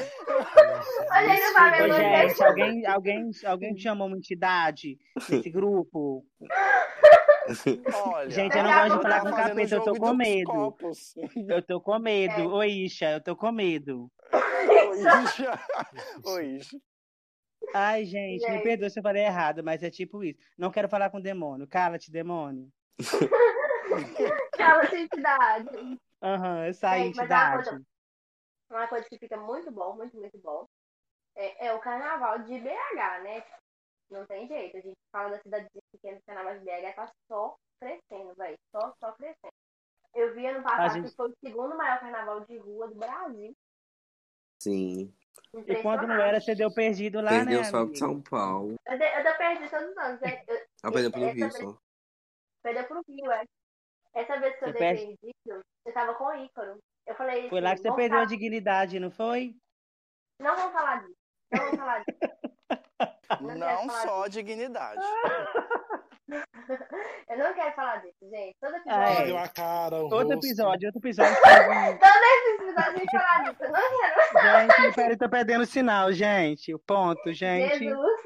A 1.12 1.26
gente 1.26 2.42
Ô, 2.42 2.46
alguém, 2.46 2.86
alguém, 2.86 3.32
alguém 3.46 3.78
chamou 3.78 4.08
uma 4.08 4.18
entidade 4.18 4.98
nesse 5.30 5.50
grupo? 5.50 6.26
Olha, 7.94 8.30
Gente, 8.30 8.58
eu 8.58 8.64
não 8.64 8.74
gosto 8.74 8.96
de 8.98 9.02
falar 9.04 9.22
com 9.22 9.32
capeta, 9.32 9.76
eu 9.76 9.84
tô 9.84 9.94
com 9.96 10.14
medo. 10.14 10.46
copos. 10.52 11.14
Eu 11.48 11.62
tô 11.62 11.82
com 11.82 11.96
É. 11.96 12.00
medo. 12.00 12.50
Ô, 12.54 12.64
Isha, 12.64 13.12
eu 13.12 13.22
tô 13.22 13.36
com 13.36 13.52
medo. 13.52 14.10
Oi, 14.34 14.98
Isha. 15.24 15.60
Oi, 16.26 16.46
Isha. 16.58 16.78
Ai, 17.78 18.06
gente, 18.06 18.50
me 18.50 18.64
perdoa 18.64 18.90
se 18.90 19.00
eu 19.00 19.04
falei 19.04 19.24
errado, 19.24 19.64
mas 19.64 19.84
é 19.84 19.90
tipo 19.90 20.24
isso. 20.24 20.40
Não 20.58 20.72
quero 20.72 20.90
falar 20.90 21.10
com 21.10 21.22
demônio. 21.22 21.68
Cala-te, 21.68 22.12
demônio. 22.12 22.70
Cala 24.58 24.84
essa 24.84 24.98
entidade. 24.98 26.00
Aham, 26.22 26.66
eu 26.68 26.74
saí, 26.74 27.04
Gente, 27.04 27.20
é 27.20 27.22
uma 27.22 27.24
entidade. 27.24 27.64
coisa, 27.70 27.86
uma 28.72 28.88
coisa 28.88 29.08
que 29.08 29.20
fica 29.20 29.38
muito 29.38 29.72
bom, 29.72 29.96
muito, 29.96 30.18
muito 30.18 30.38
bom, 30.40 30.66
é, 31.36 31.68
é 31.68 31.74
o 31.74 31.80
carnaval 31.80 32.40
de 32.40 32.60
BH, 32.60 33.24
né? 33.24 33.44
Não 34.10 34.26
tem 34.26 34.48
jeito. 34.48 34.78
A 34.78 34.82
gente 34.82 34.98
fala 35.12 35.30
da 35.30 35.40
cidade 35.40 35.68
pequena, 35.92 36.18
o 36.18 36.24
carnaval 36.24 36.58
de 36.58 36.66
BH 36.66 36.94
tá 36.96 37.12
só 37.28 37.56
crescendo, 37.80 38.34
velho. 38.36 38.58
Só, 38.72 38.94
só 39.00 39.12
crescendo. 39.12 39.54
Eu 40.16 40.34
vi 40.34 40.48
ano 40.48 40.64
passado 40.64 40.94
gente- 40.94 41.10
que 41.12 41.16
foi 41.16 41.30
o 41.30 41.36
segundo 41.46 41.78
maior 41.78 42.00
carnaval 42.00 42.40
de 42.46 42.58
rua 42.58 42.88
do 42.88 42.96
Brasil. 42.96 43.54
Sim. 44.64 45.14
E 45.66 45.76
quando 45.82 46.06
não 46.08 46.16
era, 46.16 46.40
você 46.40 46.54
deu 46.56 46.72
perdido 46.74 47.22
lá, 47.22 47.30
Perdeu 47.30 47.60
né, 47.60 47.64
só 47.66 47.78
amigo? 47.78 47.94
de 47.94 48.00
São 48.00 48.22
Paulo. 48.22 48.76
Eu, 48.86 48.98
de- 48.98 49.04
eu 49.06 49.24
tô 49.24 49.38
perdido 49.38 49.70
todos 49.70 49.90
os 49.90 49.98
anos. 49.98 50.22
né? 50.22 50.44
Eu, 50.48 50.58
Ah, 50.84 50.92
perdeu 50.92 51.12
pelo 51.12 51.26
Essa 51.26 51.34
Rio 51.34 51.50
vez- 51.50 51.58
só. 51.58 51.78
perdeu 52.64 52.84
pro 52.86 53.02
Rio, 53.08 53.32
é. 53.32 53.44
Essa 54.14 54.40
vez 54.40 54.56
que 54.58 54.64
eu 54.66 54.68
Você 54.68 54.74
dei 54.74 54.80
perde- 54.82 55.18
perdido, 55.22 55.66
você 55.84 55.92
tava 55.94 56.14
com 56.16 56.24
o 56.26 56.36
Ícaro. 56.36 56.78
Eu 57.06 57.16
falei 57.16 57.50
Foi 57.50 57.62
lá 57.62 57.76
que 57.76 57.82
você 57.82 57.94
perdeu 57.94 58.20
a 58.20 58.26
dignidade, 58.26 59.00
não 59.00 59.10
foi? 59.12 59.56
Não 60.40 60.56
vamos 60.56 60.74
falar 60.74 61.02
disso. 61.04 61.16
Não 61.52 61.60
vamos 61.64 61.78
falar 61.80 62.00
disso. 62.04 62.20
Não 63.42 63.56
Não 63.58 63.90
só 63.90 64.28
dignidade. 64.28 65.02
Eu 66.30 67.38
não 67.38 67.54
quero 67.54 67.76
falar 67.76 67.98
disso, 67.98 68.30
gente. 68.30 68.56
Todo 68.60 68.76
episódio. 68.76 69.36
é. 69.36 69.44
A 69.44 69.48
cara, 69.50 69.96
o 69.96 70.04
Outro 70.04 70.18
rosto. 70.18 70.34
episódio, 70.34 70.88
outro 70.88 71.00
episódio. 71.02 71.36
Todo 71.42 72.24
esse 72.26 72.50
episódio 72.56 72.92
a 72.92 72.98
gente 72.98 73.12
falar 73.12 73.44
disso. 73.44 73.64
Eu 73.64 73.72
não 73.72 73.80
quero. 74.38 74.82
Gente, 74.84 74.96
peraí, 74.96 75.18
tô 75.18 75.30
perdendo 75.30 75.62
o 75.62 75.66
sinal, 75.66 76.12
gente. 76.12 76.74
O 76.74 76.80
ponto, 76.80 77.32
gente. 77.34 77.80
Jesus. 77.80 78.22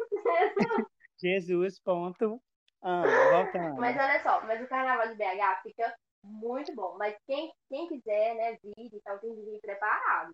Jesus, 1.19 1.79
ponto. 1.79 2.41
Ah, 2.81 3.03
voltando. 3.31 3.75
Mas 3.79 3.95
olha 3.95 4.23
só, 4.23 4.41
mas 4.45 4.59
o 4.63 4.67
carnaval 4.67 5.07
de 5.07 5.15
BH 5.15 5.61
fica 5.61 5.95
muito 6.23 6.73
bom. 6.73 6.95
Mas 6.97 7.15
quem, 7.27 7.51
quem 7.69 7.87
quiser, 7.87 8.33
né, 8.35 8.57
vir 8.63 8.73
e 8.91 9.01
tal, 9.03 9.19
tem 9.19 9.35
que 9.35 9.41
vir 9.43 9.59
preparado. 9.61 10.31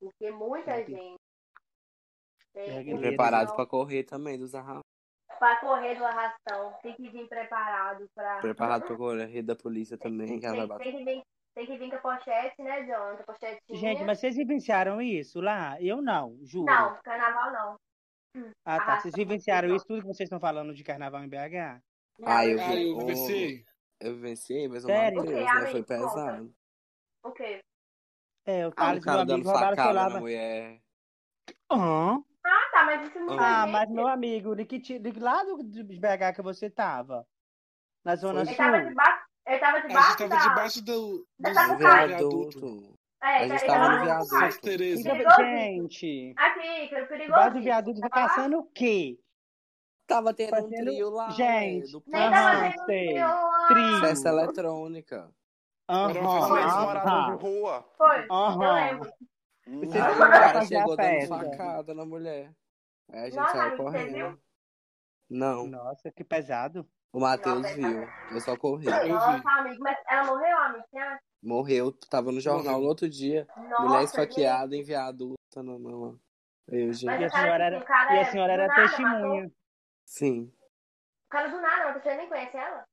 Porque 0.00 0.30
muita 0.30 0.70
É, 0.70 0.84
gente. 0.86 1.16
Tem, 2.54 2.96
preparado 2.98 3.54
pra 3.54 3.66
correr 3.66 4.04
também 4.04 4.38
dos 4.38 4.54
arrastos. 4.54 4.83
Pra 5.38 5.56
correr 5.60 5.94
do 5.96 6.04
arrastão, 6.04 6.74
tem 6.82 6.94
que 6.94 7.08
vir 7.10 7.28
preparado 7.28 8.08
pra. 8.14 8.38
Preparado 8.40 8.86
pra 8.86 8.96
correr 8.96 9.42
da 9.42 9.56
polícia 9.56 9.96
também, 9.98 10.38
que 10.40 10.46
ela 10.46 10.66
vai 10.66 10.78
Tem, 10.78 10.92
tem 10.92 10.98
que 10.98 11.04
vir, 11.04 11.22
tem 11.54 11.66
que 11.66 11.78
vir 11.78 11.90
com 12.00 12.08
a 12.08 12.16
pochete, 12.16 12.62
né, 12.62 12.86
Jonathan? 12.86 13.22
Pochetinha. 13.24 13.78
Gente, 13.78 14.04
mas 14.04 14.18
vocês 14.20 14.36
vivenciaram 14.36 15.00
isso 15.00 15.40
lá? 15.40 15.80
Eu 15.80 16.00
não, 16.02 16.38
juro. 16.42 16.66
Não, 16.66 16.96
carnaval 17.02 17.52
não. 17.52 17.76
Ah, 18.64 18.80
tá. 18.80 19.00
Vocês 19.00 19.14
vivenciaram 19.14 19.74
isso 19.74 19.86
tudo 19.86 20.00
que 20.00 20.06
vocês 20.06 20.26
estão 20.26 20.40
falando 20.40 20.74
de 20.74 20.82
carnaval 20.82 21.22
em 21.22 21.28
BH? 21.28 21.80
Não, 22.18 22.28
Ah, 22.28 22.46
eu 22.46 22.58
Ah, 22.60 22.74
vi. 22.74 22.90
eu 22.90 22.98
vivenciei. 22.98 23.64
Eu 24.00 24.14
vivenciei, 24.14 24.68
mas 24.68 24.82
Sério? 24.82 25.18
Matheus, 25.18 25.48
Ok, 25.48 25.60
né? 25.60 25.66
Foi 25.70 25.82
pesado. 25.82 26.54
O 27.22 27.32
quê? 27.32 27.60
É, 28.46 28.66
o 28.66 28.70
Ah, 28.70 28.74
Thales, 28.74 28.94
meu 28.94 29.02
cara 29.04 29.24
dando 29.24 29.32
amigo, 29.32 29.48
roubaram 29.48 29.72
o 29.72 29.76
facada 29.76 30.08
na 30.10 30.20
mulher. 30.20 30.80
Hã? 31.70 32.22
Ah, 32.44 32.68
tá, 32.72 32.84
mas 32.84 33.08
isso 33.08 33.18
não 33.20 33.38
Ah, 33.40 33.66
mas 33.66 33.88
meu 33.90 34.06
amigo, 34.06 34.54
de 34.54 34.64
que, 34.64 34.78
ti- 34.78 34.98
de 34.98 35.12
que 35.12 35.20
lado 35.20 35.62
de 35.64 35.82
BH 35.82 36.34
que 36.34 36.42
você 36.42 36.68
tava? 36.68 37.26
Na 38.04 38.16
Zona 38.16 38.40
Ele 38.40 38.48
Sul? 38.48 38.56
tava 38.56 38.84
debaixo. 38.84 39.24
Ele 39.46 39.58
tava 39.58 39.76
A 39.78 39.80
gente 39.80 39.88
debaixo 39.88 40.18
tava 40.18 40.28
da. 40.36 40.48
debaixo 40.48 40.82
do, 40.84 41.26
Da 41.38 41.48
do 41.50 41.54
Sapucaí. 41.54 42.06
viaduto. 42.08 42.58
Viaduto. 42.60 42.98
É, 43.22 43.26
A 43.26 43.42
ele 43.42 43.48
gente 43.58 43.66
tava 43.66 43.78
tava 43.80 43.88
no 43.94 44.00
debaixo 44.00 44.28
do 44.28 44.28
viaduto. 44.36 44.52
Santa 44.52 44.60
Teresa. 44.62 45.02
Perigoso. 45.10 45.36
Gente, 45.40 46.34
Aqui, 46.36 46.88
que 46.88 46.94
é 46.94 47.04
perigoso. 47.06 47.26
debaixo 47.26 47.54
do 47.54 47.60
viaduto 47.62 48.00
Tá 48.00 48.10
caçando 48.10 48.58
o 48.58 48.64
quê? 48.66 49.18
Tava 50.06 50.34
tendo 50.34 50.48
um 50.54 50.60
Fazendo- 50.62 50.84
trio 50.90 51.10
lá, 51.10 51.30
Gente, 51.30 51.86
né, 51.86 51.92
do 51.92 52.02
Nem 52.06 52.22
Aham, 52.22 52.30
tava 52.32 52.60
tendo 52.60 52.84
sei. 52.84 53.08
frio. 53.08 53.26
Trio. 53.68 54.00
Festa 54.00 54.28
eletrônica. 54.28 55.30
Aham, 55.88 56.10
Era 56.10 56.20
aham, 56.20 57.36
de 57.36 57.42
rua. 57.42 57.84
Foi, 57.96 58.24
eu 58.26 58.30
aham. 58.30 58.74
lembro. 58.74 59.12
Você 59.66 59.98
o 59.98 60.18
cara 60.18 60.52
fazer 60.52 60.76
a 60.76 60.80
chegou 60.80 60.96
dando 60.96 61.28
facada 61.28 61.94
na 61.94 62.04
mulher. 62.04 62.52
Aí 63.10 63.20
a 63.20 63.24
gente 63.24 63.36
Nossa, 63.36 63.52
saiu 63.52 63.76
correndo. 63.76 64.40
Não, 65.28 65.66
Nossa, 65.66 66.10
que 66.12 66.22
pesado. 66.22 66.86
o 67.12 67.20
Matheus 67.20 67.70
viu. 67.74 68.06
Eu 68.30 68.40
só 68.40 68.56
corri. 68.56 68.86
Nossa, 68.86 69.42
amigo, 69.58 69.82
mas 69.82 69.96
ela 70.08 70.24
morreu, 70.24 70.58
amigo? 70.58 70.84
Você 70.90 70.98
acha? 70.98 71.20
Morreu, 71.42 71.92
tava 72.10 72.32
no 72.32 72.40
jornal 72.40 72.80
no 72.80 72.86
outro 72.86 73.08
dia. 73.08 73.46
Nossa, 73.56 73.82
mulher 73.82 74.04
esfaqueada 74.04 74.74
em 74.74 74.82
viaduto. 74.82 75.36
Não, 75.56 75.78
não. 75.78 76.20
Eu, 76.68 76.86
Mas 76.88 76.98
gente. 76.98 77.20
E 77.20 77.24
a 77.24 77.30
senhora 77.30 77.64
era, 77.64 78.14
e 78.14 78.18
a 78.18 78.24
senhora 78.24 78.52
era 78.52 78.66
nada 78.66 78.82
testemunha. 78.82 79.50
Sim. 80.04 80.52
O 81.26 81.30
cara 81.30 81.48
do 81.48 81.60
nada, 81.60 81.98
você 81.98 82.14
nem 82.16 82.28
conhece 82.28 82.56
ela? 82.56 82.84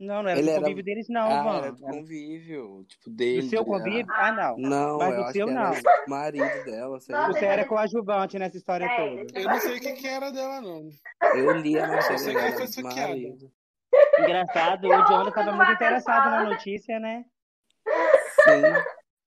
Não, 0.00 0.22
não 0.22 0.30
era 0.30 0.38
Ele 0.38 0.46
do 0.48 0.50
era- 0.52 0.60
convívio 0.62 0.82
deles, 0.84 1.06
não, 1.10 1.30
ah, 1.30 1.42
Van. 1.42 1.58
era 1.58 1.72
do 1.72 1.78
convívio. 1.82 2.84
Tipo, 2.88 3.10
Do 3.10 3.16
dele. 3.16 3.48
seu 3.50 3.62
de- 3.62 3.68
convívio? 3.70 4.06
Ah, 4.08 4.32
não. 4.32 4.56
Não, 4.56 4.98
Mas 4.98 5.14
eu 5.14 5.20
o 5.20 5.24
acho 5.24 5.32
seu 5.32 5.46
que 5.46 5.52
era 5.52 5.62
não. 5.70 5.76
marido 6.08 6.64
dela. 6.64 7.00
sei 7.00 7.14
lá. 7.14 7.26
Você 7.26 7.44
era 7.44 7.64
coadjuvante 7.66 8.38
nessa 8.38 8.56
história 8.56 8.86
É, 8.86 8.96
toda. 8.96 9.38
Eu 9.38 9.44
não 9.46 9.60
sei 9.60 9.76
o 9.76 9.80
que, 9.80 9.92
que 9.92 10.08
era 10.08 10.30
dela, 10.32 10.60
não. 10.62 10.88
Eu 11.34 11.52
li 11.58 11.78
a 11.78 11.82
Eu 11.84 11.88
matéria 11.88 12.18
sei 12.18 12.34
que 12.34 12.40
foi 12.72 12.82
do 12.82 12.88
marido. 12.96 13.52
Engraçado, 14.20 14.84
o 14.88 14.92
Eu 14.92 15.06
Jonathan 15.06 15.32
quando 15.32 15.52
muito 15.54 15.72
interessado 15.72 16.30
na 16.30 16.44
notícia, 16.44 16.98
né? 16.98 17.24
Sim. 18.44 18.62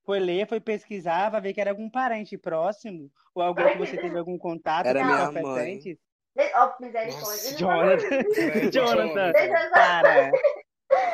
Foi 0.05 0.19
ler, 0.19 0.47
foi 0.47 0.59
pesquisar, 0.59 1.29
vai 1.29 1.39
ver 1.39 1.53
que 1.53 1.61
era 1.61 1.69
algum 1.71 1.89
parente 1.89 2.37
próximo, 2.37 3.09
ou 3.35 3.43
alguém 3.43 3.73
que 3.73 3.77
você 3.77 3.95
teve 3.95 4.17
algum 4.17 4.37
contato 4.37 4.87
Era 4.87 4.99
com 5.01 5.05
minha. 5.05 5.17
De- 5.79 5.99
Ó, 6.55 6.73
misericórdia. 6.81 7.57
Jonathan, 7.57 8.71
Jonathan, 8.71 9.31
eu 9.37 9.71
para. 9.71 10.31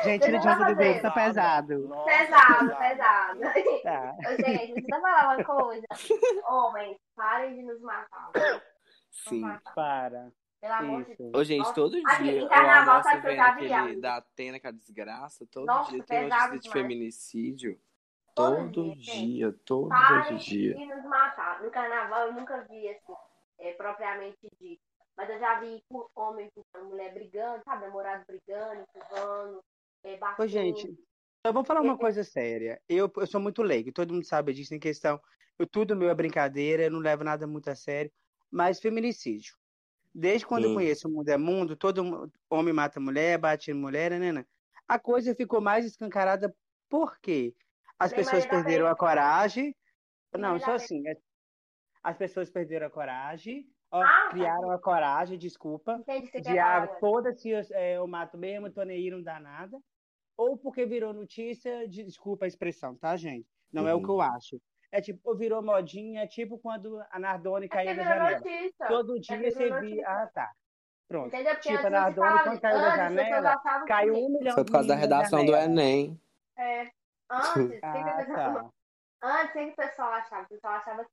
Gente, 0.04 0.24
tira 0.24 0.38
o 0.38 0.40
Deixa 0.40 0.48
eu 0.48 0.52
Jonathan 0.54 0.58
do 0.58 0.76
fazer. 0.76 0.92
dedo, 0.94 1.02
tá 1.02 1.10
pesado. 1.10 1.78
Nossa, 1.88 2.04
Pesado, 2.04 2.76
pesado. 2.76 3.40
Tá. 3.82 4.14
Ô, 4.18 4.30
Gente, 4.50 4.74
deixa 4.74 4.96
eu 4.96 5.00
falar 5.00 5.34
uma 5.36 5.44
coisa. 5.44 5.86
Homens, 6.48 6.96
parem 7.14 7.56
de 7.56 7.62
nos 7.62 7.80
matar. 7.80 8.30
Nos 8.34 8.62
Sim. 9.10 9.40
matar. 9.40 9.74
Para. 9.74 10.32
Pelo 10.60 10.74
amor 10.74 11.04
de. 11.04 11.16
Deus. 11.16 11.32
Ô, 11.34 11.44
gente, 11.44 11.58
Nossa, 11.60 11.74
todo 11.74 11.96
aqui, 12.06 12.22
dia 12.22 12.32
em 12.32 12.38
eu 12.40 12.48
carnaval, 12.48 13.02
sabe 13.02 13.20
que 13.22 13.28
eu 13.28 13.36
já 13.36 13.54
vi, 13.54 14.00
da 14.00 14.16
Atena, 14.16 14.58
é 14.62 14.68
a 14.68 14.70
desgraça. 14.72 15.46
Todo 15.50 15.66
Nossa, 15.66 15.90
dia 15.90 16.04
tem 16.04 16.28
notícia 16.28 16.50
de 16.50 16.58
demais. 16.60 16.72
feminicídio. 16.72 17.80
Todo 18.34 18.56
Todo 18.72 18.94
dia, 18.96 19.14
dia, 19.14 19.52
todo 19.66 19.88
Parem 19.88 20.36
dia. 20.36 20.74
de 20.74 20.86
nos 20.86 21.04
matar. 21.04 21.62
No 21.62 21.70
carnaval 21.70 22.28
eu 22.28 22.32
nunca 22.32 22.60
vi 22.70 22.88
assim, 22.88 23.12
é, 23.58 23.72
propriamente 23.72 24.38
dito. 24.60 24.80
Mas 25.16 25.28
eu 25.28 25.38
já 25.38 25.58
vi 25.60 25.82
homem 26.14 26.46
empurrando 26.46 26.90
mulher 26.90 27.12
brigando, 27.12 27.62
sabe? 27.64 27.86
Namorado 27.86 28.24
brigando, 28.26 28.82
empurrando, 28.96 29.60
é. 30.02 30.18
Ô, 30.38 30.46
gente, 30.46 30.88
então 31.40 31.52
vamos 31.52 31.66
falar 31.66 31.80
uma 31.80 31.98
coisa 31.98 32.24
séria. 32.24 32.80
Eu, 32.88 33.10
eu 33.16 33.26
sou 33.26 33.40
muito 33.40 33.62
leigo, 33.62 33.92
todo 33.92 34.14
mundo 34.14 34.24
sabe 34.26 34.52
disso, 34.52 34.74
em 34.74 34.78
questão. 34.80 35.20
Eu, 35.58 35.66
tudo 35.66 35.96
meu 35.96 36.08
é 36.10 36.14
brincadeira, 36.14 36.84
eu 36.84 36.90
não 36.90 37.00
levo 37.00 37.24
nada 37.24 37.46
muito 37.46 37.68
a 37.68 37.74
sério. 37.74 38.10
Mas 38.50 38.80
feminicídio. 38.80 39.54
Desde 40.14 40.46
quando 40.46 40.64
eu 40.64 40.70
Hum. 40.70 40.74
conheço 40.74 41.08
o 41.08 41.12
mundo 41.12 41.28
é 41.28 41.36
mundo, 41.36 41.76
todo 41.76 42.30
homem 42.50 42.74
mata 42.74 43.00
mulher, 43.00 43.38
bate 43.38 43.72
mulher, 43.72 44.10
né, 44.18 44.32
né? 44.32 44.44
A 44.88 44.98
coisa 44.98 45.34
ficou 45.34 45.60
mais 45.60 45.84
escancarada 45.86 46.54
por 46.88 47.18
quê? 47.20 47.54
As 47.98 48.12
pessoas 48.12 48.46
perderam 48.46 48.86
a 48.88 48.96
coragem. 48.96 49.74
Não, 50.36 50.58
só 50.58 50.72
assim. 50.74 51.06
é- 51.08 51.16
As 52.02 52.16
pessoas 52.16 52.50
perderam 52.50 52.86
a 52.86 52.90
coragem, 52.90 53.66
ó, 53.90 54.02
Ah, 54.02 54.28
criaram 54.30 54.70
a 54.70 54.80
coragem, 54.80 55.38
desculpa, 55.38 55.98
você 55.98 56.40
de 56.40 56.58
ah, 56.58 56.88
foda-se, 56.98 57.50
eu, 57.50 57.60
é, 57.72 57.96
eu 57.98 58.06
mato 58.06 58.38
mesmo, 58.38 58.72
tô 58.72 58.82
nem 58.82 58.96
aí, 58.96 59.10
não 59.10 59.22
dá 59.22 59.38
nada. 59.38 59.78
Ou 60.40 60.56
porque 60.56 60.86
virou 60.86 61.12
notícia, 61.12 61.86
de- 61.86 62.02
desculpa 62.04 62.46
a 62.46 62.48
expressão, 62.48 62.94
tá, 62.96 63.14
gente? 63.14 63.46
Não 63.70 63.86
é 63.86 63.92
o 63.92 63.98
Uhum. 63.98 64.02
que 64.04 64.10
eu 64.10 64.20
acho. 64.22 64.60
É 64.90 64.98
tipo, 65.00 65.34
virou 65.36 65.62
modinha, 65.62 66.22
é 66.22 66.26
tipo 66.26 66.58
quando 66.58 66.98
a 67.10 67.18
Nardone 67.18 67.66
É 67.66 67.68
caiu 67.68 67.94
porque 67.94 68.02
da 68.02 68.08
janela. 68.16 68.38
notícia. 68.38 68.86
Todo 68.88 69.20
dia 69.20 69.36
virou 69.36 69.52
você 69.52 69.80
via. 69.80 70.08
Ah, 70.08 70.26
tá. 70.32 70.50
Pronto. 71.06 71.26
Entendeu? 71.28 71.54
Porque 71.54 71.68
Tipo, 71.76 71.86
a 71.86 71.90
Nardone, 71.90 72.26
falava 72.28 72.44
quando 72.44 72.60
caiu 72.60 72.78
da 72.80 72.96
janela, 72.96 73.62
caiu 73.86 74.14
um 74.14 74.28
milhão 74.30 74.54
Foi 74.54 74.64
por 74.64 74.72
causa 74.72 74.88
da 74.88 74.94
redação 74.94 75.44
do. 75.44 75.54
Enem. 75.54 76.18
É. 76.56 76.90
Antes, 77.30 77.80
Ah, 77.82 78.24
tá. 78.24 78.70
antes, 79.22 79.50
o 79.50 79.52
que 79.58 79.66
que 79.66 79.72
o 79.72 79.76
pessoal 79.76 80.12
achava? 80.14 80.42
O 80.44 80.48
pessoal 80.48 80.72
achava 80.74 81.04
que. 81.04 81.10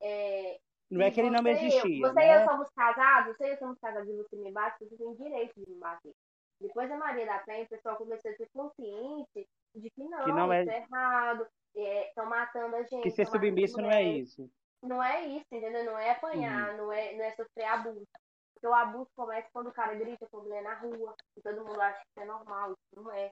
É, 0.00 0.58
Não 0.90 1.04
é 1.04 1.10
que 1.10 1.20
ele 1.20 1.30
não 1.30 1.46
existia, 1.46 1.80
Você 1.82 1.96
e 1.98 2.32
eu 2.32 2.38
né? 2.38 2.44
somos 2.44 2.70
casados, 2.70 3.36
você 3.36 3.44
e 3.48 3.50
eu 3.50 3.56
somos 3.58 3.78
casados 3.80 4.08
e 4.08 4.16
você 4.16 4.36
me 4.36 4.52
bate, 4.52 4.78
você 4.84 4.96
tem 4.96 5.14
direito 5.16 5.52
de 5.60 5.68
me 5.70 5.78
bater. 5.78 6.14
Depois 6.60 6.88
da 6.88 6.96
Maria 6.96 7.26
da 7.26 7.38
Penha, 7.40 7.64
o 7.64 7.68
pessoal 7.68 7.96
começou 7.96 8.30
a 8.30 8.34
ser 8.34 8.48
consciente 8.52 9.48
de 9.74 9.90
que 9.90 10.02
não, 10.04 10.24
Que 10.24 10.32
não 10.32 10.52
é- 10.52 10.62
isso 10.62 10.70
é 10.70 10.78
errado, 10.78 11.46
estão 11.74 12.26
matando 12.26 12.76
a 12.76 12.82
gente. 12.82 13.02
Que 13.02 13.10
ser 13.10 13.26
submisso 13.26 13.76
não 13.78 13.90
é 13.90 14.02
isso. 14.02 14.50
Não 14.82 15.02
é 15.02 15.24
isso, 15.26 15.46
entendeu? 15.52 15.84
Não 15.84 15.98
é 15.98 16.10
apanhar, 16.10 16.70
Uhum. 16.70 16.76
não, 16.78 16.92
é, 16.92 17.14
não 17.14 17.24
é 17.24 17.32
sofrer 17.34 17.64
abuso. 17.64 18.06
Porque 18.54 18.66
o 18.66 18.72
abuso 18.74 19.10
começa 19.14 19.48
quando 19.52 19.66
o 19.68 19.72
cara 19.72 19.94
grita 19.94 20.26
com 20.30 20.38
a 20.38 20.42
mulher 20.42 20.62
na 20.62 20.74
rua, 20.78 21.14
e 21.36 21.42
todo 21.42 21.64
mundo 21.64 21.80
acha 21.80 22.00
que 22.00 22.06
isso 22.08 22.20
é 22.20 22.24
normal, 22.24 22.72
isso 22.72 23.02
não 23.02 23.12
é. 23.12 23.30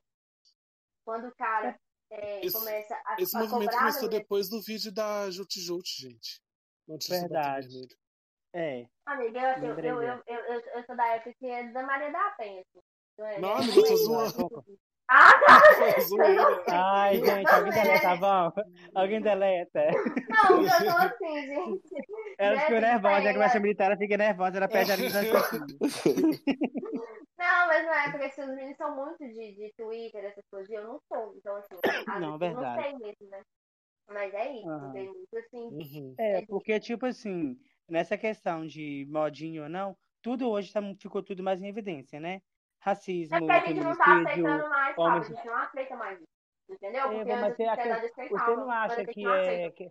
Quando 1.05 1.29
o 1.29 1.35
cara 1.37 1.79
é, 2.11 2.45
Esse- 2.45 2.57
começa 2.59 2.95
a, 3.07 3.17
Esse 3.19 3.35
a 3.37 3.41
movimento 3.41 3.65
cobrar 3.71 3.79
começou 3.79 4.09
depois 4.09 4.49
do 4.51 4.61
vídeo 4.61 4.93
da 4.93 5.31
Jute 5.31 5.61
Jute, 5.61 6.03
gente. 6.03 6.41
Do 6.87 6.99
Verdade. 7.09 7.89
É. 8.53 8.87
Amiga, 9.07 9.41
eu, 9.41 9.49
eu, 9.49 9.61
Lembrei 9.71 9.91
eu, 9.91 9.99
dela. 9.99 10.23
eu, 10.27 10.37
eu, 10.37 10.61
eu 10.61 10.85
sou 10.85 10.95
da 10.95 11.07
época 11.09 11.35
que 11.39 11.47
é 11.47 11.65
da 11.73 11.83
Maria 11.83 12.13
da 12.13 12.31
Penha. 12.33 12.61
assim. 12.61 12.81
Não, 13.19 13.27
é, 13.27 13.41
Não, 13.41 13.49
né? 13.55 13.63
amiga, 13.63 13.81
eu 13.81 13.85
tô 13.85 13.97
zoando. 13.97 14.65
Ah, 15.07 15.33
tá! 15.39 15.63
Ai, 16.69 17.21
gente, 17.21 17.55
alguém 17.55 17.73
deleta, 17.73 18.17
vamos. 18.17 18.55
Alguém 18.95 19.21
deleta. 19.21 19.81
Não, 20.29 20.63
eu 20.63 20.69
tô 20.69 20.97
assim, 20.97 21.47
gente. 21.47 21.83
Ela 22.39 22.61
ficou 22.61 22.81
nervosa, 22.81 23.19
ideia. 23.19 23.29
ela 23.29 23.33
começa 23.35 23.59
a 23.59 23.61
militar, 23.61 23.85
ela 23.87 23.97
fica 23.97 24.17
nervosa, 24.17 24.57
ela 24.57 24.69
perde 24.69 24.93
a 24.93 24.97
raciocínio. 24.97 25.79
Não, 27.39 27.67
mas 27.67 27.85
na 27.87 28.05
época 28.07 28.31
que 28.31 28.41
os 28.41 28.49
meninos 28.49 28.77
são 28.77 28.97
muito 28.97 29.19
de, 29.19 29.55
de 29.55 29.73
Twitter, 29.77 30.25
essas 30.25 30.45
coisas, 30.51 30.71
e 30.71 30.75
eu 30.75 30.85
não 30.85 30.99
sou. 31.07 31.35
Então, 31.37 31.57
assim, 31.57 31.77
Não, 32.21 32.39
verdade. 32.39 32.77
não 32.77 32.83
sei 32.83 32.99
mesmo, 32.99 33.29
né? 33.31 33.43
Mas 34.09 34.35
é 34.35 34.53
isso, 34.53 34.69
Aham. 34.69 34.93
tem 34.93 35.07
muito 35.07 35.37
assim. 35.37 35.59
Uhum. 35.59 36.15
É, 36.19 36.47
porque, 36.47 36.81
tipo 36.81 37.07
assim, 37.07 37.59
nessa 37.89 38.17
questão 38.17 38.67
de 38.67 39.07
modinho 39.09 39.65
ou 39.65 39.69
não, 39.69 39.97
tudo 40.23 40.49
hoje 40.49 40.73
tá, 40.73 40.81
ficou 41.01 41.23
tudo 41.23 41.43
mais 41.43 41.63
em 41.63 41.69
evidência, 41.69 42.19
né? 42.21 42.41
É 42.85 42.91
Racismo, 42.91 43.39
porque 43.39 43.53
a 43.53 43.61
gente 43.67 43.81
não 43.81 43.97
tá 43.97 44.05
aceitando 44.21 44.69
mais, 44.69 44.97
sabe? 44.97 45.19
A 45.19 45.23
gente 45.23 45.47
não 45.47 45.57
aceita 45.57 45.97
mais 45.97 46.19
isso. 46.19 46.29
Entendeu? 46.69 47.01
É, 47.01 47.09
Porque 47.09 47.25
mas 47.35 47.43
antes 47.45 47.57
tem 47.57 47.67
a 47.69 47.73
a 47.73 47.77
que- 47.77 47.83
sociedade 47.83 48.07
aceitava. 48.07 48.45
Você 48.51 48.57
não 48.57 48.71
acha 48.71 48.97
gente 48.97 49.13
que 49.15 49.23
não 49.23 49.35
é. 49.35 49.71
que- 49.71 49.91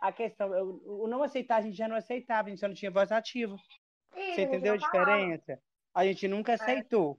a 0.00 0.12
questão, 0.12 0.50
o 0.50 1.04
o 1.04 1.08
não 1.08 1.22
aceitar, 1.22 1.56
a 1.56 1.60
gente 1.60 1.76
já 1.76 1.86
não 1.88 1.96
aceitava, 1.96 2.48
a 2.48 2.50
gente 2.50 2.60
só 2.60 2.66
não 2.68 2.74
tinha 2.74 2.90
voz 2.90 3.12
ativa. 3.12 3.54
Isso, 4.16 4.34
Você 4.34 4.42
entendeu 4.42 4.74
a 4.74 4.76
diferença? 4.76 5.58
A 5.94 6.04
gente 6.06 6.26
nunca 6.28 6.54
aceitou. 6.54 7.18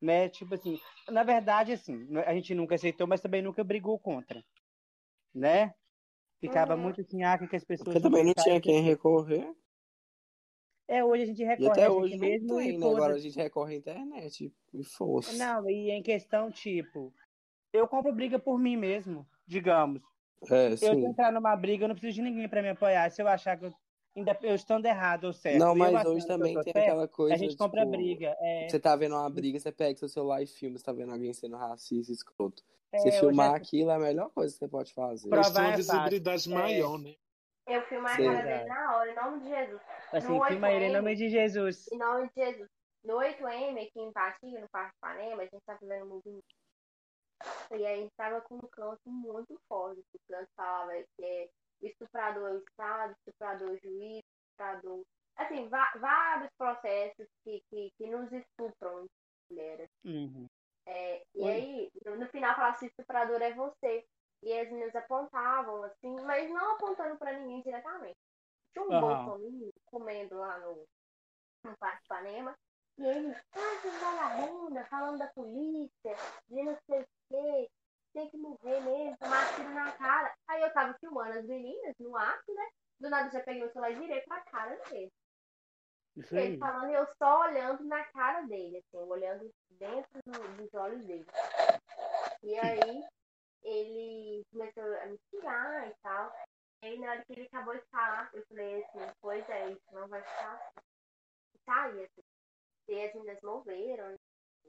Né? 0.00 0.28
Tipo 0.28 0.54
assim, 0.54 0.78
na 1.08 1.22
verdade, 1.22 1.72
assim, 1.72 2.06
a 2.26 2.34
gente 2.34 2.54
nunca 2.54 2.74
aceitou, 2.74 3.06
mas 3.06 3.20
também 3.20 3.42
nunca 3.42 3.64
brigou 3.64 3.98
contra. 3.98 4.42
Né? 5.34 5.74
Ficava 6.40 6.74
Uhum. 6.74 6.80
muito 6.82 7.00
assim, 7.00 7.22
ah, 7.24 7.36
que 7.38 7.46
que 7.48 7.56
as 7.56 7.64
pessoas. 7.64 7.86
Porque 7.86 8.00
também 8.00 8.24
não 8.24 8.34
tinha 8.34 8.60
que- 8.60 8.70
quem 8.70 8.82
recorrer. 8.82 9.50
É, 10.88 11.04
hoje 11.04 11.24
a 11.24 11.26
gente 11.26 11.42
E 11.42 11.44
recorre 11.44 11.70
até 11.70 11.86
a 11.86 11.88
gente 11.88 11.98
hoje 11.98 12.16
mesmo 12.18 12.46
não 12.48 12.60
e 12.60 12.68
tem, 12.68 12.78
né? 12.78 12.86
Agora 12.90 13.14
a 13.14 13.18
gente 13.18 13.36
recorre 13.36 13.74
à 13.74 13.78
internet 13.78 14.52
e 14.72 14.84
força. 14.84 15.32
Não, 15.32 15.68
e 15.68 15.90
em 15.90 16.02
questão, 16.02 16.50
tipo, 16.50 17.12
eu 17.72 17.88
compro 17.88 18.12
briga 18.12 18.38
por 18.38 18.58
mim 18.58 18.76
mesmo, 18.76 19.26
digamos. 19.46 20.00
É, 20.50 20.68
Eu 20.72 20.76
sim. 20.76 21.04
entrar 21.06 21.32
numa 21.32 21.56
briga, 21.56 21.84
eu 21.84 21.88
não 21.88 21.94
preciso 21.94 22.14
de 22.16 22.22
ninguém 22.22 22.48
pra 22.48 22.62
me 22.62 22.68
apoiar. 22.68 23.10
Se 23.10 23.20
eu 23.20 23.26
achar 23.26 23.56
que 23.56 23.64
eu, 23.64 23.74
ainda, 24.16 24.38
eu 24.42 24.54
estando 24.54 24.86
errado 24.86 25.24
ou 25.24 25.32
certo. 25.32 25.58
Não, 25.58 25.74
mas 25.74 26.04
hoje 26.06 26.26
também 26.26 26.54
tem 26.54 26.72
certo, 26.72 26.76
aquela 26.78 27.08
coisa. 27.08 27.34
A 27.34 27.38
gente 27.38 27.56
compra 27.56 27.80
tipo, 27.80 27.90
briga. 27.96 28.36
É, 28.38 28.68
Você 28.68 28.78
tá 28.78 28.94
vendo 28.94 29.16
uma 29.16 29.28
briga, 29.28 29.58
você 29.58 29.72
pega 29.72 29.98
seu 29.98 30.08
celular 30.08 30.40
e 30.42 30.46
filma, 30.46 30.78
você 30.78 30.84
tá 30.84 30.92
vendo 30.92 31.12
alguém 31.12 31.32
sendo 31.32 31.56
racista, 31.56 32.12
escroto. 32.12 32.62
é, 32.92 32.98
Você 32.98 33.08
hoje 33.08 33.18
filmar 33.18 33.54
é- 33.54 33.56
aquilo 33.56 33.90
é 33.90 33.94
a 33.94 33.98
melhor 33.98 34.30
coisa 34.30 34.52
que 34.52 34.58
você 34.60 34.68
pode 34.68 34.92
fazer. 34.94 35.28
Provar 35.28 35.48
uma 35.50 35.68
é 35.68 35.76
fácil. 35.78 35.92
visibilidade 35.94 36.52
É. 36.52 36.54
maior, 36.54 36.98
né? 36.98 37.14
Eu 37.66 37.82
filmo 37.82 38.06
a 38.06 38.20
cara 38.20 38.42
dele 38.42 38.64
na 38.64 38.96
hora, 38.96 39.10
em 39.10 39.14
nome 39.14 39.40
de 39.40 39.48
Jesus. 39.48 39.82
Assim, 40.12 40.32
no 40.32 40.44
filma 40.44 40.70
ele 40.70 40.86
em 40.86 40.90
8M. 40.90 40.92
nome 40.92 41.14
de 41.16 41.28
Jesus. 41.28 41.86
Em 41.92 41.98
nome 41.98 42.28
de 42.28 42.44
Jesus. 42.44 42.70
No 43.04 43.16
8M, 43.18 43.86
aqui 43.86 44.00
em 44.00 44.12
Patinga, 44.12 44.60
no 44.60 44.68
Parque 44.68 44.96
Panema, 45.00 45.42
a 45.42 45.46
gente 45.46 45.64
tá 45.64 45.76
fazendo 45.78 46.04
um 46.04 46.08
movimento. 46.08 46.44
E 47.72 47.86
aí 47.86 47.86
a 47.86 47.96
gente 47.96 48.14
tava 48.16 48.40
com 48.42 48.56
um 48.56 48.68
canto 48.70 49.00
muito 49.06 49.60
forte. 49.68 50.00
O 50.00 50.32
canto 50.32 50.48
falava 50.56 50.92
que 51.16 51.24
é 51.24 51.48
o 51.82 51.86
estuprador 51.86 52.48
é 52.48 52.52
o 52.52 52.58
Estado, 52.58 53.10
o 53.10 53.16
estuprador 53.18 53.68
é 53.68 53.72
o 53.72 53.78
juiz, 53.78 54.22
o 54.22 54.38
estuprador. 54.48 55.04
Assim, 55.36 55.68
vários 55.68 56.50
processos 56.56 57.26
que, 57.44 57.62
que, 57.70 57.90
que 57.98 58.06
nos 58.06 58.32
estupram, 58.32 59.06
mulheres. 59.50 59.90
Uhum. 60.04 60.46
É, 60.86 61.22
e 61.34 61.48
aí, 61.48 61.90
no, 62.04 62.16
no 62.16 62.28
final 62.28 62.54
falava 62.54 62.74
assim, 62.74 62.86
estuprador 62.86 63.42
é 63.42 63.52
você. 63.52 64.04
E 64.42 64.52
as 64.58 64.68
meninas 64.68 64.94
apontavam, 64.94 65.82
assim, 65.84 66.14
mas 66.24 66.48
não 66.50 66.74
apontando 66.76 67.16
pra 67.18 67.32
ninguém 67.32 67.62
diretamente. 67.62 68.16
Tinha 68.72 68.84
um 68.84 68.90
Aham. 68.92 69.00
bolsominho 69.00 69.70
comendo 69.86 70.38
lá 70.38 70.58
no, 70.58 70.84
no 71.64 71.76
Parque 71.78 72.06
Panema. 72.06 72.54
E 72.98 73.04
ele, 73.04 73.34
ah, 73.34 73.80
que 73.82 73.88
vagabunda, 73.88 74.84
falando 74.86 75.18
da 75.18 75.26
polícia, 75.28 76.16
de 76.48 76.62
não 76.62 76.78
sei 76.86 77.00
o 77.02 77.06
quê, 77.28 77.70
tem 78.14 78.30
que 78.30 78.36
morrer 78.38 78.80
mesmo, 78.80 79.16
tomar 79.18 79.54
tiro 79.54 79.68
na 79.74 79.92
cara. 79.92 80.34
Aí 80.48 80.62
eu 80.62 80.72
tava 80.72 80.96
filmando 80.98 81.38
as 81.38 81.44
meninas 81.44 81.94
no 81.98 82.16
ato, 82.16 82.54
né? 82.54 82.68
Do 82.98 83.10
nada 83.10 83.28
eu 83.28 83.32
já 83.32 83.40
peguei 83.42 83.64
o 83.64 83.72
celular 83.72 83.90
e 83.90 83.96
virei 83.96 84.20
pra 84.22 84.40
cara 84.44 84.76
dele. 84.88 85.12
Isso 86.16 86.34
Ele 86.34 86.52
aí. 86.52 86.58
falando 86.58 86.90
e 86.90 86.94
eu 86.94 87.06
só 87.18 87.40
olhando 87.40 87.84
na 87.84 88.02
cara 88.04 88.42
dele, 88.42 88.78
assim, 88.78 88.96
olhando 88.96 89.50
dentro 89.72 90.20
do- 90.24 90.56
dos 90.56 90.74
olhos 90.74 91.04
dele. 91.04 91.26
E 92.42 92.58
aí 92.58 93.04
ele 93.66 94.44
começou 94.52 94.84
a 94.84 95.06
me 95.06 95.18
tirar 95.30 95.88
e 95.90 95.94
tal. 96.02 96.32
E 96.82 96.86
aí 96.86 96.98
na 96.98 97.10
hora 97.10 97.24
que 97.24 97.32
ele 97.32 97.46
acabou 97.46 97.74
de 97.74 97.84
falar, 97.90 98.30
eu 98.32 98.44
falei 98.46 98.84
assim, 98.84 98.98
pois 99.20 99.48
é, 99.48 99.70
isso 99.72 99.82
não 99.92 100.08
vai 100.08 100.22
ficar 100.22 100.54
assim. 100.54 100.86
E 101.54 101.58
saí, 101.64 102.04
assim. 102.04 102.22
E 102.88 103.04
as 103.04 103.14
meninas 103.14 103.40
moveram, 103.42 104.10
né, 104.10 104.16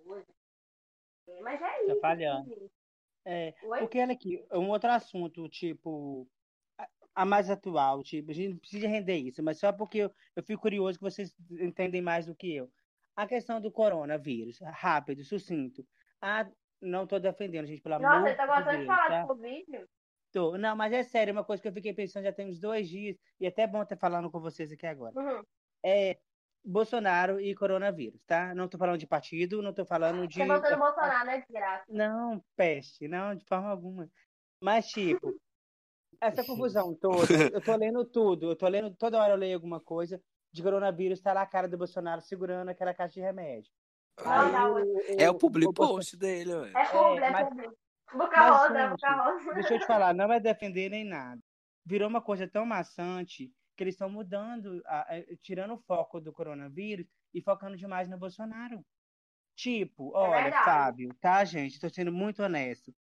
coisa. 0.03 0.25
É, 1.27 1.41
Mas 1.41 1.61
é 1.61 1.85
isso. 1.85 2.01
falhando. 2.01 2.51
assim. 2.53 2.69
É, 3.25 3.53
Oi? 3.61 3.79
porque 3.79 3.99
olha 3.99 4.13
aqui, 4.13 4.43
um 4.51 4.69
outro 4.69 4.89
assunto, 4.89 5.47
tipo, 5.49 6.27
a, 6.77 6.87
a 7.13 7.25
mais 7.25 7.49
atual, 7.49 8.01
tipo, 8.01 8.31
a 8.31 8.33
gente 8.33 8.49
não 8.51 8.57
precisa 8.57 8.87
render 8.87 9.17
isso, 9.17 9.43
mas 9.43 9.59
só 9.59 9.71
porque 9.73 9.97
eu, 9.99 10.15
eu 10.35 10.43
fico 10.43 10.61
curioso 10.61 10.97
que 10.97 11.03
vocês 11.03 11.35
entendem 11.51 12.01
mais 12.01 12.25
do 12.25 12.35
que 12.35 12.55
eu. 12.55 12.71
A 13.15 13.27
questão 13.27 13.59
do 13.59 13.71
coronavírus, 13.71 14.59
rápido, 14.61 15.23
sucinto. 15.25 15.85
Ah, 16.21 16.49
não 16.81 17.07
tô 17.07 17.19
defendendo, 17.19 17.65
gente, 17.65 17.81
pelo 17.81 17.99
Nossa, 17.99 18.15
amor 18.15 18.29
você 18.29 18.35
tá 18.35 18.45
de 18.45 18.51
gostando 18.51 18.71
de 18.71 18.77
Deus, 18.77 18.87
falar 18.87 19.07
tá? 19.07 19.21
de 19.21 19.27
Covid? 19.27 19.85
Tô. 20.31 20.57
Não, 20.57 20.75
mas 20.75 20.93
é 20.93 21.03
sério, 21.03 21.33
uma 21.33 21.43
coisa 21.43 21.61
que 21.61 21.67
eu 21.67 21.73
fiquei 21.73 21.93
pensando 21.93 22.23
já 22.23 22.33
tem 22.33 22.47
uns 22.47 22.59
dois 22.59 22.87
dias, 22.87 23.17
e 23.39 23.47
até 23.47 23.63
é 23.63 23.67
bom 23.67 23.81
estar 23.81 23.97
falando 23.97 24.29
com 24.29 24.39
vocês 24.39 24.71
aqui 24.71 24.85
agora. 24.85 25.13
Uhum. 25.17 25.43
É 25.83 26.17
Bolsonaro 26.63 27.39
e 27.39 27.55
coronavírus, 27.55 28.21
tá? 28.25 28.53
Não 28.53 28.67
tô 28.67 28.77
falando 28.77 28.97
de 28.97 29.07
partido, 29.07 29.61
não 29.61 29.73
tô 29.73 29.85
falando 29.85 30.27
de. 30.27 30.35
Você 30.35 30.45
votou 30.45 30.71
no 30.71 30.77
Bolsonaro, 30.77 31.25
né, 31.25 31.37
desgraça? 31.39 31.85
Não, 31.87 32.43
peste, 32.55 33.07
não, 33.07 33.33
de 33.33 33.45
forma 33.45 33.69
alguma. 33.69 34.09
Mas, 34.59 34.87
tipo, 34.87 35.33
essa 36.21 36.43
confusão 36.43 36.93
toda, 36.95 37.33
eu 37.53 37.61
tô 37.61 37.75
lendo 37.75 38.03
tudo, 38.03 38.51
eu 38.51 38.55
tô 38.55 38.67
lendo, 38.67 38.93
toda 38.95 39.21
hora 39.21 39.33
eu 39.33 39.37
leio 39.37 39.55
alguma 39.55 39.79
coisa 39.79 40.21
de 40.51 40.63
coronavírus, 40.63 41.21
tá 41.21 41.33
lá 41.33 41.43
a 41.43 41.47
cara 41.47 41.67
do 41.67 41.77
Bolsonaro 41.77 42.21
segurando 42.21 42.69
aquela 42.69 42.93
caixa 42.93 43.13
de 43.13 43.21
remédio. 43.21 43.71
Não, 44.23 44.51
não, 44.51 44.73
o, 44.75 45.01
É 45.19 45.29
o 45.29 45.35
public 45.37 45.71
post 45.73 46.17
dele, 46.17 46.53
ué. 46.53 46.71
É 46.75 46.85
público, 46.85 47.25
é, 47.25 47.29
mas-. 47.29 47.73
Boca 48.13 48.37
mas, 48.37 48.57
rosa, 48.57 48.79
é 48.79 48.81
gente, 48.89 48.91
boca 48.91 49.11
rosa. 49.15 49.53
Deixa 49.53 49.73
eu 49.75 49.79
te 49.79 49.85
falar, 49.85 50.13
não 50.13 50.31
é 50.31 50.39
defender 50.39 50.89
nem 50.89 51.03
nada. 51.03 51.41
Virou 51.85 52.07
uma 52.09 52.21
coisa 52.21 52.47
tão 52.47 52.65
maçante 52.65 53.51
que 53.75 53.83
eles 53.83 53.93
estão 53.95 54.09
mudando, 54.09 54.81
a- 54.85 55.15
a- 55.15 55.35
tirando 55.41 55.73
o 55.73 55.77
foco 55.77 56.19
do 56.19 56.31
coronavírus 56.33 57.05
e 57.33 57.41
focando 57.41 57.77
demais 57.77 58.07
no 58.09 58.17
Bolsonaro. 58.17 58.83
Tipo, 59.55 60.11
olha, 60.15 60.43
verdade. 60.43 60.63
Fábio, 60.65 61.13
tá, 61.19 61.43
gente? 61.43 61.73
Estou 61.73 61.89
sendo 61.89 62.11
muito 62.11 62.41
honesto. 62.43 62.93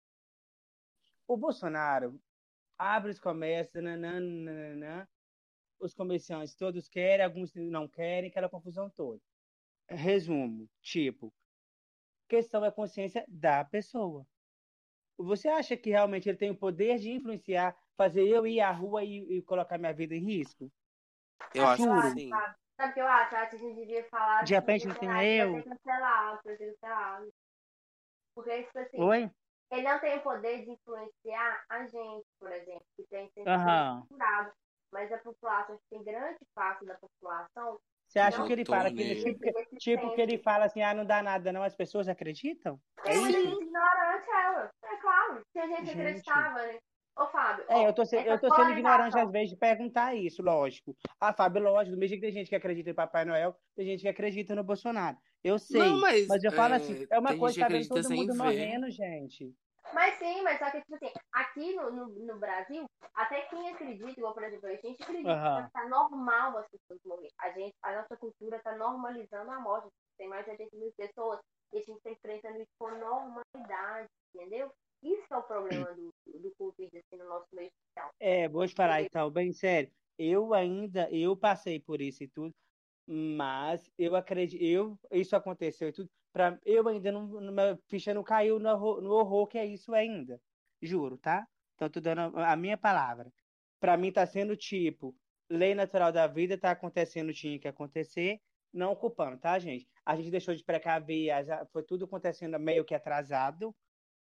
O 1.29 1.37
Bolsonaro 1.37 2.21
abre 2.79 3.11
os 3.11 3.21
comércios, 3.21 3.83
nananana, 3.83 5.09
os 5.79 5.95
comerciantes 5.95 6.55
todos 6.55 6.89
querem, 6.89 7.25
alguns 7.25 7.55
não 7.55 7.87
querem, 7.89 8.31
aquela 8.31 8.49
confusão 8.49 8.89
toda. 8.91 9.21
Resumo, 9.89 10.69
tipo, 10.81 11.33
questão 12.29 12.65
é 12.65 12.71
consciência 12.71 13.25
da 13.29 13.65
pessoa. 13.65 14.27
Você 15.17 15.49
acha 15.49 15.77
que 15.77 15.91
realmente 15.91 16.29
ele 16.29 16.39
tem 16.39 16.51
o 16.51 16.57
poder 16.57 16.99
de 16.99 17.13
influenciar, 17.13 17.77
fazer 17.97 18.27
eu 18.27 18.47
ir 18.47 18.61
à 18.61 18.71
rua 18.73 19.05
e, 19.05 19.39
e 19.39 19.43
colocar 19.43 19.79
minha 19.79 19.93
vida 19.93 20.15
em 20.15 20.25
risco? 20.25 20.71
Eu 21.55 21.67
acho 21.67 21.87
que 21.87 22.21
sim. 22.21 22.31
Sabe 22.77 22.91
o 22.91 22.95
que 22.95 23.01
eu 23.01 23.07
acho? 23.07 23.35
Eu 23.35 23.39
acho 23.39 23.51
que 23.51 23.57
a 23.57 23.59
gente 23.61 23.77
devia 23.77 24.05
falar. 24.09 24.45
De 24.45 24.55
repente 24.55 24.87
não 24.87 24.95
tem 24.95 25.39
eu. 25.39 25.65
cancelado, 25.65 26.41
cancelado. 26.43 27.33
Porque, 28.35 28.65
tipo 28.65 28.79
assim, 28.79 29.01
Oi? 29.01 29.31
ele 29.71 29.83
não 29.83 30.01
tem 30.01 30.19
o 30.19 30.23
poder 30.23 30.65
de 30.65 30.71
influenciar 30.73 31.65
a 31.69 31.87
gente, 31.87 32.27
por 32.41 32.51
exemplo, 32.51 32.85
que 32.97 33.05
tem 33.05 33.31
Aham. 33.47 34.05
curado. 34.09 34.53
Mas 34.93 35.13
a 35.13 35.19
população, 35.19 35.75
acho 35.75 35.85
que 35.85 35.97
tem 35.97 36.05
grande 36.05 36.39
parte 36.55 36.85
da 36.85 36.95
população. 36.97 37.81
Você 38.15 38.21
acha 38.21 38.39
Não 38.39 38.47
que 38.47 38.53
ele 38.53 38.65
fala 38.65 38.91
que 38.91 38.95
nele. 38.95 39.21
tipo, 39.25 39.41
que- 39.41 39.77
tipo 39.79 40.15
que 40.15 40.21
ele 40.21 40.39
fala 40.39 40.67
assim, 40.67 40.81
ah, 40.83 40.95
não 40.95 41.05
dá 41.05 41.21
nada, 41.21 41.53
não, 41.53 41.65
as 41.65 41.75
pessoas 41.75 42.07
acreditam? 42.07 42.79
É 43.05 43.13
isso? 43.13 43.37
ignorante, 43.61 44.31
ela. 44.31 44.71
É 44.85 44.97
claro. 44.99 45.43
Se 45.53 45.59
a 45.59 45.67
gente, 45.67 45.87
Gente. 45.87 45.99
acreditava, 45.99 46.63
né? 46.63 46.79
Ô, 47.17 47.27
Fábio. 47.27 47.65
É, 47.69 47.75
ó, 47.75 47.87
eu 47.89 47.93
tô, 47.93 48.05
se- 48.05 48.17
eu 48.17 48.39
tô 48.39 48.55
sendo 48.55 48.71
ignorante 48.71 49.19
às 49.19 49.31
vezes 49.33 49.51
de 49.51 49.57
perguntar 49.57 50.15
isso, 50.15 50.43
lógico. 50.45 50.97
Ah, 51.21 51.33
Fábio, 51.33 51.61
lógico, 51.65 51.97
do 51.97 51.99
mesmo 51.99 52.15
que 52.15 52.21
tem 52.23 52.31
gente 52.33 52.49
que 52.49 52.55
acredita 52.55 52.91
em 52.91 52.95
Papai 52.95 53.25
Noel, 53.25 53.57
tem 53.75 53.85
gente 53.85 54.03
que 54.03 54.09
acredita 54.09 54.55
no 54.55 54.63
Bolsonaro. 54.63 55.17
Eu 55.43 55.59
sei, 55.59 55.81
Não, 55.81 56.01
mas, 56.01 56.29
mas 56.29 56.45
eu 56.45 56.53
falo 56.53 56.75
é, 56.75 56.77
assim, 56.77 57.07
é 57.11 57.19
uma 57.19 57.37
coisa 57.37 57.55
que 57.55 57.61
tá 57.61 57.69
vendo 57.69 57.89
todo 57.89 58.11
mundo 58.11 58.33
ver. 58.33 58.39
morrendo, 58.39 58.91
gente. 58.93 59.53
Mas 59.95 60.19
sim, 60.19 60.43
mas 60.43 60.59
só 60.59 60.71
que, 60.71 60.81
tipo 60.81 60.97
assim, 60.97 61.13
aqui 61.33 61.75
no, 61.75 61.91
no, 61.91 62.09
no 62.09 62.39
Brasil, 62.39 62.85
até 63.15 63.43
quem 63.43 63.71
acredita, 63.71 64.11
igual, 64.11 64.35
por 64.35 64.43
exemplo, 64.43 64.67
a 64.67 64.75
gente 64.75 65.03
acredita 65.03 65.31
Aham. 65.31 65.67
que 65.67 65.73
tá 65.73 65.89
normal 65.89 66.59
as 66.59 66.67
pessoas 66.69 67.01
morrer. 67.05 67.29
A, 67.39 67.51
gente, 67.51 67.75
a 67.83 67.95
nossa 67.95 68.17
cultura 68.17 68.61
tá 68.63 68.77
normalizando 68.77 69.51
a 69.51 69.61
morte. 69.61 69.89
Tem 70.19 70.29
mais 70.29 70.45
de 70.45 70.51
80 70.53 70.77
mil 70.77 70.93
pessoas 70.97 71.41
e 71.73 71.79
a 71.79 71.83
gente 71.83 72.01
tá 72.03 72.11
enfrentando 72.11 72.59
isso 72.59 72.71
com 72.79 72.91
normalidade, 72.91 74.09
entendeu? 74.35 74.71
Isso 75.03 75.27
é 75.31 75.37
o 75.37 75.43
problema 75.43 75.93
do, 75.95 76.11
do 76.27 76.53
Covid, 76.57 76.97
assim, 76.97 77.23
no 77.23 77.29
nosso 77.29 77.47
meio 77.53 77.71
social. 77.87 78.11
É, 78.19 78.49
vou 78.49 78.67
te 78.67 78.75
falar 78.75 79.03
então, 79.03 79.31
bem 79.31 79.53
sério. 79.53 79.91
Eu 80.19 80.55
ainda, 80.55 81.09
eu 81.11 81.37
passei 81.37 81.81
por 81.81 82.01
isso 82.01 82.23
e 82.23 82.29
tudo, 82.29 82.55
mas 83.07 83.91
eu 83.99 84.15
acredito, 84.17 84.63
eu, 84.63 84.97
isso 85.11 85.35
aconteceu 85.37 85.89
e 85.89 85.93
tudo, 85.93 86.09
pra, 86.35 86.59
eu 86.67 86.87
ainda 86.89 87.13
não, 87.13 87.27
minha 87.41 87.79
ficha 87.89 88.13
não 88.13 88.23
caiu 88.25 88.59
no 88.59 88.69
horror, 88.69 89.01
no 89.01 89.11
horror 89.13 89.47
que 89.47 89.57
é 89.57 89.65
isso 89.65 89.95
ainda. 89.95 90.41
Juro, 90.83 91.17
tá? 91.17 91.47
Então, 91.75 91.89
tô 91.89 92.01
dando 92.01 92.39
a 92.39 92.57
minha 92.57 92.77
palavra. 92.77 93.33
Pra 93.81 93.97
mim 93.97 94.13
tá 94.13 94.27
sendo 94.27 94.57
tipo, 94.57 95.17
lei 95.49 95.75
natural 95.75 96.13
da 96.13 96.27
vida, 96.27 96.59
tá 96.59 96.73
acontecendo, 96.73 97.33
tinha 97.33 97.59
que 97.59 97.69
acontecer, 97.69 98.41
não 98.73 98.97
culpando, 98.97 99.39
tá, 99.39 99.59
gente? 99.59 99.89
A 100.05 100.17
gente 100.17 100.31
deixou 100.31 100.55
de 100.55 100.65
precaver, 100.65 101.31
foi 101.73 101.83
tudo 101.85 102.05
acontecendo 102.05 102.59
meio 102.59 102.85
que 102.85 102.95
atrasado, 102.95 103.75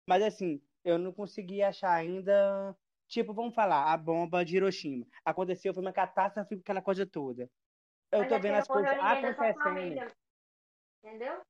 mas 0.07 0.23
assim, 0.23 0.61
eu 0.85 0.99
não 0.99 1.13
consegui 1.13 1.63
achar 1.63 1.93
ainda 1.93 2.77
Tipo, 3.13 3.35
vamos 3.35 3.55
falar, 3.55 3.93
a 3.93 3.97
bomba 3.99 4.43
de 4.43 4.57
Hiroshima. 4.57 5.07
Aconteceu, 5.23 5.75
foi 5.75 5.83
uma 5.83 5.93
catástrofe, 5.93 6.55
aquela 6.55 6.81
coisa 6.81 7.05
toda. 7.05 7.43
Eu 8.11 8.21
Mas 8.21 8.29
tô 8.29 8.35
é 8.37 8.39
vendo 8.39 8.55
as 8.55 8.67
coisas 8.67 8.91
sua 8.91 9.13
acontecendo. 9.13 10.13
Entendeu? 11.05 11.43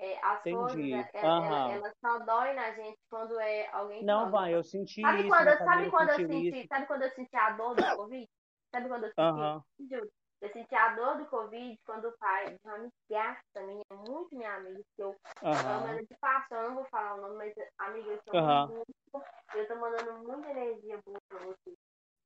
É, 0.00 0.18
as 0.24 0.40
Entendi. 0.40 0.92
coisas, 0.92 1.10
ela, 1.12 1.28
Aham. 1.28 1.68
ela, 1.68 1.72
ela 1.74 1.92
só 2.00 2.18
dói 2.20 2.54
na 2.54 2.72
gente 2.72 2.98
quando 3.10 3.38
é 3.38 3.68
alguém 3.68 4.02
Não, 4.02 4.30
vai, 4.30 4.54
eu 4.54 4.64
senti 4.64 5.02
Sabe 5.02 5.18
isso, 5.18 5.28
quando, 5.28 5.58
sabe 5.58 5.90
quando 5.90 6.08
eu 6.08 6.16
senti, 6.16 6.58
isso. 6.58 6.68
sabe 6.68 6.86
quando 6.86 7.02
eu 7.02 7.10
senti 7.10 7.36
a 7.36 7.50
dor 7.50 7.74
do 7.76 7.96
Covid? 7.96 8.28
Sabe 8.70 8.88
quando 8.88 9.04
eu 9.04 9.10
senti? 9.10 9.90
Juro. 9.90 10.10
Eu 10.40 10.52
senti 10.54 10.74
a 10.74 10.94
dor 10.94 11.18
do 11.18 11.26
Covid 11.26 11.78
quando 11.84 12.08
o 12.08 12.16
pai 12.16 12.48
de 12.48 12.56
uma 12.64 12.76
amigaça 12.76 13.60
minha, 13.60 13.84
muito 13.92 14.34
minha 14.34 14.54
amiga, 14.54 14.80
que 14.96 15.02
eu 15.02 15.14
amo 15.42 15.44
Aham. 15.44 15.88
ela 15.88 16.02
de 16.02 16.16
paixão, 16.18 16.62
eu 16.62 16.68
não 16.70 16.74
vou 16.76 16.84
falar 16.86 17.16
o 17.16 17.20
nome, 17.20 17.36
mas 17.36 17.54
amiga, 17.78 18.10
eu 18.10 18.20
tô 18.24 18.38
Aham. 18.38 18.68
muito, 18.68 19.26
eu 19.54 19.68
tô 19.68 19.76
mandando 19.76 20.26
muita 20.26 20.50
energia 20.50 20.98
boa 21.04 21.18
pra 21.28 21.38
você. 21.40 21.74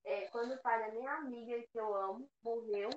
É, 0.05 0.29
quando 0.29 0.53
o 0.55 0.63
pai 0.63 0.79
da 0.79 0.93
minha 0.93 1.11
amiga, 1.13 1.59
que 1.73 1.79
eu 1.81 1.93
amo, 1.93 2.29
morreu, 2.45 2.91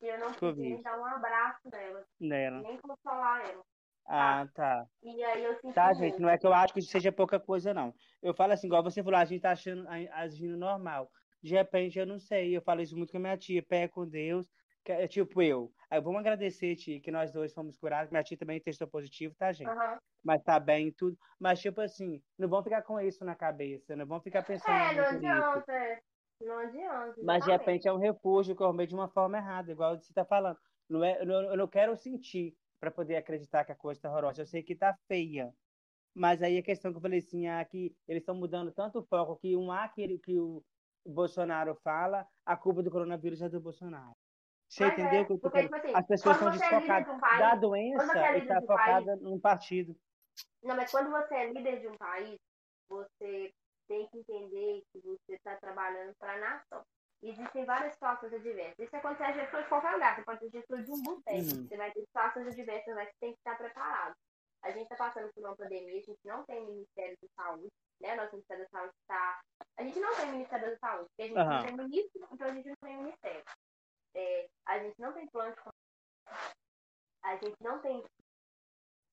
e 0.00 0.06
eu 0.06 0.18
não 0.18 0.32
consegui 0.32 0.62
nem 0.62 0.82
dar 0.82 0.98
um 0.98 1.04
abraço 1.04 1.60
nela, 1.70 2.02
Nela. 2.18 2.62
nem 2.62 2.78
consolar 2.78 3.50
ela. 3.50 3.62
Ah, 4.06 4.46
tá. 4.54 4.86
E 5.02 5.22
aí 5.22 5.44
eu 5.44 5.54
senti 5.56 5.74
Tá, 5.74 5.86
muito. 5.86 5.98
gente, 5.98 6.20
não 6.20 6.28
é 6.28 6.38
que 6.38 6.46
eu 6.46 6.52
acho 6.52 6.72
que 6.72 6.80
isso 6.80 6.90
seja 6.90 7.12
pouca 7.12 7.38
coisa, 7.38 7.72
não. 7.72 7.94
Eu 8.22 8.34
falo 8.34 8.52
assim, 8.52 8.66
igual 8.66 8.82
você 8.82 9.02
falou, 9.02 9.18
a 9.18 9.24
gente 9.24 9.40
tá 9.42 9.52
achando, 9.52 9.86
agindo 10.12 10.56
normal. 10.56 11.10
De 11.42 11.54
repente, 11.54 11.98
eu 11.98 12.06
não 12.06 12.18
sei, 12.18 12.56
eu 12.56 12.62
falo 12.62 12.80
isso 12.80 12.96
muito 12.96 13.10
com 13.10 13.16
a 13.18 13.20
minha 13.20 13.36
tia, 13.36 13.62
pé 13.62 13.88
com 13.88 14.06
Deus, 14.06 14.48
que 14.84 14.92
é 14.92 15.08
tipo 15.08 15.42
eu. 15.42 15.72
Aí 15.90 16.00
vamos 16.00 16.20
agradecer, 16.20 16.76
tia, 16.76 17.00
que 17.00 17.10
nós 17.10 17.32
dois 17.32 17.52
fomos 17.52 17.76
curados. 17.76 18.10
Minha 18.10 18.22
tia 18.22 18.36
também 18.38 18.60
testou 18.60 18.86
positivo, 18.88 19.34
tá, 19.36 19.52
gente? 19.52 19.68
Aham. 19.68 19.98
Mas 20.24 20.42
tá 20.44 20.60
bem 20.60 20.88
e 20.88 20.92
tudo. 20.92 21.16
Mas, 21.38 21.60
tipo 21.60 21.80
assim, 21.80 22.22
não 22.38 22.48
vão 22.48 22.62
ficar 22.62 22.82
com 22.82 23.00
isso 23.00 23.24
na 23.24 23.34
cabeça, 23.34 23.96
não 23.96 24.06
vão 24.06 24.20
ficar 24.20 24.42
pensando 24.44 24.70
É, 24.76 24.94
não 24.94 25.04
adianta, 25.04 25.72
é. 25.72 26.00
não 26.40 26.58
adianta. 26.58 27.14
Mas 27.24 27.44
de 27.44 27.50
repente 27.50 27.88
é 27.88 27.92
um 27.92 27.98
refúgio 27.98 28.54
que 28.54 28.62
eu 28.62 28.66
arrumei 28.66 28.86
de 28.86 28.94
uma 28.94 29.08
forma 29.08 29.38
errada, 29.38 29.72
igual 29.72 29.98
você 29.98 30.12
está 30.12 30.24
falando. 30.24 30.58
Não 30.88 31.02
é, 31.02 31.20
eu 31.22 31.56
não 31.56 31.66
quero 31.66 31.96
sentir 31.96 32.54
para 32.82 32.90
poder 32.90 33.14
acreditar 33.14 33.64
que 33.64 33.70
a 33.70 33.76
coisa 33.76 33.98
está 33.98 34.10
horrorosa. 34.10 34.42
Eu 34.42 34.46
sei 34.46 34.60
que 34.60 34.72
está 34.72 34.92
feia. 35.06 35.54
Mas 36.12 36.42
aí 36.42 36.58
a 36.58 36.62
questão 36.64 36.90
que 36.90 36.96
eu 36.98 37.00
falei 37.00 37.20
assim, 37.20 37.46
ah, 37.46 37.64
que 37.64 37.94
eles 38.08 38.22
estão 38.22 38.34
mudando 38.34 38.72
tanto 38.72 38.98
o 38.98 39.04
foco 39.04 39.36
que 39.36 39.56
um 39.56 39.70
A 39.70 39.88
que, 39.88 40.02
ele- 40.02 40.18
que 40.18 40.36
o 40.36 40.64
Bolsonaro 41.06 41.76
fala, 41.84 42.26
a 42.44 42.56
culpa 42.56 42.82
do 42.82 42.90
coronavírus 42.90 43.40
é 43.40 43.48
do 43.48 43.60
Bolsonaro. 43.60 44.16
Você 44.68 44.82
Mas 44.82 44.94
entendeu 44.94 45.22
é, 45.22 45.24
que 45.24 45.32
eu 45.32 45.38
tô 45.38 45.48
porque, 45.48 45.62
tipo 45.62 45.76
assim, 45.76 45.92
As 45.94 46.06
pessoas 46.08 46.34
estão 46.34 46.48
é 46.48 46.52
desfocadas 46.58 47.04
de 47.06 47.10
um 47.12 47.20
país, 47.20 47.38
da 47.38 47.54
quando 47.54 47.60
doença 47.60 48.18
é 48.18 48.34
e 48.34 48.38
está 48.40 48.54
um 48.56 48.66
país, 48.66 48.66
focada 48.66 49.16
num 49.16 49.38
partido. 49.38 49.96
Não, 50.64 50.74
mas 50.74 50.90
quando 50.90 51.10
você 51.10 51.34
é 51.36 51.52
líder 51.52 51.80
de 51.82 51.86
um 51.86 51.96
país, 51.96 52.36
você 52.88 53.52
tem 53.86 54.08
que 54.08 54.18
entender 54.18 54.82
que 54.92 54.98
você 55.00 55.34
está 55.34 55.54
trabalhando 55.56 56.14
para 56.18 56.34
a 56.34 56.38
nação. 56.40 56.82
Existem 57.22 57.64
várias 57.64 57.92
situações 57.92 58.32
adversas. 58.32 58.78
Isso 58.80 58.96
gestor 59.34 59.62
de 59.62 59.68
qualquer 59.68 59.92
lugar. 59.92 60.16
Você 60.16 60.22
pode 60.24 60.40
ser 60.40 60.50
gestor 60.50 60.82
de 60.82 60.90
um 60.90 61.02
boteco. 61.02 61.38
Uhum. 61.38 61.68
Você 61.68 61.76
vai 61.76 61.92
ter 61.92 62.00
situações 62.00 62.46
adversas, 62.48 62.94
mas 62.94 63.08
você 63.08 63.16
tem 63.20 63.32
que 63.32 63.38
estar 63.38 63.56
preparado. 63.56 64.14
A 64.64 64.70
gente 64.70 64.82
está 64.82 64.96
passando 64.96 65.32
por 65.32 65.44
uma 65.44 65.56
pandemia, 65.56 65.98
a 65.98 66.02
gente 66.02 66.20
não 66.24 66.44
tem 66.44 66.66
Ministério 66.66 67.16
da 67.20 67.28
Saúde, 67.44 67.68
né? 68.00 68.14
Nosso 68.16 68.32
Ministério 68.32 68.64
da 68.64 68.70
Saúde 68.70 68.92
está. 69.00 69.40
A 69.76 69.82
gente 69.82 70.00
não 70.00 70.16
tem 70.16 70.32
Ministério 70.32 70.70
da 70.70 70.78
Saúde, 70.78 71.08
porque 71.08 71.22
a 71.22 71.26
gente 71.26 71.38
Aham. 71.38 71.54
não 71.54 71.64
tem 71.64 71.76
ministro, 71.76 72.28
então 72.32 72.46
a 72.46 72.54
gente 72.54 72.68
não 72.68 72.76
tem 72.76 72.96
ministério. 72.96 73.44
É, 74.14 74.48
a 74.66 74.78
gente 74.78 75.00
não 75.00 75.12
tem 75.12 75.26
plano 75.28 75.54
de 75.54 75.62
a 77.24 77.36
gente 77.36 77.56
não 77.60 77.80
tem 77.80 78.04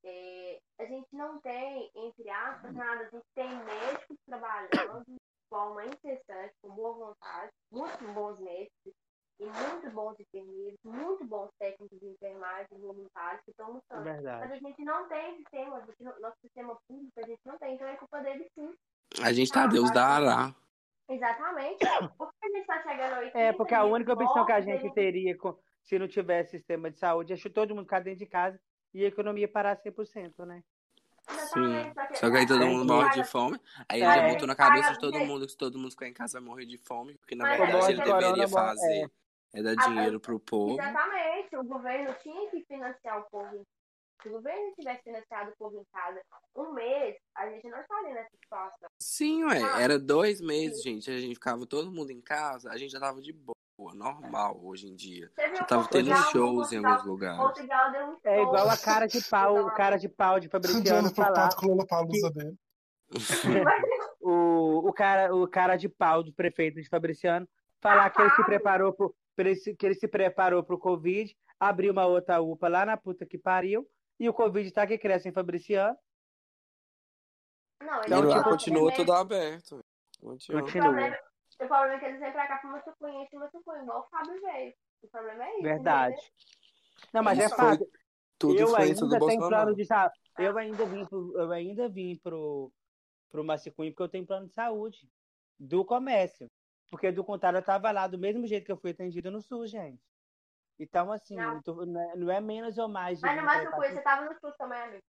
é, 0.04 0.60
a 0.80 0.86
gente 0.86 1.08
não 1.12 1.40
tem, 1.42 1.92
entre 1.96 2.30
aspas, 2.30 2.74
nada. 2.74 3.02
A 3.04 3.10
gente 3.10 3.26
tem 3.36 3.50
médicos 3.66 4.18
trabalhando 4.26 5.19
forma 5.50 5.86
incessante, 5.86 6.54
com 6.62 6.70
boa 6.70 6.94
vontade, 6.94 7.52
muito 7.72 8.14
bons 8.14 8.40
médicos 8.40 8.94
e 9.40 9.46
muito 9.46 9.92
bons 9.92 10.16
enfermeiros, 10.20 10.80
muito 10.84 11.26
bons 11.26 11.50
técnicos 11.60 12.00
de 12.00 12.08
enfermagem, 12.08 12.68
voluntários 12.80 13.42
que 13.44 13.52
estão 13.52 13.72
lutando. 13.72 14.04
Mas 14.04 14.52
a 14.52 14.56
gente 14.58 14.84
não 14.84 15.08
tem 15.08 15.38
sistema, 15.38 15.78
a 15.78 15.86
gente 15.86 16.04
não- 16.04 16.20
nosso 16.20 16.38
sistema 16.42 16.78
público 16.88 17.20
a 17.20 17.26
gente 17.26 17.40
não 17.46 17.58
tem, 17.58 17.76
então 17.76 17.88
é 17.88 17.96
culpa 17.96 18.20
deles 18.22 18.48
sim. 18.54 18.74
A 19.24 19.32
gente 19.34 19.52
tá, 19.52 19.66
Deus 19.66 19.92
dará. 19.92 20.54
Exatamente. 21.10 21.80
Por 22.18 22.30
que 22.34 22.46
a 22.46 22.50
gente 22.58 22.66
tá 22.68 22.84
chegando 22.84 23.14
aí? 23.16 23.32
É, 23.34 23.54
porque 23.54 23.74
a 23.74 23.84
única 23.84 24.14
opção 24.14 24.46
que 24.46 24.52
a 24.52 24.62
gente 24.62 24.94
teria 24.94 25.36
com- 25.38 25.58
se 25.84 25.98
não 25.98 26.08
tivesse 26.08 26.52
sistema 26.52 26.92
de 26.92 27.00
saúde 27.00 27.34
é 27.34 27.36
que 27.38 27.50
todo 27.50 27.74
mundo 27.74 27.86
ficar 27.86 28.02
dentro 28.02 28.20
de 28.20 28.28
casa 28.28 28.60
e 28.94 29.04
a 29.04 29.08
economia 29.08 29.48
parar 29.48 29.76
100%, 29.78 30.46
né? 30.46 30.62
Sim. 31.30 31.94
Só 32.16 32.30
que 32.30 32.38
aí 32.38 32.48
todo 32.48 32.66
mundo 32.66 32.86
morre 32.86 33.10
de 33.12 33.24
fome. 33.24 33.60
Aí 33.88 34.02
Mas 34.02 34.16
já 34.16 34.24
aí 34.24 34.32
botou 34.32 34.48
na 34.48 34.56
cabeça 34.56 34.94
de 34.94 35.00
todo 35.00 35.20
mundo 35.20 35.46
que 35.46 35.52
se 35.52 35.58
todo 35.58 35.78
mundo 35.78 35.92
ficar 35.92 36.08
em 36.08 36.14
casa 36.14 36.40
vai 36.40 36.48
morrer 36.48 36.66
de 36.66 36.78
fome. 36.78 37.16
Porque 37.18 37.36
na 37.36 37.46
Mas 37.46 37.60
verdade 37.60 37.92
ele 37.94 38.04
deveria 38.04 38.48
fazer 38.48 39.12
é 39.54 39.64
dar 39.64 39.76
Ah, 39.80 39.88
dinheiro 39.88 40.20
pro 40.20 40.40
povo. 40.40 40.74
Exatamente, 40.74 41.56
o 41.56 41.64
governo 41.64 42.14
tinha 42.22 42.50
que 42.52 42.64
financiar 42.66 43.20
o 43.20 43.24
povo. 43.30 43.66
Se 44.22 44.28
o 44.28 44.32
governo 44.34 44.74
tivesse 44.76 45.02
financiado 45.04 45.52
o 45.52 45.58
povo 45.58 45.80
em 45.80 45.86
casa 45.94 46.22
um 46.56 46.74
mês, 46.74 47.16
a 47.36 47.50
gente 47.50 47.70
não 47.70 47.80
estaria 47.80 48.14
nessa 48.14 48.30
situação. 48.44 48.90
Sim, 49.02 49.46
ué. 49.46 49.62
Ah. 49.64 49.82
Era 49.82 49.98
dois 49.98 50.42
meses, 50.42 50.84
gente. 50.84 51.10
A 51.10 51.18
gente 51.20 51.36
ficava 51.36 51.66
todo 51.66 51.92
mundo 51.92 52.12
em 52.12 52.22
casa. 52.22 52.70
A 52.70 52.78
gente 52.78 52.92
já 52.92 53.00
tava 53.00 53.22
de 53.22 53.32
boa, 53.32 53.56
normal 53.94 54.60
hoje 54.64 54.88
em 54.88 54.96
dia. 54.96 55.32
Você 55.36 55.64
tava 55.66 55.88
tendo 55.88 56.10
Portugal? 56.10 56.32
shows 56.32 56.72
em 56.72 56.86
alguns 56.86 57.06
lugares. 57.06 57.38
Portugal 57.38 57.92
deu 57.92 58.06
um 58.08 58.18
É 58.24 58.42
igual 58.42 58.70
a 58.70 58.78
cara 58.78 59.08
de 59.08 59.22
pau, 59.22 59.66
o 59.66 59.72
cara 59.72 59.98
de 59.98 60.10
pau 60.10 60.40
de 60.40 60.50
Fabriciano 60.50 61.14
falar. 61.14 61.56
com 61.56 61.66
o 61.66 61.70
Lollapalooza 61.70 62.32
dele. 62.32 62.58
O, 64.22 64.90
o, 64.90 64.94
cara, 64.94 65.34
o 65.34 65.48
cara 65.48 65.78
de 65.78 65.88
pau 65.88 66.22
do 66.22 66.32
prefeito 66.34 66.80
de 66.80 66.90
Fabriciano 66.90 67.48
falar 67.82 68.10
que 68.10 68.22
ele 68.22 68.30
se 68.32 68.44
preparou 68.44 68.94
pro, 68.94 69.16
que 69.78 69.86
ele 69.86 69.96
se 69.96 70.08
preparou 70.08 70.62
pro 70.62 70.78
Covid, 70.78 71.36
abriu 71.60 71.94
uma 71.94 72.06
outra 72.06 72.42
UPA 72.42 72.68
lá 72.68 72.86
na 72.86 72.98
puta 72.98 73.26
que 73.26 73.38
pariu, 73.38 73.90
e 74.20 74.28
o 74.30 74.34
Covid 74.34 74.70
tá 74.72 74.86
que 74.86 74.98
cresce 74.98 75.30
em 75.30 75.32
Fabriciano. 75.32 75.98
Não, 77.82 77.96
E 78.02 78.06
ele 78.06 78.16
Então, 78.16 78.26
lá 78.26 78.44
continua 78.44 78.94
tudo 78.94 79.14
aberto. 79.14 79.80
Continua. 80.22 80.62
Continua. 80.62 81.18
O 81.62 81.68
problema 81.68 81.94
é 81.96 82.00
que 82.00 82.06
eles 82.06 82.20
vêm 82.20 82.32
pra 82.32 82.48
cá 82.48 82.58
pra 82.58 82.70
Massucunha, 82.72 83.24
enche 83.24 83.36
Massucunha, 83.36 83.82
igual 83.84 84.02
o 84.02 84.10
Fábio 84.10 84.42
veio. 84.42 84.74
O 85.02 85.08
problema 85.08 85.44
é 85.46 85.54
isso. 85.54 85.64
Verdade. 85.64 86.34
Não, 87.14 87.24
mas 87.24 87.40
é 87.40 87.46
Isso 87.46 87.56
foi 87.56 87.66
fato. 87.66 87.90
Tudo 88.38 88.60
eu 88.60 88.76
ainda 88.76 88.96
tenho 88.96 89.20
Bolsonaro. 89.20 89.50
plano 89.50 89.76
de 89.76 89.86
saúde. 89.86 90.14
Eu 90.38 90.58
ainda 90.58 90.86
vim 90.86 91.06
pro, 91.06 91.38
eu 91.38 91.52
ainda 91.52 91.90
vim 91.90 92.16
pro, 92.18 92.72
pro 93.30 93.44
porque 93.76 94.02
eu 94.02 94.10
tenho 94.10 94.26
plano 94.26 94.48
de 94.48 94.54
saúde 94.54 95.10
do 95.60 95.84
comércio. 95.84 96.50
Porque 96.90 97.12
do 97.12 97.24
contrário 97.24 97.58
eu 97.58 97.64
tava 97.64 97.92
lá 97.92 98.08
do 98.08 98.18
mesmo 98.18 98.48
jeito 98.48 98.66
que 98.66 98.72
eu 98.72 98.78
fui 98.78 98.92
atendido 98.92 99.30
no 99.30 99.42
SUS, 99.42 99.70
gente. 99.70 100.02
Então, 100.80 101.12
assim, 101.12 101.36
Não. 101.36 101.62
tô- 101.62 101.86
não 101.86 102.02
é, 102.02 102.16
não 102.16 102.32
é 102.32 102.40
menos 102.40 102.78
ou 102.78 102.88
mais. 102.88 103.20
de 103.20 103.26
Mas 103.26 103.36
no 103.36 103.70
pra- 103.70 103.90
você 103.90 104.02
tava 104.02 104.26
no 104.26 104.40
SUS 104.40 104.56
também, 104.58 104.82
amigo. 104.82 105.04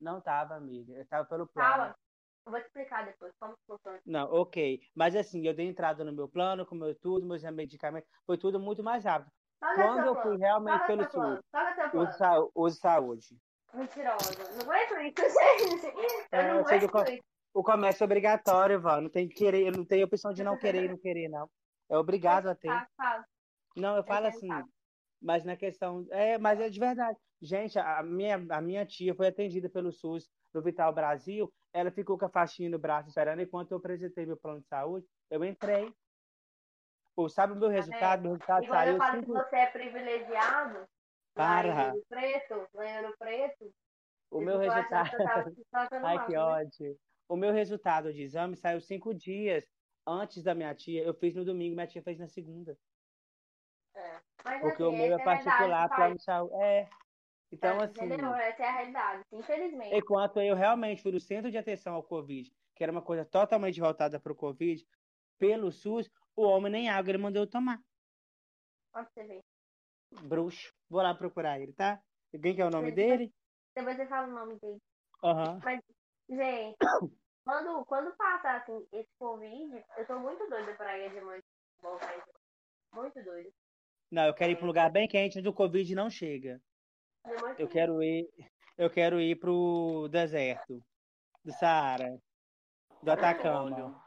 Não 0.00 0.20
tava, 0.20 0.56
amiga. 0.56 0.92
Eu 0.92 1.06
tava 1.06 1.24
pelo 1.26 1.46
plano. 1.46 1.70
Tava. 1.70 1.96
Eu 2.46 2.52
vou 2.52 2.60
te 2.60 2.66
explicar 2.66 3.06
depois 3.06 3.32
como 3.40 3.54
funciona. 3.66 4.00
Não, 4.04 4.30
ok. 4.32 4.80
Mas 4.94 5.16
assim, 5.16 5.46
eu 5.46 5.54
dei 5.54 5.66
entrada 5.66 6.04
no 6.04 6.12
meu 6.12 6.28
plano, 6.28 6.66
com 6.66 6.74
meu 6.74 6.94
tudo, 6.94 7.26
meus 7.26 7.42
medicamentos, 7.42 8.08
foi 8.26 8.36
tudo 8.36 8.60
muito 8.60 8.82
mais 8.82 9.04
rápido. 9.04 9.30
Quando 9.74 10.06
eu 10.06 10.22
fui 10.22 10.36
realmente 10.36 10.86
pelo. 10.86 11.04
SUS, 11.04 11.40
uso, 11.94 12.12
sa- 12.18 12.46
uso 12.54 12.78
saúde. 12.78 13.38
Mentirosa. 13.72 14.30
Não 14.62 14.70
aguento 14.72 15.20
isso, 15.20 15.38
gente. 15.80 15.86
Eu 16.30 16.38
É, 16.38 16.48
não 16.52 16.60
aguento 16.60 17.08
isso. 17.10 17.22
O 17.54 17.62
comércio 17.62 18.02
é 18.02 18.06
obrigatório, 18.06 18.80
Val. 18.80 19.00
Não 19.00 19.08
tem 19.08 19.26
que 19.28 19.34
querer, 19.34 19.74
não 19.74 19.84
tem 19.84 20.02
opção 20.04 20.32
de 20.34 20.42
não 20.44 20.58
querer 20.58 20.84
e 20.84 20.88
não 20.88 20.98
querer, 20.98 21.28
não. 21.28 21.48
É 21.88 21.96
obrigado 21.96 22.48
a 22.48 22.54
ter. 22.54 22.68
Fala. 22.96 23.24
Não, 23.76 23.96
eu 23.96 24.04
falo 24.04 24.26
assim, 24.26 24.48
mas 25.22 25.44
na 25.44 25.56
questão. 25.56 26.06
É, 26.10 26.36
mas 26.36 26.60
é 26.60 26.68
de 26.68 26.78
verdade. 26.78 27.18
Gente, 27.40 27.78
a 27.78 28.02
minha, 28.02 28.36
a 28.50 28.60
minha 28.60 28.84
tia 28.84 29.14
foi 29.14 29.28
atendida 29.28 29.68
pelo 29.70 29.92
SUS 29.92 30.28
no 30.54 30.62
Vital 30.62 30.92
Brasil, 30.92 31.52
ela 31.72 31.90
ficou 31.90 32.16
com 32.16 32.24
a 32.24 32.30
faixinha 32.30 32.70
no 32.70 32.78
braço 32.78 33.08
esperando, 33.08 33.42
enquanto 33.42 33.72
eu 33.72 33.78
apresentei 33.78 34.24
meu 34.24 34.36
plano 34.36 34.60
de 34.60 34.68
saúde, 34.68 35.06
eu 35.28 35.44
entrei. 35.44 35.92
Pô, 37.14 37.28
sabe 37.28 37.52
o 37.52 37.56
meu 37.56 37.68
resultado? 37.68 38.22
Meu 38.22 38.32
resultado 38.32 38.64
E 38.64 38.68
quando 38.68 38.86
eu 38.88 38.96
saiu 38.96 38.98
falo 38.98 39.12
que 39.12 39.26
cinco... 39.26 39.32
você 39.32 39.56
é 39.56 39.66
privilegiado, 39.66 40.88
Para. 41.34 41.94
em 41.96 42.02
Preto, 42.08 42.54
Ouro 42.54 43.14
Preto, 43.18 43.74
O 44.30 44.38
eu 44.38 44.40
meu 44.42 44.58
resultado. 44.58 45.10
que 45.10 45.16
eu 45.16 45.26
Ai, 46.02 46.16
mal, 46.16 46.26
que 46.26 46.32
né? 46.32 46.38
ódio. 46.38 46.98
O 47.28 47.36
meu 47.36 47.52
resultado 47.52 48.12
de 48.12 48.22
exame 48.22 48.56
saiu 48.56 48.80
cinco 48.80 49.14
dias 49.14 49.64
antes 50.06 50.42
da 50.42 50.54
minha 50.54 50.74
tia. 50.74 51.02
Eu 51.02 51.14
fiz 51.14 51.34
no 51.34 51.44
domingo, 51.44 51.74
minha 51.74 51.86
tia 51.86 52.02
fez 52.02 52.18
na 52.18 52.28
segunda. 52.28 52.76
Mas 54.44 54.60
Porque 54.60 54.82
assim, 54.82 54.92
o 54.92 54.92
meu 54.92 55.12
é 55.12 55.14
a 55.14 55.16
realidade, 55.16 55.44
particular, 55.44 55.88
plano 55.88 56.16
de 56.16 56.22
saúde. 56.22 56.54
É. 56.62 56.88
Então, 57.54 57.80
É, 57.80 57.84
assim, 57.84 58.04
Entendeu? 58.04 58.34
Essa 58.34 58.62
é 58.62 58.66
a 58.66 58.72
realidade, 58.72 59.22
infelizmente. 59.32 59.96
enquanto 59.96 60.40
eu 60.40 60.56
realmente 60.56 61.02
fui 61.02 61.12
no 61.12 61.20
centro 61.20 61.50
de 61.50 61.56
atenção 61.56 61.94
ao 61.94 62.02
Covid, 62.02 62.52
que 62.74 62.82
era 62.82 62.90
uma 62.90 63.02
coisa 63.02 63.24
totalmente 63.24 63.80
voltada 63.80 64.18
para 64.18 64.32
o 64.32 64.36
Covid, 64.36 64.84
pelo 65.38 65.70
SUS, 65.70 66.10
o 66.36 66.42
homem 66.42 66.72
nem 66.72 66.88
água 66.88 67.10
ele 67.10 67.18
mandou 67.18 67.42
eu 67.42 67.50
tomar. 67.50 67.80
Pra 68.92 69.04
você 69.04 69.24
ver. 69.24 69.40
Bruxo. 70.22 70.72
Vou 70.88 71.00
lá 71.02 71.14
procurar 71.14 71.60
ele, 71.60 71.72
tá? 71.72 72.00
Quem 72.30 72.54
que 72.54 72.60
é 72.60 72.66
o 72.66 72.70
nome 72.70 72.88
Sim. 72.90 72.94
dele? 72.94 73.32
Depois 73.76 73.96
você 73.96 74.06
fala 74.06 74.26
o 74.28 74.32
nome 74.34 74.58
dele. 74.60 74.78
Aham. 75.22 75.60
Gente, 76.28 76.76
quando, 77.44 77.84
quando 77.86 78.16
passa 78.16 78.52
assim, 78.52 78.86
esse 78.92 79.08
Covid, 79.18 79.84
eu 79.96 80.06
tô 80.06 80.18
muito 80.18 80.48
doida 80.48 80.74
pra 80.74 80.98
ir 80.98 81.10
de 81.10 81.20
manhã. 81.20 81.40
Muito 82.92 83.22
doida. 83.22 83.50
Não, 84.10 84.26
eu 84.26 84.34
quero 84.34 84.52
ir 84.52 84.56
para 84.56 84.64
um 84.64 84.68
lugar 84.68 84.90
bem 84.90 85.08
quente 85.08 85.38
onde 85.38 85.48
o 85.48 85.52
Covid 85.52 85.94
não 85.94 86.08
chega. 86.08 86.60
Eu 87.58 87.68
quero 87.68 88.02
ir, 88.02 88.28
eu 88.76 88.90
quero 88.90 89.20
ir 89.20 89.36
pro 89.36 90.08
deserto 90.10 90.82
do 91.44 91.52
Saara, 91.52 92.18
do 93.02 93.10
Atacama. 93.10 94.02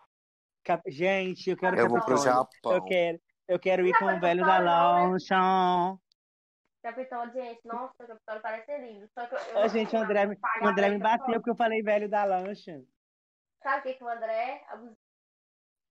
Cap- 0.63 0.83
Gente, 0.89 1.49
eu 1.49 1.57
quero 1.57 1.77
Eu 1.77 1.87
vou 1.87 2.01
pro. 2.01 2.17
Japão. 2.17 2.73
Eu 2.73 2.83
quero, 2.83 3.21
eu 3.47 3.59
quero 3.59 3.87
ir 3.87 3.97
com 3.97 4.05
o 4.05 4.07
mas 4.07 4.21
velho 4.21 4.45
da 4.45 4.59
né? 4.59 4.65
lancha. 4.65 5.97
Capitólio, 6.83 7.33
gente, 7.33 7.65
nossa, 7.65 8.03
o 8.03 8.07
Capitólio 8.07 8.41
parece 8.41 8.65
ser 8.65 8.79
lindo. 8.79 9.09
Só 9.13 9.25
que 9.25 9.35
eu, 9.35 9.39
eu 9.39 9.69
gente, 9.69 9.95
o 9.95 9.99
André, 9.99 10.25
me- 10.25 10.37
o 10.61 10.67
André 10.67 10.89
me 10.89 10.97
bateu 10.99 11.35
porque 11.35 11.49
eu 11.49 11.55
falei 11.55 11.81
velho 11.81 12.09
da 12.09 12.23
lancha. 12.25 12.83
Sabe 13.63 13.79
o 13.79 13.83
que, 13.83 13.93
que 13.95 14.03
o 14.03 14.07
André 14.09 14.63
abusou? 14.69 14.97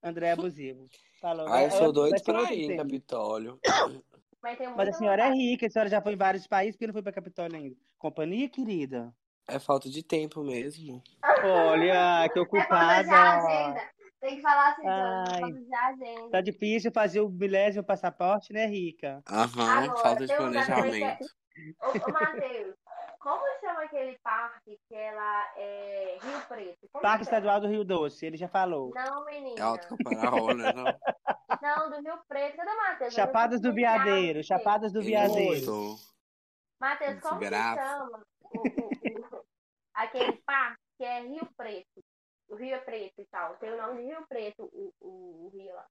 André 0.03 0.27
é 0.29 0.33
abusivo. 0.33 0.89
Falou. 1.21 1.49
Ah, 1.49 1.65
eu 1.65 1.71
sou 1.71 1.93
doido 1.93 2.23
pra 2.23 2.53
ir. 2.53 2.77
Capitólio. 2.77 3.59
Mas 4.47 4.59
tem 4.59 4.69
Mas 4.77 4.89
a 4.89 4.93
senhora 4.93 5.23
é 5.23 5.25
vontade. 5.27 5.43
rica, 5.43 5.67
a 5.67 5.71
senhora 5.71 5.91
já 5.91 6.01
foi 6.01 6.13
em 6.13 6.17
vários 6.17 6.47
países, 6.47 6.77
porque 6.77 6.87
não 6.87 6.93
foi 6.95 7.03
pra 7.03 7.13
Capitólio 7.13 7.57
ainda. 7.57 7.75
Companhia, 7.99 8.49
querida. 8.49 9.13
É 9.49 9.59
falta 9.59 9.91
de 9.91 10.05
tempo 10.05 10.45
mesmo. 10.45 11.03
Olha, 11.43 12.29
que 12.33 12.39
É 12.39 12.45
falta 12.45 12.49
de 12.53 12.57
ocupada. 12.57 13.33
agenda. 13.33 13.81
Tem 14.21 14.37
que 14.37 14.43
falar 14.43 14.69
assim, 14.71 14.83
Ai. 14.87 15.41
Falta 15.41 15.59
de 15.59 15.75
agenda. 15.75 16.31
Tá 16.31 16.41
difícil 16.41 16.93
fazer 16.93 17.21
o 17.23 17.29
milésimo 17.29 17.83
passaporte, 17.83 18.53
né, 18.53 18.67
rica? 18.67 19.21
Aham, 19.29 19.85
Agora, 19.85 19.97
falta 20.01 20.27
de 20.27 20.33
lugar 20.33 20.61
é- 20.63 20.65
planejamento. 20.65 21.25
Ô, 21.83 22.09
ô 22.09 22.13
Matheus, 22.13 22.75
como 23.27 23.45
chama 23.59 23.83
aquele 23.83 24.17
parque 24.21 24.79
que 24.87 24.95
é 24.95 25.11
lá, 25.13 25.53
é 25.57 26.19
Rio 26.23 26.47
Preto? 26.47 26.89
Como 26.93 27.03
Parque 27.03 27.25
chama? 27.25 27.37
Estadual 27.37 27.61
do 27.61 27.67
Rio 27.67 27.85
Doce, 27.85 28.25
ele 28.25 28.37
já 28.37 28.47
falou. 28.47 28.93
Não, 28.95 29.29
É 29.29 29.33
menina. 29.41 29.65
Alto 29.65 29.89
Caparaó, 29.97 30.55
né? 30.55 30.73
Não? 30.73 30.85
Não, 31.61 31.91
do 31.91 32.01
Rio 32.03 32.21
Preto. 32.29 32.57
Cadê 32.57 32.71
o 32.71 32.77
Matheus? 32.77 33.15
Chapadas 33.15 33.61
do 33.61 33.73
Viadeiro, 33.75 34.45
Chapadas 34.45 34.93
do 34.93 35.03
Viadeiro. 35.03 35.97
Matheus, 36.81 37.21
como 37.21 37.35
que 37.41 37.41
Desgraça. 37.41 37.99
chama 37.99 38.27
o, 38.43 38.59
o- 38.61 39.39
o- 39.39 39.45
aquele 39.95 40.41
parque 40.43 40.81
que 40.97 41.05
é 41.05 41.21
Rio 41.23 41.49
Preto? 41.57 42.05
O 42.49 42.55
Rio 42.55 42.77
é 42.77 42.79
preto 42.79 43.21
e 43.21 43.27
tal. 43.27 43.57
Tem 43.57 43.73
o 43.73 43.77
nome 43.77 44.03
de 44.03 44.09
Rio 44.09 44.25
Preto, 44.29 44.71
o, 44.73 44.95
o, 45.01 45.47
o 45.47 45.49
rio 45.53 45.75
lá. 45.75 45.87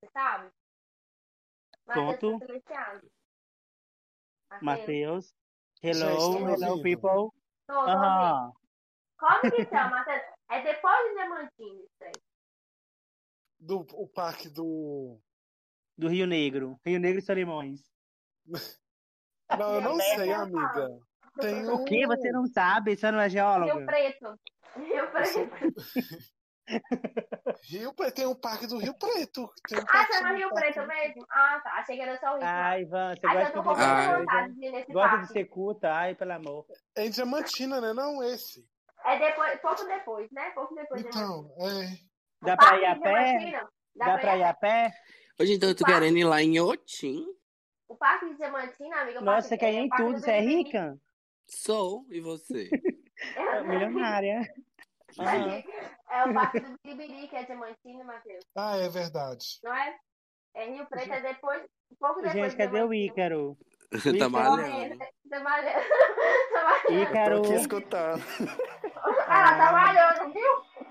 Você 0.00 0.10
sabe? 0.12 0.50
Matheus, 1.86 2.18
Tonto. 2.18 2.62
tá. 2.64 3.00
Matheus. 4.50 4.62
Matheus. 4.62 5.34
Hello, 5.82 6.48
hello, 6.48 6.82
people. 6.82 7.30
Tô, 7.66 7.74
tô. 7.74 7.80
Aham. 7.80 8.52
Como 9.18 9.40
que 9.52 9.64
chama, 9.64 9.90
Matheus? 9.90 10.22
É 10.50 10.62
depois 10.62 11.08
de 11.08 11.14
Diamantino, 11.14 11.84
isso 11.84 12.04
aí. 12.04 12.12
Do, 13.58 13.86
o 13.92 14.08
parque 14.08 14.48
do. 14.48 15.18
Do 15.96 16.08
Rio 16.08 16.26
Negro. 16.26 16.78
Rio 16.84 17.00
Negro 17.00 17.18
e 17.18 17.22
Solimões. 17.22 17.80
Não, 19.58 19.74
eu 19.76 19.80
não 19.80 19.92
Rio 19.92 20.02
sei, 20.02 20.16
Preto, 20.16 20.40
amiga. 20.40 21.00
Tem 21.40 21.68
um... 21.68 21.74
O 21.74 21.84
que? 21.84 22.04
Você 22.04 22.32
não 22.32 22.46
sabe? 22.48 22.96
Você 22.96 23.10
não 23.12 23.20
é 23.20 23.24
Rio 23.24 23.32
geóloga? 23.32 23.86
Preto. 23.86 24.40
Rio 24.76 25.10
Preto. 25.12 25.74
Rio 27.62 27.92
Preto, 27.94 28.14
tem 28.14 28.26
um 28.26 28.34
parque 28.34 28.66
do 28.66 28.78
Rio 28.78 28.94
Preto. 28.94 29.48
Tem 29.68 29.78
um 29.78 29.82
Ah, 29.82 29.86
parque 29.92 30.12
chama 30.14 30.28
do 30.30 30.36
Rio 30.36 30.48
parque- 30.50 30.72
Preto 30.72 30.86
mesmo? 30.88 31.26
Ah, 31.30 31.60
tá. 31.62 31.70
Achei 31.74 31.96
que 31.96 32.02
era 32.02 32.18
só 32.18 32.32
o 32.34 32.38
Rio. 32.38 32.46
Ai, 32.46 32.82
Ivan, 32.82 33.14
você 33.14 33.26
Ai, 33.26 33.34
gosta 33.36 33.58
eu 33.58 33.62
tô 33.62 33.74
de 33.74 33.80
Ai. 33.80 34.18
vontade 34.20 34.52
de 34.54 34.66
ir 34.66 34.72
nesse 34.72 34.92
Gosta 34.92 35.08
de 35.10 35.16
parque. 35.16 35.32
ser 35.32 35.44
culta? 35.46 35.92
Ai, 35.92 36.14
pelo 36.14 36.32
amor. 36.32 36.66
É 36.96 37.06
em 37.06 37.10
Diamantina, 37.10 37.80
né? 37.80 37.92
Não 37.92 38.22
esse. 38.22 38.66
É 39.04 39.18
depois, 39.18 39.60
pouco 39.60 39.84
depois, 39.84 40.30
né? 40.32 40.50
Pouco 40.50 40.74
depois 40.74 41.02
de 41.02 41.08
Então, 41.08 41.54
é. 41.60 41.98
Dá 42.42 42.56
pra 42.56 42.76
ir 42.78 42.84
a 42.86 42.94
de 42.94 43.00
pé? 43.00 43.10
Diamantina, 43.38 43.68
Dá 43.94 44.18
pra 44.18 44.36
ir 44.36 44.42
a 44.42 44.54
pé? 44.54 44.92
Hoje 45.40 45.54
então 45.54 45.68
eu 45.68 45.74
tô 45.76 45.84
Parque. 45.84 46.00
querendo 46.00 46.18
ir 46.18 46.24
lá 46.24 46.42
em 46.42 46.58
Otim. 46.60 47.24
O 47.88 47.96
Parque 47.96 48.26
de 48.30 48.36
Diamantina, 48.36 48.96
amiga. 49.02 49.20
Nossa, 49.20 49.48
você 49.48 49.56
quer 49.58 49.72
ir 49.72 49.76
é, 49.76 49.80
em 49.80 49.86
o 49.86 49.88
parque 49.88 50.04
tudo, 50.04 50.14
do 50.16 50.20
você 50.20 50.30
é 50.32 50.40
rica? 50.40 50.98
Sou, 51.46 52.04
e 52.10 52.20
você? 52.20 52.68
É 53.36 53.62
milionária. 53.62 54.42
Aham. 55.18 55.62
É 56.10 56.24
o 56.24 56.34
Parque 56.34 56.60
do 56.60 56.76
Biribiri, 56.84 57.28
que 57.28 57.36
é 57.36 57.44
Diamantina, 57.44 58.04
Matheus. 58.04 58.44
Ah, 58.56 58.76
é 58.76 58.88
verdade. 58.88 59.58
Não 59.62 59.74
é? 59.74 59.96
É 60.54 60.64
Rio 60.70 60.86
Preto, 60.86 61.12
é 61.12 61.20
depois, 61.20 61.62
um 61.90 61.96
pouco 61.96 62.14
depois 62.22 62.32
Gente, 62.34 62.50
de 62.52 62.56
cadê 62.56 62.82
o. 62.82 62.94
Ícaro? 62.94 63.56
tá 64.18 64.28
malhando. 64.28 64.98
Tá 65.30 65.40
malhando. 65.40 65.84
Tá 66.52 66.64
malhando. 66.64 67.02
Ícaro. 67.02 67.42
Tô 67.42 67.48
aqui 67.48 67.60
escutando. 67.60 68.22
Ah, 69.28 69.56
tá 69.56 69.72
malhando, 69.72 70.32
viu? 70.32 70.86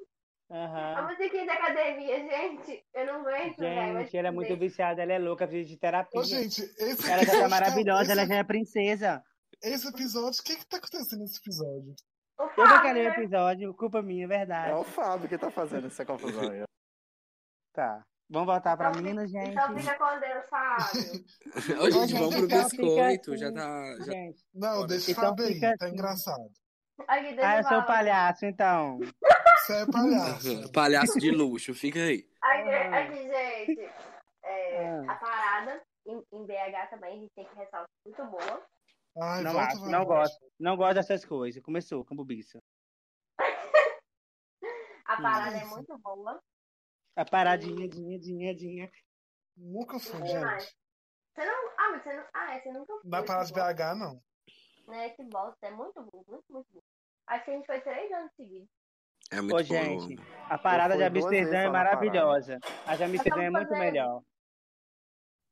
A 0.50 0.56
Aham. 1.02 1.10
musiquinha 1.10 1.46
da 1.46 1.54
academia, 1.54 2.20
gente. 2.20 2.86
Eu 2.94 3.06
não 3.08 3.22
aguento, 3.22 3.58
velho. 3.58 4.00
Gente, 4.00 4.18
ela 4.18 4.28
é 4.28 4.32
muito 4.32 4.56
viciada, 4.58 5.02
ela 5.02 5.14
é 5.14 5.20
louca, 5.20 5.48
precisa 5.48 5.70
de 5.70 5.78
terapia. 5.78 6.20
Ô, 6.20 6.24
gente, 6.24 6.62
esse 6.62 7.12
Ela 7.12 7.26
já 7.26 7.42
tá 7.42 7.50
maravilhosa, 7.50 8.12
ela 8.12 8.22
esse, 8.22 8.30
já 8.32 8.38
é 8.38 8.44
princesa. 8.44 9.24
esse 9.64 9.88
episódio, 9.88 10.40
o 10.40 10.44
que 10.44 10.56
que 10.56 10.66
tá 10.68 10.78
acontecendo 10.78 11.22
nesse 11.22 11.40
episódio? 11.40 11.96
O 12.38 12.44
Eu 12.44 12.50
Fábio, 12.50 12.70
vou 12.70 12.82
querer 12.82 13.00
o 13.00 13.10
né? 13.10 13.18
episódio, 13.18 13.74
culpa 13.74 14.02
minha, 14.02 14.24
é 14.24 14.26
É 14.26 14.28
verdade. 14.28 14.72
o 14.74 14.84
Fábio 14.84 15.30
que 15.30 15.38
tá 15.38 15.50
fazendo 15.50 15.88
essa 15.88 16.06
confusão 16.06 16.50
aí. 16.52 16.64
Tá. 17.74 18.02
Vamos 18.30 18.48
voltar 18.48 18.76
pra 18.76 18.90
Então 18.90 19.00
fica- 19.00 19.10
Minas, 19.14 19.30
gente. 19.32 19.50
Então 19.52 19.78
fica 19.78 19.96
com 19.98 20.20
Deus, 20.20 20.50
Fábio. 20.50 21.26
Ô, 21.82 21.92
gente, 21.92 22.08
gente, 22.10 22.20
vamos 22.20 22.36
pro 22.36 22.46
então 22.46 22.64
biscoito. 22.64 23.32
assim. 23.34 23.38
Já 23.40 23.52
tá. 23.54 23.96
Já... 24.00 24.14
Não, 24.54 24.88
deixa 24.88 25.08
o 25.08 25.12
Então 25.12 25.24
Fábio 25.24 25.46
aí, 25.46 25.54
fica 25.54 25.78
tá 25.78 25.86
assim. 25.86 25.94
engraçado. 25.94 26.52
Aqui, 27.08 27.34
deixa 27.36 27.48
Ah, 27.50 27.58
eu 27.58 27.64
sou 27.66 27.78
o 27.80 27.86
palhaço, 27.86 28.46
então. 28.46 29.00
Você 29.00 29.74
é 29.74 29.86
palhaço. 29.92 30.72
Palhaço 30.74 31.20
de 31.20 31.32
luxo, 31.32 31.74
fica 31.74 32.00
aí. 32.00 32.28
Aqui, 32.42 32.70
Ah. 32.70 33.00
aqui, 33.00 33.16
gente. 33.24 33.92
É, 34.44 34.88
Ah. 35.08 35.12
A 35.12 35.16
parada 35.16 35.82
em, 36.08 36.24
em 36.34 36.46
BH 36.46 36.88
também, 36.90 37.18
a 37.18 37.22
gente 37.22 37.32
tem 37.36 37.46
que 37.46 37.56
ressaltar 37.56 37.86
muito 38.06 38.26
boa. 38.26 38.64
Ai, 39.18 39.44
Não 39.44 39.54
volta, 39.54 39.68
acho, 39.68 39.82
vai, 39.82 39.92
não 39.92 40.06
gosto. 40.06 40.46
Não 40.60 40.76
gosto 40.78 40.96
dessas 40.96 41.24
coisas. 41.26 41.64
Começou 41.64 42.04
com 42.06 42.16
bubiça. 42.16 42.62
A 45.06 45.22
parada 45.22 45.56
é 45.58 45.62
Isso. 45.62 45.70
muito 45.76 45.98
boa. 46.00 46.42
A 47.16 47.24
paradinha, 47.26 47.88
dinha, 47.88 48.20
dinha, 48.20 48.54
dinha. 48.56 48.92
Nunca 49.56 50.00
fui, 50.00 50.18
E 50.30 50.40
mais? 50.40 50.64
gente. 50.64 50.76
Você 51.34 51.46
não. 51.46 51.70
Ah, 51.78 51.92
mas 51.92 52.04
você 52.04 52.14
não. 52.14 52.26
Ah, 52.34 52.56
é, 52.56 52.62
você 52.62 52.72
nunca 52.72 52.94
foi. 52.94 53.02
Não 53.06 53.20
é 53.20 53.24
parada 53.24 53.50
bosta, 53.54 53.74
BH, 53.74 53.96
não. 53.96 54.22
Né? 54.88 55.08
Esse 55.08 55.24
bosta 55.24 55.66
é 55.68 55.72
muito 55.72 56.02
bom, 56.02 56.24
muito, 56.28 56.44
muito 56.50 56.68
bom. 56.74 56.82
Acho 57.28 57.46
que 57.46 57.52
a 57.52 57.54
gente 57.54 57.66
foi 57.66 57.82
três 57.82 58.12
anos 58.12 58.32
seguidos. 58.36 58.68
É 59.32 59.42
muito 59.42 59.56
Ô, 59.56 59.58
bom. 59.58 59.64
gente, 59.64 60.20
a 60.50 60.58
parada 60.58 60.96
de 60.98 61.04
Amsterdã 61.04 61.58
é 61.58 61.66
na 61.66 61.72
maravilhosa. 61.72 62.60
A 62.86 62.96
de 62.96 63.04
Amsterdã 63.04 63.44
é 63.44 63.50
muito 63.50 63.70
fazendo. 63.70 63.80
melhor. 63.84 64.22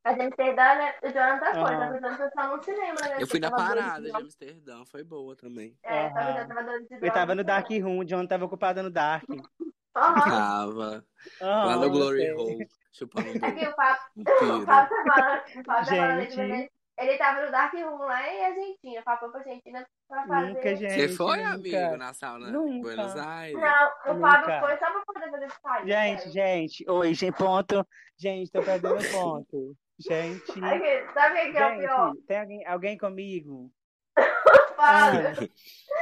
A 0.04 0.14
gente 0.14 0.36
dado, 0.36 0.80
né? 0.80 0.94
O 1.02 1.08
Jonathan 1.08 1.54
foi, 1.54 1.78
tá 1.78 1.92
pensando 1.94 2.18
que 2.18 2.24
eu 2.24 2.30
só 2.32 2.48
não 2.48 2.62
se 2.62 2.72
lembra, 2.72 3.08
né? 3.08 3.18
Eu 3.20 3.28
fui 3.28 3.40
na 3.40 3.50
parada 3.52 4.02
de. 4.02 4.12
Amsterdã, 4.16 4.84
foi 4.86 5.04
boa 5.04 5.34
também. 5.36 5.78
É, 5.82 6.10
tá? 6.10 6.42
Eu 6.42 6.48
tava 6.48 6.64
doido 6.64 6.88
de 6.90 7.06
Eu 7.06 7.14
tava 7.14 7.36
no 7.36 7.44
Dark. 7.44 7.70
Room, 7.70 8.00
o 8.00 8.04
John 8.04 8.28
tava 8.28 8.44
ocupado 8.44 8.84
no 8.84 8.90
Dark. 8.90 9.24
Aham. 9.96 10.24
Tava 10.26 11.06
lá 11.40 11.74
Aham, 11.74 11.80
no 11.80 11.90
Glory 11.92 12.18
sei. 12.20 12.34
Hole, 12.34 12.68
chupando 12.92 13.28
um 13.30 13.48
Aqui 13.48 13.66
o 13.66 13.70
um 14.18 14.62
o. 14.62 14.66
Fábio 14.66 14.66
tá 14.66 14.90
falando, 14.90 15.42
o 15.56 15.64
tá 15.64 15.86
falando 15.86 16.20
Gente. 16.20 16.30
de 16.32 16.36
verdade. 16.36 16.72
Ele 16.96 17.18
tava 17.18 17.46
no 17.46 17.52
Dark 17.52 17.74
Room 17.74 17.98
lá 17.98 18.30
em 18.30 18.46
Argentina. 18.46 19.02
O 19.02 19.20
foi 19.20 19.30
pra 19.30 19.40
Argentina 19.40 19.88
pra 20.08 20.28
fazer. 20.28 20.48
Nunca, 20.48 20.76
gente. 20.76 20.94
Você 20.94 21.10
foi, 21.10 21.38
nunca. 21.38 21.54
amigo, 21.54 21.98
na 21.98 22.14
sauna 22.14 22.52
Nunca. 22.52 22.82
Buenos 22.82 23.16
Aires? 23.16 23.62
Não, 23.62 23.92
o 24.12 24.14
Nunca. 24.16 24.32
Fábio 24.32 24.60
foi 24.60 24.78
só 24.78 24.92
pra 24.92 25.02
poder 25.06 25.32
fazer 25.32 25.46
esse 25.46 25.62
país. 25.62 25.88
Gente, 25.88 26.30
gente. 26.32 26.90
Oi, 26.90 27.14
gente, 27.14 27.38
ponto. 27.38 27.88
Gente, 28.18 28.52
tô 28.52 28.62
perdendo 28.62 28.98
ponto. 29.12 29.76
Gente. 30.00 30.52
Aqui, 30.64 31.14
sabe 31.14 31.50
o 31.50 31.52
que 31.52 31.58
é 31.58 31.66
o 31.66 31.78
pior? 31.78 32.14
Gente, 32.14 32.22
tem 32.26 32.40
alguém, 32.40 32.66
alguém 32.66 32.98
comigo? 32.98 33.72
O 34.18 34.76
Fábio, 34.76 35.50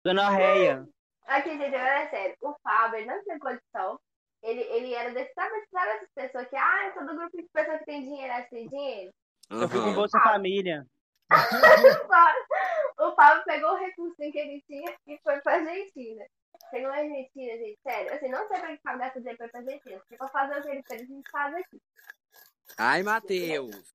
Gonorreia. 0.05 0.89
Aqui, 1.27 1.51
gente, 1.51 1.75
agora 1.75 2.03
é 2.03 2.09
sério. 2.09 2.37
O 2.43 2.55
Fábio, 2.63 2.99
ele 2.99 3.07
não 3.07 3.23
tinha 3.23 3.39
condição. 3.39 3.99
Ele, 4.43 4.61
ele 4.61 4.95
era 4.95 5.11
desse, 5.13 5.33
sabe, 5.35 5.53
sabe 5.71 5.91
essas 5.93 6.11
pessoas 6.15 6.49
que, 6.49 6.57
ah, 6.57 6.87
eu 6.87 6.93
sou 6.93 7.07
do 7.07 7.17
grupo 7.17 7.37
de 7.37 7.49
pessoas 7.53 7.79
que 7.81 7.87
tem 7.87 8.03
dinheiro, 8.03 8.33
acho 8.35 8.49
que 8.49 8.57
tem 8.57 8.69
dinheiro? 8.69 9.13
Eu 9.51 9.69
fui 9.69 9.81
com. 9.81 9.95
Bolsa 9.95 10.19
Família. 10.21 10.87
O 13.01 13.15
Fábio 13.15 13.45
pegou 13.45 13.71
o 13.71 13.77
recursinho 13.77 14.33
que 14.33 14.39
ele 14.39 14.61
tinha 14.67 14.93
e 15.07 15.17
foi 15.23 15.41
pra 15.41 15.55
Argentina. 15.55 16.27
Chegou 16.69 16.89
na 16.91 16.97
Argentina, 16.97 17.53
gente, 17.57 17.79
sério. 17.81 18.13
Assim, 18.13 18.29
não 18.29 18.49
sei 18.49 18.59
pra 18.59 18.69
que 18.69 18.75
o 18.75 18.81
Fábio 18.83 19.13
dinheiro 19.15 19.39
pra 19.39 19.47
ir 19.47 19.51
pra 19.51 19.61
Argentina. 19.61 19.99
Porque 20.01 20.17
pra 20.17 20.29
fazer 20.29 20.59
o 20.59 20.63
que 20.63 20.69
ele 20.69 20.83
fez, 20.83 21.03
a 21.03 21.05
gente 21.05 21.31
faz 21.31 21.55
aqui. 21.55 21.81
Ai, 22.77 23.03
Matheus. 23.05 23.95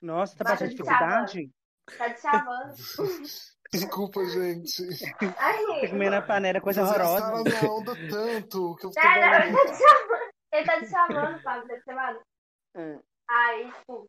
Nossa, 0.00 0.36
tá 0.36 0.44
Baixa 0.44 0.64
passando 0.64 0.68
de 0.70 0.74
dificuldade? 0.76 1.50
Tá 1.98 2.08
de 2.08 2.20
chavando. 2.20 2.74
Desculpa, 3.72 4.24
gente. 4.26 4.86
Tô 5.18 5.26
Aí, 5.38 5.88
comendo 5.90 6.16
a 6.16 6.22
panela, 6.22 6.60
coisa 6.60 6.84
Vocês 6.84 6.96
horrorosa. 6.96 7.30
gostaram 7.30 7.44
da 7.44 7.50
minha 7.50 7.72
onda 7.72 7.94
tanto 8.10 8.76
que 8.76 8.86
eu 8.86 8.92
fiquei 8.92 9.20
não, 9.20 9.32
ele 9.44 9.52
tá 9.56 9.66
te 9.66 9.78
chamando. 9.78 10.32
Ele 10.52 10.66
tá 10.66 10.80
te 10.80 10.86
chamando, 10.90 11.42
Fábio, 11.42 11.68
tá 11.68 11.74
te 11.76 11.84
chamando. 11.84 12.20
Hum. 12.76 13.02
Aí, 13.30 13.72
tipo, 13.72 14.06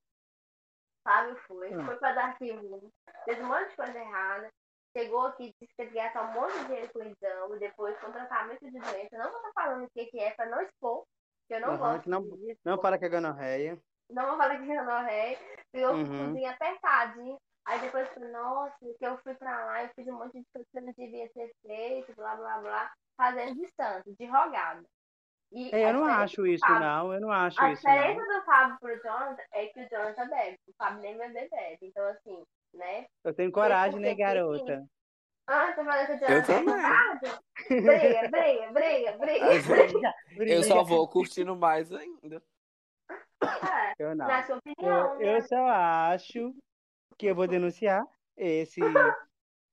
Fábio 1.04 1.36
foi, 1.48 1.74
Hum. 1.74 1.86
foi 1.86 1.96
pra 1.98 2.14
Dark 2.14 2.40
Room, 2.40 2.90
fez 3.26 3.40
um 3.40 3.48
monte 3.48 3.70
de 3.70 3.76
coisa 3.76 3.98
errada. 3.98 4.50
Chegou 4.96 5.26
aqui, 5.26 5.52
disse 5.60 5.74
que 5.76 5.86
gastar 5.88 6.30
um 6.30 6.34
monte 6.40 6.54
de 6.60 6.66
dinheiro 6.66 6.94
com 6.94 7.00
exame, 7.02 7.60
depois 7.60 8.00
com 8.00 8.12
tratamento 8.12 8.64
de 8.64 8.72
doença. 8.72 9.18
Não 9.18 9.32
vou 9.32 9.38
estar 9.38 9.52
falando 9.54 9.86
o 9.86 9.90
que, 9.90 10.06
que 10.06 10.20
é 10.20 10.32
pra 10.32 10.46
não 10.46 10.62
expor, 10.62 11.04
que 11.48 11.56
eu 11.56 11.62
não 11.62 11.70
Aham, 11.70 11.78
gosto 11.96 12.10
não-. 12.10 12.24
Não 12.64 12.78
fala 12.80 13.00
que 13.00 13.06
é 13.06 13.10
gonorreia. 13.10 13.82
Não 14.10 14.28
vou 14.28 14.38
falar 14.38 14.60
que 14.60 14.66
não 14.66 15.06
rei. 15.06 15.38
Ficou 15.72 15.94
Uhum. 15.96 16.28
cozinha 16.28 16.52
apertadinho. 16.52 17.38
Aí 17.66 17.80
depois 17.80 18.08
falei, 18.10 18.30
nossa, 18.30 18.76
que 18.80 19.06
eu 19.06 19.18
fui 19.20 19.34
pra 19.36 19.66
lá, 19.66 19.84
eu 19.84 19.90
fiz 19.96 20.08
um 20.08 20.18
monte 20.18 20.38
de 20.38 20.46
coisa 20.54 20.68
que 20.70 20.82
não 20.82 20.94
devia 20.98 21.30
ter 21.30 21.52
feito, 21.66 22.14
blá 22.14 22.36
blá 22.36 22.58
blá, 22.60 22.92
fazendo 23.16 23.56
de 23.56 23.72
santo, 23.80 24.14
de 24.20 24.26
rogada. 24.26 24.84
E 25.54 25.70
É, 25.72 25.86
a 25.86 25.90
eu 25.90 25.94
não 25.94 26.02
diferença 26.02 26.24
acho 26.24 26.48
isso, 26.48 26.66
Fábio- 26.66 26.80
não. 26.80 27.14
Eu 27.14 27.22
não 27.22 27.32
acho 27.32 27.62
A 27.62 27.72
isso, 27.72 27.84
não. 27.86 27.94
diferença 27.94 28.40
do 28.40 28.46
Fábio 28.46 28.78
pro 28.80 28.96
Jonathan 29.04 29.44
é 29.54 29.66
que 29.68 29.80
o 29.82 29.90
Jonathan 29.90 30.28
bebe, 30.30 30.58
o 30.68 30.74
Fábio 30.78 31.02
nem 31.02 31.18
bebe 31.18 31.34
bebe. 31.50 31.78
Então, 31.82 32.06
assim, 32.08 32.44
né? 32.74 33.06
Eu 33.24 33.34
tenho 33.34 33.52
coragem, 33.52 34.00
né, 34.00 34.16
garota? 34.16 34.84
Ah, 35.46 35.74
tá 35.74 35.84
falando 35.84 36.06
que 36.08 36.12
o 36.14 36.16
Eu 36.16 36.20
Jonathan 36.20 36.54
é 36.54 36.58
também. 36.58 36.82
safado? 36.82 37.44
Briga, 37.70 38.30
briga, 38.30 38.72
briga, 38.72 39.18
briga. 39.18 40.14
Eu 40.54 40.64
só 40.64 40.84
vou 40.84 41.08
curtindo 41.08 41.56
mais 41.56 41.92
ainda. 41.94 42.42
É, 43.44 43.94
Eu 44.00 44.16
não. 44.16 44.26
na 44.28 44.44
sua 44.44 44.58
opinião, 44.58 45.14
Eu, 45.14 45.20
né? 45.20 45.38
eu 45.38 45.42
só 45.44 45.68
acho 45.68 46.56
que 47.18 47.28
eu 47.28 47.36
vou 47.36 47.46
denunciar 47.48 48.04
esse, 48.38 48.80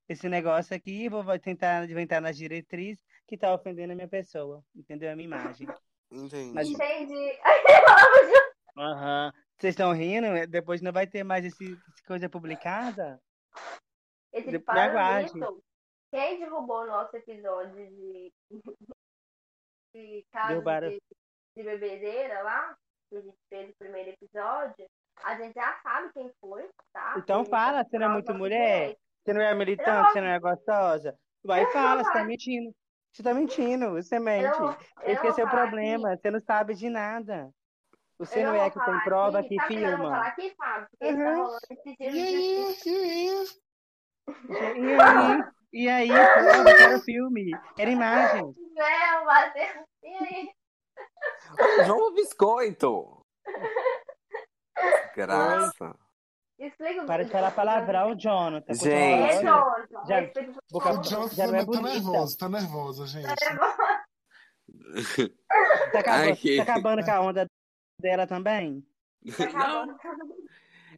esse 0.08 0.28
negócio 0.28 0.76
aqui 0.76 1.08
vou 1.08 1.24
tentar 1.38 1.88
inventar 1.88 2.20
nas 2.20 2.36
diretrizes 2.36 3.02
que 3.30 3.38
tá 3.38 3.54
ofendendo 3.54 3.92
a 3.92 3.96
minha 3.96 4.08
pessoa, 4.08 4.60
entendeu? 4.74 5.12
A 5.12 5.14
minha 5.16 5.26
imagem. 5.26 5.68
Entendi. 6.10 6.52
Mas- 6.52 6.68
Entendi. 6.68 7.38
Aham. 8.76 9.32
Vocês 9.56 9.72
estão 9.74 9.92
rindo? 9.92 10.26
Depois 10.48 10.80
não 10.82 10.90
vai 10.92 11.06
ter 11.06 11.22
mais 11.22 11.44
esse, 11.44 11.72
essa 11.74 12.06
coisa 12.06 12.28
publicada? 12.28 13.20
Esse 14.32 14.50
De- 14.50 14.58
falando 14.60 14.90
aguarde. 14.90 15.34
nisso, 15.34 15.62
quem 16.12 16.40
derrubou 16.40 16.82
o 16.82 16.86
nosso 16.86 17.16
episódio 17.16 17.74
de, 17.88 18.32
de 19.94 20.24
caso 20.32 20.48
Derrubaram. 20.48 20.88
de, 20.88 21.00
de 21.56 21.62
bebedeira 21.62 22.42
lá, 22.42 22.76
que 23.10 23.16
a 23.16 23.20
gente 23.20 23.36
fez 23.48 23.70
o 23.70 23.74
primeiro 23.78 24.10
episódio, 24.10 24.86
a 25.22 25.36
gente 25.36 25.54
já 25.54 25.78
sabe 25.82 26.12
quem 26.14 26.32
foi, 26.40 26.68
tá? 26.92 27.14
Então 27.18 27.44
fala, 27.44 27.84
você 27.84 27.98
não 27.98 28.06
é 28.10 28.12
muito 28.12 28.34
mulher? 28.34 28.96
Você 29.24 29.32
não 29.34 29.42
é 29.42 29.54
militante, 29.54 30.12
você 30.12 30.20
não 30.20 30.28
é 30.28 30.38
gostosa? 30.40 31.14
Vai 31.44 31.62
e 31.64 31.72
fala, 31.72 32.02
você 32.02 32.12
tá 32.12 32.24
mentindo. 32.24 32.74
Você 33.12 33.22
tá 33.22 33.34
mentindo, 33.34 33.90
você 33.90 34.18
mente. 34.18 34.44
Eu, 34.58 34.60
não- 34.66 34.76
eu 35.02 35.12
Esse 35.12 35.22
não 35.22 35.30
é 35.30 35.32
falar 35.34 35.50
problema, 35.50 36.16
você 36.16 36.30
não 36.30 36.40
sabe 36.40 36.74
de 36.74 36.88
nada. 36.88 37.50
Você 38.18 38.44
não 38.44 38.54
é 38.54 38.68
que 38.70 38.78
tem 38.78 38.84
falar 38.84 39.04
prova 39.04 39.38
aqui, 39.40 39.48
que 39.58 39.66
que 39.66 39.72
eu 39.78 39.80
não 39.80 39.98
vou 39.98 40.10
falar 40.10 40.24
filma. 40.24 40.26
aqui, 40.28 40.54
Fábio? 40.56 40.88
Porque 40.90 41.16
tá 41.16 41.30
Uhum. 41.30 41.58
E 42.00 42.08
aí, 42.08 42.64
e 44.52 44.58
aí? 44.58 44.76
E 44.78 45.00
aí? 45.00 45.44
E 45.72 45.88
aí, 45.88 46.08
prova, 46.34 46.74
quero 46.76 47.00
filme, 47.00 47.50
quero 47.76 47.90
imagem. 47.90 48.54
Não, 48.74 49.24
Matheus. 49.24 49.86
E 50.02 50.08
aí? 50.08 50.50
João 51.86 52.12
Biscoito. 52.14 53.24
Graça. 55.16 55.96
Explica 56.60 57.04
Para 57.06 57.24
de 57.24 57.30
falar 57.30 57.50
palavrão, 57.52 58.14
Jonathan. 58.18 58.74
Gente. 58.74 58.88
É. 58.92 59.40
Jonathan. 59.42 60.06
Já- 60.06 60.20
Boca- 60.70 60.92
O 60.92 61.02
Jonathan 61.02 61.34
já 61.34 61.46
não 61.46 61.54
é 61.56 61.64
tá 61.64 61.80
nervoso, 61.82 62.36
tá 62.38 62.48
nervosa, 62.50 63.06
gente. 63.06 63.26
Tá 65.92 65.98
acabando, 66.00 66.28
Ai, 66.30 66.36
que- 66.36 66.56
tá 66.56 66.62
acabando 66.62 67.04
com 67.04 67.10
a 67.10 67.20
onda 67.20 67.46
dela 68.00 68.26
também? 68.26 68.86
Tá 69.36 69.52
Não, 69.52 69.98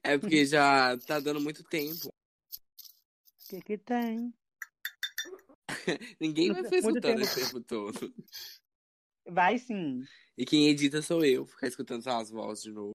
é 0.02 0.18
porque 0.18 0.44
já 0.46 0.96
tá 1.06 1.20
dando 1.20 1.40
muito 1.40 1.62
tempo. 1.64 2.08
O 2.08 3.48
que 3.48 3.60
que 3.60 3.78
tem? 3.78 4.32
Ninguém 6.20 6.52
vai 6.52 6.64
ficar 6.64 6.76
escutando 6.76 7.00
tempo. 7.02 7.20
esse 7.20 7.44
tempo 7.46 7.60
todo. 7.60 8.14
Vai 9.28 9.58
sim. 9.58 10.02
E 10.36 10.44
quem 10.44 10.68
edita 10.68 11.02
sou 11.02 11.24
eu, 11.24 11.46
ficar 11.46 11.68
escutando 11.68 12.02
suas 12.02 12.30
vozes 12.30 12.64
de 12.64 12.72
novo. 12.72 12.91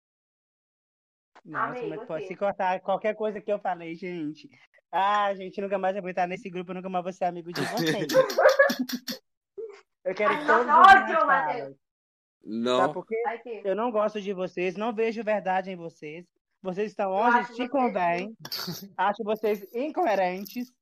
Nossa, 1.47 1.79
Amigo, 1.79 1.95
mas 1.95 2.05
pode 2.05 2.27
se 2.27 2.35
cortar 2.35 2.81
qualquer 2.81 3.15
coisa 3.15 3.39
que 3.39 3.51
eu 3.51 3.57
falei, 3.57 3.95
gente. 3.95 4.49
Ah, 4.91 5.33
gente, 5.33 5.61
nunca 5.61 5.77
mais 5.77 5.95
eu 5.95 6.01
vou 6.01 6.09
estar 6.09 6.27
nesse 6.27 6.49
grupo, 6.49 6.71
eu 6.71 6.75
nunca 6.75 6.89
mais 6.89 7.03
vou 7.03 7.13
ser 7.13 7.23
amigo 7.23 7.53
de 7.53 7.61
vocês. 7.61 8.07
eu 10.03 10.13
quero 10.13 10.33
Ai, 10.33 10.41
que 10.41 10.45
todos 10.45 10.67
nossa, 10.67 10.81
os 10.81 11.01
ódio, 11.01 11.25
Matheus. 11.25 11.75
Não. 12.43 12.77
Sabe 12.79 12.93
por 12.93 13.05
quê? 13.05 13.61
Eu 13.63 13.75
não 13.75 13.91
gosto 13.91 14.21
de 14.21 14.33
vocês, 14.33 14.75
não 14.75 14.93
vejo 14.93 15.23
verdade 15.23 15.71
em 15.71 15.77
vocês. 15.77 16.25
Vocês 16.61 16.91
estão 16.91 17.11
Eu 17.11 17.17
onde 17.17 17.37
acho 17.37 17.53
te 17.53 17.69
convém. 17.69 18.35
Acho 18.97 19.23
vocês 19.23 19.65
incoerentes. 19.73 20.73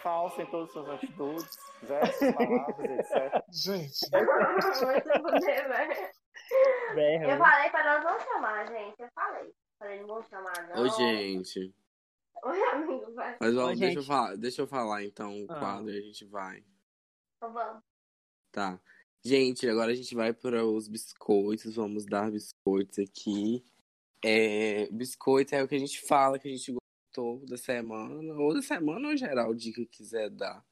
Falso 0.00 0.40
em 0.40 0.46
todas 0.46 0.68
as 0.68 0.72
suas 0.72 0.88
atitudes, 0.90 1.58
gestos, 1.82 2.32
palavras, 2.32 2.90
etc. 3.00 3.44
Gente, 3.50 3.98
Muito 4.12 5.22
poder, 5.22 5.68
velho. 5.68 6.10
Berro. 6.94 7.30
Eu 7.30 7.38
falei 7.38 7.70
pra 7.70 7.84
nós 7.84 8.04
não 8.04 8.20
chamar, 8.20 8.68
gente. 8.68 9.02
Eu 9.02 9.08
falei. 9.12 9.52
Falei, 9.78 10.00
não 10.00 10.06
vou 10.08 10.22
chamar, 10.24 10.68
não. 10.68 10.82
Ô, 10.82 10.88
gente. 10.88 11.74
Oi, 12.44 12.62
amigo, 12.72 13.12
vai. 13.14 13.36
Mas 13.40 13.56
ó, 13.56 13.70
Ô, 13.70 13.74
deixa, 13.74 13.98
eu 13.98 14.02
falar, 14.04 14.36
deixa 14.36 14.62
eu 14.62 14.66
falar 14.66 15.04
então 15.04 15.44
o 15.44 15.52
Ah. 15.52 15.58
quadro 15.58 15.90
e 15.90 15.98
a 15.98 16.00
gente 16.00 16.24
vai. 16.24 16.64
Então 17.36 17.52
vamos. 17.52 17.82
Tá. 18.52 18.80
Gente, 19.24 19.68
agora 19.68 19.92
a 19.92 19.94
gente 19.94 20.14
vai 20.14 20.32
para 20.32 20.64
os 20.64 20.88
biscoitos. 20.88 21.74
Vamos 21.76 22.06
dar 22.06 22.30
biscoitos 22.30 22.98
aqui. 22.98 23.64
É, 24.24 24.88
biscoito 24.90 25.54
é 25.54 25.62
o 25.62 25.68
que 25.68 25.74
a 25.74 25.78
gente 25.78 26.00
fala, 26.00 26.38
que 26.38 26.48
a 26.48 26.50
gente 26.50 26.72
gostou 26.72 27.44
da 27.46 27.56
semana. 27.56 28.34
Ou 28.34 28.54
da 28.54 28.62
semana 28.62 29.08
ou 29.08 29.16
geral, 29.16 29.54
dica 29.54 29.80
que 29.82 29.86
quiser 29.98 30.30
dar. 30.30 30.64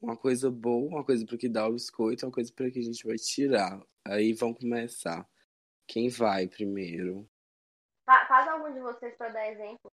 Uma 0.00 0.16
coisa 0.16 0.50
boa, 0.50 0.88
uma 0.88 1.04
coisa 1.04 1.24
para 1.26 1.36
que 1.36 1.48
dá 1.48 1.68
o 1.68 1.72
biscoito, 1.74 2.24
uma 2.24 2.32
coisa 2.32 2.50
para 2.52 2.70
que 2.70 2.78
a 2.78 2.82
gente 2.82 3.06
vai 3.06 3.16
tirar. 3.16 3.82
Aí 4.06 4.32
vamos 4.32 4.58
começar. 4.58 5.28
Quem 5.86 6.08
vai 6.08 6.48
primeiro? 6.48 7.28
Fa- 8.06 8.26
faz 8.26 8.48
algum 8.48 8.72
de 8.72 8.80
vocês 8.80 9.14
pra 9.16 9.28
dar 9.28 9.48
exemplo. 9.50 9.90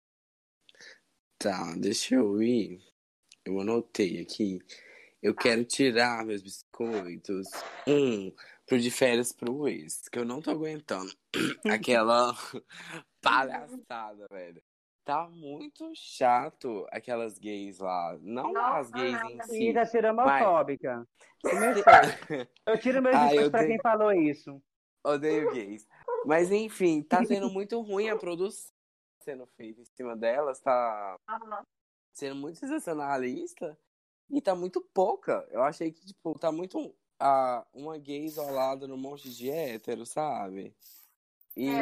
Tá, 1.38 1.75
deixa 1.77 2.15
eu 2.15 2.41
ir. 2.41 2.81
Eu 3.45 3.59
anotei 3.59 4.21
aqui. 4.21 4.59
Eu 5.21 5.35
quero 5.35 5.63
tirar 5.65 6.25
meus 6.25 6.41
biscoitos. 6.41 7.47
Um, 7.88 8.34
pro 8.65 8.79
de 8.79 8.91
férias 8.91 9.31
pro 9.31 9.67
ex, 9.67 10.07
que 10.09 10.19
eu 10.19 10.25
não 10.25 10.41
tô 10.41 10.51
aguentando. 10.51 11.11
Aquela 11.69 12.34
palhaçada, 13.21 14.27
velho. 14.31 14.61
Tá 15.05 15.25
muito 15.29 15.89
chato 15.95 16.85
aquelas 16.91 17.39
gays 17.39 17.79
lá. 17.79 18.17
Não 18.19 18.51
Nossa, 18.51 18.79
as 18.79 18.91
gays 18.91 19.21
em 19.23 19.35
nada. 19.38 19.43
si. 19.47 19.73
Tá 19.73 19.85
sendo 19.85 20.07
homofóbica. 20.09 21.07
Começou. 21.41 21.84
Eu 22.65 22.77
tiro 22.77 23.01
meus 23.01 23.15
Ah, 23.15 23.19
biscoitos 23.21 23.43
eu 23.45 23.51
pra 23.51 23.59
dei- 23.61 23.67
quem 23.69 23.79
falou 23.81 24.11
isso. 24.11 24.61
Odeio 25.05 25.53
gays. 25.53 25.88
Mas 26.26 26.52
enfim, 26.52 27.02
tá 27.02 27.23
sendo 27.26 27.49
muito 27.49 27.80
ruim 27.81 28.10
a 28.10 28.15
produção 28.18 28.72
sendo 29.23 29.45
feita 29.57 29.81
em 29.81 29.85
cima 29.85 30.15
delas. 30.15 30.60
Tá 30.61 31.18
sendo 32.14 32.35
muito 32.35 32.57
sensacionalista 32.60 33.77
e 34.30 34.41
tá 34.41 34.56
muito 34.56 34.81
pouca. 34.94 35.45
Eu 35.52 35.64
achei 35.64 35.91
que, 35.91 36.06
tipo, 36.06 36.38
tá 36.39 36.52
muito 36.52 36.95
ah, 37.19 37.65
uma 37.73 37.98
gay 37.98 38.23
isolada 38.26 38.88
no 38.88 38.95
monte 38.98 39.30
de 39.30 39.49
hétero, 39.49 40.06
sabe? 40.06 40.73
E 41.56 41.68
É, 41.68 41.80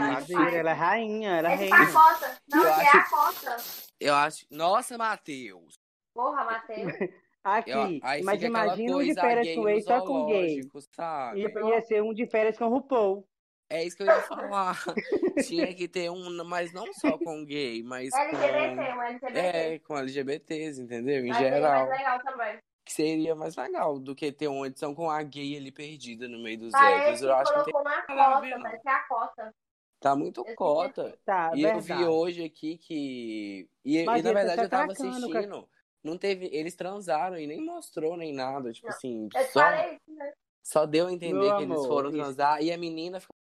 ela 0.58 0.70
é 0.70 0.74
rainha, 0.74 1.30
ela 1.38 1.52
é 1.52 1.54
Esse 1.56 1.64
reina. 1.64 1.78
é 1.78 1.82
a 1.84 1.92
cota. 1.94 2.42
Não, 2.48 2.64
Eu 2.64 2.70
é 2.70 2.88
acho- 2.88 2.98
a 2.98 3.10
cota. 3.10 3.58
eu 4.00 4.14
acho. 4.16 4.46
Nossa, 4.50 4.98
Matheus! 4.98 5.78
Porra, 6.14 6.46
Matheus. 6.46 6.94
Aqui, 7.44 7.70
Eu- 7.70 8.00
mas 8.24 8.42
imagina 8.42 8.98
um 8.98 9.04
de 9.04 9.14
férias 9.14 9.56
com 9.56 9.70
ex 9.70 9.84
só 9.86 10.02
com 10.04 10.26
gay. 10.26 10.62
sabe? 10.96 11.42
Ia, 11.42 11.50
ia 11.70 11.82
ser 11.82 12.02
um 12.02 12.12
de 12.14 12.26
férias 12.26 12.58
com 12.58 12.66
o 12.66 12.70
RuPaul. 12.70 13.28
É 13.70 13.84
isso 13.84 13.98
que 13.98 14.04
eu 14.04 14.08
ia 14.08 14.22
falar. 14.22 14.78
Tinha 15.48 15.74
que 15.74 15.88
ter 15.88 16.10
um, 16.12 16.44
mas 16.46 16.72
não 16.72 16.86
só 16.94 17.18
com 17.18 17.44
gay, 17.44 17.82
mas 17.84 18.14
LGBT, 18.14 18.76
com. 18.76 18.82
um 18.82 19.02
LGBT. 19.02 19.40
É, 19.40 19.80
com 19.80 19.98
LGBTs, 19.98 20.82
entendeu? 20.82 21.26
Em 21.26 21.30
Mas 21.30 21.38
seria 21.38 21.54
geral. 21.54 21.88
mais 21.88 21.98
legal 22.00 22.20
também. 22.24 22.58
Que 22.86 22.94
seria 22.94 23.36
mais 23.36 23.56
legal 23.56 23.98
do 24.00 24.14
que 24.14 24.32
ter 24.32 24.48
uma 24.48 24.68
edição 24.68 24.94
com 24.94 25.10
a 25.10 25.22
gay 25.24 25.58
ali 25.58 25.72
perdida 25.72 26.28
no 26.28 26.38
meio 26.40 26.60
dos. 26.60 26.72
Parece 26.72 27.24
Eu 27.24 27.30
que 27.30 27.36
acho 27.36 27.54
que 27.54 27.64
tem 27.64 27.74
colocou 27.74 27.82
uma 27.92 28.02
cota, 28.04 28.48
não. 28.56 28.62
parece 28.62 28.82
que 28.84 28.90
é 28.90 28.92
a 28.92 29.08
cota. 29.08 29.56
Tá 30.00 30.16
muito 30.16 30.44
Eu 30.48 30.56
cota. 30.56 31.18
Tá, 31.26 31.52
E 31.56 31.64
eu 31.64 31.74
verdade. 31.80 32.02
vi 32.04 32.08
hoje 32.08 32.44
aqui 32.44 32.78
que. 32.78 33.68
E, 33.84 33.98
e, 33.98 34.04
na 34.04 34.14
tá 34.14 34.22
verdade 34.22 34.54
se 34.54 34.62
eu 34.66 34.70
tava 34.70 34.84
atacando, 34.92 35.28
cara. 35.32 35.40
assistindo. 35.40 35.70
Não 36.04 36.18
teve. 36.20 36.46
Eles 36.54 36.76
transaram 36.76 37.40
e 37.40 37.48
nem 37.48 37.66
mostrou 37.66 38.16
nem 38.16 38.32
nada. 38.32 38.72
Tipo 38.72 38.88
Não. 38.88 38.96
assim, 38.96 39.28
Eu 39.36 39.44
só, 39.46 39.60
falei 39.62 39.96
isso, 39.96 40.16
né? 40.16 40.34
só 40.64 40.86
deu 40.86 41.08
a 41.08 41.12
entender 41.12 41.34
Meu 41.40 41.58
que 41.58 41.64
eles 41.64 41.76
amor, 41.76 41.88
foram 41.88 42.10
isso- 42.12 42.20
transar 42.20 42.62
e 42.62 42.72
a 42.72 42.78
menina 42.78 43.20
ficou 43.20 43.36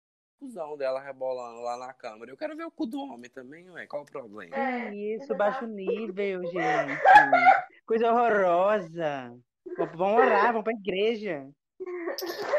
cuzão 0.42 0.76
dela 0.76 1.00
rebolando 1.00 1.62
lá 1.62 1.78
na 1.78 1.94
câmera. 1.94 2.32
Eu 2.32 2.38
quero 2.38 2.56
ver 2.56 2.66
o 2.66 2.72
cu 2.72 2.88
do 2.88 3.00
homem 3.00 3.30
também, 3.30 3.70
ué. 3.70 3.86
Qual 3.86 4.02
o 4.02 4.06
problema? 4.06 4.56
É, 4.56 4.90
Que 4.90 5.14
isso, 5.16 5.36
baixo 5.36 5.68
nível, 5.68 6.42
gente. 6.46 7.02
Coisa 7.86 8.12
horrorosa. 8.12 9.38
V- 9.66 9.86
Vamos 9.96 10.20
orar, 10.20 10.48
vamos 10.48 10.64
pra 10.64 10.74
igreja. 10.74 11.48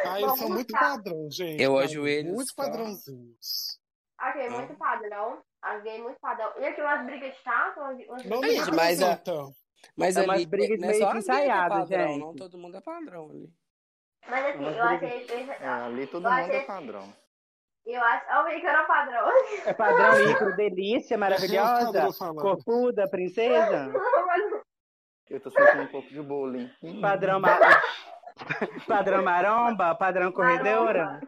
Ah, 0.06 0.20
eles 0.20 0.38
são 0.38 0.48
muito 0.48 0.72
padrão, 0.72 1.28
gente. 1.30 1.60
Eu 1.62 1.76
ajoelho 1.78 2.32
Muito 2.32 2.52
só. 2.54 2.62
padrãozinhos. 2.62 3.78
Ah. 4.18 4.32
muito 4.50 4.74
padrão. 4.76 5.42
Alguém 5.60 6.02
muito 6.02 6.18
padrão. 6.20 6.52
E 6.60 6.64
aqui 6.64 6.80
umas 6.80 7.04
brigas 7.04 7.34
de 7.36 7.42
tato, 7.42 7.80
umas 7.80 8.24
Não 8.24 8.42
Gente, 8.42 8.70
mas 8.72 9.02
apresentam. 9.02 9.52
Mas 9.96 10.16
É 10.16 10.22
umas 10.22 10.44
brigas 10.44 10.78
não 10.78 10.88
é 10.88 10.90
meio 10.92 11.02
só 11.02 11.08
as 11.10 11.14
é 11.14 11.18
ensaiadas, 11.18 11.78
padrão, 11.80 12.08
gente. 12.08 12.20
não 12.20 12.34
todo 12.34 12.58
mundo 12.58 12.76
é 12.76 12.80
padrão 12.80 13.30
ali. 13.30 13.48
Mas 14.28 14.46
assim, 14.46 14.64
eu 14.64 14.82
achei. 14.84 15.26
É, 15.60 15.66
ali 15.68 16.06
todo 16.06 16.24
Eu 16.26 16.30
mundo 16.30 16.40
achei- 16.40 16.56
é 16.56 16.64
padrão. 16.64 17.12
Eu 17.86 18.00
acho. 18.02 18.26
Ó, 18.30 18.36
o 18.36 18.40
americano 18.40 18.86
padrão. 18.86 19.28
É 19.66 19.72
padrão 19.72 20.30
ícaro, 20.30 20.54
delícia, 20.56 21.18
maravilhosa, 21.18 22.08
corpuda, 22.34 23.08
princesa. 23.08 23.92
Eu 25.28 25.40
tô 25.40 25.50
sentindo 25.50 25.82
um 25.82 25.86
pouco 25.88 26.08
de 26.08 26.22
bullying. 26.22 26.70
Padrão, 27.00 27.40
ma... 27.40 27.58
padrão 28.86 29.22
maromba, 29.22 29.94
padrão 29.94 30.30
corredora. 30.30 31.20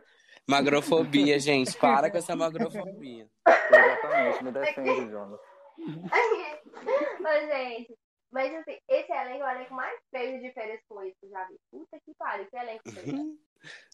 Magrofobia, 0.47 1.39
gente. 1.41 1.77
Para 1.79 2.11
com 2.11 2.19
essa 2.19 2.37
magrofobia. 2.37 3.27
Exatamente, 3.47 4.45
me 4.45 4.53
defende, 4.53 5.11
Jonas. 5.11 5.41
Mas, 7.21 7.49
gente. 7.49 7.95
Mas 8.31 8.53
assim, 8.53 8.77
esse 8.89 9.13
elenco 9.13 9.45
é 9.45 9.47
o 9.47 9.57
elenco 9.57 9.75
mais 9.75 9.97
feio 10.11 10.41
de 10.41 10.53
férias 10.53 10.81
com 10.89 11.03
isso, 11.05 11.17
que 11.21 11.27
eu 11.27 11.31
já 11.31 11.45
vi. 11.45 11.57
Puta 11.71 11.99
que 12.05 12.13
pariu, 12.19 12.47
que 12.51 12.57
elenco 12.57 12.91
feio. 12.91 13.39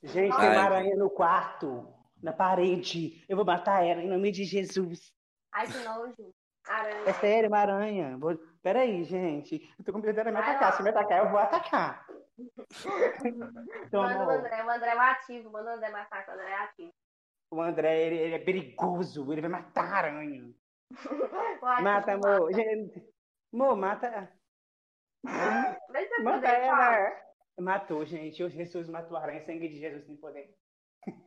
Gente, 0.03 0.37
tem 0.37 0.51
uma 0.51 0.62
aranha 0.62 0.97
no 0.97 1.11
quarto, 1.11 1.87
na 2.22 2.32
parede. 2.32 3.24
Eu 3.28 3.36
vou 3.36 3.44
matar 3.44 3.84
ela 3.84 4.02
em 4.02 4.09
nome 4.09 4.30
de 4.30 4.44
Jesus. 4.44 5.12
Ai, 5.52 5.66
que 5.66 5.78
nojo. 5.78 6.34
Aranha. 6.68 7.05
É 7.06 7.12
sério, 7.14 7.48
uma 7.48 7.59
aranha. 7.59 8.16
Vou... 8.18 8.36
Peraí, 8.62 9.02
gente. 9.05 9.72
Eu 9.78 9.84
tô 9.84 9.92
com 9.92 9.98
medo 9.98 10.14
dela 10.14 10.30
me 10.30 10.36
Vai 10.38 10.51
atacar. 10.51 10.70
lá. 10.70 10.76
Se 10.76 10.82
me 10.82 10.90
atacar, 10.90 11.24
eu 11.24 11.30
vou 11.30 11.38
atacar. 11.38 12.06
Então, 13.86 14.02
Manda 14.02 14.26
o 14.26 14.30
André, 14.30 14.64
o 14.64 14.70
André 14.70 14.90
é 14.90 14.97
um 14.97 15.01
ativo, 15.01 15.51
manda 15.51 15.70
o 15.70 15.74
André 15.74 15.90
matar, 15.90 16.26
o 16.28 16.32
André 16.32 16.51
é 16.51 16.56
ativo. 16.56 16.94
o 17.51 17.60
André, 17.60 18.01
ele, 18.06 18.16
ele 18.16 18.34
é 18.34 18.38
perigoso. 18.38 19.30
Ele 19.32 19.40
vai 19.40 19.51
matar 19.51 19.84
a 19.92 19.97
aranha. 19.97 20.55
Mata, 21.82 22.12
amor. 22.12 22.52
Gente, 22.52 23.02
amor, 23.52 23.76
mata. 23.76 24.32
Mata 25.24 26.48
ela. 26.48 27.12
Matou, 27.59 28.05
gente. 28.06 28.42
O 28.42 28.48
Jesus 28.48 28.88
matou 28.88 29.16
a 29.16 29.22
aranha. 29.22 29.44
Sangue 29.44 29.68
de 29.68 29.78
Jesus 29.78 30.05
tem 30.06 30.16
poder. 30.16 30.55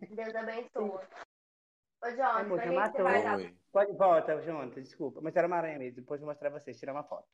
Deus 0.10 0.36
abençoa. 0.36 1.08
Ô, 2.02 2.06
quem 2.06 2.16
que 2.16 2.48
você 2.48 2.70
matou. 2.72 3.04
vai 3.04 3.24
dar? 3.24 3.54
Pode, 3.72 3.94
volta, 3.94 4.42
Jonathan, 4.42 4.82
desculpa. 4.82 5.20
Mas 5.22 5.36
era 5.36 5.48
uma 5.48 5.56
aranha 5.58 5.80
mesmo. 5.80 5.96
Depois 5.96 6.20
eu 6.20 6.26
vou 6.26 6.34
mostrar 6.34 6.52
pra 6.52 6.60
vocês, 6.60 6.78
tirar 6.78 6.94
uma 6.94 7.04
foto. 7.04 7.28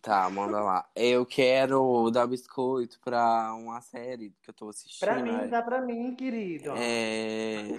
Tá, 0.00 0.28
manda 0.30 0.60
lá. 0.60 0.88
Eu 0.94 1.26
quero 1.26 2.10
dar 2.10 2.26
biscoito 2.26 3.00
pra 3.00 3.52
uma 3.54 3.80
série 3.80 4.34
que 4.42 4.50
eu 4.50 4.54
tô 4.54 4.68
assistindo. 4.68 5.08
Pra 5.08 5.22
mim, 5.22 5.32
né? 5.32 5.48
dá 5.48 5.62
pra 5.62 5.80
mim, 5.80 6.14
querido. 6.14 6.72
É... 6.76 7.78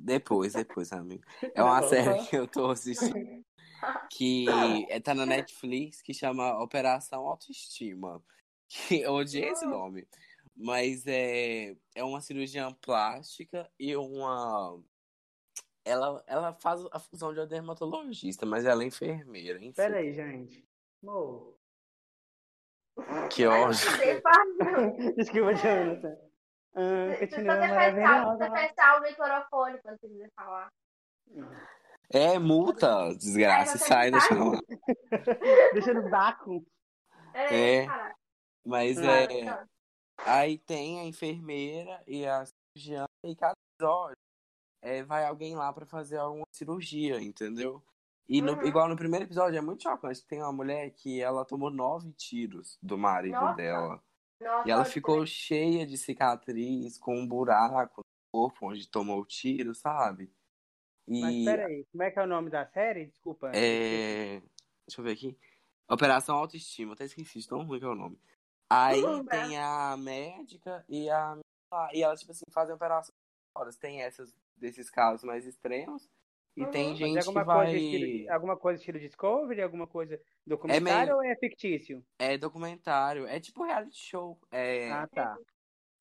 Depois, 0.00 0.52
depois, 0.52 0.92
amigo. 0.92 1.22
É 1.54 1.62
uma 1.62 1.82
série 1.82 2.24
que 2.26 2.36
eu 2.36 2.46
tô 2.46 2.70
assistindo 2.70 3.44
que 4.10 4.46
é- 4.88 5.00
tá 5.00 5.14
na 5.14 5.26
Netflix 5.26 6.02
que 6.02 6.14
chama 6.14 6.60
Operação 6.62 7.26
Autoestima. 7.26 8.22
Que 8.70 9.00
eu 9.00 9.14
odiei 9.14 9.48
esse 9.48 9.64
nome. 9.64 10.06
Mas 10.60 11.06
é, 11.06 11.76
é 11.94 12.02
uma 12.02 12.20
cirurgiã 12.20 12.72
plástica 12.72 13.70
e 13.78 13.94
uma. 13.96 14.82
Ela, 15.84 16.22
ela 16.26 16.52
faz 16.54 16.84
a 16.90 16.98
função 16.98 17.32
de 17.32 17.38
uma 17.38 17.46
dermatologista, 17.46 18.44
mas 18.44 18.64
ela 18.66 18.82
é 18.82 18.86
enfermeira. 18.86 19.58
Enfim. 19.58 19.72
Pera 19.72 19.98
aí, 19.98 20.12
gente. 20.12 20.66
Amor. 21.02 21.56
Que 23.30 23.46
ódio. 23.46 23.78
Faz- 24.20 24.56
Desculpa, 25.16 25.54
Jonathan. 25.54 26.18
Ah, 26.74 27.14
Você 27.16 27.26
continua 27.28 27.56
maravilhosa. 27.56 28.36
você 28.36 28.50
fechar 28.68 28.98
o 28.98 29.02
microfone 29.02 29.78
quando 29.80 30.00
você 30.00 30.08
quiser 30.08 30.30
falar. 30.34 30.68
É 32.10 32.38
multa, 32.38 33.14
desgraça. 33.16 33.76
É, 33.76 33.78
Sai 33.78 34.10
sai. 34.10 34.20
chamada. 34.22 34.60
Deixa 35.72 35.94
no 35.94 36.10
vácuo. 36.10 36.66
É, 37.32 37.76
É. 37.76 37.86
caralho. 37.86 38.14
Mas 38.66 38.98
Ah, 38.98 39.02
é. 39.12 39.24
Então, 39.40 39.68
Aí 40.24 40.58
tem 40.58 41.00
a 41.00 41.04
enfermeira 41.04 42.02
e 42.06 42.26
a 42.26 42.44
cirurgiã, 42.46 43.06
e 43.24 43.34
cada 43.34 43.54
episódio 43.80 44.16
é, 44.82 45.02
vai 45.02 45.24
alguém 45.24 45.54
lá 45.56 45.72
pra 45.72 45.86
fazer 45.86 46.18
alguma 46.18 46.44
cirurgia, 46.52 47.20
entendeu? 47.20 47.82
E 48.28 48.42
no- 48.42 48.52
Uhum. 48.52 48.66
igual 48.66 48.88
no 48.88 48.96
primeiro 48.96 49.24
episódio 49.24 49.56
é 49.56 49.60
muito 49.60 49.82
chocante. 49.82 50.24
Tem 50.26 50.40
uma 50.42 50.52
mulher 50.52 50.90
que 50.90 51.20
ela 51.20 51.44
tomou 51.44 51.70
nove 51.70 52.12
tiros 52.12 52.78
do 52.82 52.98
marido 52.98 53.40
Nossa. 53.40 53.56
dela. 53.56 54.02
Nossa, 54.40 54.68
E 54.68 54.70
ela 54.70 54.84
ficou 54.84 55.16
crer. 55.16 55.26
cheia 55.26 55.86
de 55.86 55.96
cicatriz, 55.96 56.98
com 56.98 57.16
um 57.18 57.26
buraco 57.26 58.00
no 58.02 58.40
corpo 58.40 58.66
onde 58.68 58.86
tomou 58.88 59.20
o 59.20 59.26
tiro, 59.26 59.74
sabe? 59.74 60.30
Mas 61.08 61.34
E 61.34 61.44
pera 61.44 61.66
aí, 61.66 61.86
como 61.90 62.02
é 62.02 62.10
que 62.10 62.18
é 62.18 62.22
o 62.22 62.26
nome 62.26 62.50
da 62.50 62.66
série? 62.66 63.06
Desculpa. 63.06 63.50
é. 63.54 64.40
Deixa 64.86 65.00
eu 65.00 65.04
ver 65.04 65.12
aqui. 65.12 65.38
Operação 65.90 66.36
Autoestima, 66.36 66.92
até 66.92 67.04
esqueci 67.04 67.46
tão 67.48 67.64
ruim 67.64 67.78
que 67.78 67.84
é 67.84 67.88
o 67.88 67.94
nome. 67.94 68.20
Aí 68.70 69.02
Uhum, 69.02 69.24
tem 69.24 69.58
a 69.58 69.96
médica 69.96 70.84
e 70.88 71.08
a. 71.08 71.38
E 71.92 72.02
elas, 72.02 72.20
tipo 72.20 72.32
assim, 72.32 72.44
fazem 72.50 72.74
operações 72.74 73.14
horas. 73.56 73.76
Tem 73.76 74.02
essas 74.02 74.34
desses 74.56 74.90
casos 74.90 75.24
mais 75.24 75.46
extremos. 75.46 76.08
E 76.56 76.64
Uhum. 76.64 76.70
tem 76.70 76.92
é 76.92 76.96
gente 76.96 77.18
alguma 77.18 77.40
que 77.40 77.46
vai. 77.46 77.56
coisa, 77.70 77.76
estilo, 77.78 78.32
alguma 78.32 78.56
coisa 78.56 78.78
estilo 78.80 78.98
Discovery? 78.98 79.62
Alguma 79.62 79.86
coisa 79.86 80.20
documentário 80.46 80.82
meio- 80.82 81.16
ou 81.16 81.22
é 81.22 81.36
fictício? 81.36 82.04
É 82.18 82.36
documentário. 82.36 83.26
É 83.26 83.38
tipo 83.38 83.64
reality 83.64 83.96
show. 83.96 84.38
É, 84.50 84.90
Ah, 84.90 85.06
tá. 85.06 85.38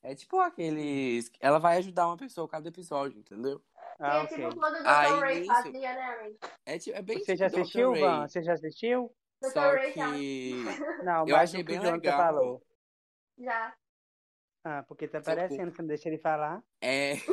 é 0.01 0.15
tipo 0.15 0.39
aqueles. 0.39 1.31
Ela 1.39 1.59
vai 1.59 1.77
ajudar 1.77 2.07
uma 2.07 2.17
pessoa 2.17 2.47
cada 2.47 2.67
episódio, 2.69 3.19
entendeu? 3.19 3.61
Ah, 3.99 4.17
é 4.17 4.21
ok. 4.23 4.35
tipo 4.37 4.55
quando 4.59 4.75
o 4.75 4.79
Dr. 4.79 4.87
Aí, 4.87 5.19
Ray 5.19 5.45
fazia, 5.45 5.93
né, 5.93 6.05
amigo? 6.19 6.37
É, 6.65 6.77
ti- 6.79 6.91
é 6.93 7.01
bem 7.01 7.19
Você 7.19 7.25
tipo 7.25 7.37
já 7.37 7.45
assistiu, 7.47 7.91
Ray, 7.91 8.01
Van? 8.01 8.27
Você 8.27 8.43
já 8.43 8.53
assistiu? 8.53 9.15
Só 9.43 9.77
que. 9.77 10.53
Não, 11.03 11.27
Eu 11.27 11.35
achei 11.35 11.63
bem 11.63 11.79
legal. 11.79 12.17
falou. 12.17 12.63
Já. 13.37 13.75
Ah, 14.63 14.83
porque 14.83 15.07
tá 15.07 15.19
aparecendo, 15.19 15.71
você 15.71 15.81
não 15.81 15.87
deixa 15.87 16.09
ele 16.09 16.17
falar. 16.17 16.61
É. 16.81 17.13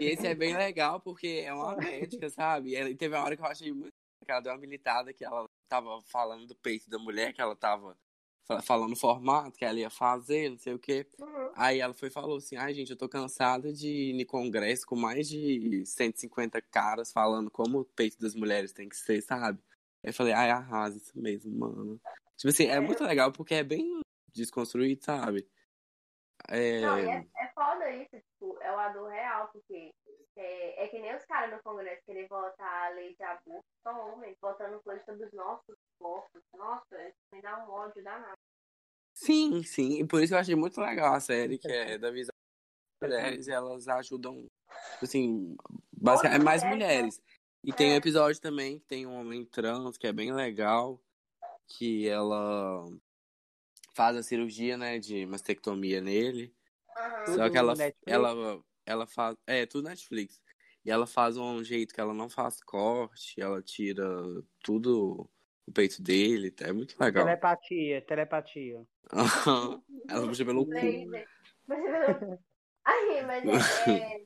E 0.00 0.04
esse 0.06 0.26
é 0.26 0.34
bem 0.34 0.56
legal 0.56 1.00
porque 1.00 1.42
é 1.44 1.52
uma 1.52 1.76
médica, 1.76 2.28
sabe? 2.30 2.74
E 2.76 2.94
teve 2.96 3.14
uma 3.14 3.24
hora 3.24 3.36
que 3.36 3.42
eu 3.42 3.46
achei 3.46 3.72
muito. 3.72 3.92
que 4.24 4.30
ela 4.30 4.40
deu 4.40 4.52
uma 4.52 4.58
militada 4.58 5.12
que 5.12 5.24
ela 5.24 5.48
tava 5.68 6.00
falando 6.02 6.46
do 6.46 6.56
peito 6.56 6.88
da 6.90 6.98
mulher, 6.98 7.32
que 7.32 7.40
ela 7.40 7.54
tava 7.54 7.96
falando 8.62 8.92
o 8.92 8.96
formato 8.96 9.58
que 9.58 9.64
ela 9.64 9.78
ia 9.78 9.90
fazer, 9.90 10.50
não 10.50 10.58
sei 10.58 10.74
o 10.74 10.78
quê. 10.78 11.06
Uhum. 11.18 11.52
Aí 11.54 11.80
ela 11.80 11.94
foi 11.94 12.08
e 12.08 12.12
falou 12.12 12.38
assim: 12.38 12.56
ai, 12.56 12.74
gente, 12.74 12.90
eu 12.90 12.98
tô 12.98 13.08
cansada 13.08 13.72
de 13.72 13.88
ir 13.88 14.20
em 14.20 14.24
congresso 14.24 14.86
com 14.86 14.96
mais 14.96 15.28
de 15.28 15.84
150 15.84 16.60
caras 16.62 17.12
falando 17.12 17.50
como 17.50 17.80
o 17.80 17.84
peito 17.84 18.18
das 18.20 18.34
mulheres 18.34 18.72
tem 18.72 18.88
que 18.88 18.96
ser, 18.96 19.20
sabe? 19.22 19.62
Aí 20.02 20.10
eu 20.10 20.14
falei: 20.14 20.32
ai, 20.32 20.50
arrasa 20.50 20.96
isso 20.96 21.18
mesmo, 21.18 21.56
mano. 21.58 22.00
Tipo 22.36 22.48
assim, 22.48 22.66
é 22.66 22.80
muito 22.80 23.04
legal 23.04 23.32
porque 23.32 23.54
é 23.54 23.62
bem 23.62 24.00
desconstruído, 24.32 25.04
sabe? 25.04 25.48
É. 26.48 26.80
Não, 26.80 26.96
é, 26.96 27.26
é 27.36 27.48
foda 27.54 27.90
isso, 27.90 28.16
tipo, 28.16 28.58
é 28.62 28.72
uma 28.72 28.88
dor 28.88 29.10
real, 29.10 29.48
porque 29.52 29.92
é, 30.36 30.84
é 30.84 30.88
que 30.88 30.98
nem 30.98 31.14
os 31.14 31.24
caras 31.26 31.52
no 31.52 31.62
Congresso 31.62 32.02
querer 32.06 32.26
votar 32.28 32.86
a 32.86 32.94
lei 32.94 33.14
de 33.14 33.22
aborto, 33.22 33.64
são 33.82 34.12
homens, 34.12 34.36
votando 34.40 34.80
coisas 34.82 35.04
sobre 35.04 35.26
os 35.26 35.32
nossos 35.32 35.76
Nossa, 36.00 37.08
isso 37.08 37.18
me 37.32 37.42
dá 37.42 37.64
um 37.64 37.70
ódio 37.70 38.02
danado. 38.02 38.34
Sim, 39.14 39.62
sim. 39.62 40.00
E 40.00 40.06
por 40.06 40.22
isso 40.22 40.34
eu 40.34 40.38
achei 40.38 40.54
muito 40.54 40.80
legal 40.80 41.14
a 41.14 41.20
série, 41.20 41.58
que 41.58 41.68
é 41.68 41.98
da 41.98 42.10
visão 42.10 42.32
das 43.00 43.10
mulheres, 43.10 43.46
e 43.46 43.50
elas 43.50 43.88
ajudam, 43.88 44.46
assim, 45.02 45.56
basicamente, 45.92 46.40
é 46.40 46.44
mais 46.44 46.62
mulheres, 46.64 47.18
mulheres. 47.18 47.22
E 47.62 47.72
tem 47.72 47.90
um 47.90 47.94
É. 47.94 47.96
episódio 47.96 48.40
também 48.40 48.78
que 48.78 48.86
tem 48.86 49.06
um 49.06 49.14
homem 49.20 49.44
trans, 49.44 49.96
que 49.96 50.06
é 50.06 50.12
bem 50.12 50.32
legal. 50.32 51.00
que 51.72 52.08
ela 52.08 52.84
faz 53.94 54.16
a 54.16 54.24
cirurgia, 54.24 54.76
né, 54.76 54.98
de 54.98 55.24
mastectomia 55.24 56.00
nele. 56.00 56.52
Aham. 56.96 57.26
Só 57.36 57.48
que 57.48 57.56
ela, 57.56 57.74
Netflix? 57.76 58.02
ela, 58.06 58.64
ela 58.84 59.06
faz. 59.06 59.36
É, 59.46 59.66
tudo 59.66 59.88
Netflix. 59.88 60.40
E 60.84 60.90
ela 60.90 61.06
faz 61.06 61.36
um 61.36 61.62
jeito 61.62 61.94
que 61.94 62.00
ela 62.00 62.12
não 62.12 62.28
faz 62.28 62.60
corte, 62.60 63.40
ela 63.40 63.62
tira 63.62 64.04
tudo 64.64 65.30
o 65.70 65.72
peito 65.72 66.02
dele. 66.02 66.52
É 66.60 66.72
muito 66.72 66.96
legal. 67.00 67.24
Telepatia, 67.24 68.02
telepatia. 68.02 68.84
ela 70.08 70.26
puxa 70.26 70.44
pelo 70.44 70.66
cu. 70.66 70.72
Aí, 72.84 73.22
mas 73.24 73.44
é, 73.86 73.92
é, 73.92 74.20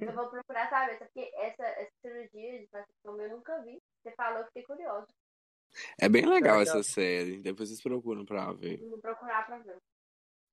eu 0.00 0.12
vou 0.14 0.28
procurar 0.28 0.68
saber, 0.70 0.96
porque 0.98 1.30
essa, 1.36 1.62
essa 1.64 1.90
cirurgia 2.00 2.60
de 2.60 2.68
mastectomia 2.72 3.26
eu 3.26 3.36
nunca 3.36 3.60
vi. 3.62 3.78
Você 4.02 4.10
falou, 4.12 4.38
eu 4.40 4.46
fiquei 4.46 4.62
curiosa. 4.62 5.06
É 6.00 6.08
bem 6.08 6.24
legal 6.24 6.62
essa 6.62 6.82
série. 6.82 7.42
Depois 7.42 7.68
vocês 7.68 7.82
procuram 7.82 8.24
pra 8.24 8.50
ver. 8.52 8.78
Vou 8.88 8.98
procurar 8.98 9.44
pra 9.44 9.58
ver. 9.58 9.76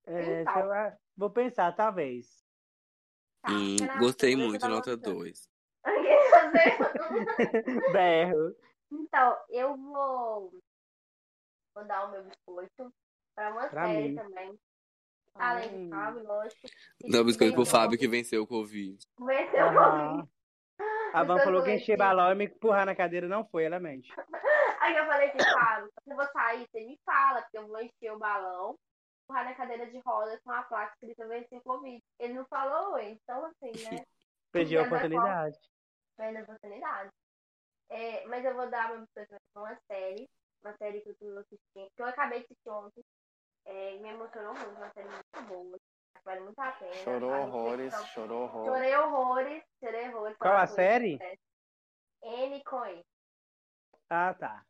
É, 0.07 0.41
Então. 0.41 0.71
a- 0.71 0.97
vou 1.15 1.29
pensar, 1.29 1.71
talvez. 1.73 2.43
Tá, 3.41 3.51
Hum, 3.51 3.77
gostei 3.99 4.35
muito, 4.35 4.59
tá 4.61 4.67
nota 4.67 4.95
gostando? 4.97 5.15
2. 5.15 5.47
Berro. 7.93 8.55
Então, 8.93 9.37
eu 9.49 9.75
vou, 9.75 10.53
vou 11.75 11.85
dar 11.85 12.05
o 12.07 12.11
meu 12.11 12.23
biscoito 12.23 12.93
pra 13.35 13.51
uma 13.51 13.67
Pra 13.69 13.87
série 13.87 14.09
mim. 14.09 14.15
também. 14.15 14.59
Além 15.35 15.69
Ai. 15.69 15.77
do 15.77 15.89
Fábio, 15.89 16.23
lógico. 16.23 16.67
Dá 17.09 17.23
biscoito 17.23 17.55
pro 17.55 17.65
Fábio 17.65 17.97
que 17.97 18.07
venceu 18.07 18.43
o 18.43 18.47
Covid. 18.47 19.03
Venceu 19.19 19.65
o 19.65 19.69
Aham. 19.69 20.11
Covid. 20.17 20.33
A 21.13 21.23
Van 21.23 21.39
falou 21.43 21.63
que 21.63 21.71
encher 21.71 21.97
balão 21.97 22.31
e 22.31 22.35
me 22.35 22.45
empurrar 22.45 22.85
na 22.85 22.95
cadeira 22.95 23.27
não 23.27 23.45
foi, 23.45 23.63
ela 23.63 23.79
mente. 23.79 24.11
Aí 24.81 24.97
eu 24.97 25.05
falei 25.05 25.29
assim, 25.29 25.39
Fábio, 25.39 25.91
se 26.03 26.11
eu 26.11 26.15
vou 26.15 26.27
sair, 26.31 26.67
você 26.69 26.85
me 26.85 26.99
fala, 27.05 27.41
porque 27.41 27.57
eu 27.57 27.67
vou 27.67 27.81
encher 27.81 28.11
o 28.11 28.19
balão, 28.19 28.75
empurrar 29.23 29.45
na 29.45 29.55
cadeira 29.55 29.89
de 29.89 29.97
roda 29.99 30.39
com 30.43 30.51
a 30.51 30.63
placa 30.63 30.93
escrita 30.93 31.27
vencer 31.27 31.57
o 31.59 31.61
Covid. 31.61 32.03
Ele 32.19 32.33
não 32.33 32.45
falou, 32.45 32.99
então 32.99 33.45
assim, 33.45 33.71
né? 33.83 34.03
Perdi 34.51 34.77
a 34.77 34.83
oportunidade. 34.83 35.57
Vendo 36.17 36.37
a 36.37 36.41
oportunidade. 36.41 37.11
É, 37.89 38.25
mas 38.27 38.43
eu 38.45 38.55
vou 38.55 38.69
dar 38.69 38.95
biscoito 38.97 39.35
pra 39.53 39.61
uma 39.63 39.75
série, 39.87 40.29
uma 40.63 40.73
série 40.77 41.01
que 41.01 41.09
eu 41.09 41.15
tô 41.15 41.37
assistindo, 41.39 41.87
que 41.95 42.01
eu 42.01 42.05
acabei 42.07 42.39
de 42.39 42.45
assistir 42.45 42.69
ontem, 42.69 43.03
é, 43.65 43.97
me 43.99 44.09
emocionou 44.09 44.53
muito, 44.53 44.69
uma 44.77 44.89
série 44.91 45.07
muito 45.09 45.41
boa, 45.47 45.77
vale 46.25 46.39
muito 46.41 46.59
a 46.59 46.71
pena. 46.71 46.93
Chorou 46.93 47.33
A 47.33 47.39
horrores, 47.41 47.93
chorou 48.07 48.43
horrores. 48.43 48.73
Chorei 48.73 48.95
horrores, 48.97 49.63
chorei 49.79 50.07
horrores. 50.09 50.37
Qual 50.37 50.57
a 50.57 50.67
série? 50.67 51.19
N 52.23 52.63
com 52.63 52.85
E. 52.85 53.03
Ah, 54.09 54.33
tá. 54.33 54.63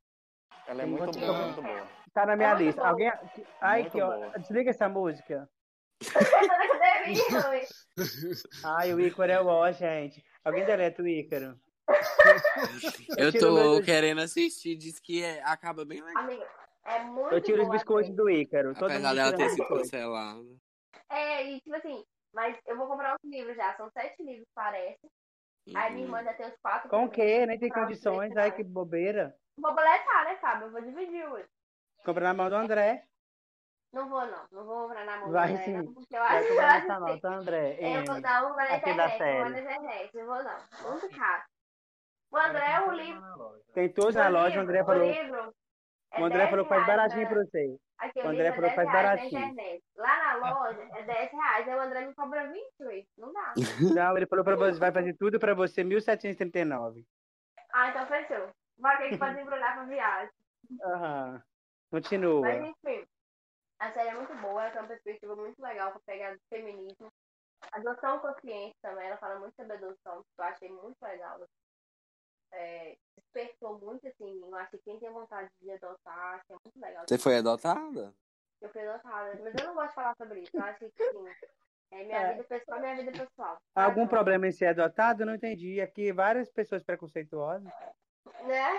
Ela 0.67 0.83
é 0.83 0.85
muito 0.85 1.11
te 1.11 1.19
boa, 1.19 1.37
muito 1.45 1.61
boa. 1.61 1.87
Tá 2.13 2.25
na 2.25 2.35
minha 2.35 2.49
É 2.49 2.53
muito 2.55 2.65
lista. 2.65 2.81
boa. 2.81 2.89
Alguém. 2.91 3.11
Ai, 3.61 3.81
Muito 3.81 3.91
que 3.91 4.01
ó. 4.01 4.15
boa. 4.15 4.39
Desliga 4.39 4.69
essa 4.69 4.89
música. 4.89 5.49
Ai, 8.63 8.93
o 8.93 8.99
Ícaro 8.99 9.31
é 9.31 9.41
o 9.41 9.47
ó, 9.47 9.71
gente. 9.71 10.23
Alguém 10.43 10.65
deleta 10.65 11.01
o 11.01 11.07
Ícaro. 11.07 11.59
Eu 13.17 13.31
tô 13.37 13.81
querendo 13.83 14.21
assistir, 14.21 14.75
diz 14.75 14.99
que 14.99 15.23
é- 15.23 15.41
acaba 15.43 15.85
bem 15.85 16.01
legal. 16.01 16.23
Amiga, 16.23 16.47
é 16.85 16.99
muito 17.03 17.33
Eu 17.33 17.41
tiro 17.41 17.63
os 17.63 17.69
biscoitos 17.69 18.07
série. 18.07 18.17
do 18.17 18.29
Ícaro. 18.29 18.73
Todo 18.73 18.91
Apesar 18.91 19.13
dela 19.13 19.35
ter 19.35 19.49
sido 19.49 19.67
cancelada. 19.67 20.45
É, 21.09 21.43
e 21.51 21.59
tipo 21.61 21.75
assim, 21.75 22.03
mas 22.33 22.57
eu 22.65 22.77
vou 22.77 22.87
comprar 22.87 23.15
os 23.15 23.29
livros 23.29 23.55
já, 23.55 23.75
são 23.75 23.89
sete 23.91 24.23
livros, 24.23 24.47
parece. 24.55 24.99
Aí 25.75 25.91
minha 25.93 26.07
Uhum. 26.07 26.17
irmã 26.17 26.23
já 26.23 26.33
tem 26.33 26.47
os 26.47 26.55
quatro. 26.61 26.89
Com 26.89 27.05
o 27.05 27.09
quê? 27.09 27.45
Nem 27.45 27.57
tem 27.59 27.69
Comprar 27.69 27.85
condições. 27.85 28.35
Ai, 28.35 28.51
que 28.51 28.63
bobeira. 28.63 29.35
Vou 29.57 29.73
boletar, 29.73 30.25
né, 30.25 30.35
Fábio? 30.37 30.67
Eu 30.67 30.71
vou 30.71 30.81
dividir 30.81 31.25
hoje. 31.27 31.47
Compra 32.03 32.23
na 32.25 32.33
mão 32.33 32.49
do 32.49 32.55
André. 32.55 33.05
Não 33.93 34.09
vou, 34.09 34.25
não. 34.25 34.43
Não 34.51 34.65
vou 34.65 34.83
comprar 34.87 35.05
na 35.05 35.17
mão 35.19 35.29
do 35.31 35.37
André, 35.37 35.57
sim. 35.63 35.71
não, 35.73 35.93
porque 35.93 36.15
eu 36.17 36.21
acho 36.23 36.39
que 36.39 36.45
eu 36.45 36.49
comprar 36.55 36.75
acho 36.75 36.87
nessa 36.87 36.93
que- 37.05 37.11
nota, 37.13 37.27
André. 37.29 37.77
Eu 37.79 38.05
vou 38.05 38.15
M. 38.15 38.21
dar 38.21 38.45
uma 38.45 38.55
na 38.55 38.77
internet, 38.77 39.23
uma 39.23 39.49
na 39.49 39.59
internet. 39.61 40.09
Eu 40.17 40.25
vou 40.25 40.43
não. 40.43 40.91
Muito 40.91 41.09
caro. 41.17 41.43
O 42.33 42.37
André, 42.37 42.79
o 42.87 42.91
livro. 42.91 43.61
Tem 43.75 43.93
todos 43.93 44.15
o 44.15 44.17
na 44.19 44.27
loja, 44.27 44.59
o 44.59 44.63
André 44.63 44.83
falou. 44.83 45.05
livro 45.07 45.53
é 46.11 46.21
O 46.21 46.25
André 46.25 46.37
10 46.39 46.49
falou 46.49 46.65
que 46.65 46.69
faz 46.69 46.87
baratinho 46.87 47.21
na- 47.23 47.29
pra 47.29 47.37
você. 47.43 47.77
Aqui, 47.99 48.19
O 48.19 48.23
o 48.23 48.27
André 48.27 48.43
livro 48.43 48.55
falou 48.55 48.67
é 48.67 48.69
que 48.69 48.75
faz 48.75 48.91
10 48.91 49.03
reais 49.03 49.31
baratinho. 49.31 49.81
Lá 49.95 50.17
na 50.17 50.33
loja 50.55 50.81
é 50.97 51.03
10 51.03 51.31
reais, 51.31 51.67
aí 51.67 51.75
o 51.75 51.79
André 51.81 52.05
me 52.07 52.13
cobra 52.15 52.47
20, 52.51 52.73
ué. 52.81 53.03
Não 53.17 53.31
dá. 53.31 53.53
Não, 54.03 54.17
ele 54.17 54.25
falou 54.25 54.43
pra 54.43 54.55
você, 54.55 54.79
vai 54.79 54.91
fazer 54.91 55.13
tudo 55.13 55.39
pra 55.39 55.53
você, 55.53 55.83
1.739. 55.83 57.05
Ah, 57.71 57.89
então 57.89 58.05
fechou. 58.07 58.49
Vai 58.79 58.97
ter 58.97 59.09
que 59.09 59.17
pode 59.19 59.39
embrulhar 59.39 59.73
pra 59.75 59.85
viagem. 59.85 60.29
Aham. 60.81 61.43
Continua. 61.91 62.41
Mas 62.41 62.63
enfim, 62.63 63.05
a 63.79 63.91
série 63.91 64.09
é 64.09 64.13
muito 64.15 64.33
boa, 64.35 64.63
ela 64.63 64.71
tem 64.71 64.81
uma 64.81 64.87
perspectiva 64.87 65.35
muito 65.35 65.61
legal 65.61 65.91
pra 65.91 66.01
pegar 66.05 66.33
do 66.33 66.39
feminismo. 66.49 67.07
Adoção 67.71 68.19
consciente 68.19 68.75
também, 68.81 69.07
ela 69.07 69.17
fala 69.17 69.39
muito 69.39 69.55
sobre 69.55 69.73
adoção, 69.73 70.23
que 70.23 70.41
eu 70.41 70.45
achei 70.45 70.69
muito 70.69 70.97
legal. 71.01 71.39
É, 72.55 72.95
despertou 73.17 73.79
muito 73.79 74.07
assim, 74.07 74.39
eu 74.41 74.55
acho 74.55 74.71
que 74.71 74.77
quem 74.79 74.99
tem 74.99 75.09
vontade 75.11 75.49
de 75.59 75.71
adotar, 75.71 76.35
acho 76.35 76.45
que 76.45 76.53
é 76.53 76.57
muito 76.63 76.79
legal. 76.79 77.03
Você 77.07 77.17
foi 77.17 77.37
adotada? 77.37 78.13
Eu 78.61 78.69
fui 78.69 78.87
adotada, 78.87 79.39
mas 79.43 79.53
eu 79.59 79.67
não 79.67 79.73
gosto 79.73 79.89
de 79.89 79.95
falar 79.95 80.15
sobre 80.15 80.39
isso. 80.41 80.51
Eu 80.55 80.63
acho 80.63 80.79
que 80.79 80.89
sim. 80.91 81.25
É 81.91 82.03
minha 82.05 82.17
É. 82.17 82.31
vida 82.33 82.43
pessoal, 82.45 82.79
minha 82.79 82.95
vida 82.95 83.11
pessoal. 83.11 83.57
Algum 83.75 84.01
Sabe? 84.01 84.09
problema 84.09 84.47
em 84.47 84.51
ser 84.51 84.67
adotado? 84.67 85.25
Não 85.25 85.35
entendi. 85.35 85.81
Aqui 85.81 86.11
várias 86.11 86.51
pessoas 86.51 86.83
preconceituosas. 86.83 87.71
Né? 88.45 88.69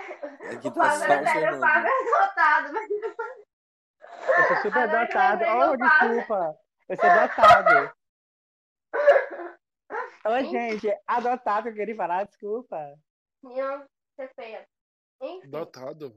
Aqui 0.53 0.67
O 0.67 0.71
tá 0.71 0.81
Fábio 0.91 1.03
é 1.03 1.21
o 1.21 1.23
sério, 1.23 1.23
o 1.23 1.31
Fernando. 1.31 1.59
Fábio 1.61 1.87
é 1.89 2.17
adotado, 2.17 2.73
mas 2.73 2.91
Eu 2.91 4.47
sou 4.47 4.57
super 4.63 4.79
Agora 4.83 5.01
adotado. 5.03 5.43
Oh, 5.45 5.77
desculpa. 5.77 6.59
Eu 6.89 6.97
sou 6.97 7.09
adotado. 7.09 7.93
Ô, 10.25 10.43
gente, 10.49 10.97
adotado, 11.05 11.69
eu 11.69 11.73
queria 11.75 11.95
falar, 11.95 12.25
desculpa. 12.25 12.97
Iam 13.51 13.85
ser 14.15 14.31
feia. 14.35 14.67
Enfim, 15.21 15.49
Dotado. 15.49 16.15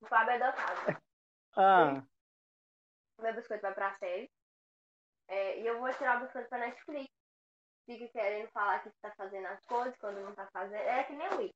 o 0.00 0.06
Fábio 0.06 0.32
é 0.32 0.42
adotado. 0.42 1.02
Ah, 1.56 2.04
meu 3.20 3.34
biscoito 3.34 3.62
vai 3.62 3.74
pra 3.74 3.96
série. 3.98 4.30
É, 5.28 5.60
e 5.60 5.66
eu 5.66 5.78
vou 5.78 5.92
tirar 5.94 6.18
o 6.18 6.24
biscoito 6.24 6.48
pra 6.48 6.58
Netflix. 6.58 7.08
Fica 7.86 8.08
querendo 8.08 8.48
falar 8.50 8.82
que 8.82 8.90
tá 9.00 9.12
fazendo 9.16 9.46
as 9.46 9.64
coisas 9.64 9.96
quando 9.98 10.20
não 10.20 10.34
tá 10.34 10.48
fazendo. 10.52 10.80
É 10.80 11.04
que 11.04 11.12
nem 11.12 11.28
o 11.28 11.38
Wix. 11.38 11.54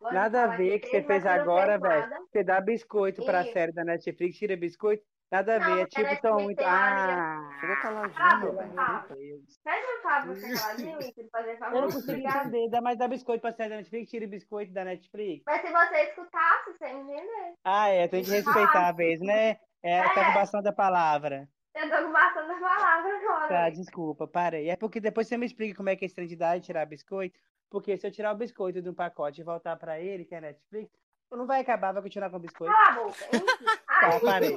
Nada 0.00 0.44
a 0.44 0.56
ver 0.56 0.80
que 0.80 0.88
você 0.88 1.02
fez, 1.02 1.24
agora, 1.24 1.78
velho. 1.78 2.26
Você 2.28 2.42
dá 2.42 2.60
biscoito 2.60 3.24
pra 3.24 3.44
série 3.44 3.72
da 3.72 3.84
Netflix, 3.84 4.36
tira 4.36 4.56
biscoito. 4.56 5.04
Nada 5.32 5.56
a 5.56 5.58
Não, 5.58 5.66
ver, 5.74 5.80
é 5.80 5.82
a 5.82 5.86
tipo 5.86 6.20
tão 6.20 6.40
muito. 6.40 6.60
Ah, 6.62 7.78
caladinho, 7.80 8.20
Ah, 8.20 8.36
meu 8.36 8.52
meu 8.52 8.62
bem. 8.62 9.16
Deus. 9.16 9.58
Pede 9.64 9.86
pro 9.86 10.02
Fábio 10.02 10.34
você 10.34 10.52
falar 10.58 10.74
de 10.76 10.96
Wix, 10.96 11.30
fazer 11.32 11.56
favor. 11.56 11.76
eu 11.76 11.80
não 11.82 11.90
consigo 11.90 12.12
entender. 12.28 12.68
Dá 12.68 12.80
mais 12.82 12.98
dá 12.98 13.08
biscoito 13.08 13.40
pra 13.40 13.50
série 13.52 13.70
da 13.70 13.76
Netflix, 13.76 14.10
tira 14.10 14.26
biscoito 14.26 14.72
da 14.74 14.84
Netflix. 14.84 15.42
Mas 15.46 15.62
se 15.62 15.72
você 15.72 16.02
escutasse, 16.02 16.72
você 16.78 16.84
ia 16.84 16.92
entender. 16.92 17.54
Ah, 17.64 17.88
é, 17.88 18.06
tem 18.08 18.22
que 18.22 18.30
respeitar 18.30 18.88
a 18.88 18.92
vez, 18.92 19.20
né? 19.20 19.56
É 19.82 20.00
a 20.00 20.12
conjugação 20.12 20.62
da 20.62 20.72
palavra. 20.72 21.48
Eu 21.74 21.88
tô 21.88 22.04
com 22.04 22.12
bastante 22.12 22.60
palavra 22.60 23.16
agora. 23.16 23.48
Tá, 23.48 23.70
desculpa, 23.70 24.28
parei. 24.28 24.68
É 24.68 24.76
porque 24.76 25.00
depois 25.00 25.26
você 25.26 25.38
me 25.38 25.46
explica 25.46 25.74
como 25.74 25.88
é 25.88 25.96
que 25.96 26.04
é 26.04 26.08
trem 26.10 26.26
de 26.28 26.36
dar 26.36 26.58
e 26.58 26.60
tirar 26.60 26.84
biscoito. 26.84 27.40
Porque 27.70 27.96
se 27.96 28.06
eu 28.06 28.10
tirar 28.12 28.32
o 28.34 28.36
biscoito 28.36 28.82
de 28.82 28.90
um 28.90 28.94
pacote 28.94 29.40
e 29.40 29.44
voltar 29.44 29.76
pra 29.76 29.98
ele, 29.98 30.26
que 30.26 30.34
é 30.34 30.42
Netflix, 30.42 30.90
não 31.36 31.46
vai 31.46 31.60
acabar, 31.60 31.92
vai 31.92 32.02
continuar 32.02 32.30
com 32.30 32.36
o 32.36 32.40
biscoito. 32.40 32.72
Cala 32.72 32.88
a 32.88 33.04
boca. 33.04 33.16
Tá, 34.02 34.18
parei. 34.18 34.56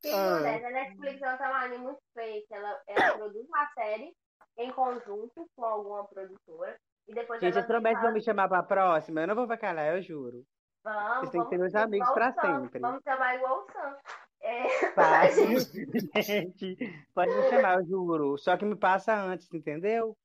Que 0.00 0.08
Ah. 0.08 0.36
A 0.38 0.70
Netflix 0.70 1.20
ela 1.20 1.36
tá 1.36 1.50
uma 1.50 1.66
linha 1.66 1.80
muito 1.80 2.00
feita. 2.14 2.54
Ela, 2.54 2.80
ela 2.86 3.18
produz 3.18 3.44
uma 3.48 3.66
série 3.74 4.14
em 4.56 4.70
conjunto 4.72 5.50
com 5.56 5.64
alguma 5.64 6.04
produtora. 6.06 6.76
E 7.08 7.14
depois 7.14 7.40
Gente, 7.40 7.58
eu 7.58 7.66
promete 7.66 7.96
que 7.96 8.02
vão 8.02 8.12
me 8.12 8.22
chamar 8.22 8.48
pra 8.48 8.62
próxima. 8.62 9.22
Eu 9.22 9.26
não 9.26 9.34
vou 9.34 9.46
vacalhar, 9.46 9.96
eu 9.96 10.02
juro. 10.02 10.44
Vamos, 10.84 11.18
Vocês 11.18 11.30
têm 11.30 11.42
que 11.42 11.50
ter 11.50 11.58
meus 11.58 11.74
amigos 11.74 12.08
pra 12.10 12.32
Sam. 12.32 12.62
sempre. 12.62 12.78
Vamos 12.80 13.02
chamar 13.02 13.34
igual 13.34 13.64
o 13.66 13.72
Sam. 13.72 13.96
É, 14.42 14.90
Tá? 14.92 15.22
Gente, 16.22 16.76
pode 17.12 17.34
me 17.34 17.50
chamar, 17.50 17.78
eu 17.78 17.84
juro. 17.84 18.38
Só 18.38 18.56
que 18.56 18.64
me 18.64 18.76
passa 18.76 19.14
antes, 19.14 19.52
entendeu? 19.52 20.16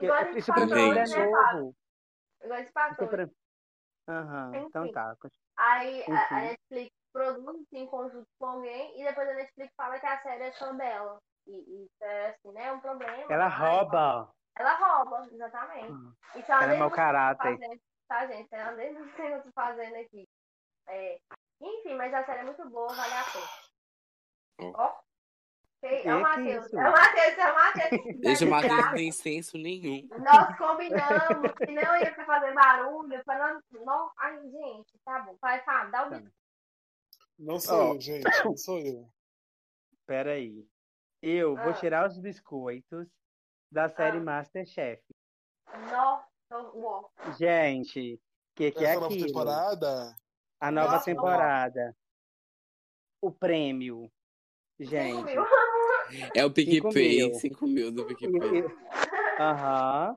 Igual 0.00 0.24
gente 0.26 0.38
Isso 0.38 0.52
pra 0.52 0.64
mim 0.66 0.72
ainda 0.72 1.00
é 1.00 1.06
né, 1.06 1.26
novo. 1.26 1.74
Igual 2.42 2.58
a 2.58 2.62
gente 2.62 3.30
Aham, 4.08 4.56
então 4.56 4.84
Enfim. 4.84 4.92
tá. 4.92 5.14
Aí 5.56 6.02
a, 6.02 6.06
a 6.06 6.22
Enfim. 6.22 6.34
Netflix 6.34 6.90
produz 7.12 7.66
em 7.72 7.86
conjunto 7.86 8.26
com 8.38 8.46
alguém 8.46 9.00
e 9.00 9.04
depois 9.04 9.28
a 9.28 9.34
Netflix 9.34 9.72
fala 9.76 9.98
que 10.00 10.06
a 10.06 10.22
série 10.22 10.44
é 10.44 10.52
só 10.52 10.72
dela. 10.72 11.18
E, 11.46 11.52
e 11.52 11.84
isso 11.84 12.04
é 12.04 12.30
assim, 12.30 12.52
né? 12.52 12.72
Um 12.72 12.80
problema. 12.80 13.32
Ela 13.32 13.48
mas- 13.48 13.58
rouba. 13.58 14.32
Ela 14.56 14.74
rouba, 14.74 15.28
exatamente. 15.30 15.92
Isso 16.36 16.50
uma 16.52 16.62
Ela 16.62 16.74
é 16.74 16.78
mau 16.78 16.90
denúncia 16.90 16.96
caráter. 16.96 17.58
fazendo, 17.58 17.80
tá, 18.08 18.26
gente? 18.26 18.54
É 18.54 18.62
uma 18.64 18.72
denúncia 18.74 19.14
que 19.14 19.22
eu 19.22 19.42
tô 19.42 19.52
fazendo 19.52 19.96
aqui. 19.96 20.28
É, 20.88 21.20
enfim, 21.60 21.94
mas 21.94 22.12
a 22.14 22.24
série 22.24 22.40
é 22.40 22.44
muito 22.44 22.68
boa, 22.70 22.88
vale 22.88 23.14
a 23.14 23.24
pena. 23.24 24.74
Ó. 24.74 25.07
Ó. 25.82 25.86
É 25.86 26.02
Que 26.02 26.08
o 26.08 26.20
Matheus. 26.20 26.72
É 26.74 26.76
o 26.88 26.92
Matheus, 26.92 27.38
é 27.38 27.52
o 27.52 27.54
Matheus. 27.54 28.20
Deixa 28.20 28.44
o 28.44 28.50
Matheus 28.50 28.76
Tá? 28.80 28.86
não 28.86 28.94
tem 28.94 29.12
senso 29.12 29.56
nenhum. 29.58 30.08
Nós 30.18 30.58
combinamos 30.58 31.52
que 31.58 31.72
não 31.72 31.96
ia 31.96 32.14
pra 32.14 32.24
fazer 32.26 32.52
barulho, 32.54 33.24
pra 33.24 33.38
não. 33.70 33.84
não... 33.84 34.10
Ai, 34.18 34.40
gente, 34.50 34.98
tá 35.04 35.20
bom. 35.20 35.36
Vai, 35.40 35.62
Fábio, 35.64 35.92
dá 35.92 36.06
o 36.06 36.10
Tá. 36.10 36.18
bico. 36.18 36.32
Não 37.38 37.60
sou 37.60 37.90
Ó. 37.90 37.94
eu, 37.94 38.00
gente. 38.00 38.44
Não 38.44 38.56
sou 38.56 38.78
eu. 38.80 39.08
Pera 40.06 40.32
aí. 40.32 40.66
Eu 41.22 41.54
vou 41.54 41.70
Ah. 41.70 41.74
tirar 41.74 42.08
os 42.08 42.18
biscoitos 42.18 43.06
da 43.70 43.88
série 43.88 44.18
Ah. 44.18 44.22
Masterchef. 44.22 45.02
Nossa. 45.90 46.26
Gente, 47.38 48.14
o 48.14 48.20
que, 48.56 48.72
que 48.72 48.84
é 48.84 48.88
Essa 48.90 48.94
nova 49.00 49.06
aquilo? 49.12 49.26
temporada. 49.26 50.16
A 50.60 50.70
nova 50.72 50.92
Nossa, 50.94 51.04
temporada. 51.04 51.96
O 53.22 53.30
prêmio. 53.30 54.10
Gente. 54.80 55.24
Viu? 55.32 55.44
É 56.34 56.44
o 56.44 56.48
Cinco 56.54 56.88
PicPay, 56.90 57.16
mil. 57.18 57.34
5 57.34 57.66
mil 57.66 57.92
do 57.92 58.02
E- 58.02 58.14
PicPay. 58.16 58.58
e- 58.60 59.42
Aham. 59.42 60.16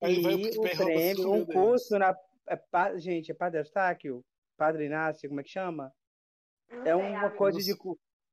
O 0.00 0.06
E 0.06 0.14
PicPay 0.16 0.34
o 0.34 0.62
rouba 0.62 0.84
prêmio, 0.84 1.30
um 1.30 1.34
mil 1.36 1.46
curso 1.46 1.98
na. 1.98 2.16
é 2.48 2.56
pa- 2.56 2.96
gente, 2.96 3.30
é 3.30 3.34
Padre 3.34 3.60
Eustáquio? 3.60 4.24
Padre 4.56 4.86
Inácio, 4.86 5.28
como 5.28 5.40
é 5.40 5.42
que 5.44 5.50
chama? 5.50 5.92
Não 6.70 6.80
É 6.80 6.84
sei, 6.84 6.92
uma 6.94 7.18
amigo. 7.20 7.36
coisa 7.36 7.58
de. 7.58 7.72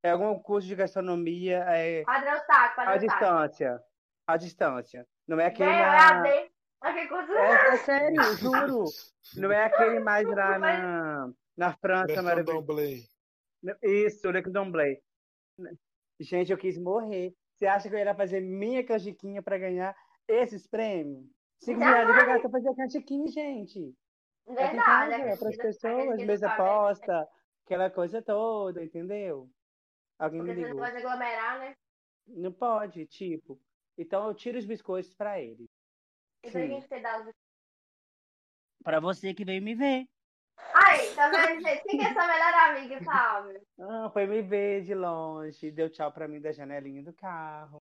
É 0.04 0.10
algum 0.12 0.38
curso 0.40 0.68
de 0.68 0.76
gastronomia 0.76 1.64
é, 1.68 2.04
Padrão 2.04 2.38
saco, 2.40 2.52
à 2.54 2.70
padrão 2.86 2.94
saco. 2.94 3.00
distância. 3.08 3.84
À 4.28 4.38
distância. 4.38 5.08
Não 5.28 5.40
é 5.40 5.46
aquele 5.48 5.70
eu 5.70 5.74
na. 5.74 6.24
coisa. 7.08 7.34
É, 7.34 7.68
é 7.74 7.78
sério, 7.78 8.16
juro. 8.40 8.86
Não 9.38 9.52
é 9.52 9.66
aquele 9.66 10.00
mais 10.00 10.28
lá 10.28 10.58
na, 10.58 11.30
na 11.56 11.74
França, 11.78 12.22
maravilhoso. 12.22 12.66
Isso, 13.84 14.28
o 14.28 14.32
Le 14.32 14.42
Cordon 14.42 14.72
Bleu. 14.72 14.98
Gente, 16.22 16.52
eu 16.52 16.58
quis 16.58 16.78
morrer. 16.78 17.34
Você 17.56 17.66
acha 17.66 17.90
que 17.90 17.96
eu 17.96 18.00
ia 18.00 18.16
fazer 18.16 18.42
minha 18.42 18.86
canjiquinha 18.86 19.42
pra 19.42 19.58
ganhar 19.58 19.96
esses 20.28 20.68
prêmios? 20.68 21.26
Cinco 21.64 21.80
reais 21.80 22.08
eu 22.10 22.16
gasto 22.26 22.42
pra 22.42 22.52
fazer 22.52 22.76
canjiquinha, 22.76 23.28
gente. 23.28 23.80
Em 24.48 24.56
Verdade. 24.56 25.14
é 25.14 25.38
pras 25.38 25.40
Cristina- 25.58 25.64
a 25.64 25.68
pessoas, 25.68 26.26
mesa 26.26 26.48
né? 26.48 26.56
posta, 26.58 27.28
aquela 27.66 27.90
coisa 27.90 28.22
toda, 28.22 28.84
entendeu? 28.84 29.50
Alguém 30.20 30.42
me 30.42 30.48
Porque 30.48 30.60
você 30.62 30.68
não 30.68 30.76
ligou. 30.76 30.86
pode 30.86 30.98
aglomerar, 30.98 31.60
né? 31.60 31.76
Não 32.28 32.52
pode, 32.52 33.06
tipo. 33.08 33.60
Então 33.98 34.28
eu 34.28 34.34
tiro 34.36 34.58
os 34.58 34.66
biscoitos 34.66 35.14
pra 35.16 35.40
ele. 35.42 35.68
E 36.44 36.52
pra 36.52 36.68
quem 36.68 36.82
que 36.82 36.88
você 36.88 37.00
dá 37.00 37.20
os 37.22 37.30
Pra 38.84 39.00
você 39.00 39.34
que 39.34 39.46
veio 39.46 39.62
me 39.62 39.76
ver. 39.76 40.06
Aí, 40.74 41.14
tá 41.16 41.30
vendo, 41.30 41.62
gente? 41.62 41.84
Quem 41.84 42.00
que 42.00 42.06
é 42.06 42.14
sua 42.14 42.28
melhor 42.28 42.54
amiga, 42.54 43.04
sabe? 43.04 43.62
Ah, 43.80 44.10
foi 44.12 44.26
me 44.26 44.42
ver 44.42 44.84
de 44.84 44.94
longe, 44.96 45.72
deu 45.72 45.90
tchau 45.90 46.12
pra 46.12 46.28
mim 46.28 46.40
da 46.40 46.52
janelinha 46.52 47.04
do 47.04 47.14
carro. 47.14 47.82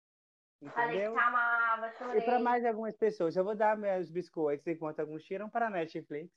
Falei 0.72 0.90
que 0.90 0.96
Entendeu? 0.96 1.18
amava, 1.18 1.92
chorei. 1.92 2.20
E 2.20 2.24
para 2.24 2.40
mais 2.40 2.64
algumas 2.64 2.96
pessoas, 2.96 3.36
eu 3.36 3.44
vou 3.44 3.54
dar 3.54 3.76
meus 3.76 4.10
biscoitos 4.10 4.66
enquanto 4.66 5.00
alguns 5.00 5.22
tiram 5.22 5.48
para 5.48 5.66
a 5.66 5.70
Netflix. 5.70 6.30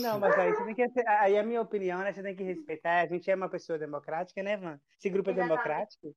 Não, 0.00 0.20
mas 0.20 0.38
aí 0.38 0.54
você 0.54 0.64
tem 0.64 0.74
que. 0.74 1.08
Aí 1.08 1.38
a 1.38 1.42
minha 1.42 1.60
opinião, 1.60 2.00
né? 2.00 2.12
Você 2.12 2.22
tem 2.22 2.36
que 2.36 2.42
respeitar. 2.42 3.00
A 3.00 3.06
gente 3.06 3.30
é 3.30 3.34
uma 3.34 3.48
pessoa 3.48 3.78
democrática, 3.78 4.42
né, 4.42 4.56
Van? 4.56 4.78
Esse 4.98 5.08
grupo 5.08 5.30
é 5.30 5.32
Exatamente. 5.32 5.50
democrático. 5.50 6.16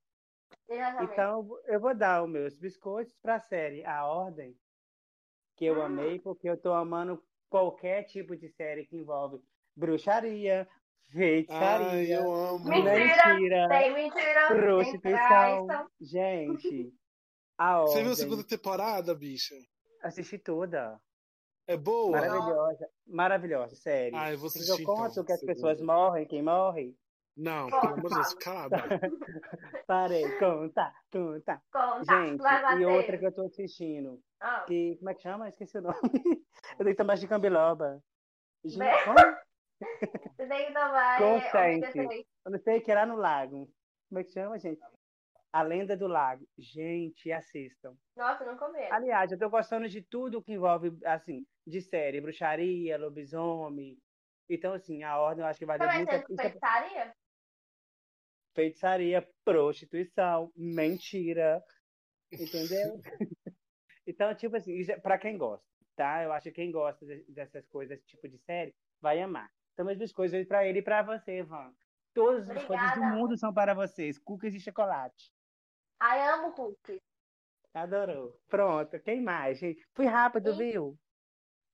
Exatamente. 0.68 1.12
Então 1.12 1.60
eu 1.66 1.80
vou 1.80 1.94
dar 1.94 2.22
os 2.22 2.30
meus 2.30 2.56
biscoitos 2.56 3.16
para 3.20 3.36
a 3.36 3.40
série 3.40 3.84
A 3.84 4.04
Ordem, 4.06 4.56
que 5.56 5.64
eu 5.64 5.82
amei, 5.82 6.18
porque 6.18 6.48
eu 6.48 6.56
tô 6.56 6.72
amando 6.72 7.22
qualquer 7.48 8.04
tipo 8.04 8.36
de 8.36 8.48
série 8.50 8.86
que 8.86 8.96
envolve 8.96 9.40
bruxaria, 9.76 10.66
Ai, 10.68 11.12
feitiçaria, 11.12 12.16
eu 12.16 12.32
amo. 12.32 12.64
Mentira. 12.64 13.34
mentira, 13.34 13.68
Tem 13.68 13.94
mentira, 13.94 14.48
prostituição. 14.48 15.88
Gente, 16.00 16.94
a 17.58 17.80
Você 17.86 18.02
viu 18.02 18.12
a 18.12 18.16
segunda 18.16 18.44
temporada, 18.44 19.14
bicha? 19.14 19.54
Assisti 20.02 20.38
toda. 20.38 20.98
É 21.66 21.76
boa? 21.76 22.10
Maravilhosa, 22.12 22.88
maravilhosa, 23.06 23.76
sério. 23.76 24.18
Ah, 24.18 24.32
eu 24.32 24.38
vou 24.38 24.50
Se 24.50 24.58
assistir, 24.58 24.82
eu 24.82 24.86
conto 24.86 25.12
então, 25.12 25.24
que 25.24 25.32
as 25.32 25.40
pessoas 25.40 25.80
morrem, 25.80 26.26
quem 26.26 26.42
morre? 26.42 26.96
Não, 27.36 27.70
pelo 27.70 27.94
amor 27.94 28.08
de 28.10 28.14
Deus, 28.14 28.32
Fábio. 28.32 28.38
cala 28.40 28.64
a 28.64 28.68
boca. 28.68 29.10
Parei, 29.86 30.38
conta, 30.38 30.92
conta. 31.10 31.62
Conta. 31.72 32.04
Gente, 32.04 32.42
e 32.80 32.84
outra 32.84 33.16
que 33.16 33.24
eu 33.24 33.32
tô 33.32 33.42
assistindo, 33.46 34.20
Ah, 34.44 34.64
que, 34.66 34.96
como 34.96 35.10
é 35.10 35.14
que 35.14 35.22
chama? 35.22 35.48
Esqueci 35.48 35.78
o 35.78 35.82
nome. 35.82 35.94
eu 36.72 36.78
tenho 36.78 36.90
que 36.90 36.94
tomar 36.96 37.16
de 37.16 37.28
cambiloba. 37.28 38.02
Gente, 38.64 39.04
como? 39.04 39.16
Você 40.36 40.46
tem 40.48 40.66
que 40.66 40.72
tomar 40.72 41.14
é, 41.14 41.18
Consciente. 41.18 41.98
ômega 41.98 42.08
3. 42.08 42.26
Eu 42.44 42.50
não 42.50 42.58
sei, 42.58 42.80
que 42.80 42.90
era 42.90 43.06
no 43.06 43.16
lago. 43.16 43.72
Como 44.08 44.20
é 44.20 44.24
que 44.24 44.32
chama, 44.32 44.58
gente? 44.58 44.80
A 45.52 45.62
Lenda 45.62 45.96
do 45.96 46.06
Lago. 46.06 46.46
Gente, 46.58 47.30
assistam. 47.30 47.94
Nossa, 48.16 48.44
não 48.44 48.56
comi. 48.56 48.80
Aliás, 48.90 49.30
eu 49.30 49.38
tô 49.38 49.50
gostando 49.50 49.88
de 49.88 50.02
tudo 50.02 50.42
que 50.42 50.52
envolve, 50.52 50.96
assim, 51.04 51.46
de 51.66 51.80
série, 51.80 52.20
bruxaria, 52.20 52.98
lobisomem. 52.98 53.98
Então, 54.48 54.72
assim, 54.72 55.02
a 55.02 55.18
ordem 55.18 55.44
eu 55.44 55.48
acho 55.48 55.58
que 55.58 55.66
vale 55.66 55.78
Também 55.78 55.98
muito 55.98 56.10
tem 56.10 56.18
a 56.20 56.26
pena. 56.26 56.42
feitiçaria? 56.42 57.14
feitiçaria, 58.54 59.28
prostituição, 59.44 60.52
mentira, 60.56 61.62
entendeu? 62.32 63.00
então, 64.06 64.34
tipo 64.34 64.56
assim, 64.56 64.80
é 64.90 64.98
pra 64.98 65.18
quem 65.18 65.36
gosta, 65.38 65.64
tá? 65.96 66.22
Eu 66.22 66.32
acho 66.32 66.44
que 66.44 66.52
quem 66.52 66.70
gosta 66.72 67.04
de- 67.06 67.24
dessas 67.28 67.66
coisas, 67.68 67.96
esse 67.98 68.06
tipo 68.06 68.28
de 68.28 68.38
série, 68.38 68.74
vai 69.00 69.20
amar. 69.20 69.50
Então, 69.72 69.88
as 69.88 69.96
biscoitos 69.98 70.46
pra 70.46 70.66
ele 70.66 70.80
e 70.80 70.82
pra 70.82 71.02
você, 71.02 71.42
Van. 71.42 71.72
Todas 72.14 72.48
as 72.50 72.62
coisas 72.64 72.94
do 72.94 73.02
mundo 73.04 73.36
são 73.38 73.52
para 73.54 73.72
vocês, 73.74 74.18
cookies 74.18 74.54
e 74.54 74.60
chocolate. 74.60 75.32
Ai, 75.98 76.28
amo 76.28 76.52
cookies. 76.52 77.00
Adorou. 77.72 78.38
Pronto, 78.48 79.00
quem 79.00 79.22
mais, 79.22 79.58
gente? 79.58 79.82
Fui 79.94 80.04
rápido, 80.04 80.54
viu? 80.54 80.98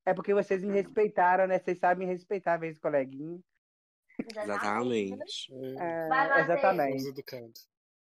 É 0.06 0.14
porque 0.14 0.32
vocês 0.32 0.62
me 0.62 0.72
respeitaram, 0.72 1.46
né? 1.48 1.58
Vocês 1.58 1.78
sabem 1.78 2.06
me 2.06 2.12
respeitar, 2.12 2.56
vez 2.56 2.78
coleguinha. 2.78 3.40
Exatamente. 4.36 5.52
É, 5.80 6.08
Vai, 6.08 6.28
Matheus. 6.28 6.48
exatamente. 6.48 7.24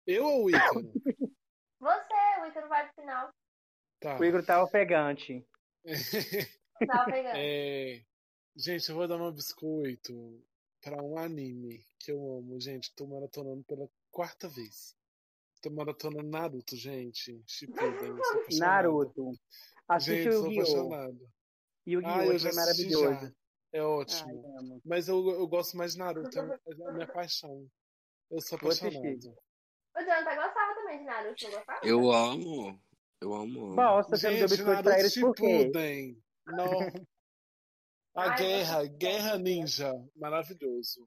Eu 0.06 0.24
ou 0.24 0.44
o 0.44 0.50
Ícaro? 0.50 0.92
Você, 1.80 2.40
o 2.40 2.46
Ícaro 2.46 2.68
vai 2.68 2.84
pro 2.86 2.94
final. 3.02 3.30
Tá. 4.06 4.20
O 4.20 4.24
Igor 4.24 4.44
tá 4.44 4.62
ofegante. 4.62 5.44
Tava 6.86 7.06
pegando. 7.06 7.34
É, 7.36 8.00
Gente, 8.54 8.88
eu 8.88 8.94
vou 8.94 9.08
dar 9.08 9.20
um 9.20 9.32
biscoito 9.32 10.40
pra 10.80 11.02
um 11.02 11.18
anime 11.18 11.84
que 11.98 12.12
eu 12.12 12.38
amo, 12.38 12.60
gente. 12.60 12.94
Tô 12.94 13.04
maratonando 13.04 13.64
pela 13.64 13.88
quarta 14.12 14.48
vez. 14.48 14.96
Tô 15.60 15.70
maratonando 15.70 16.28
Naruto, 16.28 16.76
gente. 16.76 17.42
Shippuden. 17.48 18.14
Naruto. 18.60 19.32
Assiste 19.88 20.22
Gente, 20.22 20.28
o 20.28 20.38
sou 20.38 20.52
Yu-Gi-Oh! 20.52 20.62
apaixonado. 20.62 21.30
Yu-Gi-Oh! 21.84 22.10
Ah, 22.10 22.26
eu 22.26 22.36
é 22.36 22.54
maravilhoso. 22.54 23.26
já. 23.26 23.32
É 23.72 23.82
ótimo. 23.82 24.54
Ai. 24.56 24.80
Mas 24.84 25.08
eu, 25.08 25.28
eu 25.30 25.48
gosto 25.48 25.76
mais 25.76 25.94
de 25.94 25.98
Naruto, 25.98 26.38
é 26.38 26.42
a 26.42 26.92
minha 26.92 27.08
paixão. 27.08 27.68
Eu 28.30 28.40
sou 28.40 28.56
apaixonado. 28.56 28.96
O 28.96 30.00
Jonathan 30.00 30.36
gostava 30.36 30.74
também 30.76 30.98
de 30.98 31.04
Naruto, 31.04 31.44
não 31.44 31.50
gostava? 31.50 31.80
Eu 31.82 32.12
amo. 32.12 32.85
Eu 33.20 33.34
amo. 33.34 33.74
Não 33.74 34.02
deu 34.02 34.16
Gente, 34.18 34.40
biscoito 34.42 34.64
pra 34.64 34.74
Naruto 34.74 34.90
eles 35.00 35.20
por 35.20 35.34
quê? 35.34 35.58
Shippuden. 35.58 36.22
Não. 36.46 36.66
A 38.16 38.30
Ai, 38.30 38.36
Guerra, 38.38 38.82
eu- 38.84 38.90
Guerra 38.96 39.38
Ninja. 39.38 39.92
Maravilhoso. 40.16 41.06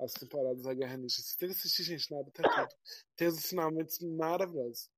As 0.00 0.12
temporadas 0.12 0.62
da 0.62 0.74
Guerra 0.74 0.96
Ninja. 0.96 1.16
Você 1.22 1.36
tem 1.38 1.48
que 1.48 1.54
assistir, 1.54 1.82
gente, 1.84 2.10
Naruto 2.10 2.40
é 2.40 2.48
tudo. 2.48 2.68
Tem 3.16 3.28
os 3.28 3.38
ensinamentos 3.38 3.98
maravilhosos. 4.00 4.90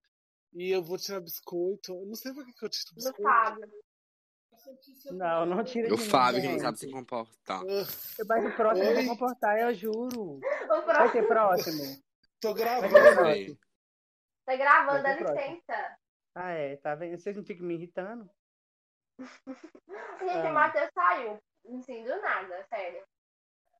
E 0.55 0.70
eu 0.70 0.82
vou 0.82 0.97
tirar 0.98 1.20
biscoito. 1.20 1.93
Eu 1.93 2.06
não 2.06 2.14
sei 2.14 2.32
por 2.32 2.44
que 2.44 2.52
que 2.52 2.64
eu 2.64 2.68
tiro 2.68 2.86
Do 2.90 2.94
biscoito. 2.97 3.22
Fábio. 3.22 3.68
Não, 5.12 5.44
não 5.44 5.64
tira 5.64 5.89
de 5.89 5.93
O 5.93 5.98
Fábio 5.98 6.40
que 6.40 6.48
não 6.48 6.59
sabe 6.59 6.78
se 6.78 6.90
comportar. 6.90 7.62
Mas 7.64 8.47
o 8.47 8.56
próximo 8.56 8.85
eu 8.89 8.97
Oi? 8.97 9.05
vou 9.05 9.16
comportar, 9.16 9.59
eu 9.60 9.74
juro. 9.74 10.36
O 10.36 10.40
Vai 10.68 10.82
próximo 10.85 11.12
ter 11.12 11.28
próximo. 11.28 12.02
Tô 12.40 12.55
Vai 12.55 12.62
gravando. 12.62 13.59
tá 14.47 14.56
gravando, 14.56 15.02
dá 15.02 15.14
Vai 15.16 15.48
licença. 15.51 15.98
Ah, 16.35 16.51
é, 16.51 16.77
tá 16.77 16.94
vendo? 16.94 17.19
Vocês 17.19 17.36
não 17.36 17.44
ficam 17.44 17.65
me 17.66 17.74
irritando? 17.74 18.28
Gente, 20.20 20.47
Ah. 20.47 20.51
o 20.51 20.55
Matheus 20.55 20.90
saiu. 20.94 21.39
Assim, 21.78 22.05
do 22.05 22.20
nada, 22.20 22.66
sério. 22.69 23.02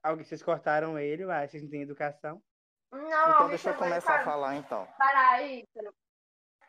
Alguém, 0.03 0.25
vocês 0.25 0.43
cortaram 0.43 0.99
ele, 0.99 1.25
vai, 1.27 1.49
vocês 1.49 1.63
não 1.63 1.71
têm 1.71 1.83
educação. 1.83 2.41
Não, 2.93 3.01
Então 3.31 3.49
deixa 3.49 3.71
eu 3.71 3.75
começar 3.75 3.99
a 4.13 4.19
Fábio. 4.19 4.25
falar 4.25 4.55
então. 4.57 4.87
Para 4.97 5.31
aí. 5.31 5.65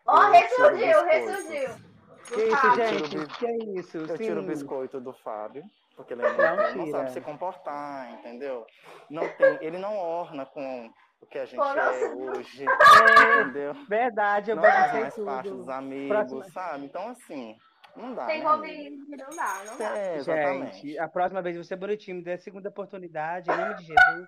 Ó, 0.08 0.24
Eu 0.24 0.32
ressurgiu, 0.32 1.06
ressurgiu. 1.06 1.96
Que 2.26 2.44
isso, 2.44 2.76
gente? 2.76 3.38
Que 3.38 3.46
é 3.46 3.58
isso? 3.80 3.98
Eu 3.98 4.18
tiro 4.18 4.40
o 4.40 4.44
Sim. 4.44 4.48
biscoito 4.50 5.00
do 5.00 5.14
Fábio, 5.14 5.64
porque 5.96 6.14
ele 6.14 6.24
é 6.26 6.28
muito 6.28 6.42
Não 6.42 6.56
não 6.78 6.86
tira. 6.86 6.98
sabe 6.98 7.12
se 7.12 7.22
comportar, 7.22 8.12
entendeu? 8.14 8.66
Não 9.10 9.28
tem, 9.38 9.64
ele 9.64 9.78
não 9.78 9.96
orna 9.96 10.46
com 10.46 10.92
o 11.26 11.30
que 11.30 11.38
a 11.40 11.46
gente 11.46 11.56
Pô, 11.58 11.66
é 11.66 12.16
hoje, 12.16 12.66
É, 12.66 12.68
entendeu? 13.42 13.74
verdade, 13.88 14.52
eu 14.52 14.56
Não 14.56 14.64
baguncei 14.64 15.02
mais 15.02 15.16
parte 15.16 15.50
tudo. 15.50 15.58
dos 15.58 15.70
amigos, 15.70 16.08
Próxima- 16.08 16.44
sabe? 16.52 16.86
Então 16.86 17.10
assim, 17.10 17.58
não 17.96 18.14
dá, 18.14 18.26
Tem 18.28 18.44
né? 18.44 18.50
Covid, 18.50 18.98
não 19.18 19.30
dá, 19.36 19.64
não 19.66 19.78
dá. 19.78 19.98
É, 19.98 20.16
exatamente. 20.18 20.76
Gente, 20.88 21.00
a 21.00 21.08
próxima 21.10 21.42
vez 21.42 21.58
você 21.58 21.74
é 21.74 21.78
bonitinho, 21.78 22.18
me 22.18 22.24
dê 22.24 22.34
a 22.34 22.38
segunda 22.38 22.70
oportunidade, 22.70 23.50
em 23.52 23.56
nome 23.58 23.76
de 23.76 23.84
Jesus. 23.86 24.28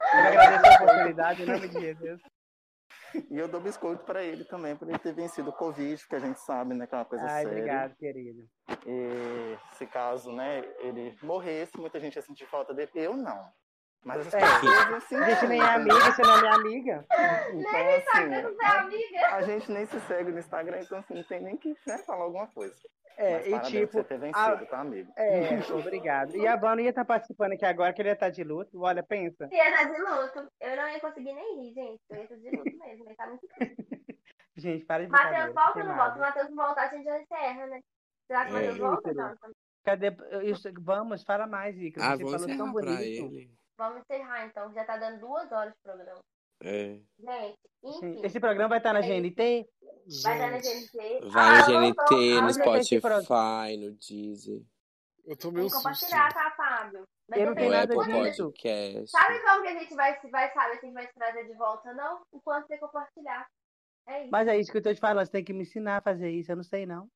Eu 0.00 0.20
agradeço 0.20 0.66
a 0.66 0.74
oportunidade 0.84 1.42
em 1.42 1.46
nome 1.46 1.68
de 1.68 1.80
Jesus. 1.80 2.20
E 3.30 3.38
eu 3.38 3.48
dou 3.48 3.58
biscoito 3.58 4.04
pra 4.04 4.22
ele 4.22 4.44
também, 4.44 4.76
por 4.76 4.86
ele 4.86 4.98
ter 4.98 5.14
vencido 5.14 5.48
o 5.48 5.52
Covid, 5.52 6.06
que 6.06 6.14
a 6.14 6.18
gente 6.18 6.38
sabe, 6.40 6.74
né, 6.74 6.86
que 6.86 6.94
é 6.94 6.98
uma 6.98 7.06
coisa 7.06 7.24
Ai, 7.24 7.42
séria. 7.42 7.48
obrigado, 7.48 7.96
querido. 7.96 8.46
E 8.86 9.56
se 9.72 9.86
caso, 9.86 10.30
né, 10.30 10.62
ele 10.80 11.16
morresse, 11.22 11.78
muita 11.80 11.98
gente 11.98 12.16
ia 12.16 12.22
sentir 12.22 12.44
falta 12.46 12.74
dele. 12.74 12.90
Eu 12.94 13.16
não. 13.16 13.48
Mas 14.04 14.26
as 14.26 14.34
É. 14.34 14.38
pessoas 14.40 14.92
assim. 14.94 15.16
A 15.16 15.30
gente 15.30 15.46
nem 15.48 15.60
é 15.60 15.64
amiga, 15.64 15.94
você 16.00 16.22
não 16.22 16.34
é 16.36 16.40
minha 16.40 16.54
amiga. 16.54 17.06
Então, 17.10 17.20
assim, 17.50 17.62
Você 17.62 18.64
é 18.64 18.78
amiga? 18.78 19.34
a 19.34 19.42
gente 19.42 19.72
nem 19.72 19.86
se 19.86 20.00
segue 20.00 20.30
no 20.32 20.38
Instagram, 20.38 20.80
então 20.80 20.98
assim, 20.98 21.14
não 21.14 21.24
tem 21.24 21.40
nem 21.42 21.56
que 21.56 21.74
né, 21.86 21.98
falar 21.98 22.24
alguma 22.24 22.46
coisa. 22.48 22.74
É, 23.20 23.50
Mas 23.50 23.68
e 23.68 23.70
tipo, 23.72 23.92
você 23.94 24.04
ter 24.04 24.18
vencido, 24.18 24.66
tá, 24.66 24.78
amigo? 24.80 25.12
é, 25.16 25.58
obrigado. 25.74 26.36
E 26.36 26.46
a 26.46 26.54
Vana 26.54 26.82
ia 26.82 26.90
estar 26.90 27.04
participando 27.04 27.52
aqui 27.54 27.64
agora, 27.64 27.92
que 27.92 28.00
ele 28.00 28.10
ia 28.10 28.12
estar 28.12 28.30
de 28.30 28.44
luto. 28.44 28.80
Olha, 28.80 29.02
pensa. 29.02 29.48
Ia 29.50 29.68
estar 29.70 29.84
de 29.92 30.00
luto. 30.00 30.48
Eu 30.60 30.76
não 30.76 30.88
ia 30.88 31.00
conseguir 31.00 31.32
nem 31.32 31.60
rir, 31.60 31.74
gente. 31.74 32.00
Eu 32.10 32.16
ia 32.16 32.22
estar 32.22 32.36
de 32.36 32.50
luto 32.56 32.78
mesmo. 32.78 33.04
Ele 33.06 33.16
tá 33.16 33.26
muito 33.26 33.48
Gente, 34.56 34.84
para 34.84 35.04
de 35.04 35.10
Matheus 35.10 35.52
volta 35.54 35.78
ou 35.80 35.84
não 35.84 35.96
volta? 35.96 36.12
Se 36.12 36.18
o 36.18 36.20
Matheus 36.20 36.50
não 36.50 36.64
voltar, 36.66 36.82
a 36.82 36.88
gente 36.88 37.04
já 37.04 37.20
encerra, 37.20 37.66
né? 37.66 37.80
Será 38.28 38.44
que 38.46 38.52
o 38.52 38.56
É. 38.56 38.60
Matheus 38.60 38.78
volta? 38.78 39.14
Não. 39.14 39.34
Cadê? 39.84 40.16
Isso, 40.44 40.68
vamos, 40.80 41.22
fala 41.24 41.46
mais, 41.46 41.76
Ícaro. 41.76 42.06
Ah, 42.06 42.16
Você 42.16 42.38
falou 42.38 42.56
tão 42.56 42.72
bonito. 42.72 43.00
ele. 43.00 43.50
Vamos 43.78 44.00
encerrar, 44.02 44.44
então. 44.46 44.72
Já 44.72 44.84
tá 44.84 44.96
dando 44.96 45.20
duas 45.20 45.50
horas 45.52 45.72
de 45.72 45.78
programa. 45.82 46.18
É. 46.60 47.00
Gente, 47.20 47.58
enfim. 47.84 48.20
Esse 48.24 48.40
programa 48.40 48.68
vai 48.70 48.78
estar 48.78 48.92
na 48.92 49.00
GNT? 49.00 49.68
Vai 50.24 50.38
dar 50.38 50.50
na 50.50 50.58
Gente, 50.58 50.90
GNT. 50.92 51.20
Vai 51.30 51.44
Ah, 51.60 51.62
voltou. 51.62 52.18
GNT, 52.18 52.32
Ah, 52.36 52.42
no 52.42 52.48
já 52.48 52.52
Spotify, 52.54 53.76
no 53.78 53.90
Deezer, 53.92 54.62
eu 55.24 55.36
tô 55.36 55.48
Tem 55.48 55.52
meio 55.52 55.66
que 55.66 55.70
susto. 55.74 55.82
compartilhar, 55.84 56.32
tá, 56.34 56.50
Fábio? 56.56 57.02
Vai 57.28 57.42
Eu 57.42 57.46
não 57.46 57.54
tenho 57.54 57.70
nada 57.70 57.94
disso. 57.94 58.10
Podcast. 58.44 59.10
Sabe 59.10 59.40
como 59.42 59.62
que 59.62 59.68
a 59.68 59.78
gente 59.78 59.94
vai, 59.94 60.18
vai 60.30 60.52
saber 60.52 60.72
se 60.72 60.78
a 60.78 60.88
gente 60.88 60.94
vai 60.94 61.06
se 61.06 61.14
trazer 61.14 61.44
de 61.46 61.54
volta 61.54 61.88
ou 61.90 61.94
não? 61.94 62.22
O 62.32 62.40
quanto 62.40 62.66
você 62.66 62.78
compartilhar. 62.78 63.46
É 64.08 64.22
isso. 64.22 64.30
Mas 64.32 64.48
é 64.48 64.58
isso 64.58 64.72
que 64.72 64.78
eu 64.78 64.82
tô 64.82 64.92
te 64.94 64.98
falando, 65.00 65.26
você 65.26 65.32
tem 65.32 65.44
que 65.44 65.52
me 65.52 65.62
ensinar 65.62 65.98
a 65.98 66.02
fazer 66.02 66.30
isso, 66.30 66.50
eu 66.50 66.56
não 66.56 66.64
sei 66.64 66.86
não. 66.86 67.06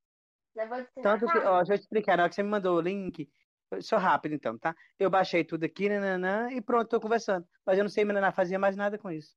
Eu 0.54 0.68
vou 0.68 0.76
te 0.84 0.88
ensinar. 0.90 1.18
Tanto 1.18 1.32
que, 1.32 1.38
ó, 1.38 1.56
deixa 1.58 1.72
eu 1.74 1.78
te 1.78 1.82
explicar, 1.82 2.16
na 2.18 2.24
hora 2.24 2.28
que 2.28 2.34
você 2.36 2.42
me 2.42 2.50
mandou 2.50 2.76
o 2.76 2.80
link, 2.82 3.28
só 3.80 3.96
rápido 3.96 4.34
então, 4.34 4.58
tá? 4.58 4.74
Eu 4.98 5.10
baixei 5.10 5.44
tudo 5.44 5.64
aqui, 5.64 5.88
nananã, 5.88 6.50
e 6.52 6.60
pronto, 6.60 6.88
tô 6.88 7.00
conversando. 7.00 7.46
Mas 7.64 7.78
eu 7.78 7.84
não 7.84 7.90
sei, 7.90 8.04
menina, 8.04 8.32
fazer 8.32 8.58
mais 8.58 8.76
nada 8.76 8.98
com 8.98 9.10
isso. 9.10 9.36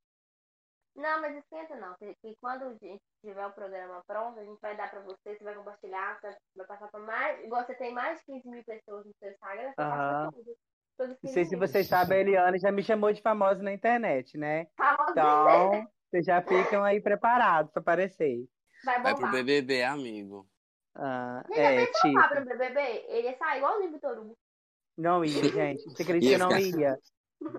Não, 0.96 1.22
mas 1.22 1.36
esquenta 1.38 1.76
não. 1.76 1.94
Que, 1.96 2.16
que 2.22 2.36
quando 2.40 2.64
a 2.64 2.74
gente 2.74 3.02
tiver 3.22 3.46
o 3.46 3.52
programa 3.54 4.02
pronto, 4.08 4.40
a 4.40 4.44
gente 4.46 4.60
vai 4.62 4.78
dar 4.78 4.90
pra 4.90 5.02
você, 5.02 5.36
você 5.38 5.44
vai 5.44 5.54
compartilhar, 5.56 6.18
você 6.22 6.38
vai 6.56 6.66
passar 6.68 6.88
pra 6.90 7.00
mais. 7.02 7.44
Igual 7.44 7.66
você 7.66 7.76
tem 7.76 7.94
mais 7.94 8.20
de 8.20 8.26
15 8.26 8.50
mil 8.50 8.64
pessoas 8.64 9.06
no 9.06 9.14
seu 9.20 9.32
Instagram, 9.32 9.74
você 9.74 9.86
passa 9.86 10.14
tudo. 10.32 10.58
Não 11.24 11.32
15 11.32 11.34
sei 11.34 11.46
se 11.46 11.56
mil. 11.56 11.60
vocês 11.60 11.88
sabem, 11.88 12.18
a 12.18 12.22
Eliane 12.22 12.60
já 12.60 12.72
me 12.72 12.84
chamou 12.84 13.12
de 13.12 13.22
famosa 13.22 13.62
na 13.62 13.74
internet, 13.74 14.38
né? 14.38 14.68
Famoso 14.78 15.12
Então, 15.12 15.72
vocês 16.10 16.26
já 16.26 16.42
ficam 16.42 16.84
aí 16.84 17.02
preparados 17.02 17.72
pra 17.72 17.82
aparecer. 17.82 18.48
vai 18.84 19.02
Vai 19.02 19.16
pro 19.16 19.28
bombar. 19.28 19.32
BBB, 19.32 19.84
amigo. 19.84 20.50
Ah, 20.96 21.44
Gente, 21.50 21.60
é, 21.60 21.84
o 21.84 21.92
tipo, 21.92 22.14
Fábio 22.14 22.40
no 22.40 22.46
BBB? 22.46 22.80
Ele 23.10 23.28
ia 23.28 23.38
sair 23.38 23.58
igual 23.58 23.82
o 23.82 23.92
Vitor 23.92 24.18
Hugo. 24.18 24.38
não 24.98 25.26
ia, 25.26 25.44
gente. 25.44 25.84
Você 25.84 26.04
acredita 26.04 26.36
que 26.38 26.42
eu 26.42 26.50
não 26.50 26.58
ia? 26.58 26.98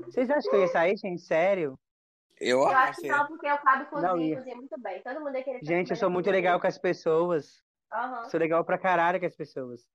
Vocês 0.05 0.31
acham 0.31 0.51
que 0.51 0.57
eu 0.57 0.61
ia 0.61 0.69
sair, 0.69 0.97
gente? 0.97 1.23
Sério? 1.23 1.79
Eu 2.39 2.61
Eu 2.61 2.69
acho 2.69 3.01
que 3.01 3.09
não, 3.09 3.27
porque 3.27 3.51
o 3.51 3.59
Fábio 3.59 3.87
cozinha, 3.87 4.37
cozinha 4.37 4.57
muito 4.57 4.81
bem. 4.81 5.03
Todo 5.03 5.21
mundo 5.21 5.37
ia 5.37 5.45
querer 5.45 5.61
Gente, 5.63 5.91
eu 5.91 5.97
sou 5.97 6.11
muito 6.11 6.31
legal 6.31 6.61
com 6.61 6.67
as 6.67 6.79
pessoas. 6.79 7.63
Aham, 7.93 8.29
Sou 8.29 8.41
legal 8.41 8.65
pra 8.65 8.79
caralho 8.79 9.21
com 9.21 9.27
as 9.27 9.37
pessoas. 9.37 9.87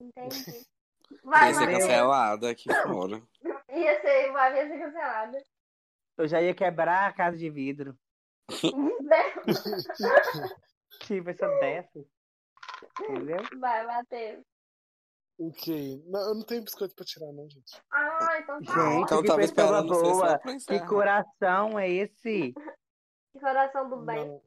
entendi. 0.00 0.66
Vai, 1.24 1.48
ia 1.48 1.54
ser 1.54 1.66
cancelada 1.66 2.50
aqui 2.50 2.68
fora. 2.82 3.22
Ia 3.70 4.00
ser, 4.02 4.30
vai 4.30 4.58
ia 4.58 4.68
ser 4.68 4.78
cancelada. 4.78 5.42
Eu 6.18 6.28
já 6.28 6.42
ia 6.42 6.54
quebrar 6.54 7.08
a 7.08 7.12
casa 7.12 7.36
de 7.36 7.48
vidro. 7.48 7.96
Que 11.00 11.22
pessoa 11.22 11.50
dessa. 11.60 12.04
Entendeu? 13.00 13.38
Vai, 13.58 13.86
Matheus. 13.86 14.44
Ok. 15.40 16.02
Não, 16.06 16.20
eu 16.20 16.34
não 16.34 16.42
tenho 16.42 16.64
biscoito 16.64 16.94
pra 16.94 17.04
tirar, 17.04 17.32
não, 17.32 17.48
gente. 17.48 17.80
Ah, 17.92 18.38
então 18.40 18.60
tá. 18.62 18.72
Gente, 18.72 19.04
Então 19.04 19.22
que 19.22 19.28
tava 19.28 19.40
pessoa 19.40 19.82
boa. 19.82 20.38
Que 20.66 20.86
coração 20.86 21.78
é 21.78 21.88
esse? 21.88 22.52
Que 23.30 23.40
coração 23.40 23.88
do 23.90 23.98
bem. 23.98 24.26
Não. 24.26 24.42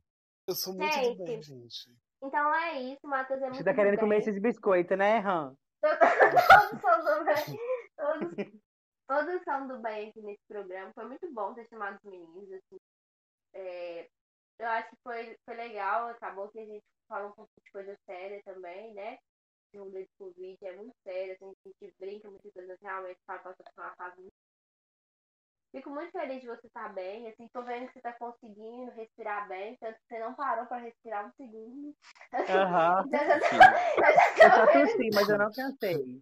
Eu 0.47 0.55
sou 0.55 0.73
muito 0.73 0.91
Gente. 0.91 1.17
do 1.17 1.23
bem, 1.23 1.41
gente. 1.41 1.95
Então 2.23 2.53
é 2.55 2.81
isso, 2.81 3.07
Matheus 3.07 3.39
é 3.39 3.45
muito 3.45 3.57
Você 3.57 3.63
tá 3.63 3.73
querendo 3.73 3.95
do 3.95 3.99
comer 3.99 4.17
esses 4.17 4.41
biscoitos, 4.41 4.97
né, 4.97 5.19
Han? 5.19 5.55
Todos 5.81 6.81
são 6.81 7.19
do 7.19 7.25
bem. 7.25 7.59
Todos, 7.95 8.35
todos 9.07 9.43
são 9.43 9.67
do 9.67 9.79
bem 9.79 10.09
aqui 10.09 10.21
nesse 10.21 10.43
programa. 10.47 10.91
Foi 10.93 11.05
muito 11.05 11.31
bom 11.31 11.53
ter 11.53 11.67
chamado 11.67 11.95
os 11.95 12.11
meninos. 12.11 12.51
Assim. 12.51 12.79
É, 13.53 14.09
eu 14.61 14.67
acho 14.69 14.89
que 14.89 14.95
foi, 15.03 15.35
foi 15.45 15.55
legal. 15.55 16.07
Acabou 16.09 16.49
que 16.49 16.59
a 16.59 16.65
gente 16.65 16.83
falou 17.07 17.29
um 17.29 17.33
pouco 17.33 17.51
de 17.63 17.71
coisa 17.71 17.97
séria 18.05 18.41
também, 18.45 18.93
né? 18.93 19.17
O 19.73 19.89
de 19.89 20.07
Covid 20.17 20.57
é 20.65 20.75
muito 20.75 20.95
sério. 21.03 21.33
Assim, 21.33 21.45
a 21.65 21.85
gente 21.85 21.95
brinca 21.99 22.29
muitas 22.29 22.51
coisas 22.53 22.77
realmente 22.81 23.19
para 23.25 23.39
passar 23.39 23.63
por 23.75 23.83
uma 23.83 23.95
fase 23.95 24.21
muito 24.21 24.31
Fico 25.73 25.89
muito 25.89 26.11
feliz 26.11 26.41
de 26.41 26.47
você 26.47 26.67
estar 26.67 26.89
bem. 26.93 27.29
Assim, 27.29 27.47
tô 27.53 27.63
vendo 27.63 27.87
que 27.87 27.93
você 27.93 28.01
tá 28.01 28.11
conseguindo 28.13 28.91
respirar 28.91 29.47
bem, 29.47 29.77
tanto 29.77 29.95
que 29.99 30.07
você 30.09 30.19
não 30.19 30.33
parou 30.35 30.65
para 30.65 30.77
respirar 30.81 31.25
um 31.25 31.31
segundo. 31.37 31.95
Aham. 32.33 33.05
Então, 33.07 33.21
eu 33.23 33.29
já 33.29 34.59
tô- 34.59 34.61
eu 34.61 34.67
tô 34.67 34.73
tossi, 34.73 35.09
mas 35.13 35.29
eu 35.29 35.37
não 35.37 35.51
cansei. 35.53 36.21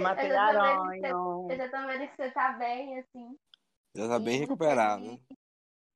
Matei 0.00 0.26
Eu 0.26 0.32
já 0.34 0.46
tô 0.46 0.52
vendo 0.52 0.60
aranha. 0.62 1.08
Eu 1.50 1.56
já 1.56 1.68
tô 1.68 1.86
vendo 1.86 2.08
que 2.10 2.16
você 2.16 2.30
tá 2.30 2.52
bem, 2.52 2.98
assim. 3.00 3.38
Já 3.96 4.08
tá 4.08 4.18
bem 4.20 4.38
recuperado. 4.38 5.20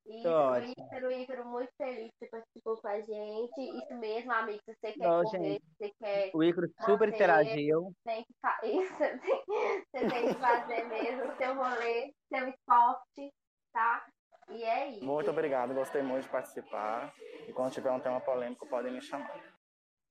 E. 0.05 0.19
Ícaro, 0.19 1.07
o 1.07 1.11
Ícaro, 1.11 1.45
muito 1.45 1.71
feliz 1.77 2.11
que 2.11 2.17
você 2.19 2.27
participou 2.29 2.77
com 2.79 2.87
a 2.87 2.99
gente. 3.01 3.61
Isso 3.61 3.95
mesmo, 3.95 4.31
amigo. 4.31 4.59
Se 4.63 4.75
você 4.75 4.93
quer 4.93 5.07
Ó, 5.07 5.23
correr, 5.23 5.39
gente. 5.39 5.63
se 5.63 5.75
você 5.77 5.91
quer. 5.99 6.31
O 6.33 6.43
Ícaro 6.43 6.67
super 6.85 7.09
Você- 7.09 7.15
interagiu. 7.15 7.91
Tem 8.03 8.23
que 8.23 8.33
fa... 8.41 8.57
Isso, 8.63 8.97
você 8.97 10.07
tem, 10.07 10.27
que 10.27 10.33
fazer 10.39 10.83
mesmo 10.85 11.35
seu 11.37 11.55
rolê, 11.55 12.13
seu 12.31 12.47
esporte, 12.49 13.33
tá? 13.73 14.05
E 14.49 14.63
é 14.63 14.89
isso. 14.91 15.05
Muito 15.05 15.31
obrigado, 15.31 15.73
gostei 15.73 16.03
muito 16.03 16.23
de 16.25 16.29
participar. 16.29 17.11
E 17.47 17.51
quando 17.53 17.73
tiver 17.73 17.89
um 17.91 17.99
tema 17.99 18.21
polêmico, 18.21 18.67
podem 18.67 18.93
me 18.93 19.01
chamar. 19.01 19.41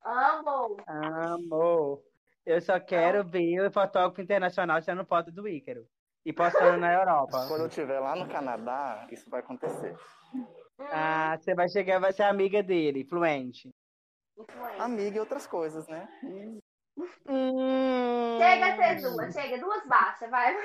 Amo! 0.05 0.77
Amor. 0.89 2.03
Eu 2.45 2.61
só 2.61 2.79
quero 2.81 3.25
ver 3.25 3.61
o 3.61 3.73
fotógrafo 3.73 4.21
internacional 4.21 4.81
tirando 4.81 5.07
foto 5.07 5.31
do 5.31 5.47
Ícaro. 5.49 5.87
E 6.25 6.33
postando 6.33 6.79
na 6.79 6.93
Europa. 6.93 7.47
Quando 7.49 7.63
eu 7.63 7.67
estiver 7.67 8.01
lá 8.01 8.17
no 8.17 8.29
Canadá, 8.29 9.07
isso 9.11 9.29
vai 9.29 9.41
acontecer. 9.41 9.95
Ah, 10.91 11.37
você 11.39 11.55
vai 11.55 11.69
chegar, 11.69 11.99
vai 12.01 12.13
ser 12.13 12.23
amiga 12.23 12.63
dele, 12.63 13.05
fluente. 13.05 13.71
influente. 14.39 14.81
Amiga 14.81 15.17
e 15.17 15.21
outras 15.21 15.47
coisas, 15.47 15.87
né? 15.87 16.09
Hum, 16.25 16.59
Chega 18.39 18.67
a 18.67 18.77
ser 18.77 19.01
duas, 19.03 19.35
chega, 19.35 19.59
duas 19.59 19.87
baixas, 19.87 20.31
vai. 20.31 20.57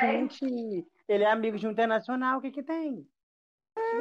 Gente, 0.00 0.86
ele 1.08 1.24
é 1.24 1.30
amigo 1.30 1.58
de 1.58 1.66
um 1.66 1.70
internacional, 1.70 2.38
o 2.38 2.42
que 2.42 2.50
que 2.50 2.62
tem? 2.62 3.08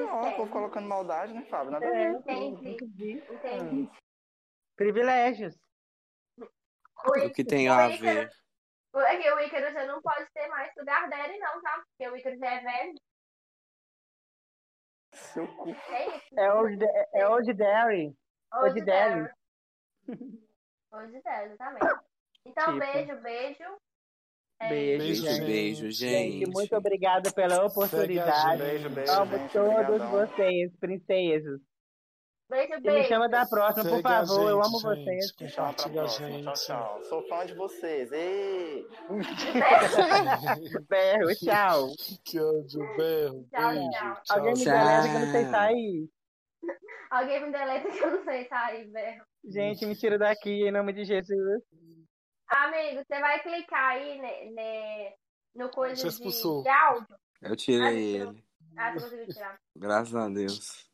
Ó, 0.10 0.32
tô 0.32 0.48
colocando 0.48 0.88
maldade, 0.88 1.34
né, 1.34 1.44
Fábio? 1.46 1.72
Nada 1.72 1.86
a 1.86 1.90
É, 1.90 2.12
ver. 2.14 2.20
Entendi, 2.20 3.24
entendi. 3.30 3.90
Privilégios. 4.76 5.58
O 6.38 7.30
que 7.32 7.44
tem 7.44 7.68
a 7.68 7.88
ver? 7.90 8.30
O- 8.96 9.00
É 9.02 9.18
que 9.22 9.30
o 9.32 9.40
Ícaro 9.42 9.72
já 9.74 9.86
não 9.86 10.02
pode 10.02 10.26
ter 10.34 10.48
mais 10.48 10.72
lugar 10.78 11.10
dele, 11.10 11.38
não, 11.40 11.62
tá? 11.62 11.84
Porque 11.86 12.10
o 12.10 12.16
Ícaro 12.18 12.38
já 12.38 12.52
é 12.54 12.60
velho. 12.62 12.94
Seu 15.14 15.48
cu. 15.58 15.70
É 15.70 16.18
isso. 16.18 16.40
É 16.40 16.54
hoje, 16.54 16.78
é 17.14 17.28
hoje 17.30 17.54
Derry. 17.54 18.16
Hoje 18.54 18.72
Hoje 18.74 18.82
deve. 18.82 19.30
Hoje 20.92 21.22
deve, 21.24 21.54
exatamente. 21.54 22.06
Então, 22.46 22.66
Tipo. 22.66 22.80
beijo, 22.80 23.22
beijo. 23.22 23.78
É, 24.62 24.70
Beijo, 24.70 25.04
Beijo, 25.04 25.16
gente. 25.24 25.34
gente. 25.36 25.46
Beijo, 25.46 25.92
Gente, 25.92 26.32
gente. 26.40 26.52
muito 26.52 26.76
obrigada 26.78 27.32
pela 27.34 27.66
oportunidade. 27.66 28.58
Beijo, 28.64 28.90
beijo, 28.90 29.12
Amo 29.12 29.38
gente. 29.38 29.52
todos 29.52 29.74
Obrigadão. 29.74 30.12
vocês, 30.12 30.78
princesas. 30.80 31.60
Beijo, 32.48 32.74
E 32.74 32.76
me 32.76 32.82
beijo. 32.82 33.10
chama 33.10 33.28
da 33.28 33.46
próxima, 33.48 33.90
por 33.90 34.02
favor. 34.02 34.50
Eu 34.50 34.64
gente, 34.64 34.68
amo 34.68 34.80
gente. 34.96 35.04
vocês. 35.04 35.54
Tchau. 35.54 35.74
Tchau, 35.74 36.54
tchau. 36.54 37.04
Sou 37.06 37.28
fã 37.28 37.46
de 37.46 37.56
vocês. 37.56 38.12
Ei! 38.12 38.88
Berro, 40.88 41.36
tchau. 41.44 41.88
Que 42.24 42.40
ódio, 42.40 42.80
berro. 42.98 43.48
Tchau, 43.50 43.72
beijo. 43.72 43.90
tchau. 43.90 44.22
Alguém 44.30 44.54
me 44.54 44.64
deleta 44.64 45.10
que 45.10 45.16
eu 45.16 45.22
não 45.22 45.32
sei 45.32 45.46
sair. 45.46 46.10
Alguém 47.10 47.46
me 47.46 47.52
deleta 47.52 47.90
que 47.92 48.00
eu 48.04 48.12
não 48.12 48.24
sei 48.24 48.48
sair, 48.48 48.92
velho. 48.92 49.24
Gente, 49.46 49.86
me 49.86 49.96
tira 49.96 50.18
daqui 50.18 50.68
em 50.68 50.72
nome 50.72 50.94
de 50.94 51.04
Jesus. 51.04 51.64
Amigo, 52.48 53.04
você 53.04 53.20
vai 53.20 53.42
clicar 53.42 53.94
aí 53.94 54.20
né, 54.20 54.52
né, 54.52 55.14
no 55.56 55.70
coisa 55.70 55.96
de, 55.96 56.18
de 56.20 56.70
áudio. 56.70 57.16
Eu 57.42 57.56
tirei 57.56 58.18
ele. 58.18 58.44
Ah, 58.78 58.92
você 58.94 59.06
conseguiu 59.06 59.34
tirar. 59.34 59.60
Graças 59.76 60.16
a 60.16 60.30
Deus. 60.30 60.86